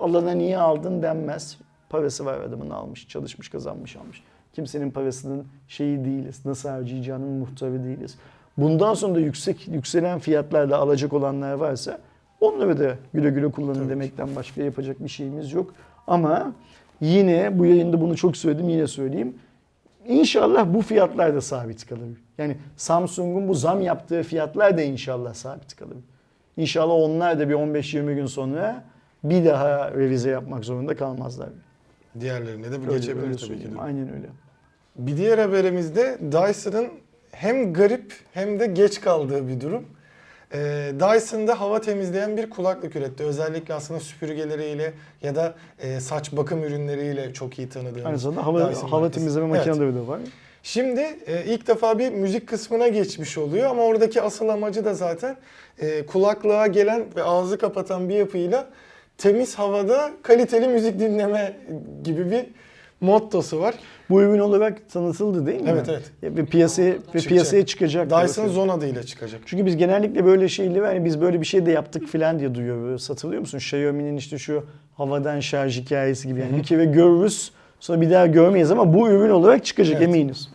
alana 0.00 0.30
niye 0.30 0.58
aldın 0.58 1.02
denmez. 1.02 1.58
Parası 1.90 2.24
var 2.24 2.40
adamın 2.40 2.70
almış, 2.70 3.08
çalışmış, 3.08 3.48
kazanmış, 3.48 3.96
almış. 3.96 4.22
Kimsenin 4.52 4.90
parasının 4.90 5.46
şeyi 5.68 6.04
değiliz. 6.04 6.46
Nasıl 6.46 6.68
harcayacağının 6.68 7.28
muhtarı 7.28 7.84
değiliz. 7.84 8.16
Bundan 8.56 8.94
sonra 8.94 9.14
da 9.14 9.20
yüksek 9.20 9.68
yükselen 9.68 10.18
fiyatlarla 10.18 10.78
alacak 10.78 11.12
olanlar 11.12 11.52
varsa 11.52 11.98
onları 12.40 12.78
da 12.80 12.94
güle 13.14 13.30
güle 13.30 13.50
kullanın 13.50 13.74
Tabii 13.74 13.84
ki. 13.84 13.90
demekten 13.90 14.36
başka 14.36 14.62
yapacak 14.62 15.04
bir 15.04 15.08
şeyimiz 15.08 15.52
yok. 15.52 15.74
Ama 16.06 16.52
yine 17.00 17.58
bu 17.58 17.66
yayında 17.66 18.00
bunu 18.00 18.16
çok 18.16 18.36
söyledim 18.36 18.68
yine 18.68 18.86
söyleyeyim. 18.86 19.34
İnşallah 20.06 20.74
bu 20.74 20.82
fiyatlar 20.82 21.34
da 21.34 21.40
sabit 21.40 21.86
kalır. 21.86 22.08
Yani 22.38 22.56
Samsung'un 22.76 23.48
bu 23.48 23.54
zam 23.54 23.80
yaptığı 23.80 24.22
fiyatlar 24.22 24.78
da 24.78 24.82
inşallah 24.82 25.34
sabit 25.34 25.76
kalır. 25.76 25.96
İnşallah 26.56 26.94
onlar 26.94 27.38
da 27.38 27.48
bir 27.48 27.54
15-20 27.54 28.14
gün 28.14 28.26
sonra 28.26 28.84
bir 29.24 29.44
daha 29.44 29.90
revize 29.90 30.30
yapmak 30.30 30.64
zorunda 30.64 30.96
kalmazlar. 30.96 31.48
Diğerlerine 32.20 32.72
de 32.72 32.80
bu 32.80 32.86
Öyle- 32.86 32.96
geçebilir 32.98 33.26
öyle 33.26 33.36
tabii 33.36 33.58
ki. 33.58 33.74
de. 33.74 33.80
Aynen 33.80 34.12
öyle. 34.14 34.26
Bir 34.96 35.16
diğer 35.16 35.38
haberimizde 35.38 36.18
Dyson'ın 36.32 36.88
hem 37.30 37.72
garip 37.72 38.12
hem 38.32 38.60
de 38.60 38.66
geç 38.66 39.00
kaldığı 39.00 39.48
bir 39.48 39.60
durum. 39.60 39.84
Ee, 40.54 40.92
Dyson'da 41.00 41.60
hava 41.60 41.80
temizleyen 41.80 42.36
bir 42.36 42.50
kulaklık 42.50 42.96
üretti. 42.96 43.22
Özellikle 43.24 43.74
aslında 43.74 44.00
süpürgeleriyle 44.00 44.92
ya 45.22 45.34
da 45.34 45.54
e, 45.78 46.00
saç 46.00 46.32
bakım 46.32 46.64
ürünleriyle 46.64 47.32
çok 47.32 47.58
iyi 47.58 47.68
tanıdığımız. 47.68 48.06
Aynı 48.06 48.18
zamanda 48.18 48.46
hava, 48.46 48.70
Dyson 48.70 48.88
hava 48.88 49.00
markası. 49.00 49.20
temizleme 49.20 49.46
Evet. 49.48 49.66
makineleri 49.66 49.94
de 49.94 50.06
var. 50.06 50.20
Şimdi 50.64 51.00
e, 51.00 51.44
ilk 51.46 51.66
defa 51.66 51.98
bir 51.98 52.10
müzik 52.12 52.48
kısmına 52.48 52.88
geçmiş 52.88 53.38
oluyor 53.38 53.70
ama 53.70 53.82
oradaki 53.82 54.22
asıl 54.22 54.48
amacı 54.48 54.84
da 54.84 54.94
zaten 54.94 55.36
e, 55.78 56.06
kulaklığa 56.06 56.66
gelen 56.66 57.04
ve 57.16 57.22
ağzı 57.22 57.58
kapatan 57.58 58.08
bir 58.08 58.14
yapıyla 58.14 58.66
temiz 59.18 59.54
havada 59.54 60.10
kaliteli 60.22 60.68
müzik 60.68 61.00
dinleme 61.00 61.56
gibi 62.04 62.30
bir 62.30 62.46
mottosu 63.00 63.60
var. 63.60 63.74
Bu 64.10 64.22
ürün 64.22 64.38
olarak 64.38 64.90
tanıtıldı 64.90 65.46
değil 65.46 65.60
mi? 65.60 65.70
Evet, 65.72 65.86
evet. 65.88 66.36
Ve 66.36 66.44
piyasaya 66.44 66.92
ve 66.92 66.98
Çıkacak. 66.98 67.28
piyasaya 67.28 67.66
çıkacak. 67.66 68.10
Dyson 68.10 68.48
Zone 68.48 68.72
adıyla 68.72 69.02
çıkacak. 69.02 69.40
Çünkü 69.46 69.66
biz 69.66 69.76
genellikle 69.76 70.24
böyle 70.24 70.48
şeyleri 70.48 70.86
hani 70.86 71.04
biz 71.04 71.20
böyle 71.20 71.40
bir 71.40 71.46
şey 71.46 71.66
de 71.66 71.70
yaptık 71.70 72.08
filan 72.08 72.38
diye 72.38 72.54
duyuyoruz. 72.54 73.10
Hatırlıyor 73.10 73.40
musun? 73.40 73.58
Xiaomi'nin 73.58 74.16
işte 74.16 74.38
şu 74.38 74.64
havadan 74.96 75.40
şarj 75.40 75.80
hikayesi 75.80 76.28
gibi. 76.28 76.40
Yani 76.40 76.56
bir 76.56 76.62
kere 76.62 76.84
görürüz 76.84 77.52
sonra 77.80 78.00
bir 78.00 78.10
daha 78.10 78.26
görmeyiz 78.26 78.70
ama 78.70 78.94
bu 78.94 79.08
ürün 79.08 79.30
olarak 79.30 79.64
çıkacak 79.64 79.96
Evet. 79.96 80.08
eminiz. 80.08 80.53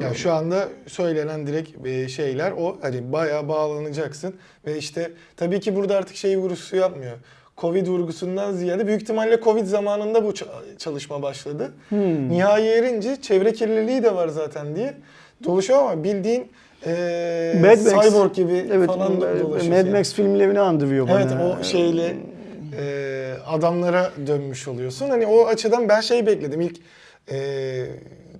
Ya 0.00 0.14
şu 0.14 0.32
anda 0.32 0.68
söylenen 0.86 1.46
direkt 1.46 1.86
e, 1.86 2.08
şeyler 2.08 2.52
o 2.52 2.76
hani 2.82 3.12
bayağı 3.12 3.48
bağlanacaksın 3.48 4.34
ve 4.66 4.78
işte 4.78 5.10
tabii 5.36 5.60
ki 5.60 5.76
burada 5.76 5.96
artık 5.96 6.16
şey 6.16 6.36
vurgusu 6.38 6.76
yapmıyor. 6.76 7.12
Covid 7.58 7.86
vurgusundan 7.86 8.52
ziyade 8.52 8.86
büyük 8.86 9.02
ihtimalle 9.02 9.40
Covid 9.40 9.66
zamanında 9.66 10.24
bu 10.24 10.30
ça- 10.30 10.78
çalışma 10.78 11.22
başladı. 11.22 11.72
Hmm. 11.88 12.28
Nihai 12.28 12.66
erince 12.66 13.16
çevre 13.22 13.52
kirliliği 13.52 14.02
de 14.02 14.14
var 14.14 14.28
zaten 14.28 14.76
diye 14.76 14.94
dolaşıyor 15.44 15.78
ama 15.78 16.04
bildiğin 16.04 16.52
e, 16.86 17.54
Mad 17.60 17.94
Max. 17.96 18.04
cyborg 18.06 18.34
gibi 18.34 18.66
Evet, 18.72 18.86
falan 18.86 19.12
Mad 19.12 19.20
da 19.22 19.40
dolaşıyor. 19.40 19.76
yani. 19.76 19.90
Max 19.90 20.14
filmlerini 20.14 20.60
andırıyor 20.60 21.08
bana. 21.08 21.20
Evet 21.20 21.32
o 21.60 21.64
şeyle 21.64 22.16
e, 22.78 23.32
adamlara 23.46 24.10
dönmüş 24.26 24.68
oluyorsun. 24.68 25.10
Hani 25.10 25.26
o 25.26 25.46
açıdan 25.46 25.88
ben 25.88 26.00
şey 26.00 26.26
bekledim 26.26 26.60
ilk 26.60 26.76
e, 27.32 27.36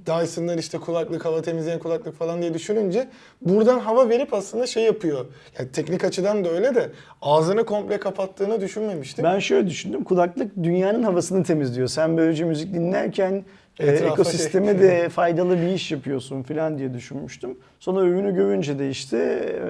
Dyson'lar 0.07 0.59
işte 0.59 0.78
kulaklık, 0.78 1.24
hava 1.24 1.42
temizleyen 1.42 1.78
kulaklık 1.78 2.18
falan 2.18 2.42
diye 2.42 2.55
düşününce 2.55 3.09
buradan 3.42 3.78
hava 3.78 4.09
verip 4.09 4.34
aslında 4.34 4.66
şey 4.66 4.84
yapıyor. 4.84 5.26
Yani 5.59 5.72
teknik 5.72 6.05
açıdan 6.05 6.44
da 6.44 6.48
öyle 6.48 6.74
de 6.74 6.90
ağzını 7.22 7.64
komple 7.64 8.01
kapattığını 8.01 8.61
düşünmemiştim. 8.61 9.24
Ben 9.24 9.38
şöyle 9.38 9.68
düşündüm. 9.68 10.05
Kulaklık 10.05 10.57
dünyanın 10.62 11.03
havasını 11.03 11.44
temizliyor. 11.44 11.88
Sen 11.88 12.16
böylece 12.16 12.44
müzik 12.44 12.74
dinlerken 12.74 13.44
e, 13.78 13.86
Etrafa 13.86 14.12
ekosisteme 14.12 14.66
şey- 14.66 14.78
de 14.78 15.09
faydalı 15.14 15.57
bir 15.57 15.68
iş 15.68 15.92
yapıyorsun 15.92 16.42
falan 16.42 16.78
diye 16.78 16.94
düşünmüştüm. 16.94 17.59
Sonra 17.80 18.01
ürünü 18.01 18.34
görünce 18.34 18.78
de 18.78 18.90
işte 18.90 19.18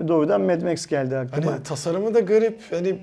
e, 0.05 0.09
doğrudan 0.09 0.41
Mad 0.41 0.63
Max 0.63 0.87
geldi 0.87 1.17
aklıma. 1.17 1.53
Hani 1.53 1.63
tasarımı 1.63 2.15
da 2.15 2.21
garip. 2.21 2.61
Hani 2.71 2.99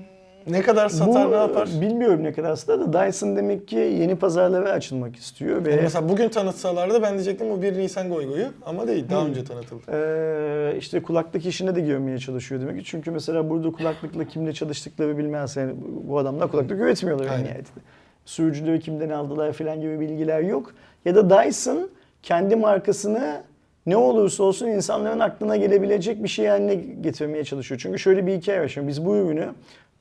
ne 0.48 0.62
kadar 0.62 0.88
satar 0.88 1.28
Bu, 1.28 1.32
ne 1.32 1.36
yapar? 1.36 1.68
Bilmiyorum 1.80 2.24
ne 2.24 2.32
kadar 2.32 2.56
satar 2.56 2.92
da 2.92 3.06
Dyson 3.06 3.36
demek 3.36 3.68
ki 3.68 3.76
yeni 3.76 4.16
pazarlara 4.16 4.70
açılmak 4.70 5.16
istiyor 5.16 5.64
ve 5.64 5.70
Yani 5.70 5.82
mesela 5.82 6.08
bugün 6.08 6.28
tanıtsalardı 6.28 7.02
ben 7.02 7.12
diyecektim 7.12 7.50
bu 7.50 7.62
1 7.62 7.78
Nisan 7.78 8.08
goygoyu 8.08 8.46
ama 8.66 8.88
değil 8.88 9.04
daha 9.10 9.26
önce 9.26 9.44
tanıtıldı. 9.44 9.82
Ee, 9.92 10.78
işte 10.78 11.02
kulaklık 11.02 11.46
işine 11.46 11.76
de 11.76 11.80
girmeye 11.80 12.18
çalışıyor 12.18 12.60
demek 12.60 12.78
ki. 12.78 12.84
Çünkü 12.84 13.10
mesela 13.10 13.50
burada 13.50 13.72
kulaklıkla 13.72 14.24
kimle 14.24 14.52
çalıştıkları 14.52 15.18
bilmez. 15.18 15.56
Yani 15.56 15.72
bu 16.08 16.18
adamlar 16.18 16.50
kulaklık 16.50 16.80
üretmiyorlar 16.80 17.26
Aynen. 17.26 17.44
nihayetinde. 17.44 17.80
Sürücüleri 18.24 18.80
kimden 18.80 19.08
aldılar 19.10 19.52
falan 19.52 19.80
gibi 19.80 20.00
bilgiler 20.00 20.40
yok. 20.40 20.74
Ya 21.04 21.14
da 21.14 21.30
Dyson 21.30 21.88
kendi 22.22 22.56
markasını 22.56 23.42
ne 23.86 23.96
olursa 23.96 24.42
olsun 24.44 24.66
insanların 24.66 25.20
aklına 25.20 25.56
gelebilecek 25.56 26.22
bir 26.22 26.28
şey 26.28 26.46
haline 26.46 26.74
getirmeye 26.74 27.44
çalışıyor. 27.44 27.80
Çünkü 27.82 27.98
şöyle 27.98 28.26
bir 28.26 28.36
hikaye 28.36 28.60
var. 28.60 28.68
Şimdi 28.68 28.88
biz 28.88 29.04
bu 29.04 29.16
ürünü, 29.16 29.48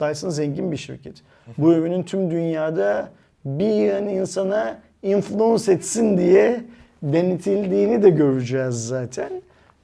Dyson 0.01 0.29
zengin 0.29 0.71
bir 0.71 0.77
şirket. 0.77 1.15
Bu 1.57 1.73
ürünün 1.73 2.03
tüm 2.03 2.31
dünyada 2.31 3.09
bir 3.45 3.93
an 3.93 4.07
insana 4.07 4.79
influence 5.03 5.71
etsin 5.71 6.17
diye 6.17 6.63
denetildiğini 7.03 8.03
de 8.03 8.09
göreceğiz 8.09 8.87
zaten. 8.87 9.29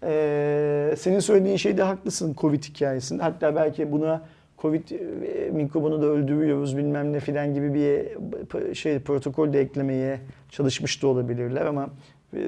Ee, 0.04 0.96
senin 0.98 1.20
söylediğin 1.20 1.58
şeyde 1.58 1.84
haklısın 1.84 2.36
Covid 2.38 2.64
hikayesinde. 2.64 3.24
Hatta 3.24 3.56
belki 3.56 3.92
buna 3.92 4.22
Covid 4.64 4.90
e, 4.90 5.50
mikrobunu 5.52 6.02
da 6.02 6.06
öldürüyoruz 6.06 6.78
bilmem 6.78 7.14
ne 7.14 7.20
filan 7.20 7.54
gibi 7.54 7.74
bir 7.74 8.76
şey 8.76 9.00
protokol 9.00 9.54
de 9.54 9.60
eklemeye 9.60 10.20
çalışmış 10.50 11.04
da 11.04 11.08
olabilirler 11.08 11.66
ama 11.66 11.90
e, 12.34 12.40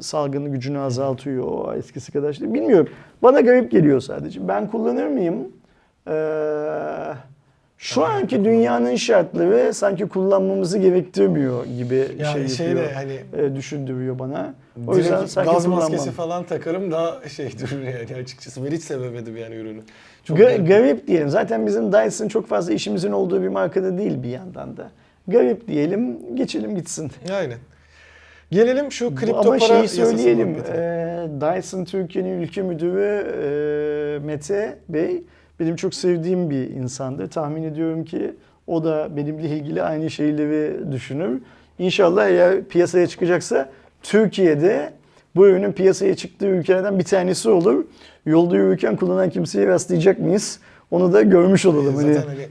salgının 0.00 0.52
gücünü 0.52 0.78
azaltıyor 0.78 1.44
o 1.48 1.74
eskisi 1.74 2.12
kadar 2.12 2.38
bilmiyorum. 2.40 2.88
Bana 3.22 3.40
garip 3.40 3.70
geliyor 3.70 4.00
sadece. 4.00 4.48
Ben 4.48 4.70
kullanır 4.70 5.06
mıyım? 5.06 5.48
Ee, 6.08 7.14
şu 7.78 8.04
anki 8.04 8.44
dünyanın 8.44 8.96
şartları 8.96 9.74
sanki 9.74 10.08
kullanmamızı 10.08 10.78
gerektirmiyor 10.78 11.64
gibi 11.64 12.08
Yani 12.18 12.32
şey 12.32 12.48
şey 12.48 12.66
yapıyor. 12.66 12.90
hani 12.94 13.20
e, 13.42 13.56
düşündürüyor 13.56 14.18
bana. 14.18 14.54
O 14.86 14.96
yüzden 14.96 15.26
sanki 15.26 15.50
gaz 15.50 15.64
kullanmam. 15.64 15.78
maskesi 15.90 16.10
falan 16.10 16.44
takarım 16.44 16.90
daha 16.90 17.28
şey 17.28 17.50
durur 17.60 17.82
yani 17.82 18.22
açıkçası. 18.22 18.64
Ben 18.64 18.70
hiç 18.70 18.82
sevemedim 18.82 19.36
yani 19.36 19.54
ürünü. 19.54 19.80
Çok 20.24 20.38
Ga- 20.38 20.42
garip. 20.42 20.68
garip 20.68 21.06
diyelim. 21.06 21.28
Zaten 21.28 21.66
bizim 21.66 21.92
Dyson 21.92 22.28
çok 22.28 22.46
fazla 22.48 22.72
işimizin 22.72 23.12
olduğu 23.12 23.42
bir 23.42 23.48
markada 23.48 23.98
değil 23.98 24.22
bir 24.22 24.28
yandan 24.28 24.76
da. 24.76 24.90
Garip 25.28 25.68
diyelim, 25.68 26.18
geçelim 26.36 26.74
gitsin. 26.76 27.10
Aynen. 27.32 27.58
Gelelim 28.50 28.92
şu 28.92 29.14
kripto 29.14 29.38
Ama 29.38 29.50
para 29.50 29.58
şeyi 29.58 29.88
söyleyelim. 29.88 30.48
e, 30.48 30.78
Dyson 31.40 31.84
Türkiye'nin 31.84 32.40
ülke 32.42 32.62
müdürü 32.62 33.26
e, 34.22 34.26
Mete 34.26 34.78
Bey 34.88 35.22
benim 35.60 35.76
çok 35.76 35.94
sevdiğim 35.94 36.50
bir 36.50 36.70
insandır. 36.70 37.30
Tahmin 37.30 37.62
ediyorum 37.62 38.04
ki 38.04 38.34
o 38.66 38.84
da 38.84 39.16
benimle 39.16 39.48
ilgili 39.48 39.82
aynı 39.82 40.10
şeyleri 40.10 40.92
düşünür. 40.92 41.40
İnşallah 41.78 42.28
eğer 42.28 42.64
piyasaya 42.64 43.06
çıkacaksa 43.06 43.68
Türkiye'de 44.02 44.92
bu 45.36 45.48
ürünün 45.48 45.72
piyasaya 45.72 46.16
çıktığı 46.16 46.46
ülkelerden 46.46 46.98
bir 46.98 47.04
tanesi 47.04 47.48
olur. 47.48 47.84
Yolda 48.26 48.56
yürürken 48.56 48.96
kullanan 48.96 49.30
kimseye 49.30 49.66
rastlayacak 49.66 50.18
mıyız? 50.18 50.60
Onu 50.90 51.12
da 51.12 51.22
görmüş 51.22 51.66
olalım. 51.66 51.96
Zaten 51.96 52.14
hani 52.14 52.46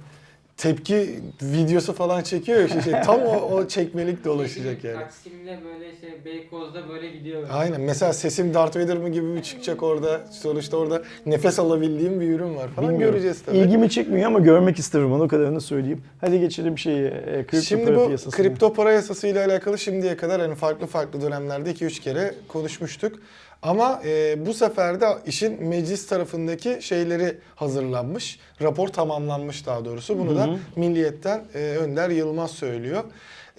tepki 0.57 1.19
videosu 1.41 1.93
falan 1.93 2.21
çekiyor 2.21 2.59
ya 2.59 2.81
şey, 2.81 2.93
tam 3.05 3.21
o, 3.21 3.35
o 3.35 3.67
çekmelik 3.67 4.25
dolaşacak 4.25 4.83
yani. 4.83 4.99
Taksim'le 4.99 5.45
böyle 5.65 5.95
şey 6.01 6.25
Beykoz'da 6.25 6.89
böyle 6.89 7.09
gidiyor. 7.09 7.41
böyle. 7.41 7.53
Aynen. 7.53 7.81
Mesela 7.81 8.13
sesim 8.13 8.53
Darth 8.53 8.77
Vader 8.77 8.97
mı 8.97 9.09
gibi 9.09 9.35
bir 9.35 9.41
çıkacak 9.41 9.83
orada. 9.83 10.21
Sonuçta 10.31 10.77
orada 10.77 11.01
nefes 11.25 11.59
alabildiğim 11.59 12.21
bir 12.21 12.29
ürün 12.29 12.55
var 12.55 12.67
falan 12.67 12.89
Bilmiyorum. 12.89 13.13
göreceğiz 13.13 13.41
tabii. 13.45 13.57
İlgimi 13.57 13.89
çekmiyor 13.89 14.27
ama 14.27 14.39
görmek 14.39 14.79
isterim 14.79 15.11
onu 15.13 15.27
kadarını 15.27 15.61
söyleyeyim. 15.61 16.01
Hadi 16.21 16.39
geçelim 16.39 16.77
şeye, 16.77 17.07
e, 17.07 17.43
kripto 17.43 17.61
Şimdi 17.61 17.85
para 17.85 17.95
bu 17.95 18.05
piyasasına. 18.05 18.43
kripto 18.43 18.73
para 18.73 18.91
yasası 18.91 19.27
ile 19.27 19.45
alakalı 19.45 19.77
şimdiye 19.77 20.17
kadar 20.17 20.41
hani 20.41 20.55
farklı 20.55 20.87
farklı 20.87 21.21
dönemlerde 21.21 21.71
2-3 21.71 21.99
kere 22.01 22.33
konuşmuştuk. 22.47 23.19
Ama 23.61 24.01
e, 24.05 24.45
bu 24.45 24.53
sefer 24.53 25.01
de 25.01 25.07
işin 25.25 25.63
meclis 25.63 26.07
tarafındaki 26.07 26.77
şeyleri 26.81 27.37
hazırlanmış. 27.55 28.39
Rapor 28.61 28.87
tamamlanmış 28.87 29.65
daha 29.65 29.85
doğrusu. 29.85 30.19
Bunu 30.19 30.35
da 30.35 30.49
Milliyet'ten 30.75 31.43
e, 31.53 31.59
Önder 31.59 32.09
Yılmaz 32.09 32.51
söylüyor. 32.51 33.03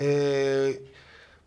E, 0.01 0.72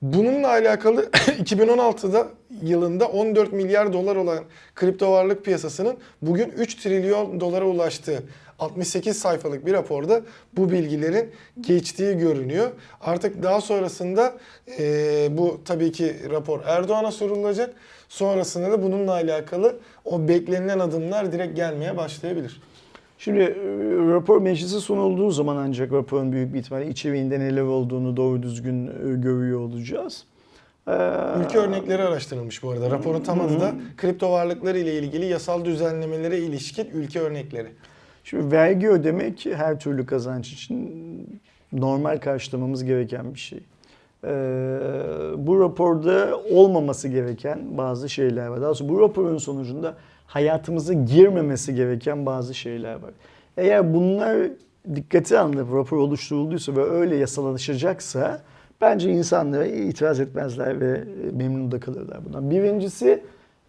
bununla 0.02 0.48
alakalı 0.48 1.02
2016'da 1.26 2.28
yılında 2.62 3.08
14 3.08 3.54
milyar 3.54 3.94
dolar 3.94 4.16
olan 4.16 4.40
kripto 4.76 5.12
varlık 5.12 5.46
piyasasının 5.46 5.98
bugün 6.22 6.50
3 6.50 6.76
trilyon 6.76 7.40
dolara 7.40 7.66
ulaştığı 7.66 8.24
68 8.60 9.20
sayfalık 9.20 9.66
bir 9.66 9.74
raporda 9.74 10.22
bu 10.54 10.72
bilgilerin 10.72 11.32
geçtiği 11.62 12.18
görünüyor. 12.18 12.72
Artık 13.02 13.44
daha 13.44 13.62
sonrasında 13.62 14.34
e, 14.80 15.28
bu 15.38 15.62
tabii 15.66 15.92
ki 15.92 16.16
rapor 16.30 16.60
Erdoğan'a 16.66 17.12
sorulacak. 17.12 17.76
Sonrasında 18.12 18.72
da 18.72 18.84
bununla 18.84 19.12
alakalı 19.12 19.76
o 20.06 20.28
beklenilen 20.28 20.80
adımlar 20.80 21.32
direkt 21.32 21.56
gelmeye 21.56 21.98
başlayabilir. 21.98 22.62
Şimdi 23.18 23.40
e, 23.40 23.54
rapor 24.14 24.42
meclise 24.42 24.80
sunulduğu 24.80 25.32
zaman 25.32 25.56
ancak 25.56 25.92
raporun 25.92 26.32
büyük 26.32 26.54
bir 26.54 26.60
ihtimalle 26.60 26.88
içeriğinde 26.88 27.40
neler 27.40 27.62
olduğunu 27.62 28.18
doğru 28.18 28.44
düzgün 28.44 28.88
e, 28.88 28.92
görüyor 29.16 29.60
olacağız. 29.60 30.26
Ee, 30.88 30.92
Ülke 31.46 31.58
örnekleri 31.58 32.04
araştırılmış 32.04 32.64
bu 32.64 32.70
arada. 32.70 32.92
Raporun 32.92 33.22
tamamı 33.22 33.60
da 33.60 33.74
kripto 33.98 34.32
varlıkları 34.32 34.78
ile 34.78 35.00
ilgili 35.00 35.26
yasal 35.26 35.66
düzenlemelere 35.66 36.38
ilişkin 36.38 36.90
ülke 36.94 37.20
örnekleri. 37.20 37.68
Şimdi 38.24 38.52
vergi 38.52 38.90
ödemek 38.90 39.46
her 39.54 39.80
türlü 39.80 40.06
kazanç 40.06 40.54
için 40.54 41.42
normal 41.74 42.18
karşılamamız 42.18 42.84
gereken 42.84 43.34
bir 43.34 43.40
şey. 43.40 43.60
Ee, 44.26 44.30
bu 45.38 45.60
raporda 45.60 46.40
olmaması 46.52 47.08
gereken 47.08 47.78
bazı 47.78 48.10
şeyler 48.10 48.48
var. 48.48 48.58
Daha 48.58 48.68
doğrusu 48.68 48.90
bu 48.90 49.00
raporun 49.00 49.38
sonucunda 49.38 49.96
hayatımıza 50.28 50.94
girmemesi 50.94 51.76
gereken 51.76 52.26
bazı 52.26 52.54
şeyler 52.54 52.94
var. 52.94 53.12
Eğer 53.58 53.94
bunlar 53.94 54.38
dikkate 54.96 55.40
alınıp 55.40 55.74
rapor 55.74 55.98
oluşturulduysa 55.98 56.76
ve 56.76 56.84
öyle 56.84 57.16
yasalaşacaksa 57.16 58.42
bence 58.82 59.12
insanlara 59.12 59.66
itiraz 59.66 60.20
etmezler 60.20 60.82
ve 60.82 61.04
memnun 61.32 61.72
da 61.72 61.80
kalırlar 61.80 62.26
bundan. 62.26 62.52
Birincisi 62.52 63.24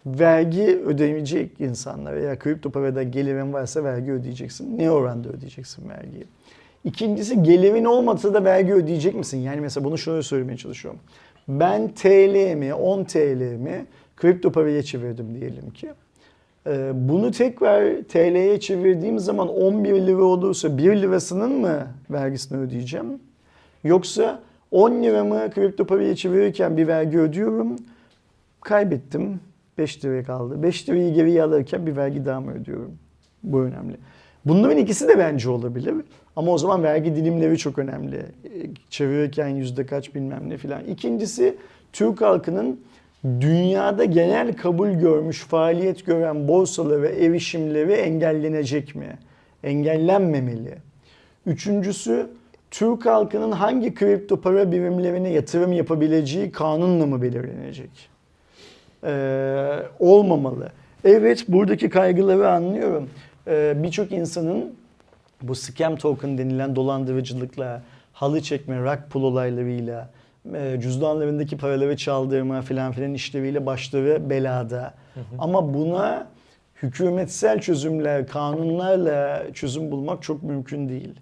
vergi 0.07 0.83
ödeyecek 0.87 1.61
insanlar 1.61 2.15
veya 2.15 2.39
kripto 2.39 2.71
parada 2.71 3.03
gelirin 3.03 3.53
varsa 3.53 3.85
vergi 3.85 4.13
ödeyeceksin. 4.13 4.79
Ne 4.79 4.91
oranda 4.91 5.29
ödeyeceksin 5.29 5.89
vergiyi? 5.89 6.25
İkincisi 6.85 7.43
gelirin 7.43 7.85
olmasa 7.85 8.35
da 8.35 8.45
vergi 8.45 8.73
ödeyecek 8.73 9.15
misin? 9.15 9.39
Yani 9.39 9.61
mesela 9.61 9.85
bunu 9.85 9.99
şöyle 9.99 10.23
söylemeye 10.23 10.57
çalışıyorum. 10.57 11.01
Ben 11.49 11.89
TL'mi, 11.89 12.75
10 12.75 13.05
TL'mi 13.05 13.87
kripto 14.17 14.53
paraya 14.53 14.83
çevirdim 14.83 15.35
diyelim 15.41 15.71
ki. 15.71 15.91
Ee, 16.67 16.91
bunu 16.95 17.31
tekrar 17.31 18.03
TL'ye 18.03 18.61
çevirdiğim 18.61 19.19
zaman 19.19 19.49
11 19.49 20.07
lira 20.07 20.23
olursa 20.23 20.79
1 20.79 21.03
lirasının 21.03 21.53
mı 21.53 21.87
vergisini 22.11 22.59
ödeyeceğim? 22.59 23.07
Yoksa 23.85 24.43
10 24.71 25.03
lira 25.03 25.25
mı 25.25 25.51
kripto 25.55 25.85
parayı 25.85 26.15
çevirirken 26.15 26.77
bir 26.77 26.87
vergi 26.87 27.19
ödüyorum? 27.19 27.77
Kaybettim. 28.61 29.41
5 29.79 30.05
liraya 30.05 30.25
kaldı. 30.25 30.63
5 30.63 30.89
lirayı 30.89 31.15
geriye 31.15 31.43
alırken 31.43 31.87
bir 31.87 31.97
vergi 31.97 32.25
daha 32.25 32.41
mı 32.41 32.53
ödüyorum? 32.53 32.93
Bu 33.43 33.63
önemli. 33.63 33.97
Bunların 34.45 34.79
ikisi 34.79 35.09
de 35.09 35.19
bence 35.19 35.51
olabilir. 35.51 35.95
Ama 36.37 36.53
o 36.53 36.59
zaman 36.59 36.83
vergi 36.83 37.17
dilimleri 37.17 37.59
çok 37.59 37.79
önemli. 37.79 38.23
Çevirirken 38.91 39.49
yüzde 39.49 39.87
kaç 39.87 40.15
bilmem 40.15 40.49
ne 40.49 40.57
filan. 40.57 40.85
İkincisi 40.85 41.57
Türk 41.93 42.21
halkının 42.21 42.81
dünyada 43.25 44.05
genel 44.05 44.57
kabul 44.57 44.89
görmüş, 44.91 45.45
faaliyet 45.45 46.07
gören 46.07 46.49
borsaları 46.49 47.07
erişimleri 47.07 47.93
engellenecek 47.93 48.95
mi? 48.95 49.19
Engellenmemeli. 49.65 50.75
Üçüncüsü 51.47 52.27
Türk 52.71 53.07
halkının 53.07 53.53
hangi 53.53 53.95
kripto 53.95 54.41
para 54.41 54.73
birimlerine 54.73 55.31
yatırım 55.31 55.73
yapabileceği 55.73 56.51
kanunla 56.51 57.07
mı 57.07 57.23
belirlenecek? 57.23 57.91
Ee, 59.05 59.77
olmamalı. 59.99 60.69
Evet 61.05 61.45
buradaki 61.49 61.91
kaygıları 61.91 62.51
anlıyorum. 62.51 63.11
Ee, 63.47 63.75
Birçok 63.77 64.13
insanın 64.13 64.75
bu 65.43 65.55
scam 65.55 65.97
token 65.97 66.39
denilen 66.39 66.77
dolandırıcılıkla, 66.77 67.83
halı 68.13 68.41
çekme, 68.41 68.79
rug 68.79 68.99
pull 69.11 69.23
olaylarıyla, 69.23 70.11
e, 70.55 70.81
cüzdanlarındaki 70.81 71.57
paraları 71.57 71.97
çaldırma 71.97 72.63
filan 72.63 72.93
filan 72.93 73.15
işleriyle 73.15 73.67
başları 73.67 74.31
belada. 74.31 74.95
Ama 75.39 75.75
buna 75.75 76.27
hükümetsel 76.83 77.61
çözümler, 77.61 78.27
kanunlarla 78.27 79.43
çözüm 79.55 79.91
bulmak 79.91 80.23
çok 80.23 80.43
mümkün 80.43 80.89
değil. 80.89 81.15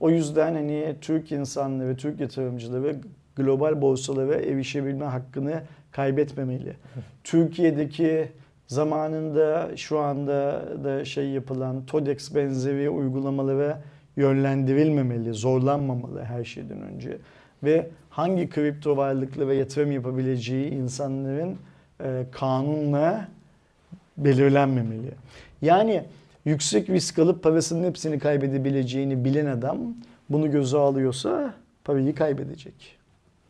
O 0.00 0.10
yüzden 0.10 0.54
hani 0.54 0.96
Türk 1.00 1.32
insanları, 1.32 1.96
Türk 1.96 2.20
yatırımcıları 2.20 2.96
global 3.36 3.82
borsalara 3.82 4.34
erişebilme 4.34 5.04
hakkını 5.04 5.62
kaybetmemeli. 5.92 6.76
Türkiye'deki 7.24 8.28
zamanında 8.66 9.76
şu 9.76 9.98
anda 9.98 10.64
da 10.84 11.04
şey 11.04 11.28
yapılan 11.28 11.86
TODEX 11.86 12.34
benzeri 12.34 12.90
uygulamalara 12.90 13.82
yönlendirilmemeli, 14.16 15.34
zorlanmamalı 15.34 16.22
her 16.22 16.44
şeyden 16.44 16.82
önce. 16.82 17.18
Ve 17.62 17.90
hangi 18.10 18.50
kripto 18.50 18.96
varlıklara 18.96 19.54
yatırım 19.54 19.92
yapabileceği 19.92 20.70
insanların 20.70 21.56
e, 22.04 22.26
kanunla 22.32 23.28
belirlenmemeli. 24.16 25.10
Yani 25.62 26.04
yüksek 26.44 26.90
risk 26.90 27.18
alıp 27.18 27.42
parasının 27.42 27.88
hepsini 27.88 28.18
kaybedebileceğini 28.18 29.24
bilen 29.24 29.46
adam 29.46 29.78
bunu 30.30 30.50
göze 30.50 30.76
alıyorsa 30.76 31.54
parayı 31.84 32.14
kaybedecek. 32.14 32.96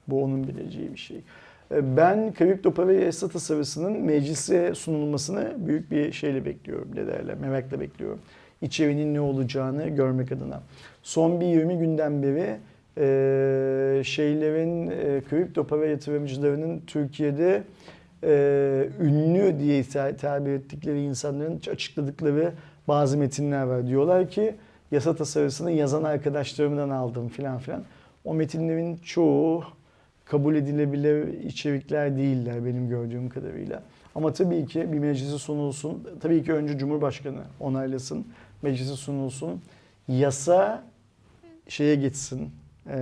Bu 0.08 0.24
onun 0.24 0.48
bileceği 0.48 0.92
bir 0.92 0.98
şey. 0.98 1.20
E, 1.74 1.96
Ben 1.96 2.34
kripto 2.34 2.74
para 2.74 2.92
yasa 2.92 3.28
tasarısının 3.28 3.92
meclise 3.92 4.74
sunulmasını 4.74 5.54
büyük 5.58 5.90
bir 5.90 6.12
şeyle 6.12 6.44
bekliyorum 6.44 6.88
ne 6.94 7.06
derler, 7.06 7.34
merakla 7.34 7.80
bekliyorum. 7.80 8.18
İçeriğinin 8.62 9.14
ne 9.14 9.20
olacağını 9.20 9.88
görmek 9.88 10.32
adına. 10.32 10.62
Son 11.02 11.40
bir 11.40 11.46
20 11.46 11.78
günden 11.78 12.22
beri 12.22 12.56
e, 12.98 14.04
şeylerin, 14.04 14.90
e, 14.90 15.20
kripto 15.30 15.66
para 15.66 15.86
yatırımcılarının 15.86 16.82
Türkiye'de 16.86 17.62
e, 18.24 18.88
ünlü 19.00 19.58
diye 19.60 19.84
ta- 19.84 20.16
tabir 20.16 20.52
ettikleri 20.52 21.02
insanların 21.02 21.60
açıkladıkları 21.72 22.52
bazı 22.88 23.18
metinler 23.18 23.62
var. 23.62 23.86
Diyorlar 23.86 24.28
ki 24.30 24.54
yasa 24.90 25.16
tasarısını 25.16 25.70
yazan 25.72 26.02
arkadaşlarımdan 26.04 26.90
aldım 26.90 27.28
filan 27.28 27.58
filan. 27.58 27.82
O 28.24 28.34
metinlerin 28.34 28.96
çoğu 28.96 29.64
kabul 30.26 30.54
edilebilir 30.54 31.42
içerikler 31.44 32.16
değiller 32.16 32.64
benim 32.64 32.88
gördüğüm 32.88 33.28
kadarıyla. 33.28 33.82
Ama 34.14 34.32
tabii 34.32 34.66
ki 34.66 34.92
bir 34.92 34.98
meclise 34.98 35.38
sunulsun. 35.38 36.08
Tabii 36.20 36.44
ki 36.44 36.52
önce 36.52 36.78
Cumhurbaşkanı 36.78 37.42
onaylasın. 37.60 38.26
Meclise 38.62 38.94
sunulsun. 38.94 39.60
Yasa 40.08 40.84
şeye 41.68 41.94
geçsin. 41.94 42.50
eee, 42.86 42.94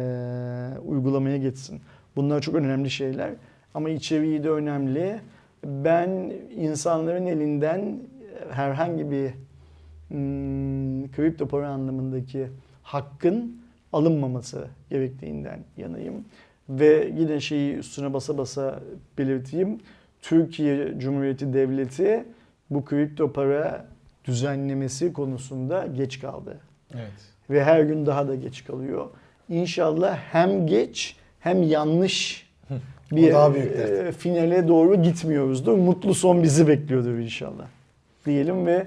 uygulamaya 0.87 1.37
geçsin. 1.37 1.81
Bunlar 2.16 2.41
çok 2.41 2.55
önemli 2.55 2.91
şeyler. 2.91 3.31
Ama 3.75 3.91
içeriği 3.91 4.45
de 4.45 4.51
önemli. 4.51 5.20
Ben 5.64 6.33
insanların 6.57 7.27
elinden 7.27 7.99
herhangi 8.51 9.11
bir 9.11 9.31
hmm, 10.09 11.12
kripto 11.12 11.49
para 11.49 11.68
anlamındaki 11.68 12.49
hakkın 12.83 13.57
alınmaması 13.93 14.68
gerektiğinden 14.91 15.61
yanayım. 15.77 16.25
Ve 16.69 17.12
yine 17.17 17.41
şeyi 17.41 17.75
üstüne 17.75 18.12
basa 18.12 18.39
basa 18.39 18.81
belirteyim. 19.19 19.81
Türkiye 20.23 20.99
Cumhuriyeti 20.99 21.53
Devleti 21.53 22.25
bu 22.71 22.85
kripto 22.85 23.33
para 23.33 23.87
düzenlemesi 24.25 25.12
konusunda 25.12 25.87
geç 25.97 26.21
kaldı. 26.21 26.59
Evet. 26.95 27.12
Ve 27.51 27.65
her 27.65 27.81
gün 27.81 28.07
daha 28.07 28.29
da 28.29 28.35
geç 28.35 28.65
kalıyor. 28.65 29.11
İnşallah 29.49 30.19
hem 30.33 30.67
geç 30.67 31.17
hem 31.41 31.62
yanlış 31.62 32.47
bir 33.12 33.33
daha 33.33 33.55
büyük 33.55 33.73
e, 33.73 34.12
finale 34.12 34.69
doğru 34.69 35.03
gitmiyoruzdur. 35.03 35.79
Mutlu 35.79 36.15
son 36.15 36.43
bizi 36.43 36.69
bekliyordur 36.69 37.19
inşallah. 37.19 37.67
Diyelim 38.27 38.67
ve 38.67 38.87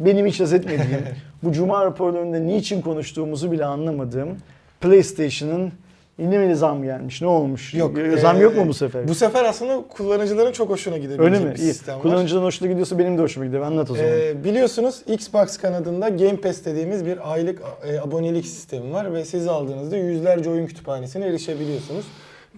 benim 0.00 0.26
hiç 0.26 0.40
haz 0.40 0.52
etmediğim, 0.52 1.00
bu 1.42 1.52
cuma 1.52 1.84
raporlarında 1.84 2.38
niçin 2.38 2.82
konuştuğumuzu 2.82 3.52
bile 3.52 3.64
anlamadığım 3.64 4.36
PlayStation'ın 4.80 5.72
yine 6.22 6.38
mi 6.38 6.56
zam 6.56 6.82
gelmiş? 6.82 7.22
Ne 7.22 7.28
olmuş? 7.28 7.74
Yok. 7.74 7.98
Ee, 7.98 8.16
Zam 8.16 8.40
yok 8.40 8.56
mu 8.56 8.62
e, 8.62 8.68
bu 8.68 8.74
sefer? 8.74 9.08
Bu 9.08 9.14
sefer 9.14 9.44
aslında 9.44 9.82
kullanıcıların 9.88 10.52
çok 10.52 10.70
hoşuna 10.70 10.96
gidebilecek 10.98 11.24
Öyle 11.24 11.38
mi? 11.44 11.54
bir 11.54 11.58
İyi. 11.58 11.72
sistem 11.74 11.94
var. 11.94 12.02
Kullanıcıların 12.02 12.44
hoşuna 12.44 12.68
gidiyorsa 12.68 12.98
benim 12.98 13.18
de 13.18 13.22
hoşuma 13.22 13.46
gidiyor. 13.46 13.62
Anlat 13.62 13.90
o 13.90 13.94
zaman. 13.94 14.10
Ee, 14.12 14.44
biliyorsunuz 14.44 15.02
Xbox 15.06 15.56
kanadında 15.56 16.08
Game 16.08 16.36
Pass 16.36 16.64
dediğimiz 16.64 17.06
bir 17.06 17.32
aylık 17.32 17.62
e, 17.86 18.00
abonelik 18.00 18.46
sistemi 18.46 18.92
var 18.92 19.14
ve 19.14 19.24
siz 19.24 19.48
aldığınızda 19.48 19.96
yüzlerce 19.96 20.50
oyun 20.50 20.66
kütüphanesine 20.66 21.26
erişebiliyorsunuz. 21.26 22.04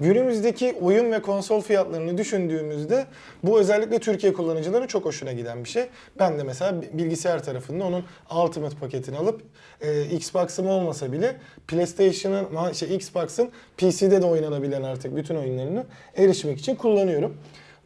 Günümüzdeki 0.01 0.77
oyun 0.81 1.13
ve 1.13 1.23
konsol 1.23 1.61
fiyatlarını 1.61 2.19
düşündüğümüzde 2.19 3.07
bu 3.43 3.61
özellikle 3.61 3.99
Türkiye 3.99 4.33
kullanıcıların 4.33 4.87
çok 4.87 5.05
hoşuna 5.05 5.33
giden 5.33 5.65
bir 5.65 5.69
şey. 5.69 5.85
Ben 6.19 6.39
de 6.39 6.43
mesela 6.43 6.83
bilgisayar 6.93 7.43
tarafında 7.43 7.85
onun 7.85 8.05
Ultimate 8.45 8.77
paketini 8.77 9.17
alıp 9.17 9.43
e, 9.81 10.05
Xbox'ım 10.05 10.69
olmasa 10.69 11.13
bile 11.13 11.37
PlayStation'ın, 11.69 12.73
şey, 12.73 12.95
Xbox'ın 12.95 13.51
PC'de 13.77 14.23
de 14.23 14.27
oynanabilen 14.27 14.83
artık 14.83 15.17
bütün 15.17 15.37
oyunlarını 15.37 15.85
erişmek 16.17 16.59
için 16.59 16.75
kullanıyorum. 16.75 17.37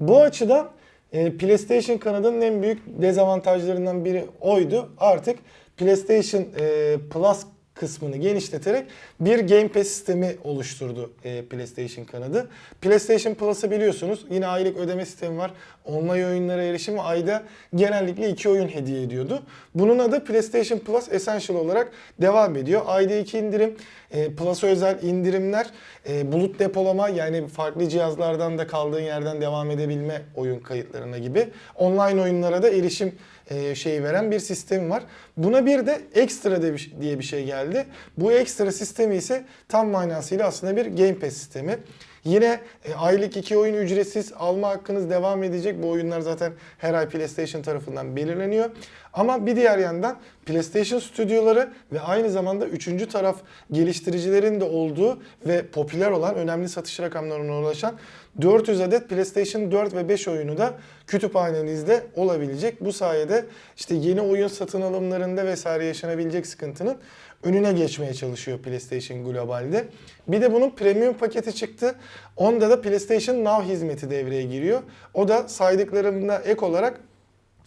Bu 0.00 0.20
açıdan 0.20 0.70
e, 1.12 1.36
PlayStation 1.36 1.98
kanadının 1.98 2.40
en 2.40 2.62
büyük 2.62 2.82
dezavantajlarından 2.86 4.04
biri 4.04 4.24
oydu. 4.40 4.88
Artık 4.98 5.38
PlayStation 5.76 6.46
e, 6.60 6.96
Plus 7.10 7.44
kısmını 7.80 8.16
genişleterek 8.16 8.86
bir 9.20 9.38
Game 9.38 9.68
Pass 9.68 9.86
sistemi 9.86 10.36
oluşturdu 10.44 11.12
e, 11.24 11.44
PlayStation 11.44 12.04
kanadı. 12.04 12.48
PlayStation 12.80 13.34
Plus'ı 13.34 13.70
biliyorsunuz 13.70 14.26
yine 14.30 14.46
aylık 14.46 14.76
ödeme 14.76 15.06
sistemi 15.06 15.38
var. 15.38 15.50
Online 15.84 16.26
oyunlara 16.26 16.62
erişim 16.62 17.00
ayda 17.00 17.42
genellikle 17.74 18.30
iki 18.30 18.48
oyun 18.48 18.68
hediye 18.68 19.02
ediyordu. 19.02 19.42
Bunun 19.74 19.98
adı 19.98 20.24
PlayStation 20.24 20.78
Plus 20.78 21.12
Essential 21.12 21.58
olarak 21.58 21.92
devam 22.20 22.56
ediyor. 22.56 22.82
Ayda 22.86 23.14
iki 23.14 23.38
indirim, 23.38 23.76
e, 24.10 24.34
Plus'a 24.34 24.66
özel 24.66 25.02
indirimler, 25.02 25.66
e, 26.08 26.32
bulut 26.32 26.58
depolama 26.58 27.08
yani 27.08 27.48
farklı 27.48 27.88
cihazlardan 27.88 28.58
da 28.58 28.66
kaldığın 28.66 29.00
yerden 29.00 29.40
devam 29.40 29.70
edebilme 29.70 30.22
oyun 30.36 30.60
kayıtlarına 30.60 31.18
gibi. 31.18 31.48
Online 31.76 32.22
oyunlara 32.22 32.62
da 32.62 32.68
erişim 32.68 33.12
e, 33.50 33.74
şeyi 33.74 34.02
veren 34.02 34.30
bir 34.30 34.38
sistem 34.38 34.90
var. 34.90 35.02
Buna 35.36 35.66
bir 35.66 35.86
de 35.86 36.00
ekstra 36.14 36.62
diye 37.00 37.18
bir 37.18 37.24
şey 37.24 37.44
geldi. 37.44 37.86
Bu 38.16 38.32
ekstra 38.32 38.72
sistemi 38.72 39.16
ise 39.16 39.44
tam 39.68 39.88
manasıyla 39.88 40.46
aslında 40.46 40.76
bir 40.76 40.86
Game 40.86 41.14
Pass 41.14 41.32
sistemi. 41.32 41.78
Yine 42.24 42.60
e, 42.84 42.94
aylık 42.94 43.36
iki 43.36 43.58
oyun 43.58 43.74
ücretsiz 43.74 44.32
alma 44.38 44.68
hakkınız 44.68 45.10
devam 45.10 45.42
edecek. 45.42 45.82
Bu 45.82 45.88
oyunlar 45.90 46.20
zaten 46.20 46.52
her 46.78 46.94
ay 46.94 47.08
PlayStation 47.08 47.62
tarafından 47.62 48.16
belirleniyor. 48.16 48.70
Ama 49.12 49.46
bir 49.46 49.56
diğer 49.56 49.78
yandan 49.78 50.18
PlayStation 50.46 50.98
stüdyoları 50.98 51.68
ve 51.92 52.00
aynı 52.00 52.30
zamanda 52.30 52.66
üçüncü 52.66 53.08
taraf 53.08 53.36
geliştiricilerin 53.72 54.60
de 54.60 54.64
olduğu 54.64 55.22
ve 55.46 55.66
popüler 55.66 56.10
olan 56.10 56.34
önemli 56.34 56.68
satış 56.68 57.00
rakamlarına 57.00 57.58
ulaşan 57.58 57.94
400 58.40 58.80
adet 58.80 59.08
PlayStation 59.08 59.72
4 59.72 59.94
ve 59.94 60.08
5 60.08 60.28
oyunu 60.28 60.58
da 60.58 60.74
kütüphanenizde 61.06 62.06
olabilecek. 62.16 62.84
Bu 62.84 62.92
sayede 62.92 63.44
işte 63.76 63.94
yeni 63.94 64.20
oyun 64.20 64.48
satın 64.48 64.82
alımlarında 64.82 65.46
vesaire 65.46 65.84
yaşanabilecek 65.84 66.46
sıkıntının 66.46 66.96
önüne 67.42 67.72
geçmeye 67.72 68.14
çalışıyor 68.14 68.58
PlayStation 68.58 69.24
globalde. 69.24 69.84
Bir 70.28 70.40
de 70.40 70.52
bunun 70.52 70.70
premium 70.70 71.14
paketi 71.14 71.54
çıktı. 71.54 71.94
Onda 72.36 72.70
da 72.70 72.80
PlayStation 72.80 73.44
Now 73.44 73.72
hizmeti 73.72 74.10
devreye 74.10 74.42
giriyor. 74.42 74.82
O 75.14 75.28
da 75.28 75.48
saydıklarımda 75.48 76.38
ek 76.38 76.66
olarak 76.66 77.00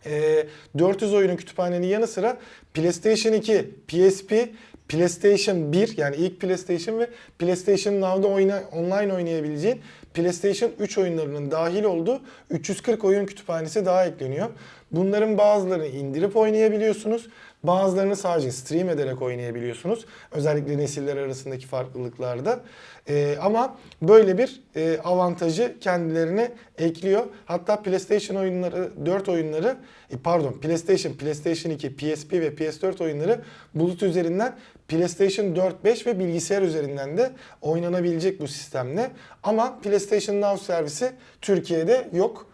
e, 0.06 0.46
400 0.78 1.14
oyunun 1.14 1.36
kütüphanenin 1.36 1.88
yanı 1.88 2.08
sıra 2.08 2.38
PlayStation 2.74 3.34
2, 3.34 3.70
PSP, 3.88 4.34
PlayStation 4.90 5.74
1 5.74 5.98
yani 5.98 6.16
ilk 6.16 6.40
PlayStation 6.40 7.00
ve 7.00 7.10
PlayStation 7.40 8.02
Now'da 8.02 8.28
oyna, 8.28 8.64
online 8.72 9.14
oynayabileceğin 9.14 9.82
PlayStation 10.14 10.72
3 10.80 10.98
oyunlarının 10.98 11.52
dahil 11.52 11.84
olduğu 11.84 12.22
340 12.50 13.04
oyun 13.04 13.26
kütüphanesi 13.26 13.86
daha 13.86 14.06
ekleniyor. 14.06 14.50
Bunların 14.92 15.38
bazılarını 15.38 15.88
indirip 15.88 16.36
oynayabiliyorsunuz. 16.36 17.28
Bazılarını 17.64 18.16
sadece 18.16 18.52
stream 18.52 18.90
ederek 18.90 19.22
oynayabiliyorsunuz. 19.22 20.06
Özellikle 20.32 20.78
nesiller 20.78 21.18
arasındaki 21.18 21.68
farklılıklarda. 21.68 22.60
Ee, 23.10 23.38
ama 23.42 23.78
böyle 24.02 24.38
bir 24.38 24.62
e, 24.76 24.98
avantajı 25.04 25.76
kendilerine 25.82 26.52
ekliyor. 26.78 27.26
Hatta 27.46 27.82
PlayStation 27.82 28.38
oyunları, 28.38 29.06
4 29.06 29.30
oyunları, 29.30 29.78
e, 30.10 30.18
pardon 30.18 30.54
PlayStation, 30.54 31.14
PlayStation 31.14 31.72
2, 31.72 31.96
PSP 31.96 32.34
ve 32.34 32.48
PS4 32.48 33.04
oyunları 33.04 33.42
bulut 33.76 34.04
üzerinden 34.04 34.56
PlayStation 34.88 35.56
4, 35.56 35.84
5 35.84 36.08
ve 36.08 36.20
bilgisayar 36.20 36.62
üzerinden 36.62 37.18
de 37.18 37.32
oynanabilecek 37.62 38.42
bu 38.42 38.48
sistemle. 38.48 39.12
Ama 39.44 39.80
PlayStation 39.80 40.42
Now 40.42 40.66
servisi 40.66 41.12
Türkiye'de 41.42 42.10
yok. 42.14 42.51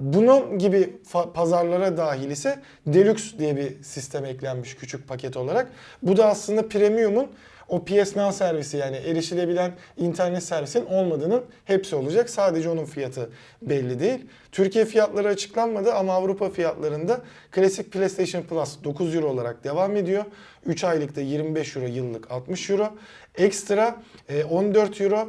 Bunun 0.00 0.58
gibi 0.58 0.96
pazarlara 1.34 1.96
dahil 1.96 2.30
ise 2.30 2.58
Deluxe 2.86 3.38
diye 3.38 3.56
bir 3.56 3.82
sistem 3.82 4.24
eklenmiş 4.24 4.76
küçük 4.76 5.08
paket 5.08 5.36
olarak. 5.36 5.70
Bu 6.02 6.16
da 6.16 6.26
aslında 6.26 6.68
Premium'un 6.68 7.28
o 7.68 7.84
PS 7.84 8.16
Now 8.16 8.32
servisi 8.32 8.76
yani 8.76 8.96
erişilebilen 8.96 9.72
internet 9.96 10.42
servisinin 10.42 10.86
olmadığının 10.86 11.44
hepsi 11.64 11.96
olacak. 11.96 12.30
Sadece 12.30 12.68
onun 12.68 12.84
fiyatı 12.84 13.30
belli 13.62 14.00
değil. 14.00 14.26
Türkiye 14.52 14.84
fiyatları 14.84 15.28
açıklanmadı 15.28 15.92
ama 15.92 16.12
Avrupa 16.12 16.50
fiyatlarında 16.50 17.20
klasik 17.50 17.92
PlayStation 17.92 18.42
Plus 18.42 18.84
9 18.84 19.14
Euro 19.14 19.26
olarak 19.26 19.64
devam 19.64 19.96
ediyor. 19.96 20.24
3 20.66 20.84
aylıkta 20.84 21.20
25 21.20 21.76
Euro, 21.76 21.86
yıllık 21.86 22.30
60 22.30 22.70
Euro. 22.70 22.88
Ekstra 23.34 24.02
e, 24.28 24.44
14 24.44 25.00
Euro, 25.00 25.28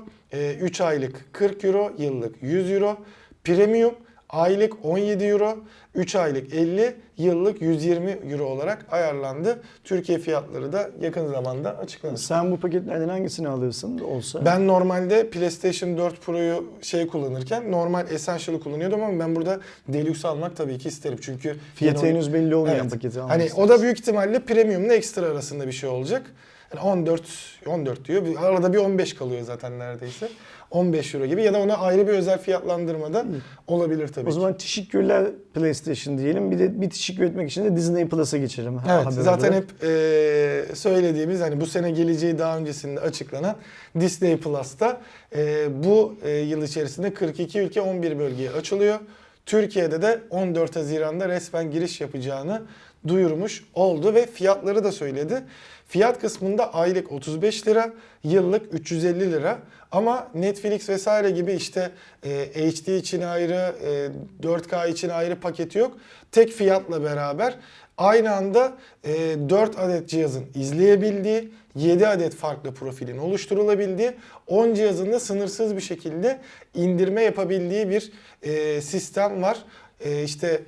3 0.62 0.82
aylık 0.82 1.34
40 1.34 1.64
Euro, 1.66 1.92
yıllık 1.98 2.44
100 2.44 2.72
Euro. 2.72 2.98
Premium 3.44 3.94
aylık 4.30 4.74
17 4.86 5.24
euro, 5.24 5.58
3 5.96 6.16
aylık 6.16 6.54
50, 6.54 6.96
yıllık 7.18 7.62
120 7.62 8.12
euro 8.12 8.44
olarak 8.46 8.86
ayarlandı. 8.92 9.62
Türkiye 9.84 10.18
fiyatları 10.20 10.74
da 10.74 10.90
yakın 11.02 11.28
zamanda 11.28 11.78
açıklanır. 11.78 12.18
Sen 12.18 12.52
bu 12.52 12.60
paketlerden 12.60 13.10
hangisini 13.10 13.48
alırsın 13.48 14.00
olsa? 14.00 14.46
Ben 14.46 14.68
normalde 14.68 15.30
PlayStation 15.30 15.98
4 15.98 16.22
Pro'yu 16.22 16.66
şey 16.82 17.08
kullanırken 17.08 17.72
normal 17.72 18.12
Essential'ı 18.12 18.60
kullanıyordum 18.60 19.04
ama 19.04 19.20
ben 19.20 19.36
burada 19.36 19.60
Deluxe 19.88 20.28
almak 20.28 20.56
tabii 20.56 20.78
ki 20.78 20.88
isterim. 20.88 21.18
Çünkü 21.22 21.56
Fiyatı 21.76 22.06
yeni 22.06 22.16
henüz 22.16 22.34
belli 22.34 22.56
olmayan 22.56 22.80
Evet. 22.80 22.92
paketi 22.92 23.20
Hani 23.20 23.32
almışsın. 23.34 23.62
o 23.62 23.70
da 23.70 23.82
büyük 23.82 24.00
ihtimalle 24.00 24.40
premiumla 24.40 24.94
ekstra 24.94 25.26
arasında 25.26 25.68
bir 25.68 25.72
şey 25.72 25.90
olacak. 25.90 26.22
Yani 26.76 26.84
14 26.86 27.22
14 27.68 28.06
diyor. 28.08 28.24
Arada 28.40 28.74
bir 28.74 28.78
15 28.78 29.14
kalıyor 29.14 29.42
zaten 29.42 29.80
neredeyse. 29.80 30.30
15 30.72 31.16
euro 31.16 31.26
gibi 31.26 31.44
ya 31.44 31.54
da 31.54 31.60
ona 31.60 31.78
ayrı 31.78 32.08
bir 32.08 32.14
özel 32.14 32.40
fiyatlandırmada 32.40 33.26
olabilir 33.68 34.08
tabii 34.08 34.26
O 34.26 34.30
ki. 34.30 34.34
zaman 34.36 34.58
teşekkürler 34.58 35.26
PlayStation 35.54 36.18
diyelim. 36.18 36.52
Bir 36.52 36.60
de 36.60 36.82
bir 36.82 36.90
teşekkür 36.90 37.24
etmek 37.24 37.52
için 37.52 37.66
de 37.66 37.76
Disney 37.76 38.08
Plus'a 38.08 38.38
geçelim. 38.38 38.78
ha- 38.78 38.96
Evet 38.96 39.06
haber 39.14 39.22
zaten 39.22 39.50
olarak. 39.50 39.64
hep 39.64 39.84
e, 39.90 40.76
söylediğimiz 40.76 41.42
hani 41.42 41.62
bu 41.62 41.66
sene 41.66 41.92
geleceği 41.92 42.40
daha 42.40 42.58
öncesinde 42.58 43.00
açıklanan 43.00 43.56
Disney 44.00 44.38
Plus'ta 44.38 45.02
e, 45.36 45.68
bu 45.84 46.14
e, 46.24 46.30
yıl 46.32 46.64
içerisinde 46.64 47.14
42 47.14 47.60
ülke 47.60 47.82
11 47.82 48.20
bölgeye 48.20 48.52
açılıyor. 48.52 49.00
Türkiye'de 49.46 50.02
de 50.02 50.20
14 50.30 50.76
Haziran'da 50.76 51.30
resmen 51.30 51.72
giriş 51.72 52.02
yapacağını 52.02 52.62
duyurmuş 53.08 53.64
oldu 53.74 54.14
ve 54.16 54.26
fiyatları 54.26 54.84
da 54.84 54.92
söyledi. 54.92 55.42
Fiyat 55.88 56.20
kısmında 56.22 56.74
aylık 56.74 57.12
35 57.12 57.68
lira, 57.68 57.94
yıllık 58.24 58.74
350 58.74 59.32
lira. 59.32 59.60
Ama 59.92 60.28
Netflix 60.34 60.90
vesaire 60.90 61.32
gibi 61.32 61.54
işte 61.54 61.92
e, 62.24 62.30
HD 62.30 62.88
için 62.88 63.22
ayrı, 63.22 63.76
e, 64.44 64.48
4K 64.48 64.90
için 64.90 65.10
ayrı 65.10 65.40
paketi 65.40 65.78
yok. 65.78 65.98
Tek 66.32 66.52
fiyatla 66.52 67.04
beraber 67.04 67.56
aynı 67.98 68.36
anda 68.36 68.74
e, 69.04 69.14
4 69.50 69.80
adet 69.80 70.10
cihazın 70.10 70.46
izleyebildiği, 70.56 71.52
7 71.76 72.08
adet 72.08 72.36
farklı 72.36 72.74
profilin 72.74 73.18
oluşturulabildiği, 73.18 74.12
10 74.48 74.74
cihazın 74.74 75.12
da 75.12 75.20
sınırsız 75.20 75.76
bir 75.76 75.82
şekilde 75.82 76.40
indirme 76.76 77.22
yapabildiği 77.22 77.90
bir 77.90 78.12
e, 78.44 78.82
sistem 78.82 79.42
var. 79.42 79.58
E, 80.06 80.24
işte 80.24 80.62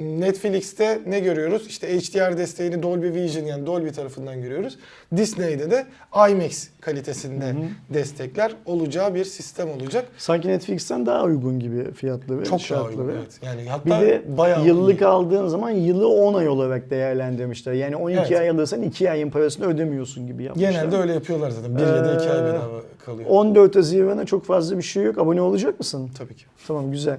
Netflix'te 0.00 1.00
ne 1.06 1.20
görüyoruz? 1.20 1.66
İşte 1.66 1.98
HDR 1.98 2.38
desteğini 2.38 2.82
Dolby 2.82 3.06
Vision 3.06 3.44
yani 3.44 3.66
Dolby 3.66 3.88
tarafından 3.88 4.42
görüyoruz. 4.42 4.78
Disney'de 5.16 5.70
de 5.70 5.86
IMAX 6.30 6.68
kalitesinde 6.80 7.54
destekler 7.94 8.52
olacağı 8.66 9.14
bir 9.14 9.24
sistem 9.24 9.70
olacak. 9.70 10.04
Sanki 10.18 10.48
Netflix'ten 10.48 11.06
daha 11.06 11.24
uygun 11.24 11.60
gibi 11.60 11.92
fiyatları, 11.92 12.44
Çok 12.44 12.50
daha 12.52 12.58
şartları. 12.58 12.90
uygun. 12.98 13.08
Evet. 13.12 13.38
Yani 13.42 13.60
Bir 13.62 13.66
hatta 13.66 14.00
de 14.00 14.22
bayağı 14.38 14.66
yıllık 14.66 15.00
iyi. 15.00 15.06
aldığın 15.06 15.48
zaman 15.48 15.70
yılı 15.70 16.08
10 16.08 16.34
ay 16.34 16.48
olarak 16.48 16.90
değerlendirmişler. 16.90 17.72
Yani 17.72 17.96
12 17.96 18.18
Evet. 18.20 18.40
ay 18.40 18.50
alırsan 18.50 18.82
2 18.82 19.10
ayın 19.10 19.30
parasını 19.30 19.66
ödemiyorsun 19.66 20.26
gibi 20.26 20.42
yapmışlar. 20.44 20.70
Genelde 20.70 20.96
öyle 20.96 21.12
yapıyorlar 21.12 21.50
zaten. 21.50 21.76
Bir 21.76 21.80
ya 21.82 22.04
da 22.04 22.14
iki 22.14 22.30
ay 22.30 22.40
Ee, 22.40 22.44
bedava 22.44 22.80
kalıyor. 23.04 23.28
14 23.30 23.76
Haziran'a 23.76 24.24
çok 24.26 24.44
fazla 24.44 24.78
bir 24.78 24.82
şey 24.82 25.02
yok. 25.04 25.18
Abone 25.18 25.40
olacak 25.40 25.78
mısın? 25.78 26.10
Tabii 26.18 26.34
ki. 26.34 26.44
Tamam 26.66 26.90
güzel. 26.90 27.18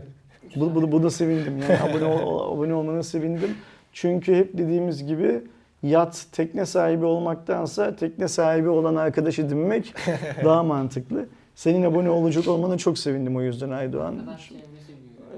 Bu, 0.55 0.75
bu, 0.75 0.91
bu 0.91 1.03
da 1.03 1.09
sevindim. 1.09 1.53
Yani 1.57 1.79
abone, 1.79 2.05
ol, 2.05 2.53
abone 2.55 2.73
olmana 2.73 3.03
sevindim. 3.03 3.55
Çünkü 3.93 4.35
hep 4.35 4.57
dediğimiz 4.57 5.05
gibi 5.05 5.41
yat 5.83 6.25
tekne 6.31 6.65
sahibi 6.65 7.05
olmaktansa 7.05 7.95
tekne 7.95 8.27
sahibi 8.27 8.69
olan 8.69 8.95
arkadaş 8.95 9.39
edinmek 9.39 9.93
daha 10.45 10.63
mantıklı. 10.63 11.25
Senin 11.55 11.83
abone 11.83 12.09
olacak 12.09 12.47
olmana 12.47 12.77
çok 12.77 12.97
sevindim 12.97 13.35
o 13.35 13.41
yüzden 13.41 13.69
Aydoğan. 13.69 14.15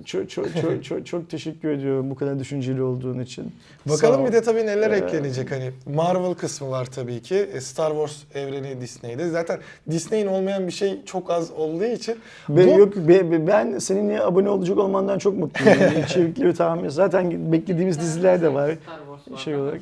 Çok 0.06 0.30
çok 0.30 0.46
çok 0.62 0.84
çok, 0.84 1.06
çok 1.06 1.30
teşekkür 1.30 1.70
ediyorum 1.70 2.10
bu 2.10 2.16
kadar 2.16 2.40
düşünceli 2.40 2.82
olduğun 2.82 3.20
için. 3.20 3.52
Bakalım 3.90 4.26
bir 4.26 4.34
de 4.34 4.42
tabii 4.42 4.66
neler 4.66 4.92
Ee, 4.92 4.96
eklenecek 4.96 5.52
hani 5.52 5.72
Marvel 5.96 6.34
kısmı 6.34 6.70
var 6.70 6.86
tabii 6.86 7.22
ki. 7.22 7.36
E, 7.36 7.62
Star 7.62 7.90
Wars 7.92 8.16
evreni 8.36 8.82
Disney'de. 8.82 9.30
Zaten 9.30 9.60
Disney'in 9.92 10.28
olmayan 10.28 10.68
bir 10.68 10.72
şey 10.72 11.06
çok 11.06 11.32
az 11.32 11.52
olduğu 11.52 11.86
için 11.86 12.16
Be- 12.50 12.68
bu 12.76 12.80
yok 12.80 12.96
be- 12.96 13.32
be- 13.32 13.48
ben 13.48 13.78
seninle 13.80 14.22
abone 14.24 14.50
olacak 14.50 14.78
olmandan 14.78 15.18
çok 15.20 15.38
mutluyum. 15.38 15.80
Yani 15.82 16.00
İçerikleri 16.06 16.54
tahmin. 16.54 16.90
Zaten 16.90 17.52
beklediğimiz 17.52 18.00
diziler 18.00 18.42
de 18.42 18.54
var. 18.54 18.78
Star 18.84 18.98
Wars 18.98 19.32
var. 19.32 19.38
Şey 19.38 19.56
olarak. 19.56 19.82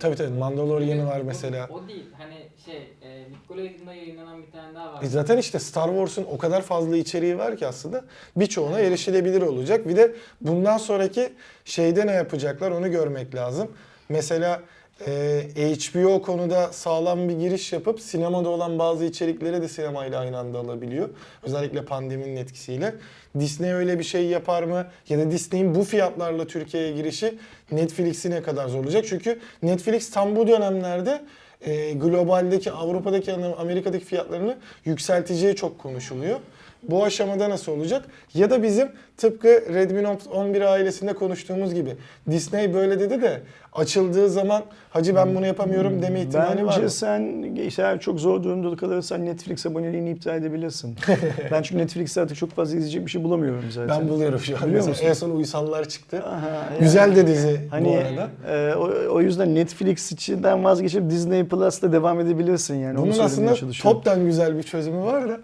Tabii 0.00 0.16
tabii 0.16 0.38
Mandalorian'ı 0.38 1.06
var 1.06 1.20
O- 1.20 1.24
mesela. 1.24 1.68
O 1.70 1.88
değil. 1.88 2.04
Hani 2.18 2.34
şey, 2.70 3.10
e, 3.10 3.24
Nickelodeon'da 3.30 3.94
yayınlanan 3.94 4.42
bir 4.42 4.52
tane 4.52 4.74
daha 4.74 4.92
var. 4.92 5.02
E 5.02 5.06
zaten 5.06 5.38
işte 5.38 5.58
Star 5.58 5.88
Wars'un 5.88 6.26
o 6.30 6.38
kadar 6.38 6.62
fazla 6.62 6.96
içeriği 6.96 7.38
var 7.38 7.56
ki 7.56 7.66
aslında 7.66 8.04
birçoğuna 8.36 8.80
erişilebilir 8.80 9.42
olacak. 9.42 9.88
Bir 9.88 9.96
de 9.96 10.12
bundan 10.40 10.78
sonraki 10.78 11.32
şeyde 11.64 12.06
ne 12.06 12.12
yapacaklar 12.12 12.70
onu 12.70 12.90
görmek 12.90 13.34
lazım. 13.34 13.70
Mesela 14.08 14.62
e, 15.06 15.42
HBO 15.54 16.22
konuda 16.22 16.72
sağlam 16.72 17.28
bir 17.28 17.38
giriş 17.38 17.72
yapıp 17.72 18.00
sinemada 18.00 18.48
olan 18.48 18.78
bazı 18.78 19.04
içerikleri 19.04 19.62
de 19.62 19.68
sinemayla 19.68 20.20
aynı 20.20 20.38
anda 20.38 20.58
alabiliyor. 20.58 21.08
Özellikle 21.42 21.84
pandeminin 21.84 22.36
etkisiyle. 22.36 22.94
Disney 23.38 23.72
öyle 23.72 23.98
bir 23.98 24.04
şey 24.04 24.26
yapar 24.26 24.62
mı? 24.62 24.86
Ya 25.08 25.18
da 25.18 25.30
Disney'in 25.30 25.74
bu 25.74 25.84
fiyatlarla 25.84 26.46
Türkiye'ye 26.46 26.92
girişi 26.92 27.38
Netflix'i 27.72 28.30
ne 28.30 28.42
kadar 28.42 28.68
zorlayacak? 28.68 29.06
Çünkü 29.06 29.38
Netflix 29.62 30.10
tam 30.10 30.36
bu 30.36 30.48
dönemlerde 30.48 31.20
e, 31.60 31.92
globaldeki, 31.92 32.72
Avrupa'daki, 32.72 33.32
Amerika'daki 33.32 34.04
fiyatlarını 34.04 34.58
yükselteceği 34.84 35.56
çok 35.56 35.78
konuşuluyor. 35.78 36.40
Bu 36.82 37.04
aşamada 37.04 37.50
nasıl 37.50 37.72
olacak? 37.72 38.04
Ya 38.34 38.50
da 38.50 38.62
bizim 38.62 38.88
tıpkı 39.16 39.48
Redmi 39.48 40.02
Note 40.02 40.30
11 40.30 40.60
ailesinde 40.60 41.12
konuştuğumuz 41.12 41.74
gibi 41.74 41.96
Disney 42.30 42.74
böyle 42.74 43.00
dedi 43.00 43.22
de 43.22 43.40
açıldığı 43.72 44.28
zaman 44.30 44.62
hacı 44.90 45.16
ben 45.16 45.34
bunu 45.34 45.46
yapamıyorum 45.46 46.02
deme 46.02 46.20
ihtimali 46.20 46.66
var 46.66 46.74
Bence 46.76 46.88
sen 46.88 47.46
eğer 47.78 48.00
çok 48.00 48.20
zor 48.20 48.42
durumda 48.42 48.76
kalırsan 48.76 49.26
Netflix 49.26 49.66
aboneliğini 49.66 50.10
iptal 50.10 50.36
edebilirsin. 50.36 50.96
ben 51.50 51.62
çünkü 51.62 51.82
Netflix'te 51.82 52.20
artık 52.20 52.36
çok 52.36 52.50
fazla 52.50 52.76
izleyecek 52.76 53.06
bir 53.06 53.10
şey 53.10 53.24
bulamıyorum 53.24 53.64
zaten. 53.70 54.00
Ben 54.00 54.08
buluyorum 54.08 54.38
şu 54.38 54.56
an. 54.56 54.68
Biliyor 54.68 54.88
musun? 54.88 55.06
en 55.06 55.12
son 55.12 55.30
Uysallar 55.30 55.88
çıktı. 55.88 56.22
Aha, 56.26 56.48
yani. 56.48 56.80
Güzel 56.80 57.16
de 57.16 57.26
dizi 57.26 57.60
bu 57.68 57.72
Hani 57.72 57.98
arada. 57.98 58.28
e, 58.52 58.74
o, 58.74 59.14
o 59.14 59.20
yüzden 59.20 59.54
Netflix 59.54 60.12
içinden 60.12 60.64
vazgeçip 60.64 61.10
Disney 61.10 61.44
Plus'ta 61.44 61.92
devam 61.92 62.20
edebilirsin 62.20 62.74
yani. 62.74 62.98
Bunun 62.98 63.18
aslında 63.18 63.54
toptan 63.82 64.24
güzel 64.24 64.58
bir 64.58 64.62
çözümü 64.62 65.00
var 65.04 65.28
da. 65.28 65.40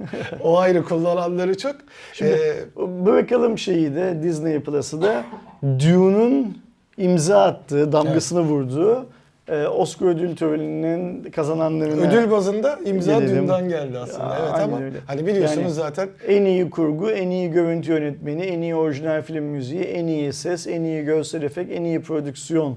o 0.42 0.58
ayrı 0.58 0.84
kullananları 0.84 1.58
çok. 1.58 1.76
Şimdi 2.12 2.30
Ee, 2.30 2.64
bırakalım 3.06 3.58
şeyi 3.58 3.94
de 3.94 4.22
Disney 4.22 4.60
Plus'ı 4.60 5.02
da 5.02 5.24
Dune'un 5.62 6.58
imza 6.98 7.42
attığı, 7.42 7.92
damgasını 7.92 8.40
vurduğu 8.40 9.06
e, 9.48 9.66
Oscar 9.66 10.06
ödül 10.06 10.36
töreninin 10.36 11.22
kazananlarına 11.30 12.08
Ödül 12.08 12.30
bazında 12.30 12.78
imza 12.84 13.18
Gelelim. 13.18 13.42
dünden 13.42 13.68
geldi 13.68 13.98
aslında. 13.98 14.24
Ya, 14.34 14.38
evet 14.42 14.54
ama 14.64 14.80
öyle. 14.80 14.96
hani 15.06 15.26
biliyorsunuz 15.26 15.58
Yani- 15.62 15.70
zaten 15.72 16.08
en 16.28 16.44
iyi 16.44 16.70
kurgu, 16.70 17.10
en 17.10 17.30
iyi 17.30 17.50
görüntü 17.50 17.92
yönetmeni, 17.92 18.42
en 18.42 18.60
iyi 18.62 18.74
orijinal 18.74 19.22
film 19.22 19.44
müziği, 19.44 19.80
en 19.82 20.06
iyi 20.06 20.32
ses, 20.32 20.66
en 20.66 20.82
iyi 20.82 21.04
görsel 21.04 21.42
efekt, 21.42 21.72
en 21.72 21.84
iyi 21.84 22.00
prodüksiyon 22.02 22.76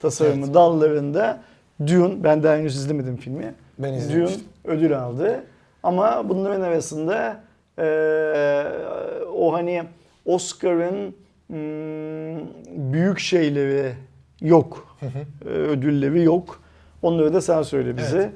tasarımı 0.00 0.44
Evet. 0.44 0.54
dallarında 0.54 1.40
Dune, 1.86 2.24
ben 2.24 2.42
daha 2.42 2.56
henüz 2.56 2.76
izlemedim 2.76 3.16
filmi. 3.16 3.54
ben 3.78 3.88
Dune 3.90 3.98
izlemiştim. 3.98 4.42
ödül 4.64 4.98
aldı. 4.98 5.40
Ama 5.82 6.28
bunların 6.28 6.60
arasında 6.60 7.40
eee, 7.78 8.64
o 9.36 9.52
hani 9.52 9.82
Oscar'ın 10.24 11.14
hmm, 11.46 12.92
büyük 12.92 13.18
şeyleri 13.18 13.92
yok. 14.40 14.96
Ee, 15.02 15.48
ödülleri 15.48 16.22
yok. 16.22 16.60
Onları 17.02 17.34
da 17.34 17.40
sen 17.40 17.62
söyle 17.62 17.96
bize. 17.96 18.18
Evet. 18.18 18.30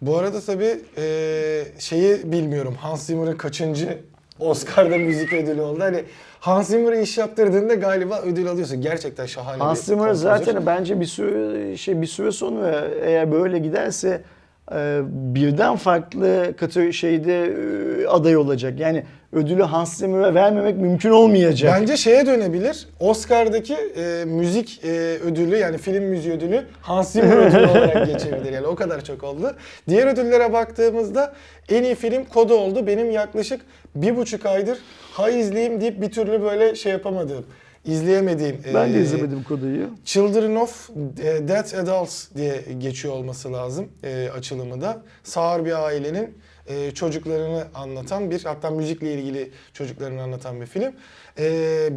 Bu 0.00 0.16
arada 0.18 0.40
tabii 0.40 0.80
eee, 0.96 1.64
şeyi 1.78 2.32
bilmiyorum. 2.32 2.74
Hans 2.80 3.06
Zimmer'ın 3.06 3.36
kaçıncı 3.36 3.98
Oscar'da 4.40 4.98
müzik 4.98 5.32
ödülü 5.32 5.60
oldu. 5.60 5.80
Hani 5.80 6.04
Hans 6.40 6.68
Zimmer'ı 6.68 7.00
iş 7.00 7.18
yaptırdığında 7.18 7.74
galiba 7.74 8.20
ödül 8.20 8.48
alıyorsun. 8.48 8.80
Gerçekten 8.80 9.26
şahane 9.26 9.62
Hans 9.62 9.84
Zimmer 9.84 10.12
zaten 10.14 10.66
bence 10.66 11.00
bir 11.00 11.06
süre 11.06 11.76
şey 11.76 12.02
bir 12.02 12.06
süre 12.06 12.32
sonra 12.32 12.88
eğer 13.04 13.32
böyle 13.32 13.58
giderse 13.58 14.08
e, 14.08 14.20
birden 15.34 15.76
farklı 15.76 16.54
katı 16.56 16.92
şeyde 16.92 17.44
e, 18.02 18.06
aday 18.06 18.36
olacak. 18.36 18.80
Yani 18.80 19.04
ödülü 19.32 19.62
Hans 19.62 19.96
Zimmer'a 19.98 20.34
vermemek 20.34 20.76
mümkün 20.76 21.10
olmayacak. 21.10 21.76
Bence 21.80 21.96
şeye 21.96 22.26
dönebilir. 22.26 22.88
Oscar'daki 23.00 23.74
e, 23.74 24.24
müzik 24.24 24.84
e, 24.84 24.90
ödülü 25.24 25.56
yani 25.56 25.78
film 25.78 26.04
müziği 26.04 26.34
ödülü 26.34 26.62
Hans 26.82 27.12
Zimmer 27.12 27.36
ödülü 27.46 27.66
olarak 27.66 28.06
geçebilir. 28.06 28.52
Yani 28.52 28.66
o 28.66 28.74
kadar 28.74 29.04
çok 29.04 29.24
oldu. 29.24 29.56
Diğer 29.88 30.06
ödüllere 30.06 30.52
baktığımızda 30.52 31.34
en 31.68 31.82
iyi 31.82 31.94
film 31.94 32.24
Koda 32.24 32.54
oldu. 32.54 32.86
Benim 32.86 33.10
yaklaşık 33.10 33.60
bir 33.94 34.16
buçuk 34.16 34.46
aydır 34.46 34.78
ha 35.12 35.30
izleyeyim 35.30 35.80
deyip 35.80 36.02
bir 36.02 36.10
türlü 36.10 36.42
böyle 36.42 36.74
şey 36.74 36.92
yapamadığım, 36.92 37.44
izleyemediğim. 37.84 38.60
ben 38.74 38.94
de 38.94 38.98
e, 38.98 39.02
izlemedim 39.02 39.42
kodayı. 39.42 39.88
Children 40.04 40.54
of 40.54 40.90
e, 40.90 41.48
Dead 41.48 41.72
Adults 41.72 42.26
diye 42.36 42.62
geçiyor 42.78 43.14
olması 43.14 43.52
lazım 43.52 43.88
e, 44.04 44.28
açılımı 44.28 44.80
da. 44.80 45.02
Sağır 45.22 45.64
bir 45.64 45.84
ailenin 45.84 46.38
çocuklarını 46.94 47.64
anlatan 47.74 48.30
bir, 48.30 48.44
hatta 48.44 48.70
müzikle 48.70 49.12
ilgili 49.12 49.50
çocuklarını 49.72 50.22
anlatan 50.22 50.60
bir 50.60 50.66
film. 50.66 50.92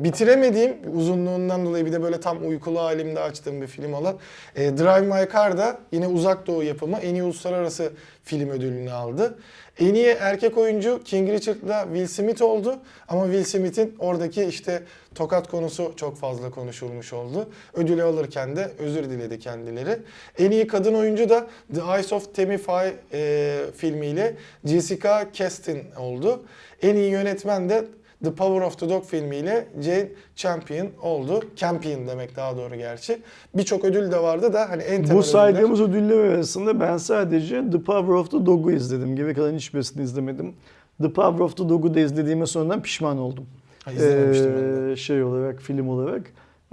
Bitiremediğim, 0.03 0.73
uzunluğundan 0.93 1.65
dolayı 1.65 1.85
bir 1.85 1.91
de 1.91 2.03
böyle 2.03 2.19
tam 2.19 2.47
uykulu 2.47 2.79
halimde 2.79 3.19
açtığım 3.19 3.61
bir 3.61 3.67
film 3.67 3.93
olan 3.93 4.15
Drive 4.55 5.01
My 5.01 5.31
Car 5.33 5.57
da 5.57 5.79
yine 5.91 6.07
uzak 6.07 6.47
doğu 6.47 6.63
yapımı 6.63 6.97
en 6.97 7.15
iyi 7.15 7.23
uluslararası 7.23 7.91
film 8.23 8.49
ödülünü 8.49 8.91
aldı. 8.91 9.37
En 9.79 9.93
iyi 9.93 10.07
erkek 10.19 10.57
oyuncu 10.57 11.01
King 11.03 11.29
Richard'la 11.29 11.83
Will 11.83 12.07
Smith 12.07 12.41
oldu. 12.41 12.75
Ama 13.07 13.23
Will 13.23 13.43
Smith'in 13.43 13.95
oradaki 13.99 14.43
işte 14.43 14.83
tokat 15.17 15.47
konusu 15.47 15.93
çok 15.95 16.17
fazla 16.17 16.51
konuşulmuş 16.51 17.13
oldu. 17.13 17.49
Ödülü 17.73 18.03
alırken 18.03 18.55
de 18.55 18.71
özür 18.79 19.03
diledi 19.03 19.39
kendileri. 19.39 19.99
En 20.39 20.51
iyi 20.51 20.67
kadın 20.67 20.93
oyuncu 20.93 21.29
da 21.29 21.47
The 21.75 21.81
Eyes 21.81 22.13
of 22.13 22.35
Tammy 22.35 22.57
Faye 22.57 22.93
e, 23.13 23.57
filmiyle 23.75 24.35
Jessica 24.65 25.27
Chastain 25.33 25.83
oldu. 25.99 26.43
En 26.81 26.95
iyi 26.95 27.11
yönetmen 27.11 27.69
de 27.69 27.85
The 28.23 28.31
Power 28.31 28.61
of 28.61 28.79
the 28.79 28.89
Dog 28.89 29.05
filmiyle 29.05 29.67
Jane 29.81 30.09
Champion 30.35 30.87
oldu. 31.01 31.41
Campion 31.55 32.07
demek 32.07 32.35
daha 32.35 32.57
doğru 32.57 32.75
gerçi. 32.75 33.19
Birçok 33.55 33.85
ödül 33.85 34.11
de 34.11 34.23
vardı 34.23 34.53
da 34.53 34.69
hani 34.69 34.83
en 34.83 35.03
temel 35.03 35.17
Bu 35.17 35.23
saydığımız 35.23 35.81
ödüller 35.81 36.17
arasında 36.17 36.79
ben 36.79 36.97
sadece 36.97 37.63
The 37.71 37.81
Power 37.81 38.13
of 38.13 38.31
the 38.31 38.45
Dog'u 38.45 38.71
izledim. 38.71 39.15
Geri 39.15 39.33
kalan 39.33 39.53
hiçbirisini 39.53 40.03
izlemedim. 40.03 40.55
The 41.01 41.13
Power 41.13 41.39
of 41.39 41.57
the 41.57 41.69
Dog'u 41.69 41.93
da 41.93 41.99
izlediğime 41.99 42.45
sonradan 42.45 42.81
pişman 42.81 43.17
oldum. 43.17 43.47
Ee, 43.87 44.95
şey 44.95 45.23
olarak, 45.23 45.61
film 45.61 45.89
olarak. 45.89 46.21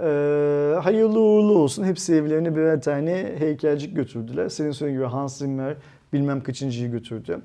Ee, 0.01 0.75
hayırlı 0.81 1.19
uğurlu 1.19 1.57
olsun. 1.57 1.83
Hepsi 1.83 2.15
evlerine 2.15 2.55
birer 2.55 2.81
tane 2.81 3.35
heykelcik 3.37 3.95
götürdüler. 3.95 4.49
Senin 4.49 4.71
söylediğin 4.71 5.01
gibi 5.01 5.11
Hans 5.11 5.37
Zimmer 5.37 5.75
bilmem 6.13 6.43
kaçıncıyı 6.43 6.91
götürdü. 6.91 7.39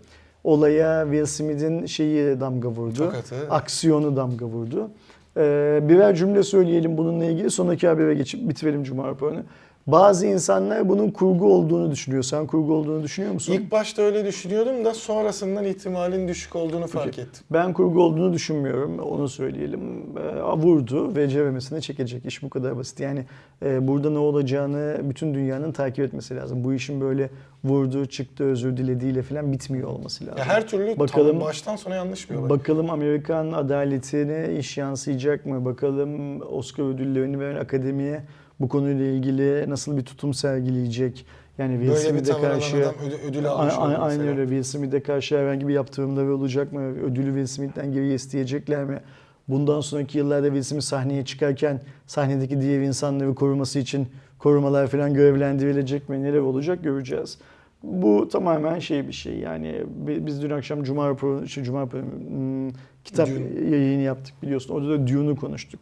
Olaya 0.45 1.05
Will 1.05 1.27
Smith'in 1.27 1.87
şeyi 1.87 2.41
damga 2.41 2.69
vurdu. 2.69 2.95
Tokatı. 2.95 3.37
Aksiyonu 3.51 4.17
damga 4.17 4.47
vurdu. 4.47 4.91
Ee, 5.37 5.81
birer 5.83 6.15
cümle 6.15 6.43
söyleyelim 6.43 6.99
bununla 6.99 7.25
ilgili. 7.25 7.51
Sonraki 7.51 7.89
habere 7.89 8.15
geçip 8.15 8.49
bitirelim 8.49 8.83
Cuma 8.85 9.09
raporunu. 9.09 9.43
Bazı 9.87 10.27
insanlar 10.27 10.89
bunun 10.89 11.11
kurgu 11.11 11.53
olduğunu 11.55 11.91
düşünüyor. 11.91 12.23
Sen 12.23 12.47
kurgu 12.47 12.75
olduğunu 12.75 13.03
düşünüyor 13.03 13.33
musun? 13.33 13.53
İlk 13.53 13.71
başta 13.73 14.03
öyle 14.03 14.25
düşünüyordum 14.27 14.85
da 14.85 14.95
sonrasından 14.95 15.65
ihtimalin 15.65 16.29
düşük 16.29 16.57
olduğunu 16.57 16.87
fark 16.87 17.19
ettim. 17.19 17.43
Ben 17.51 17.73
kurgu 17.73 18.03
olduğunu 18.03 18.33
düşünmüyorum. 18.33 18.99
Onu 18.99 19.29
söyleyelim. 19.29 19.81
E, 20.19 20.43
vurdu 20.43 21.17
ve 21.17 21.29
ceremesine 21.29 21.81
çekecek. 21.81 22.27
İş 22.27 22.43
bu 22.43 22.51
kadar 22.51 22.77
basit. 22.77 23.01
Yani 23.01 23.25
e, 23.65 23.89
burada 23.89 24.11
ne 24.11 24.19
olacağını 24.19 25.01
bütün 25.03 25.35
dünyanın 25.35 25.73
takip 25.73 26.05
etmesi 26.05 26.37
lazım. 26.37 26.65
Bu 26.65 26.75
işin 26.75 27.01
böyle 27.01 27.31
vurdu, 27.65 28.07
çıktı, 28.07 28.45
özür 28.45 28.77
dilediğiyle 28.77 29.23
falan 29.23 29.53
bitmiyor 29.53 29.89
olması 29.89 30.25
lazım. 30.27 30.39
Ya 30.39 30.45
her 30.45 30.69
türlü 30.69 30.99
Bakalım- 30.99 31.39
tam 31.39 31.41
baştan 31.49 31.77
sona 31.77 31.95
yanlış 31.95 32.31
bir 32.31 32.35
olay. 32.35 32.51
Bakalım 32.51 32.91
Amerikan 32.91 33.53
adaletine 33.53 34.57
iş 34.59 34.77
yansıyacak 34.79 35.47
mı? 35.47 35.65
Bakalım 35.65 36.41
Oscar 36.53 36.85
ödüllerini 36.95 37.41
veren 37.41 37.57
akademiye 37.57 38.23
bu 38.61 38.69
konuyla 38.69 39.07
ilgili 39.07 39.71
nasıl 39.71 39.97
bir 39.97 40.03
tutum 40.05 40.35
sergileyecek? 40.35 41.27
Yani 41.59 41.73
Will 41.73 41.89
Böyle 41.89 42.01
Smith'e 42.01 42.33
karşı 42.41 42.77
adam 42.77 42.95
ödül, 43.07 43.29
ödül 43.29 43.47
almış 43.49 43.75
A- 43.75 43.77
a- 43.77 43.87
oldu 43.87 43.97
Aynen 44.01 44.19
mesela. 44.19 44.31
öyle. 44.41 44.43
Will 44.43 44.63
Smith'e 44.63 45.01
karşı 45.03 45.39
herhangi 45.39 45.69
bir 45.69 45.75
yaptırımları 45.75 46.35
olacak 46.37 46.73
mı? 46.73 46.81
Ödülü 46.81 47.27
Will 47.27 47.47
Smith'ten 47.47 47.93
geriye 47.93 48.15
isteyecekler 48.15 48.85
mi? 48.85 49.01
Bundan 49.49 49.81
sonraki 49.81 50.19
yıllarda 50.19 50.47
Will 50.47 50.63
Smith 50.63 50.85
sahneye 50.85 51.25
çıkarken 51.25 51.81
sahnedeki 52.07 52.61
diğer 52.61 52.81
insanları 52.81 53.35
koruması 53.35 53.79
için 53.79 54.09
korumalar 54.39 54.87
falan 54.87 55.15
görevlendirilecek 55.15 56.09
mi? 56.09 56.23
Neler 56.23 56.39
olacak 56.39 56.83
göreceğiz. 56.85 57.39
Bu 57.83 58.29
tamamen 58.29 58.79
şey 58.79 59.09
bir 59.09 59.13
şey. 59.13 59.39
Yani 59.39 59.83
bi- 60.07 60.27
biz 60.27 60.43
dün 60.43 60.51
akşam 60.51 60.83
Cuma 60.83 61.09
raporu, 61.09 61.49
şey, 61.49 61.65
Cuma 61.65 61.81
raporu, 61.81 62.03
hmm, 62.03 62.69
kitap 63.05 63.29
Dune. 63.29 63.71
yayını 63.77 64.03
yaptık 64.03 64.35
biliyorsun. 64.43 64.75
Orada 64.75 64.89
da 64.91 65.07
Dune'u 65.07 65.37
konuştuk. 65.37 65.81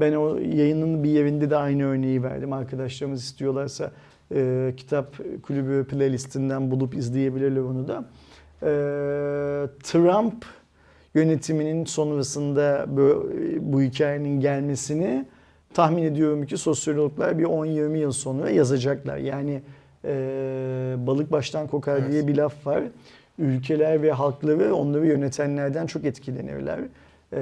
Ben 0.00 0.12
o 0.12 0.38
yayının 0.38 1.04
bir 1.04 1.10
yerinde 1.10 1.50
de 1.50 1.56
aynı 1.56 1.84
örneği 1.84 2.22
verdim. 2.22 2.52
Arkadaşlarımız 2.52 3.24
istiyorlarsa 3.24 3.90
e, 4.34 4.72
kitap 4.76 5.16
kulübü 5.42 5.86
playlistinden 5.88 6.70
bulup 6.70 6.94
izleyebilirler 6.94 7.60
onu 7.60 7.88
da. 7.88 8.04
E, 8.62 8.70
Trump 9.82 10.44
yönetiminin 11.14 11.84
sonrasında 11.84 12.84
bu, 12.88 13.32
bu 13.60 13.82
hikayenin 13.82 14.40
gelmesini 14.40 15.24
tahmin 15.74 16.02
ediyorum 16.02 16.46
ki 16.46 16.56
sosyologlar 16.56 17.38
bir 17.38 17.44
10-20 17.44 17.96
yıl 17.96 18.12
sonra 18.12 18.50
yazacaklar. 18.50 19.16
Yani 19.16 19.62
e, 20.04 20.14
balık 20.98 21.32
baştan 21.32 21.66
kokar 21.66 21.98
Evet. 21.98 22.12
diye 22.12 22.26
bir 22.26 22.36
laf 22.36 22.66
var. 22.66 22.82
Ülkeler 23.38 24.02
ve 24.02 24.12
halkları 24.12 24.74
onları 24.74 25.06
yönetenlerden 25.06 25.86
çok 25.86 26.04
etkilenirler. 26.04 26.78
E, 27.32 27.40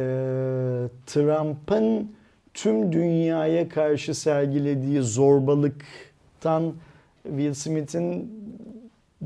Trump'ın 1.06 2.10
tüm 2.56 2.92
dünyaya 2.92 3.68
karşı 3.68 4.14
sergilediği 4.14 5.02
zorbalıktan 5.02 6.74
Will 7.22 7.54
Smith'in 7.54 8.30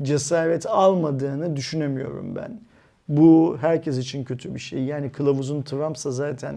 cesaret 0.01 0.65
almadığını 0.65 1.55
düşünemiyorum 1.55 2.35
ben. 2.35 2.59
Bu 3.07 3.57
herkes 3.61 3.97
için 3.97 4.23
kötü 4.23 4.55
bir 4.55 4.59
şey. 4.59 4.83
Yani 4.83 5.11
kılavuzun 5.11 5.61
Trump'sa 5.61 6.11
zaten 6.11 6.55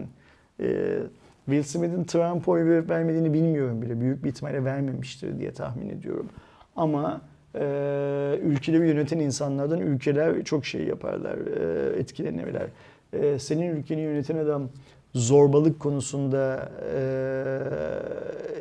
e, 0.59 0.97
Will 1.45 1.63
Smith'in 1.63 2.03
Trump'a 2.03 2.51
oy 2.51 2.65
verip 2.65 2.89
vermediğini 2.89 3.33
bilmiyorum 3.33 3.81
bile. 3.81 4.01
Büyük 4.01 4.23
bir 4.23 4.29
ihtimalle 4.29 4.65
vermemiştir 4.65 5.39
diye 5.39 5.51
tahmin 5.51 5.89
ediyorum. 5.89 6.29
Ama 6.75 7.21
e, 7.55 8.39
ülkeleri 8.43 8.87
yöneten 8.87 9.19
insanlardan 9.19 9.79
ülkeler 9.79 10.43
çok 10.43 10.65
şey 10.65 10.83
yaparlar, 10.83 11.37
e, 11.37 11.99
etkilenirler. 11.99 12.67
E, 13.13 13.39
senin 13.39 13.75
ülkeni 13.75 14.01
yöneten 14.01 14.37
adam 14.37 14.69
zorbalık 15.15 15.79
konusunda 15.79 16.69
e, 16.93 16.99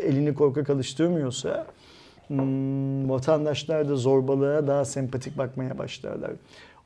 elini 0.09 0.35
korkak 0.35 0.71
alıştırmıyorsa 0.71 1.67
hmm, 2.27 3.11
vatandaşlar 3.11 3.89
da 3.89 3.97
zorbalığa 3.97 4.67
daha 4.67 4.85
sempatik 4.85 5.39
bakmaya 5.39 5.79
başlarlar. 5.79 6.31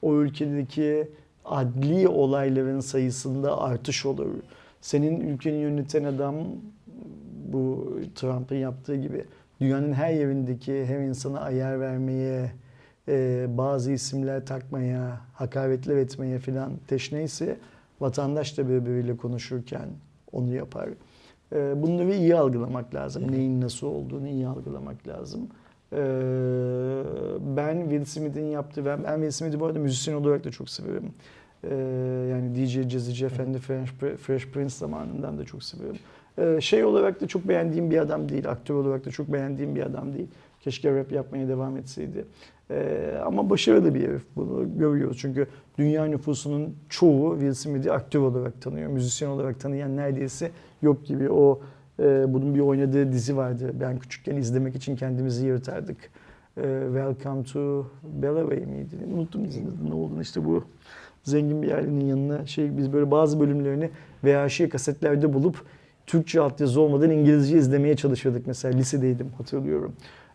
O 0.02 0.14
ülkedeki 0.14 1.08
adli 1.44 2.08
olayların 2.08 2.80
sayısında 2.80 3.60
artış 3.62 4.06
olur. 4.06 4.28
Senin 4.80 5.20
ülkeni 5.20 5.56
yöneten 5.56 6.04
adam 6.04 6.34
bu 7.52 7.92
Trump'ın 8.14 8.56
yaptığı 8.56 8.96
gibi 8.96 9.24
dünyanın 9.60 9.92
her 9.92 10.12
yerindeki 10.12 10.86
her 10.86 10.98
insana 10.98 11.40
ayar 11.40 11.80
vermeye, 11.80 12.52
e, 13.08 13.46
bazı 13.48 13.92
isimler 13.92 14.46
takmaya, 14.46 15.20
hakaretler 15.34 15.96
etmeye 15.96 16.38
filan 16.38 16.72
teşneyse 16.86 17.56
vatandaş 18.00 18.58
da 18.58 18.68
birbiriyle 18.68 19.16
konuşurken 19.16 19.88
onu 20.32 20.54
yapar. 20.54 20.88
E, 21.52 21.82
bunları 21.82 22.14
iyi 22.14 22.36
algılamak 22.36 22.94
lazım. 22.94 23.32
Neyin 23.32 23.60
nasıl 23.60 23.86
olduğunu 23.86 24.28
iyi 24.28 24.46
algılamak 24.46 25.08
lazım. 25.08 25.48
Ee, 25.92 27.02
ben 27.40 27.80
Will 27.80 28.04
Smith'in 28.04 28.46
yaptığı, 28.46 28.86
ben, 28.86 29.04
ben 29.04 29.14
Will 29.14 29.30
Smith'i 29.30 29.60
bu 29.60 29.66
arada 29.66 29.78
müzisyen 29.78 30.14
olarak 30.14 30.44
da 30.44 30.50
çok 30.50 30.70
severim. 30.70 31.12
Ee, 31.64 31.74
yani 32.30 32.54
DJ 32.54 32.90
Jazzy 32.90 33.24
Efendi 33.24 33.58
Fresh, 33.58 33.90
Fresh 34.16 34.48
Prince 34.48 34.74
zamanından 34.74 35.38
da 35.38 35.44
çok. 35.44 35.60
Ee, 36.38 36.60
şey 36.60 36.84
olarak 36.84 37.20
da 37.20 37.26
çok 37.26 37.48
beğendiğim 37.48 37.90
bir 37.90 37.98
adam 37.98 38.28
değil, 38.28 38.50
aktör 38.50 38.74
olarak 38.74 39.04
da 39.04 39.10
çok 39.10 39.32
beğendiğim 39.32 39.76
bir 39.76 39.82
adam 39.82 40.14
değil. 40.14 40.28
Keşke 40.60 40.94
rap 40.94 41.12
yapmaya 41.12 41.48
devam 41.48 41.76
etseydi. 41.76 42.24
Ee, 42.70 43.14
ama 43.24 43.50
başarılı 43.50 43.94
bir 43.94 44.08
herif 44.08 44.22
bunu 44.36 44.78
görüyoruz. 44.78 45.18
Çünkü 45.20 45.46
dünya 45.78 46.04
nüfusunun 46.04 46.74
çoğu 46.88 47.32
Will 47.32 47.54
Smith'i 47.54 47.92
aktör 47.92 48.20
olarak 48.20 48.62
tanıyor. 48.62 48.90
Müzisyen 48.90 49.28
olarak 49.28 49.60
tanıyan 49.60 49.96
neredeyse 49.96 50.50
yok 50.82 51.06
gibi. 51.06 51.30
O 51.30 51.60
e, 52.00 52.34
bunun 52.34 52.54
bir 52.54 52.60
oynadığı 52.60 53.12
dizi 53.12 53.36
vardı. 53.36 53.72
Ben 53.80 53.98
küçükken 53.98 54.36
izlemek 54.36 54.76
için 54.76 54.96
kendimizi 54.96 55.46
yırtardık. 55.46 55.96
E, 56.56 56.82
Welcome 56.86 57.44
to 57.44 57.86
Bellaway 58.22 58.58
miydi? 58.58 58.96
Unuttum 59.14 59.42
adını. 59.42 59.90
ne 59.90 59.94
olduğunu 59.94 60.22
işte 60.22 60.44
bu 60.44 60.64
zengin 61.24 61.62
bir 61.62 61.72
ailenin 61.72 62.04
yanına 62.04 62.46
şey 62.46 62.76
biz 62.76 62.92
böyle 62.92 63.10
bazı 63.10 63.40
bölümlerini 63.40 63.90
VHS 64.24 64.68
kasetlerde 64.68 65.32
bulup 65.32 65.56
Türkçe 66.06 66.40
altyazı 66.40 66.80
olmadan 66.80 67.10
İngilizce 67.10 67.58
izlemeye 67.58 67.96
çalışıyorduk 67.96 68.46
mesela 68.46 68.76
lisedeydim 68.76 69.28
hatırlıyorum. 69.38 69.92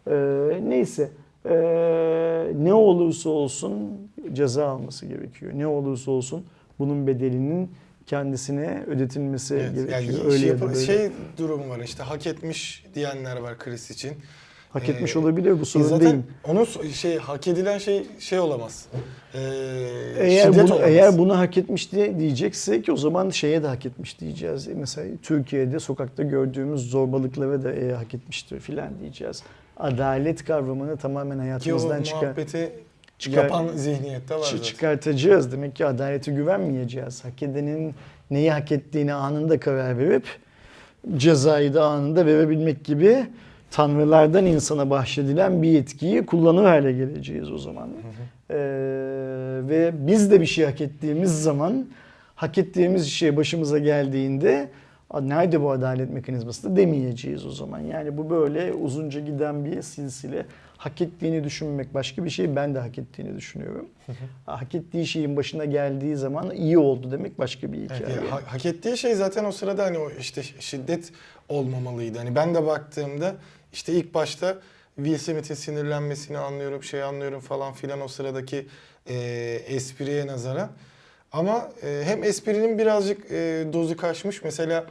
E, 0.08 0.16
neyse 0.64 1.10
e, 1.46 1.54
ne 2.56 2.74
olursa 2.74 3.30
olsun 3.30 3.90
ceza 4.34 4.68
alması 4.68 5.06
gerekiyor. 5.06 5.52
Ne 5.56 5.68
olursa 5.68 6.12
olsun 6.12 6.44
bunun 6.80 7.08
bedelinin 7.08 7.72
kendisine 8.06 8.84
ödetilmesi 8.88 9.56
Evet, 9.56 9.76
gerekiyor. 9.76 10.20
yani 10.20 10.24
Öyle 10.26 10.38
şey, 10.38 10.48
ya 10.48 10.54
da 10.60 10.66
yapı- 10.66 10.74
böyle. 10.76 10.86
şey 10.86 11.10
durumu 11.38 11.70
var 11.70 11.80
işte 11.80 12.04
hak 12.04 12.28
etmiş 12.28 12.86
diyenler 12.96 13.38
var 13.38 13.58
Chris 13.60 13.92
için. 13.92 14.12
hak 14.70 14.90
etmiş 14.90 15.16
Ee, 15.16 15.20
olabilir 15.20 15.60
bu 15.62 15.66
sorun 15.66 15.84
Zaten 15.86 16.12
değil. 16.12 16.24
onun 16.48 16.66
şey 16.94 17.18
hak 17.18 17.48
edilen 17.48 17.78
şey 17.78 18.04
şey 18.20 18.40
olamaz. 18.40 18.86
Ee, 19.34 19.40
Eğer 20.20 20.54
bunu, 20.54 20.64
olamaz. 20.64 20.80
eğer 20.84 21.18
bunu 21.18 21.38
hak 21.38 21.58
etmiş 21.58 21.92
diye 21.92 22.20
diyeceksek 22.20 22.90
o 22.90 22.98
zaman 22.98 23.30
şeye 23.30 23.64
de 23.64 23.68
hak 23.68 23.86
etmiş 23.86 24.20
diyeceğiz. 24.20 24.68
Mesela 24.76 25.08
Türkiye'de 25.22 25.80
sokakta 25.80 26.24
gördüğümüz 26.24 26.90
zorbalıkları 26.90 27.64
da 27.64 27.74
e, 27.74 27.92
hak 27.92 28.14
etmiştir 28.14 28.60
filan 28.60 28.90
diyeceğiz. 29.02 29.44
Adalet 29.78 30.46
kavramını 30.46 30.98
tamamen 30.98 31.36
ki 31.38 31.42
o 31.42 31.44
hayatımızdan 31.44 32.04
çıkar, 32.04 32.22
muhabbeti 32.22 32.72
çıkar- 33.20 33.44
yapan 33.44 33.68
zihniyette 33.68 34.36
var 34.36 34.40
zaten. 34.44 34.58
çıkartacağız. 34.64 35.52
Demek 35.52 35.76
ki 35.76 35.86
adalete 35.86 36.32
güvenmeyeceğiz. 36.32 37.26
Hak 37.26 37.44
edenin 37.44 37.94
neyi 38.32 38.52
hak 38.52 38.72
ettiğini 38.72 39.14
anında 39.14 39.60
karar 39.60 39.98
verip 39.98 40.24
cezayı 41.18 41.74
da 41.74 41.86
anında 41.86 42.26
verebilmek 42.26 42.86
gibi 42.86 43.26
tanrılardan 43.72 44.46
insana 44.46 44.90
bahşedilen 44.90 45.62
bir 45.62 45.70
yetkiyi 45.70 46.26
kullanır 46.26 46.64
hale 46.64 46.92
geleceğiz 46.92 47.52
o 47.52 47.58
zaman. 47.58 47.90
Ee, 48.50 48.56
ve 49.70 49.92
biz 49.94 50.32
de 50.32 50.42
bir 50.42 50.46
şey 50.46 50.66
hak 50.66 50.82
ettiğimiz 50.82 51.44
zaman 51.44 51.86
hak 52.36 52.58
ettiğimiz 52.58 53.08
şey 53.08 53.38
başımıza 53.38 53.80
geldiğinde 53.80 54.60
"Aa, 54.62 54.68
nerede 55.22 55.62
bu 55.62 55.72
adalet 55.72 56.10
mekanizması 56.10 56.64
da 56.72 56.76
demeyeceğiz 56.76 57.46
o 57.46 57.52
zaman. 57.52 57.80
Yani 57.80 58.18
bu 58.18 58.30
böyle 58.30 58.74
uzunca 58.74 59.20
giden 59.22 59.66
bir 59.66 59.82
silsile. 59.82 60.46
Hak 60.78 61.02
ettiğini 61.02 61.44
düşünmek 61.44 61.94
başka 61.94 62.26
bir 62.26 62.30
şey. 62.30 62.56
Ben 62.56 62.76
de 62.76 62.80
hak 62.80 62.98
ettiğini 62.98 63.36
düşünüyorum. 63.38 63.90
hak 64.46 64.76
ettiği 64.76 65.08
şeyin 65.08 65.38
başına 65.38 65.66
geldiği 65.66 66.16
zaman 66.16 66.52
iyi 66.52 66.78
oldu 66.78 67.12
demek 67.12 67.40
başka 67.40 67.72
bir 67.74 67.78
Evet, 67.78 67.92
hikaye. 67.96 68.16
yani 68.16 68.28
ha- 68.30 68.42
hak 68.46 68.66
ettiği 68.66 68.98
şey 68.98 69.16
zaten 69.16 69.46
o 69.46 69.52
sırada 69.52 69.84
hani 69.86 69.98
o 69.98 70.10
işte 70.20 70.44
şiddet 70.44 71.12
olmamalıydı. 71.50 72.18
Hani 72.18 72.36
ben 72.36 72.56
de 72.56 72.66
baktığımda 72.66 73.36
işte 73.74 73.94
ilk 73.94 74.14
başta 74.14 74.58
Will 74.96 75.18
Smith'in 75.18 75.56
sinirlenmesini 75.56 76.38
anlıyorum, 76.38 76.84
şey 76.84 77.04
anlıyorum 77.04 77.40
falan 77.40 77.74
filan 77.74 78.02
o 78.02 78.08
sıradaki 78.08 78.66
e, 79.10 79.16
espriye 79.68 80.28
nazaran. 80.28 80.70
Ama 81.34 81.70
e, 81.84 82.02
hem 82.06 82.24
esprinin 82.24 82.78
birazcık 82.78 83.32
e, 83.32 83.66
dozu 83.74 83.98
kaçmış. 83.98 84.44
Mesela 84.44 84.86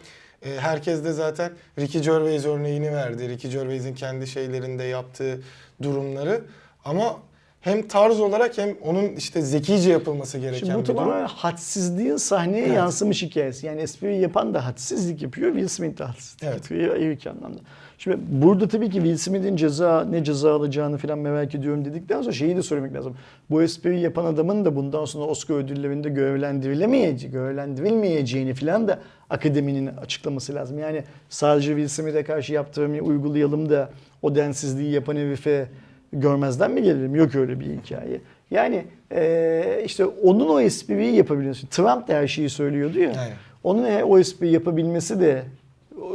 e, 0.47 0.51
herkes 0.59 1.05
de 1.05 1.13
zaten 1.13 1.53
Ricky 1.79 2.05
Gervais 2.05 2.45
örneğini 2.47 2.93
verdi. 2.93 3.29
Ricky 3.29 3.53
Gervais'in 3.55 3.95
kendi 3.95 4.27
şeylerinde 4.27 4.85
yaptığı 4.85 5.41
durumları. 5.83 6.41
Ama 6.85 7.17
hem 7.61 7.89
tarz 7.89 8.21
olarak 8.21 8.59
hem 8.59 8.77
onun 8.83 9.09
işte 9.17 9.43
zekice 9.43 9.91
yapılması 9.91 10.39
gereken 10.39 10.59
Şimdi 10.59 10.75
bu 10.75 10.81
bir 10.83 10.85
durum. 10.87 10.97
tamamen 10.97 11.27
hadsizliğin 11.27 12.17
sahneye 12.17 12.65
Evet. 12.67 12.77
yansımış 12.77 13.23
hikayesi. 13.23 13.67
Yani 13.67 13.81
espriyi 13.81 14.21
yapan 14.21 14.55
da 14.55 14.67
hadsizlik 14.67 15.23
yapıyor, 15.23 15.53
Will 15.53 15.69
Smith 15.69 15.99
de 15.99 16.05
hadsizlik 16.05 16.43
Evet. 16.43 16.55
yapıyor 16.55 16.97
iyi 16.97 17.13
iki 17.17 17.31
anlamda. 17.31 17.59
Şimdi 18.03 18.19
burada 18.31 18.69
tabii 18.69 18.91
ki 18.91 18.95
Will 18.95 19.17
Smith'in 19.17 19.57
ceza 19.57 20.05
ne 20.11 20.25
ceza 20.25 20.55
alacağını 20.55 20.99
falan 20.99 21.19
merak 21.19 21.55
ediyorum 21.55 21.85
dedikten 21.85 22.23
sonra 22.23 22.33
şeyi 22.33 22.57
de 22.57 22.63
söylemek 22.63 22.95
lazım. 22.95 23.17
Bu 23.51 23.63
espriyi 23.63 24.01
yapan 24.01 24.25
adamın 24.25 24.65
da 24.65 24.77
bundan 24.77 25.05
sonra 25.05 25.25
Oscar 25.25 25.55
ödüllerinde 25.55 26.09
görevlendirilemeyeceği, 26.09 27.33
görevlendirilmeyeceğini 27.33 28.55
falan 28.55 28.89
da 28.89 28.99
akademinin 29.31 29.87
açıklaması 29.87 30.55
lazım. 30.55 30.79
Yani 30.79 31.03
sadece 31.29 31.69
Will 31.69 31.89
Smith'e 31.89 32.25
karşı 32.25 32.53
yaptığımı 32.53 32.99
uygulayalım 33.01 33.71
da 33.71 33.91
o 34.23 34.35
densizliği 34.35 34.91
yapan 34.93 35.17
herife 35.17 35.67
görmezden 36.13 36.71
mi 36.71 36.83
gelelim? 36.83 37.15
Yok 37.15 37.35
öyle 37.35 37.61
bir 37.61 37.67
hikaye. 37.67 38.21
Yani 38.51 38.85
eee, 39.15 39.83
işte 39.85 40.05
onun 40.05 40.49
o 40.49 40.61
espriyi 40.61 41.17
yapabiliyorsun. 41.17 41.69
Trump 41.69 42.09
da 42.09 42.15
her 42.15 42.27
şeyi 42.27 42.51
söylüyordu 42.51 42.99
ya. 42.99 43.09
Aynen. 43.09 43.37
Onun 43.65 43.85
e- 43.85 44.05
o 44.05 44.19
espriyi 44.19 44.53
yapabilmesi 44.53 45.21
de 45.21 45.43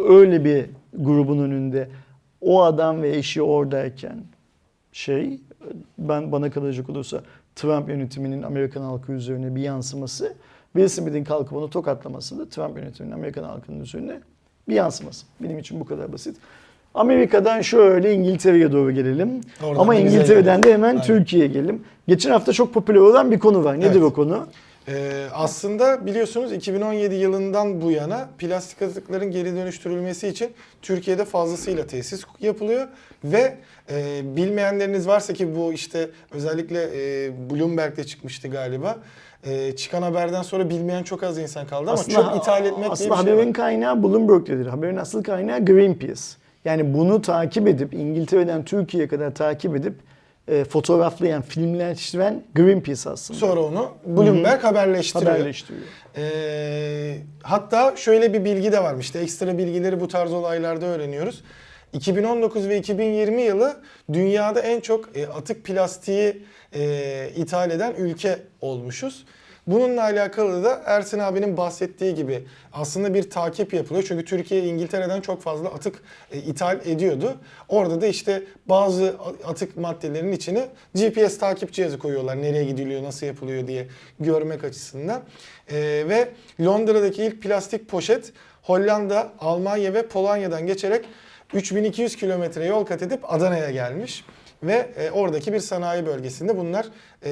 öyle 0.10 0.46
bir 0.46 0.66
grubun 0.98 1.40
önünde 1.40 1.90
o 2.42 2.64
adam 2.64 3.02
ve 3.02 3.16
eşi 3.16 3.42
oradayken 3.42 4.24
şey 4.92 5.40
ben 5.98 6.32
bana 6.32 6.50
kalacak 6.52 6.90
olursa 6.90 7.22
Trump 7.56 7.90
yönetiminin 7.90 8.44
Amerikan 8.44 8.82
halkı 8.82 9.12
üzerine 9.12 9.56
bir 9.56 9.62
yansıması 9.62 10.34
Will 10.74 10.88
Smith'in 10.88 11.24
kalkıp 11.24 11.54
onu 11.58 11.70
tokatlaması 11.70 12.40
da 12.40 12.50
Trump 12.50 12.78
yönetiminin 12.78 13.14
Amerikan 13.14 13.44
halkının 13.44 13.80
üzerine 13.80 14.20
bir 14.70 14.76
yansıması. 14.76 15.26
Benim 15.40 15.60
için 15.60 15.80
bu 15.80 15.86
kadar 15.86 16.14
basit. 16.14 16.38
Amerika'dan 16.94 17.62
şöyle 17.62 18.14
İngiltere'ye 18.14 18.72
doğru 18.72 18.92
gelelim. 18.92 19.42
Oradan 19.64 19.80
Ama 19.82 19.96
İngiltere'den 19.96 20.64
de 20.64 20.74
hemen 20.74 20.90
Aynen. 20.90 21.02
Türkiye'ye 21.02 21.48
gelelim. 21.48 21.84
Geçen 22.08 22.32
hafta 22.32 22.54
çok 22.54 22.74
popüler 22.74 23.00
olan 23.00 23.32
bir 23.32 23.40
konu 23.40 23.64
var. 23.64 23.80
Nedir 23.80 23.92
Evet. 23.92 24.04
o 24.04 24.14
konu? 24.14 24.48
Ee, 24.90 25.28
aslında 25.34 26.06
biliyorsunuz 26.06 26.52
2017 26.52 27.16
yılından 27.16 27.82
bu 27.82 27.92
yana 27.92 28.30
plastik 28.38 28.82
atıkların 28.82 29.32
geri 29.32 29.56
dönüştürülmesi 29.56 30.28
için 30.28 30.52
Türkiye'de 30.82 31.26
fazlasıyla 31.26 31.88
tesis 31.88 32.24
yapılıyor 32.40 32.88
ve 33.24 33.58
e, 33.90 34.22
bilmeyenleriniz 34.36 35.08
varsa 35.08 35.34
ki 35.34 35.56
bu 35.56 35.74
işte 35.74 36.10
özellikle 36.32 36.84
e, 36.94 37.32
Bloomberg'de 37.50 38.04
çıkmıştı 38.04 38.48
galiba. 38.48 38.98
E, 39.44 39.76
çıkan 39.76 40.02
haberden 40.02 40.42
sonra 40.42 40.70
bilmeyen 40.70 41.04
çok 41.04 41.24
az 41.24 41.38
insan 41.38 41.68
kaldı 41.68 41.92
ama 41.92 42.04
çok 42.04 42.36
ithal 42.38 42.66
etmek 42.66 42.78
diye 42.78 42.90
aslında 42.90 43.10
bir 43.10 43.16
şey 43.16 43.34
haberin 43.34 43.48
var. 43.48 43.54
kaynağı 43.54 44.04
Bloomberg'dedir. 44.04 44.66
Haberin 44.66 44.98
asıl 44.98 45.24
kaynağı 45.24 45.66
Greenpeace. 45.66 46.22
Yani 46.66 46.94
bunu 46.94 47.22
takip 47.22 47.68
edip 47.68 47.94
İngiltere'den 47.94 48.66
Türkiye'ye 48.66 49.08
kadar 49.08 49.36
takip 49.36 49.76
edip 49.76 49.94
e, 50.48 50.64
fotoğraflayan, 50.64 51.42
filmleştiren 51.42 52.44
Greenpeace 52.56 53.10
aslında. 53.10 53.40
Sonra 53.40 53.62
onu 53.62 53.92
Bloomberg 54.06 54.64
haberleştiriyor. 54.64 55.32
haberleştiriyor. 55.32 55.86
Ee, 56.18 57.18
hatta 57.44 57.96
şöyle 57.96 58.34
bir 58.34 58.46
bilgi 58.46 58.72
de 58.72 58.84
varmış. 58.84 59.06
İşte 59.06 59.20
ekstra 59.20 59.58
bilgileri 59.58 60.00
bu 60.00 60.08
tarz 60.08 60.34
olaylarda 60.34 60.86
öğreniyoruz. 60.86 61.44
2019 61.94 62.68
ve 62.70 62.78
2020 62.78 63.42
yılı 63.42 63.78
dünyada 64.14 64.60
en 64.60 64.80
çok 64.80 65.18
e, 65.18 65.28
atık 65.28 65.64
plastiği 65.64 66.44
e, 66.74 67.30
ithal 67.36 67.72
eden 67.72 67.94
ülke 67.98 68.40
olmuşuz. 68.62 69.26
Bununla 69.68 70.02
alakalı 70.02 70.64
da 70.64 70.82
Ersin 70.86 71.20
abinin 71.20 71.58
bahsettiği 71.58 72.16
gibi 72.16 72.44
aslında 72.74 73.14
bir 73.14 73.30
takip 73.30 73.74
yapılıyor. 73.74 74.06
Çünkü 74.08 74.26
Türkiye 74.26 74.64
İngiltere'den 74.64 75.22
çok 75.22 75.42
fazla 75.42 75.70
atık 75.70 75.96
e, 76.32 76.38
ithal 76.38 76.80
ediyordu. 76.86 77.36
Orada 77.70 78.02
da 78.02 78.08
işte 78.08 78.44
bazı 78.66 79.16
atık 79.46 79.78
maddelerin 79.78 80.32
içine 80.32 80.68
GPS 80.96 81.38
takip 81.40 81.74
cihazı 81.74 82.00
koyuyorlar. 82.00 82.42
Nereye 82.42 82.64
gidiliyor, 82.64 83.04
nasıl 83.04 83.26
yapılıyor 83.26 83.68
diye 83.68 83.88
görmek 84.20 84.64
açısından. 84.64 85.22
E, 85.72 85.76
ve 86.10 86.30
Londra'daki 86.62 87.24
ilk 87.24 87.44
plastik 87.44 87.90
poşet 87.90 88.34
Hollanda, 88.64 89.32
Almanya 89.40 89.94
ve 89.94 90.08
Polonya'dan 90.08 90.68
geçerek 90.68 91.06
3200 91.54 92.16
kilometre 92.16 92.66
yol 92.66 92.86
kat 92.86 93.02
edip 93.02 93.34
Adana'ya 93.34 93.72
gelmiş. 93.72 94.24
Ve 94.64 94.90
e, 94.98 95.12
oradaki 95.12 95.54
bir 95.54 95.60
sanayi 95.60 96.06
bölgesinde 96.06 96.58
bunlar 96.58 96.86
e, 97.26 97.32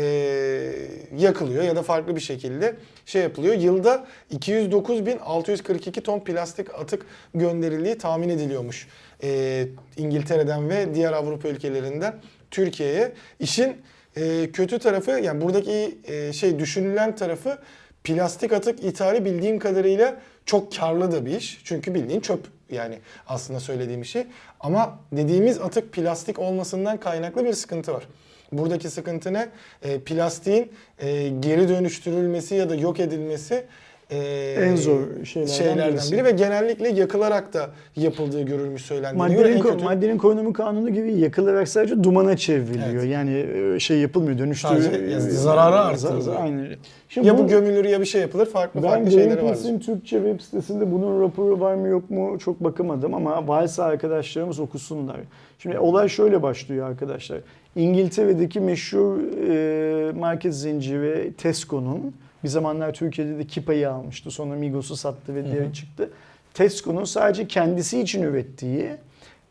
yakılıyor 1.17 1.63
ya 1.63 1.75
da 1.75 1.83
farklı 1.83 2.15
bir 2.15 2.21
şekilde 2.21 2.75
şey 3.05 3.21
yapılıyor. 3.21 3.55
Yılda 3.55 4.05
209.642 4.33 6.01
ton 6.01 6.19
plastik 6.19 6.75
atık 6.75 7.05
gönderildiği 7.33 7.97
tahmin 7.97 8.29
ediliyormuş. 8.29 8.87
E, 9.23 9.67
İngiltere'den 9.97 10.69
ve 10.69 10.95
diğer 10.95 11.13
Avrupa 11.13 11.47
ülkelerinden 11.47 12.15
Türkiye'ye. 12.51 13.11
İşin 13.39 13.77
e, 14.17 14.51
kötü 14.51 14.79
tarafı 14.79 15.11
yani 15.11 15.41
buradaki 15.41 15.97
e, 16.03 16.33
şey 16.33 16.59
düşünülen 16.59 17.15
tarafı 17.15 17.57
plastik 18.03 18.53
atık 18.53 18.83
ithali 18.83 19.25
bildiğim 19.25 19.59
kadarıyla 19.59 20.21
çok 20.45 20.75
karlı 20.75 21.11
da 21.11 21.25
bir 21.25 21.37
iş. 21.37 21.61
Çünkü 21.63 21.93
bildiğin 21.93 22.19
çöp 22.19 22.54
yani 22.69 22.99
aslında 23.27 23.59
söylediğim 23.59 24.05
şey. 24.05 24.27
Ama 24.59 24.99
dediğimiz 25.11 25.61
atık 25.61 25.93
plastik 25.93 26.39
olmasından 26.39 26.99
kaynaklı 26.99 27.45
bir 27.45 27.53
sıkıntı 27.53 27.93
var. 27.93 28.07
Buradaki 28.51 28.89
sıkıntı 28.89 29.33
ne? 29.33 29.49
E, 29.81 29.99
plastiğin 29.99 30.71
e, 30.99 31.27
geri 31.27 31.69
dönüştürülmesi 31.69 32.55
ya 32.55 32.69
da 32.69 32.75
yok 32.75 32.99
edilmesi 32.99 33.65
e, 34.09 34.17
En 34.59 34.75
zor 34.75 34.99
şeylerden 35.25 35.91
birisi. 35.91 36.13
biri 36.13 36.23
ve 36.25 36.31
genellikle 36.31 36.89
yakılarak 36.89 37.53
da 37.53 37.69
yapıldığı 37.95 38.41
görülmüş 38.41 38.81
söylendiğine 38.81 39.27
göre 39.33 39.37
Maddenin, 39.43 39.57
en 39.57 39.61
ko- 39.61 39.71
kötü 39.71 39.83
maddenin 39.83 40.17
korunumu 40.17 40.53
kanunu 40.53 40.89
gibi 40.89 41.13
yakılarak 41.13 41.67
sadece 41.67 42.03
dumana 42.03 42.37
çevriliyor. 42.37 43.03
Evet. 43.03 43.11
Yani 43.11 43.45
e, 43.75 43.79
şey 43.79 43.97
yapılmıyor, 43.99 44.37
dönüştürülüyor. 44.37 44.91
Sadece 44.91 45.19
zararı 45.19 45.75
artırılıyor. 45.75 46.35
Aynen. 46.41 46.67
Şimdi 47.09 47.27
ya 47.27 47.37
bu 47.37 47.47
gömülür 47.47 47.85
ya 47.85 47.99
bir 48.01 48.05
şey 48.05 48.21
yapılır 48.21 48.45
farklı 48.45 48.83
Ben 48.83 48.89
farklı 48.89 49.11
şeyleri 49.11 49.29
vardır. 49.29 49.41
Greenpeace'in 49.41 49.79
Türkçe 49.79 50.17
web 50.17 50.39
sitesinde 50.41 50.91
bunun 50.91 51.21
raporu 51.21 51.59
var 51.59 51.75
mı 51.75 51.87
yok 51.87 52.09
mu 52.09 52.37
çok 52.39 52.63
bakamadım 52.63 53.13
ama 53.13 53.47
varsa 53.47 53.83
arkadaşlarımız 53.83 54.59
okusunlar. 54.59 55.17
Şimdi 55.59 55.79
olay 55.79 56.09
şöyle 56.09 56.41
başlıyor 56.43 56.89
arkadaşlar. 56.89 57.37
İngiltere'deki 57.75 58.59
meşhur 58.59 59.17
e, 59.49 60.11
market 60.11 60.55
zinciri 60.55 61.33
Tesco'nun 61.37 62.13
bir 62.45 62.49
zamanlar 62.49 62.93
Türkiye'de 62.93 63.37
de 63.37 63.47
Kipa'yı 63.47 63.89
almıştı. 63.89 64.31
Sonra 64.31 64.55
Migros'u 64.55 64.95
sattı 64.95 65.35
ve 65.35 65.45
diğeri 65.45 65.73
çıktı. 65.73 66.09
Tesco'nun 66.53 67.03
sadece 67.03 67.47
kendisi 67.47 68.01
için 68.01 68.23
ürettiği 68.23 68.89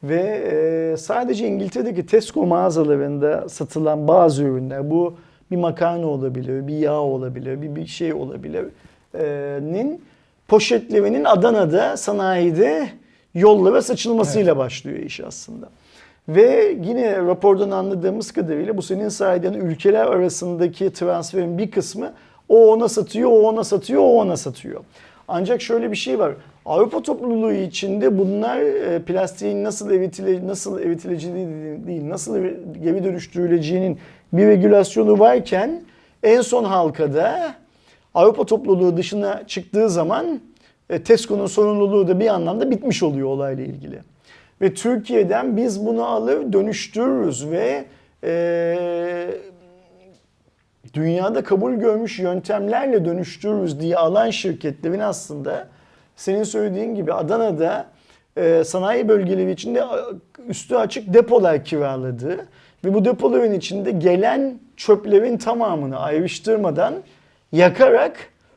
ve 0.02 0.20
e, 0.22 0.96
sadece 0.96 1.48
İngiltere'deki 1.48 2.06
Tesco 2.06 2.46
mağazalarında 2.46 3.48
satılan 3.48 4.08
bazı 4.08 4.42
ürünler 4.42 4.90
bu 4.90 5.16
bir 5.50 5.56
makarna 5.56 6.06
olabilir, 6.06 6.66
bir 6.66 6.76
yağ 6.76 7.00
olabilir, 7.00 7.62
bir, 7.62 7.76
bir 7.76 7.86
şey 7.86 8.12
olabilir. 8.12 8.64
e, 9.14 9.58
nin 9.62 10.02
poşetlerinin 10.48 11.24
Adana'da 11.24 11.96
sanayide 11.96 12.88
yollara 13.34 13.82
saçılmasıyla 13.82 14.56
başlıyor 14.56 14.98
iş 14.98 15.20
aslında. 15.20 15.68
Ve 16.28 16.76
yine 16.84 17.16
rapordan 17.18 17.70
anladığımız 17.70 18.32
kadarıyla 18.32 18.76
bu 18.76 18.82
senin 18.82 19.08
sayeden 19.08 19.52
ülkeler 19.52 20.06
arasındaki 20.06 20.92
transferin 20.92 21.58
bir 21.58 21.70
kısmı 21.70 22.12
o 22.48 22.72
ona 22.72 22.88
satıyor, 22.88 23.30
o 23.30 23.48
ona 23.48 23.64
satıyor, 23.64 24.02
o 24.02 24.12
ona 24.12 24.36
satıyor. 24.36 24.80
Ancak 25.28 25.62
şöyle 25.62 25.90
bir 25.90 25.96
şey 25.96 26.18
var. 26.18 26.32
Avrupa 26.66 27.02
topluluğu 27.02 27.52
içinde 27.52 28.18
bunlar 28.18 28.60
e, 28.60 29.02
plastiğin 29.02 29.64
nasıl 29.64 29.90
eritile 29.90 30.46
nasıl 30.46 30.80
eritileceği 30.80 31.34
değil, 31.86 32.08
nasıl 32.08 32.38
geri 32.82 33.04
dönüştürüleceğinin 33.04 33.98
bir 34.32 34.46
regülasyonu 34.46 35.18
varken 35.18 35.82
en 36.22 36.40
son 36.40 36.64
halkada 36.64 37.54
Avrupa 38.14 38.46
topluluğu 38.46 38.96
dışına 38.96 39.46
çıktığı 39.46 39.90
zaman 39.90 40.40
e, 40.90 41.02
Tesco'nun 41.02 41.46
sorumluluğu 41.46 42.08
da 42.08 42.20
bir 42.20 42.26
anlamda 42.26 42.70
bitmiş 42.70 43.02
oluyor 43.02 43.28
olayla 43.28 43.64
ilgili. 43.64 43.98
Ve 44.60 44.74
Türkiye'den 44.74 45.56
biz 45.56 45.86
bunu 45.86 46.04
alır 46.04 46.52
dönüştürürüz 46.52 47.50
ve 47.50 47.84
e, 48.24 49.30
dünyada 50.94 51.44
kabul 51.44 51.72
görmüş 51.72 52.18
yöntemlerle 52.18 53.04
dönüştürürüz 53.04 53.80
diye 53.80 53.96
alan 53.96 54.30
şirketlerin 54.30 54.98
aslında 54.98 55.68
senin 56.16 56.42
söylediğin 56.42 56.94
gibi 56.94 57.12
Adana'da 57.12 57.86
e, 58.36 58.64
sanayi 58.64 59.08
bölgeleri 59.08 59.50
içinde 59.50 59.84
a- 59.84 60.00
üstü 60.48 60.74
açık 60.76 61.14
depolar 61.14 61.64
kiraladığı 61.64 62.46
ve 62.84 62.94
bu 62.94 63.04
depoların 63.04 63.52
içinde 63.52 63.90
gelen 63.90 64.58
çöplerin 64.76 65.38
tamamını 65.38 65.98
ayrıştırmadan 65.98 66.94
yakarak 67.52 68.16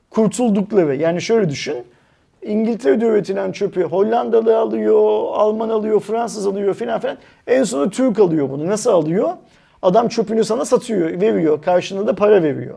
kurtuldukları. 0.10 0.96
Yani 0.96 1.22
şöyle 1.22 1.50
düşün. 1.50 1.78
İngiltere'de 2.42 3.06
üretilen 3.06 3.52
çöpü 3.52 3.84
Hollandalı 3.84 4.58
alıyor, 4.60 5.00
Alman 5.34 5.70
alıyor, 5.70 6.00
Fransız 6.00 6.48
alıyor 6.48 6.74
filan 6.74 7.00
filan. 7.00 7.18
En 7.48 7.64
sonunda 7.64 7.90
Türk 7.90 8.20
alıyor 8.20 8.50
bunu. 8.50 8.68
Nasıl 8.68 8.90
alıyor? 8.92 9.30
Adam 9.82 10.08
çöpünü 10.08 10.44
sana 10.44 10.66
satıyor, 10.66 11.22
veriyor. 11.22 11.62
Karşılığında 11.62 12.08
da 12.08 12.16
para 12.16 12.44
veriyor. 12.44 12.76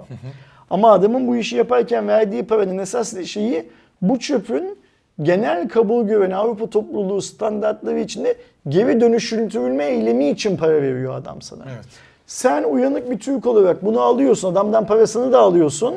Ama 0.70 0.92
adamın 0.92 1.26
bu 1.26 1.36
işi 1.36 1.56
yaparken 1.56 2.08
verdiği 2.08 2.46
paranın 2.46 2.78
esas 2.78 3.24
şeyi 3.24 3.68
bu 4.02 4.18
çöpün 4.18 4.78
genel 5.22 5.68
kabul 5.68 6.06
gören 6.06 6.30
Avrupa 6.30 6.70
topluluğu 6.70 7.22
standartları 7.22 8.00
içinde 8.00 8.34
geri 8.68 9.00
dönüştürülme 9.00 9.84
eylemi 9.84 10.28
için 10.28 10.56
para 10.56 10.82
veriyor 10.82 11.14
adam 11.14 11.42
sana. 11.42 11.62
Evet. 11.74 11.84
Sen 12.26 12.62
uyanık 12.62 13.10
bir 13.10 13.18
Türk 13.18 13.46
olarak 13.46 13.84
bunu 13.84 14.00
alıyorsun, 14.00 14.52
adamdan 14.52 14.86
parasını 14.86 15.32
da 15.32 15.38
alıyorsun 15.38 15.94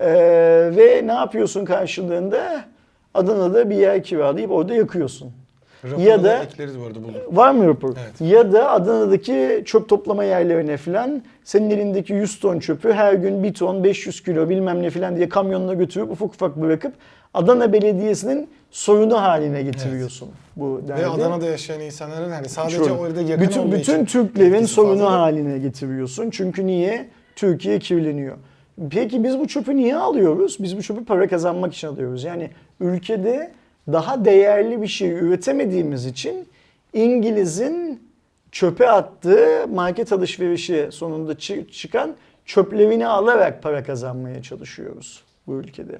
Ee, 0.00 0.70
ve 0.76 1.02
ne 1.06 1.12
yapıyorsun 1.12 1.64
karşılığında? 1.64 2.64
Adana'da 3.14 3.70
bir 3.70 3.76
yer 3.76 4.02
kiralayıp 4.02 4.50
orada 4.50 4.74
yakıyorsun. 4.74 5.32
Raporu 5.84 6.00
Ya 6.00 6.24
da- 6.24 6.42
ekleriz 6.42 6.80
bu 6.80 6.84
arada 6.86 6.98
bunu. 7.04 7.36
Var 7.36 7.50
mı 7.50 7.68
rapor? 7.68 7.94
Evet. 8.04 8.30
Ya 8.32 8.52
da 8.52 8.70
Adana'daki 8.70 9.62
çöp 9.66 9.88
toplama 9.88 10.24
yerlerine 10.24 10.76
falan 10.76 11.22
senin 11.44 11.70
elindeki 11.70 12.12
100 12.12 12.40
ton 12.40 12.58
çöpü 12.58 12.92
her 12.92 13.14
gün 13.14 13.42
1 13.42 13.54
ton 13.54 13.84
500 13.84 14.22
kilo 14.22 14.48
bilmem 14.48 14.82
ne 14.82 14.90
falan 14.90 15.16
diye 15.16 15.28
kamyonuna 15.28 15.74
götürüp 15.74 16.10
ufak 16.10 16.28
ufak 16.28 16.56
bırakıp 16.56 16.92
Adana 17.34 17.72
Belediyesi'nin 17.72 18.48
sorunu 18.70 19.22
haline 19.22 19.62
getiriyorsun 19.62 20.28
bu 20.56 20.80
derdi. 20.88 21.00
Ve 21.02 21.06
Adana'da 21.06 21.46
yaşayan 21.46 21.80
insanların 21.80 22.30
hani 22.30 22.48
sadece 22.48 22.76
Şöyle, 22.76 22.92
orada 22.92 23.20
yakın 23.22 23.46
bütün, 23.46 23.72
bütün 23.72 24.04
Türklerin 24.04 24.64
sorunu 24.64 24.98
fazla. 25.04 25.12
haline 25.20 25.58
getiriyorsun. 25.58 26.30
Çünkü 26.30 26.66
niye? 26.66 27.08
Türkiye 27.36 27.78
kirleniyor. 27.78 28.36
Peki 28.90 29.24
biz 29.24 29.38
bu 29.38 29.48
çöpü 29.48 29.76
niye 29.76 29.96
alıyoruz? 29.96 30.56
Biz 30.60 30.76
bu 30.76 30.82
çöpü 30.82 31.04
para 31.04 31.28
kazanmak 31.28 31.74
için 31.74 31.88
alıyoruz. 31.88 32.24
Yani 32.24 32.50
ülkede 32.80 33.50
daha 33.92 34.24
değerli 34.24 34.82
bir 34.82 34.86
şey 34.86 35.10
üretemediğimiz 35.10 36.06
için 36.06 36.48
İngiliz'in 36.92 38.02
çöpe 38.52 38.90
attığı 38.90 39.66
market 39.68 40.12
alışverişi 40.12 40.88
sonunda 40.90 41.32
çı- 41.32 41.70
çıkan 41.70 42.16
çöplerini 42.44 43.06
alarak 43.06 43.62
para 43.62 43.82
kazanmaya 43.82 44.42
çalışıyoruz 44.42 45.22
bu 45.46 45.54
ülkede. 45.54 45.98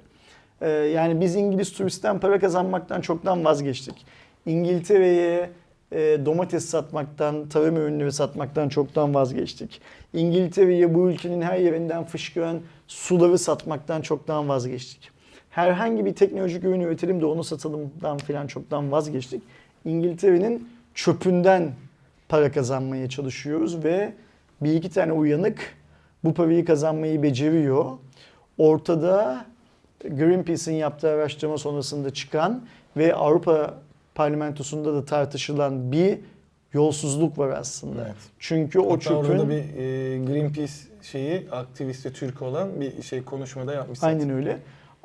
Ee, 0.60 0.68
yani 0.68 1.20
biz 1.20 1.34
İngiliz 1.34 1.72
turistten 1.72 2.20
para 2.20 2.38
kazanmaktan 2.38 3.00
çoktan 3.00 3.44
vazgeçtik. 3.44 4.06
İngiltere'ye 4.46 5.50
e, 5.92 5.98
domates 6.26 6.64
satmaktan, 6.64 7.48
tarım 7.48 7.76
ürünleri 7.76 8.12
satmaktan 8.12 8.68
çoktan 8.68 9.14
vazgeçtik. 9.14 9.80
İngiltere'ye 10.14 10.94
bu 10.94 11.10
ülkenin 11.10 11.42
her 11.42 11.58
yerinden 11.58 12.04
fışkıran 12.04 12.60
suları 12.86 13.38
satmaktan 13.38 14.00
çoktan 14.00 14.48
vazgeçtik. 14.48 15.10
Herhangi 15.58 16.04
bir 16.04 16.14
teknolojik 16.14 16.64
ürün 16.64 16.80
üretelim 16.80 17.20
de 17.20 17.26
onu 17.26 17.44
satalımdan 17.44 18.18
falan 18.18 18.46
çoktan 18.46 18.92
vazgeçtik. 18.92 19.42
İngiltere'nin 19.84 20.68
çöpünden 20.94 21.72
para 22.28 22.52
kazanmaya 22.52 23.08
çalışıyoruz 23.08 23.84
ve 23.84 24.12
bir 24.60 24.72
iki 24.72 24.90
tane 24.90 25.12
uyanık 25.12 25.76
bu 26.24 26.34
parayı 26.34 26.64
kazanmayı 26.64 27.22
beceriyor. 27.22 27.84
Ortada 28.58 29.44
Greenpeace'in 30.04 30.76
yaptığı 30.76 31.10
araştırma 31.10 31.58
sonrasında 31.58 32.14
çıkan 32.14 32.62
ve 32.96 33.14
Avrupa 33.14 33.74
Parlamentosu'nda 34.14 34.94
da 34.94 35.04
tartışılan 35.04 35.92
bir 35.92 36.18
yolsuzluk 36.72 37.38
var 37.38 37.48
aslında. 37.48 38.04
Evet. 38.04 38.16
Çünkü 38.38 38.78
o 38.78 38.92
Hatta 38.92 39.14
orada 39.14 39.28
çöpün 39.28 39.48
bir 39.48 39.56
e, 39.56 40.18
Greenpeace 40.24 40.72
şeyi 41.02 41.50
aktivisti 41.50 42.12
Türk 42.12 42.42
olan 42.42 42.80
bir 42.80 43.02
şey 43.02 43.22
konuşmada 43.22 43.74
yapmış. 43.74 43.98
zaten. 43.98 44.18
aynen 44.18 44.30
öyle. 44.36 44.58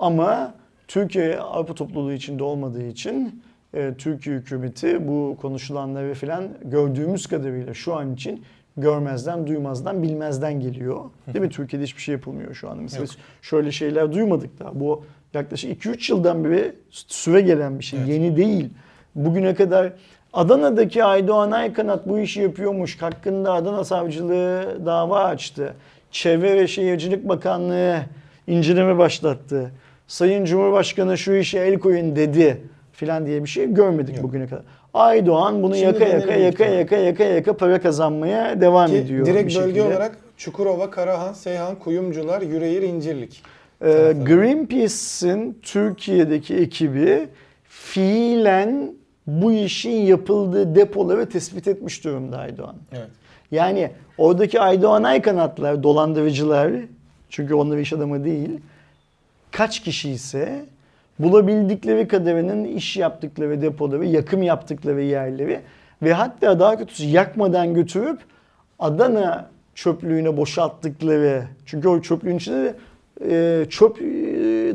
Ama 0.04 0.54
Türkiye 0.88 1.40
Avrupa 1.40 1.76
topluluğu 1.76 2.14
içinde 2.14 2.44
olmadığı 2.44 2.88
için 2.88 3.44
e, 3.74 3.94
Türkiye 3.98 4.36
hükümeti 4.36 5.08
bu 5.08 5.38
konuşulanları 5.42 6.14
falan 6.14 6.50
gördüğümüz 6.64 7.28
kadarıyla 7.28 7.74
şu 7.74 7.96
an 7.96 8.14
için 8.14 8.44
görmezden, 8.78 9.48
duymazdan, 9.48 10.04
bilmezden 10.04 10.60
geliyor. 10.60 11.02
Değil 11.28 11.46
mi? 11.46 11.50
Türkiye'de 11.50 11.86
hiçbir 11.86 12.02
şey 12.02 12.14
yapılmıyor 12.14 12.54
şu 12.54 12.70
anda. 12.70 12.82
Mesela 12.82 13.04
Yok. 13.04 13.12
şöyle 13.42 13.72
şeyler 13.72 14.14
duymadık 14.14 14.60
daha. 14.60 14.80
Bu 14.80 15.04
yaklaşık 15.34 15.86
2-3 15.86 16.12
yıldan 16.12 16.44
beri 16.44 16.76
süre 16.90 17.42
gelen 17.42 17.80
bir 17.80 17.84
şey. 17.84 18.00
Evet. 18.00 18.10
Yeni 18.10 18.38
değil. 18.38 18.70
Bugüne 19.16 19.56
kadar 19.56 19.94
Adana'daki 20.34 21.04
Aydoğan 21.04 21.52
Aykanat 21.52 22.08
bu 22.08 22.20
işi 22.20 22.42
yapıyormuş. 22.42 23.02
Hakkında 23.02 23.54
Adana 23.54 23.84
Savcılığı 23.84 24.86
dava 24.86 25.24
açtı. 25.24 25.74
Çevre 26.12 26.56
ve 26.56 26.68
Şehircilik 26.68 27.30
Bakanlığı 27.30 28.00
inceleme 28.48 28.98
başlattı. 28.98 29.72
Sayın 30.08 30.46
Cumhurbaşkanı 30.46 31.18
şu 31.18 31.34
işe 31.34 31.60
el 31.60 31.80
koyun 31.80 32.16
dedi 32.16 32.62
filan 32.92 33.26
diye 33.26 33.44
bir 33.44 33.50
şey 33.50 33.74
görmedik 33.74 34.16
Yok. 34.16 34.24
bugüne 34.24 34.48
kadar. 34.48 34.64
Aydoğan 34.94 35.64
bunu 35.64 35.76
Şimdi 35.76 35.86
yaka 35.86 36.06
yaka 36.06 36.34
yaka 36.34 36.64
ihtimal. 36.66 36.80
yaka 36.80 36.96
yaka 36.96 37.24
yaka 37.24 37.58
para 37.58 37.82
kazanmaya 37.82 38.62
devam 38.62 38.88
Ki 38.88 38.96
ediyor. 38.96 39.26
direkt 39.26 39.56
bölge 39.56 39.66
şekilde. 39.68 39.82
olarak 39.84 40.18
Çukurova, 40.38 40.90
Karahan, 40.90 41.34
Seyhan, 41.34 41.76
Kuyumcular, 41.76 42.42
Yüreğir, 42.42 42.82
İncirlik. 42.82 43.44
Ee. 43.82 44.14
Greenpeace'in 44.26 45.60
Türkiye'deki 45.62 46.56
ekibi 46.56 47.28
fiilen 47.64 48.92
bu 49.28 49.52
işin 49.52 49.92
yapıldığı 49.92 50.76
depoları 50.76 51.30
tespit 51.30 51.68
etmiş 51.68 52.04
durumda 52.04 52.38
Aydoğan. 52.38 52.76
Evet. 52.92 53.08
Yani 53.52 53.92
oradaki 54.18 54.60
Aydoğan 54.62 55.04
Aykanatlar, 55.04 55.84
dolandırıcılar, 55.84 56.72
çünkü 57.30 57.54
onlar 57.54 57.78
iş 57.78 57.94
adamı 57.94 58.24
değil, 58.26 58.50
kaç 59.54 59.80
kişi 59.80 60.10
ise 60.12 60.66
bulabildikleri 61.20 62.08
kadarının 62.08 62.64
iş 62.64 62.98
yaptıkları 62.98 63.62
depoları, 63.62 64.06
yakım 64.06 64.44
yaptıkları 64.44 65.02
yerleri 65.02 65.60
ve 66.04 66.14
hatta 66.14 66.60
daha 66.60 66.78
kötüsü 66.78 67.04
yakmadan 67.06 67.74
götürüp 67.74 68.20
Adana 68.80 69.50
çöplüğüne 69.76 70.38
boşalttıkları 70.38 71.44
çünkü 71.66 71.88
o 71.88 72.02
çöplüğün 72.02 72.38
içinde 72.38 72.64
de 72.66 72.76
e, 73.62 73.66
çöp 73.70 74.02
e, 74.02 74.06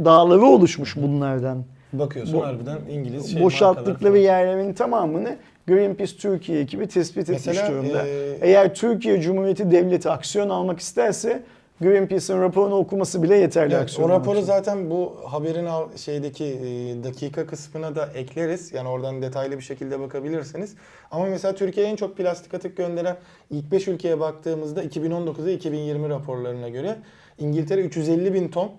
dağları 0.05 0.43
oluşmuş 0.45 0.97
bunlardan. 0.97 1.65
Bakıyorsun 1.93 2.35
Bu- 2.35 2.47
harbiden 2.47 2.79
İngiliz 2.91 3.33
şey 3.33 3.43
Boşalttıkları 3.43 4.19
yerlerin 4.19 4.73
tamamını 4.73 5.37
Greenpeace 5.69 6.17
Türkiye 6.17 6.61
ekibi 6.61 6.87
tespit 6.87 7.31
etmiş 7.31 7.47
Mesela, 7.47 7.71
durumda. 7.71 8.07
e, 8.07 8.39
Eğer 8.41 8.75
Türkiye 8.75 9.21
Cumhuriyeti 9.21 9.71
Devleti 9.71 10.11
aksiyon 10.11 10.49
almak 10.49 10.81
isterse 10.81 11.43
Greenpeace'in 11.81 12.41
raporunu 12.41 12.75
okuması 12.75 13.23
bile 13.23 13.37
yeterli 13.37 13.73
Evet, 13.75 13.83
aksiyon 13.83 14.09
o 14.11 14.13
raporu 14.13 14.37
için. 14.37 14.47
zaten 14.47 14.91
bu 14.91 15.17
haberin 15.25 15.65
al- 15.67 15.97
şeydeki 15.97 16.45
e, 16.45 17.05
dakika 17.05 17.47
kısmına 17.47 17.95
da 17.97 18.07
ekleriz. 18.07 18.73
Yani 18.73 18.89
oradan 18.89 19.23
detaylı 19.23 19.57
bir 19.57 19.63
şekilde 19.63 20.01
bakabilirsiniz. 20.01 20.75
Ama 21.11 21.27
mesela 21.27 21.55
Türkiye'ye 21.55 21.93
en 21.93 21.97
çok 21.97 22.17
plastik 22.17 22.55
atık 22.55 22.77
gönderen 22.77 23.17
ilk 23.51 23.73
5 23.73 23.89
ülkeye 23.89 24.21
baktığımızda 24.21 24.83
2019 24.83 25.47
ve 25.47 25.55
2020 25.55 26.09
raporlarına 26.09 26.69
göre 26.69 26.97
İngiltere 27.39 27.81
350 27.81 28.35
bin 28.35 28.49
ton, 28.49 28.71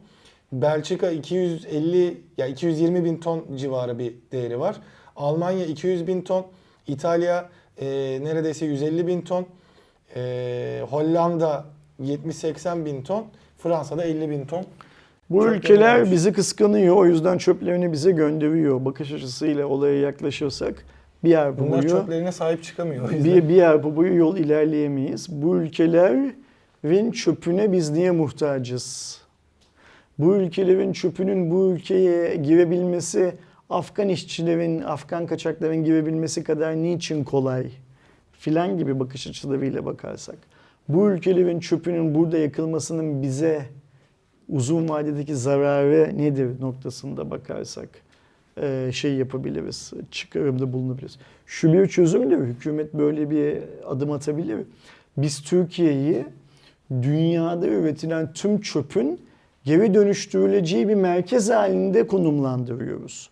Belçika 0.52 1.10
250 1.12 2.22
ya 2.38 2.48
220 2.48 3.06
bin 3.06 3.18
ton 3.18 3.46
civarı 3.56 4.00
bir 4.00 4.14
değeri 4.32 4.60
var. 4.60 4.76
Almanya 5.16 5.66
200 5.66 6.08
bin 6.08 6.22
ton, 6.22 6.46
İtalya 6.88 7.50
e, 7.82 7.86
neredeyse 8.24 8.66
150 8.66 9.08
bin 9.08 9.22
ton, 9.22 9.46
e, 10.16 10.84
Hollanda 10.90 11.66
70-80 12.04 12.86
bin 12.86 13.02
ton, 13.02 13.26
Fransa'da 13.58 14.04
50 14.04 14.30
bin 14.30 14.46
ton. 14.46 14.66
Bu 15.30 15.44
Çok 15.44 15.54
ülkeler 15.54 15.96
önemli. 15.96 16.12
bizi 16.12 16.34
kıskanıyor. 16.34 16.96
O 16.96 17.06
yüzden 17.06 17.38
çöplerini 17.38 17.92
bize 17.92 18.12
gönderiyor. 18.12 18.86
Bakış 18.86 19.12
açısıyla 19.12 19.68
olaya 19.68 20.00
yaklaşırsak 20.00 20.86
bir 21.24 21.30
yer 21.30 21.60
Bunlar 21.60 21.72
boyu 21.72 21.90
çöplerine 21.90 22.32
sahip 22.32 22.64
çıkamıyor. 22.64 23.10
bir, 23.12 23.50
bir 23.50 23.56
yer 23.56 23.96
boyu 23.96 24.16
yol 24.16 24.38
ilerleyemeyiz. 24.38 25.28
Bu 25.30 25.58
ülkelerin 25.58 27.12
çöpüne 27.12 27.72
biz 27.72 27.90
niye 27.90 28.12
muhtacız? 28.12 29.18
Bu 30.20 30.36
ülkelerin 30.36 30.94
çöpünün 30.94 31.52
bu 31.52 31.72
ülkeye 31.72 32.36
girebilmesi 32.36 33.34
Afgan 33.70 34.10
işçilerin, 34.10 34.82
Afgan 34.82 35.28
kaçakların 35.28 35.84
girebilmesi 35.84 36.44
kadar 36.44 36.76
niçin 36.76 37.24
kolay? 37.24 37.68
Filan 38.32 38.78
gibi 38.78 39.00
bakış 39.00 39.28
açılarıyla 39.28 39.86
bakarsak. 39.86 40.36
Bu 40.90 41.10
ülkelerin 41.10 41.60
çöpünün 41.60 42.16
burada 42.16 42.38
yakılmasının 42.38 43.22
bize 43.22 43.66
uzun 44.50 44.90
vadedeki 44.90 45.36
zararı 45.36 46.18
nedir 46.18 46.62
noktasında 46.62 47.32
bakarsak 47.32 47.90
e, 48.62 48.90
şey 48.94 49.14
yapabiliriz, 49.14 49.94
çıkarımda 50.12 50.74
bulunabiliriz. 50.74 51.18
Şu 51.46 51.74
bir 51.74 51.88
çözümdür, 51.88 52.46
hükümet 52.46 52.94
böyle 52.94 53.30
bir 53.30 53.58
adım 53.88 54.12
atabilir. 54.12 54.60
Biz 55.18 55.42
Türkiye'yi 55.42 56.26
dünyada 56.92 57.68
üretilen 57.68 58.34
tüm 58.34 58.62
çöpün 58.62 59.20
geri 59.64 59.94
dönüştürüleceği 59.94 60.88
bir 60.88 60.96
merkez 60.96 61.50
halinde 61.50 62.08
konumlandırıyoruz. 62.08 63.30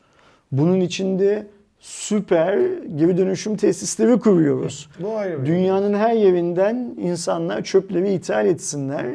Bunun 0.51 0.79
içinde 0.79 1.47
süper 1.79 2.57
geri 2.95 3.17
dönüşüm 3.17 3.57
tesisleri 3.57 4.19
kuruyoruz. 4.19 4.89
Bu 4.99 5.17
ayrı 5.17 5.41
bir 5.41 5.45
Dünyanın 5.45 5.93
her 5.93 6.13
yerinden 6.13 6.95
insanlar 6.97 7.63
çöpleri 7.63 8.13
ithal 8.13 8.45
etsinler 8.45 9.05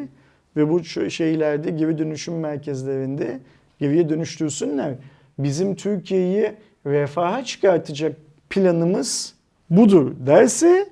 ve 0.57 0.71
bu 0.71 0.85
şeylerde 0.85 1.71
geri 1.71 1.99
dönüşüm 1.99 2.39
merkezlerinde 2.39 3.39
geriye 3.81 4.09
dönüştürsünler. 4.09 4.95
Bizim 5.39 5.75
Türkiye'yi 5.75 6.53
refaha 6.87 7.45
çıkartacak 7.45 8.17
planımız 8.51 9.35
budur 9.71 10.13
derse 10.27 10.89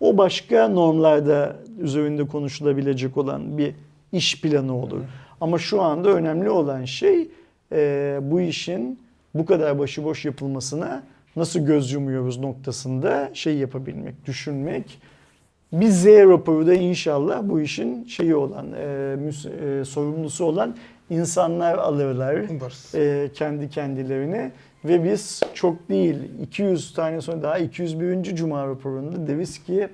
o 0.00 0.18
başka 0.18 0.68
normlarda 0.68 1.56
üzerinde 1.80 2.26
konuşulabilecek 2.26 3.16
olan 3.16 3.58
bir 3.58 3.74
iş 4.12 4.40
planı 4.40 4.76
olur. 4.76 5.00
Ama 5.40 5.58
şu 5.58 5.82
anda 5.82 6.08
önemli 6.08 6.50
olan 6.50 6.84
şey 6.84 7.28
e, 7.72 8.18
bu 8.22 8.40
işin 8.40 8.98
bu 9.34 9.46
kadar 9.46 9.78
başıboş 9.78 10.24
yapılmasına 10.24 11.02
nasıl 11.36 11.60
göz 11.60 11.92
yumuyoruz 11.92 12.38
noktasında 12.38 13.30
şey 13.34 13.56
yapabilmek, 13.56 14.26
düşünmek. 14.26 14.98
Bir 15.72 15.88
Z 15.88 16.06
raporu 16.06 16.66
da 16.66 16.74
inşallah 16.74 17.40
bu 17.42 17.60
işin 17.60 18.04
şeyi 18.04 18.34
olan, 18.34 18.66
e, 18.72 18.84
müs- 19.16 19.80
e, 19.80 19.84
sorumlusu 19.84 20.44
olan 20.44 20.76
insanlar 21.10 21.78
alırlar 21.78 22.36
Umarız. 22.50 22.94
e, 22.94 23.30
kendi 23.34 23.70
kendilerine 23.70 24.52
ve 24.84 25.04
biz 25.04 25.40
çok 25.54 25.88
değil 25.88 26.16
200 26.42 26.94
tane 26.94 27.20
sonra 27.20 27.42
daha 27.42 27.58
201. 27.58 28.22
Cuma 28.36 28.66
raporunda 28.66 29.26
deriz 29.26 29.64
ki 29.64 29.88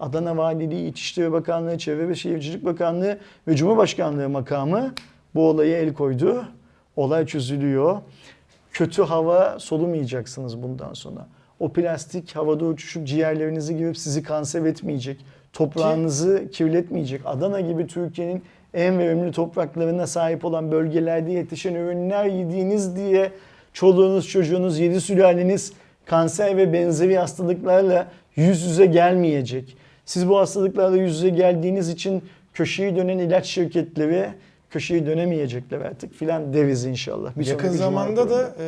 Adana 0.00 0.36
Valiliği, 0.36 0.90
İçişleri 0.90 1.32
Bakanlığı, 1.32 1.78
Çevre 1.78 2.08
ve 2.08 2.14
Şehircilik 2.14 2.64
Bakanlığı 2.64 3.18
ve 3.48 3.56
Cumhurbaşkanlığı 3.56 4.28
makamı 4.28 4.94
bu 5.34 5.48
olaya 5.48 5.78
el 5.78 5.94
koydu. 5.94 6.44
Olay 6.96 7.26
çözülüyor. 7.26 7.96
Kötü 8.76 9.02
hava 9.02 9.58
solumayacaksınız 9.58 10.62
bundan 10.62 10.92
sonra. 10.92 11.26
O 11.60 11.72
plastik 11.72 12.36
havada 12.36 12.64
uçuşup 12.64 13.06
ciğerlerinizi 13.06 13.76
girip 13.76 13.98
sizi 13.98 14.22
kanser 14.22 14.64
etmeyecek. 14.64 15.24
Toprağınızı 15.52 16.50
kirletmeyecek. 16.52 17.20
Adana 17.24 17.60
gibi 17.60 17.86
Türkiye'nin 17.86 18.42
en 18.74 18.98
verimli 18.98 19.32
topraklarına 19.32 20.06
sahip 20.06 20.44
olan 20.44 20.72
bölgelerde 20.72 21.32
yetişen 21.32 21.74
ürünler 21.74 22.24
yediğiniz 22.24 22.96
diye 22.96 23.32
çoluğunuz, 23.72 24.28
çocuğunuz, 24.28 24.78
yedi 24.78 25.00
sülaleniz 25.00 25.72
kanser 26.04 26.56
ve 26.56 26.72
benzeri 26.72 27.18
hastalıklarla 27.18 28.06
yüz 28.36 28.62
yüze 28.62 28.86
gelmeyecek. 28.86 29.76
Siz 30.04 30.28
bu 30.28 30.38
hastalıklarla 30.38 30.96
yüz 30.96 31.14
yüze 31.16 31.28
geldiğiniz 31.28 31.88
için 31.88 32.22
köşeyi 32.54 32.96
dönen 32.96 33.18
ilaç 33.18 33.46
şirketleri 33.46 34.28
köşeyi 34.70 35.06
dönemeyecekler 35.06 35.80
artık 35.80 36.14
filan 36.14 36.52
deriz 36.54 36.84
inşallah. 36.84 37.36
Bir 37.38 37.46
Yakın 37.46 37.62
sonraki 37.68 37.78
Cuma 37.78 37.90
zamanda 37.90 38.30
da 38.30 38.54
e, 38.58 38.64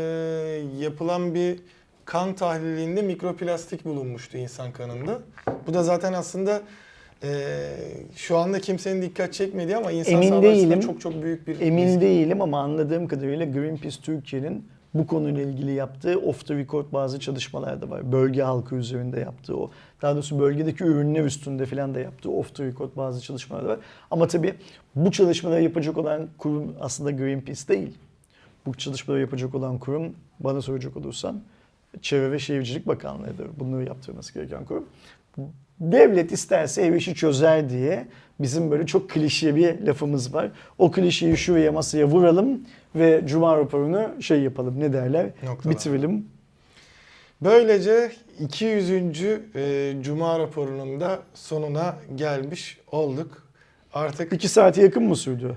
yapılan 0.81 1.35
bir 1.35 1.57
kan 2.05 2.35
tahlilinde 2.35 3.03
mikroplastik 3.03 3.85
bulunmuştu 3.85 4.37
insan 4.39 4.73
kanında. 4.73 5.19
Bu 5.67 5.75
da 5.75 5.83
zaten 5.83 6.13
aslında 6.13 6.63
e, 7.23 7.29
şu 8.17 8.37
anda 8.37 8.61
kimsenin 8.61 9.03
dikkat 9.03 9.33
çekmediği 9.33 9.77
ama 9.77 9.93
insan 9.93 10.15
Emin 10.15 10.29
sağlığı 10.29 10.49
açısından 10.49 10.71
değilim. 10.71 10.81
çok 10.81 11.01
çok 11.01 11.23
büyük 11.23 11.47
bir 11.49 11.61
Emin 11.61 11.87
risk. 11.87 12.01
değilim 12.01 12.41
ama 12.43 12.61
anladığım 12.61 13.07
kadarıyla 13.09 13.47
Greenpeace 13.47 13.97
Türkiye'nin 14.03 14.65
bu 14.95 15.07
konuyla 15.07 15.43
ilgili 15.43 15.73
yaptığı 15.73 16.19
off 16.19 16.47
the 16.47 16.57
record 16.57 16.85
bazı 16.93 17.21
çalışmalar 17.21 17.83
da 17.83 17.91
var. 17.91 18.13
Bölge 18.13 18.43
halkı 18.43 18.75
üzerinde 18.75 19.21
yaptığı 19.21 19.57
o. 19.57 19.71
Daha 20.03 20.15
doğrusu 20.15 20.39
bölgedeki 20.39 20.85
ürünler 20.85 21.25
üstünde 21.25 21.67
falan 21.67 21.95
da 21.95 22.01
yaptığı 22.01 22.31
off 22.31 22.55
the 22.55 22.65
record 22.65 22.91
bazı 22.97 23.21
çalışmalar 23.21 23.65
da 23.65 23.69
var. 23.69 23.79
Ama 24.11 24.29
tabii 24.29 24.55
bu 24.95 25.13
çalışmaları 25.13 25.63
yapacak 25.63 25.99
olan 25.99 26.29
kurum 26.39 26.75
aslında 26.81 27.11
Greenpeace 27.11 27.69
değil. 27.69 27.95
Bu 28.67 28.75
çalışmaları 28.75 29.21
yapacak 29.21 29.55
olan 29.55 29.79
kurum 29.79 30.15
bana 30.41 30.63
soracak 30.63 30.97
olursan 30.97 31.41
Çevre 32.03 32.33
ve 32.33 32.39
Şehircilik 32.39 32.87
Bakanlığı'dır. 32.87 33.49
Bunları 33.59 33.85
yaptırması 33.85 34.35
gereken 34.35 34.65
kurum. 34.65 34.85
Devlet 35.81 36.33
isterse 36.33 36.83
ev 36.83 36.95
işi 36.95 37.15
çözer 37.15 37.71
diye 37.71 38.07
bizim 38.41 38.71
böyle 38.71 38.87
çok 38.87 39.11
klişe 39.11 39.57
bir 39.57 39.87
lafımız 39.87 40.35
var. 40.35 40.51
O 40.79 40.91
klişeyi 40.91 41.37
şuraya 41.37 41.73
masaya 41.73 42.07
vuralım 42.07 42.61
ve 42.95 43.23
Cuma 43.27 43.57
raporunu 43.57 44.23
şey 44.23 44.41
yapalım 44.43 44.81
ne 44.81 44.93
derler 44.93 45.27
Noktalar. 45.45 45.75
bitirelim. 45.75 46.27
Böylece 47.41 48.13
200. 48.41 48.91
e, 49.55 49.95
Cuma 50.03 50.39
raporunun 50.39 51.01
da 51.01 51.19
sonuna 51.35 51.97
gelmiş 52.15 52.79
olduk. 52.93 53.43
Artık 53.95 54.33
İki 54.33 54.49
saate 54.49 54.83
yakın 54.83 55.03
mı 55.03 55.17
sürdü? 55.17 55.55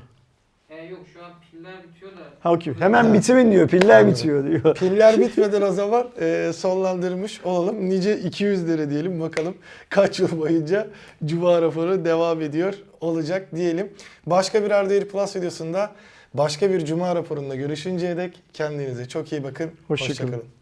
E, 0.70 0.86
yok 0.86 1.00
şu 1.14 1.26
an 1.26 1.32
piller 1.52 1.74
bitiyor 1.84 2.12
da. 2.12 2.22
Ha 2.40 2.54
okey. 2.54 2.74
Hemen 2.80 3.14
bitirin 3.14 3.52
diyor. 3.52 3.68
Piller 3.68 4.08
bitiyor 4.08 4.44
diyor. 4.48 4.76
Piller 4.80 5.20
bitmeden 5.20 5.62
o 5.62 5.72
zaman 5.72 6.08
e, 6.22 6.52
sonlandırmış 6.56 7.42
olalım. 7.44 7.90
Nice 7.90 8.14
200'lere 8.20 8.90
diyelim 8.90 9.22
bakalım 9.22 9.54
kaç 9.90 10.20
yıl 10.20 10.40
boyunca 10.40 10.88
Cuma 11.26 11.62
raporu 11.62 12.06
devam 12.06 12.42
ediyor 12.42 12.74
olacak 13.02 13.56
diyelim. 13.56 13.94
Başka 14.26 14.64
bir 14.64 14.72
Arda'yı 14.72 15.08
Plus 15.08 15.36
videosunda 15.36 15.92
başka 16.34 16.72
bir 16.72 16.86
Cuma 16.86 17.16
raporunda 17.16 17.56
görüşünceye 17.56 18.18
dek 18.18 18.40
kendinize 18.54 19.08
çok 19.08 19.32
iyi 19.32 19.44
bakın. 19.44 19.72
Hoşça 19.88 20.06
kalın. 20.06 20.12
Hoşça 20.12 20.32
kalın. 20.32 20.61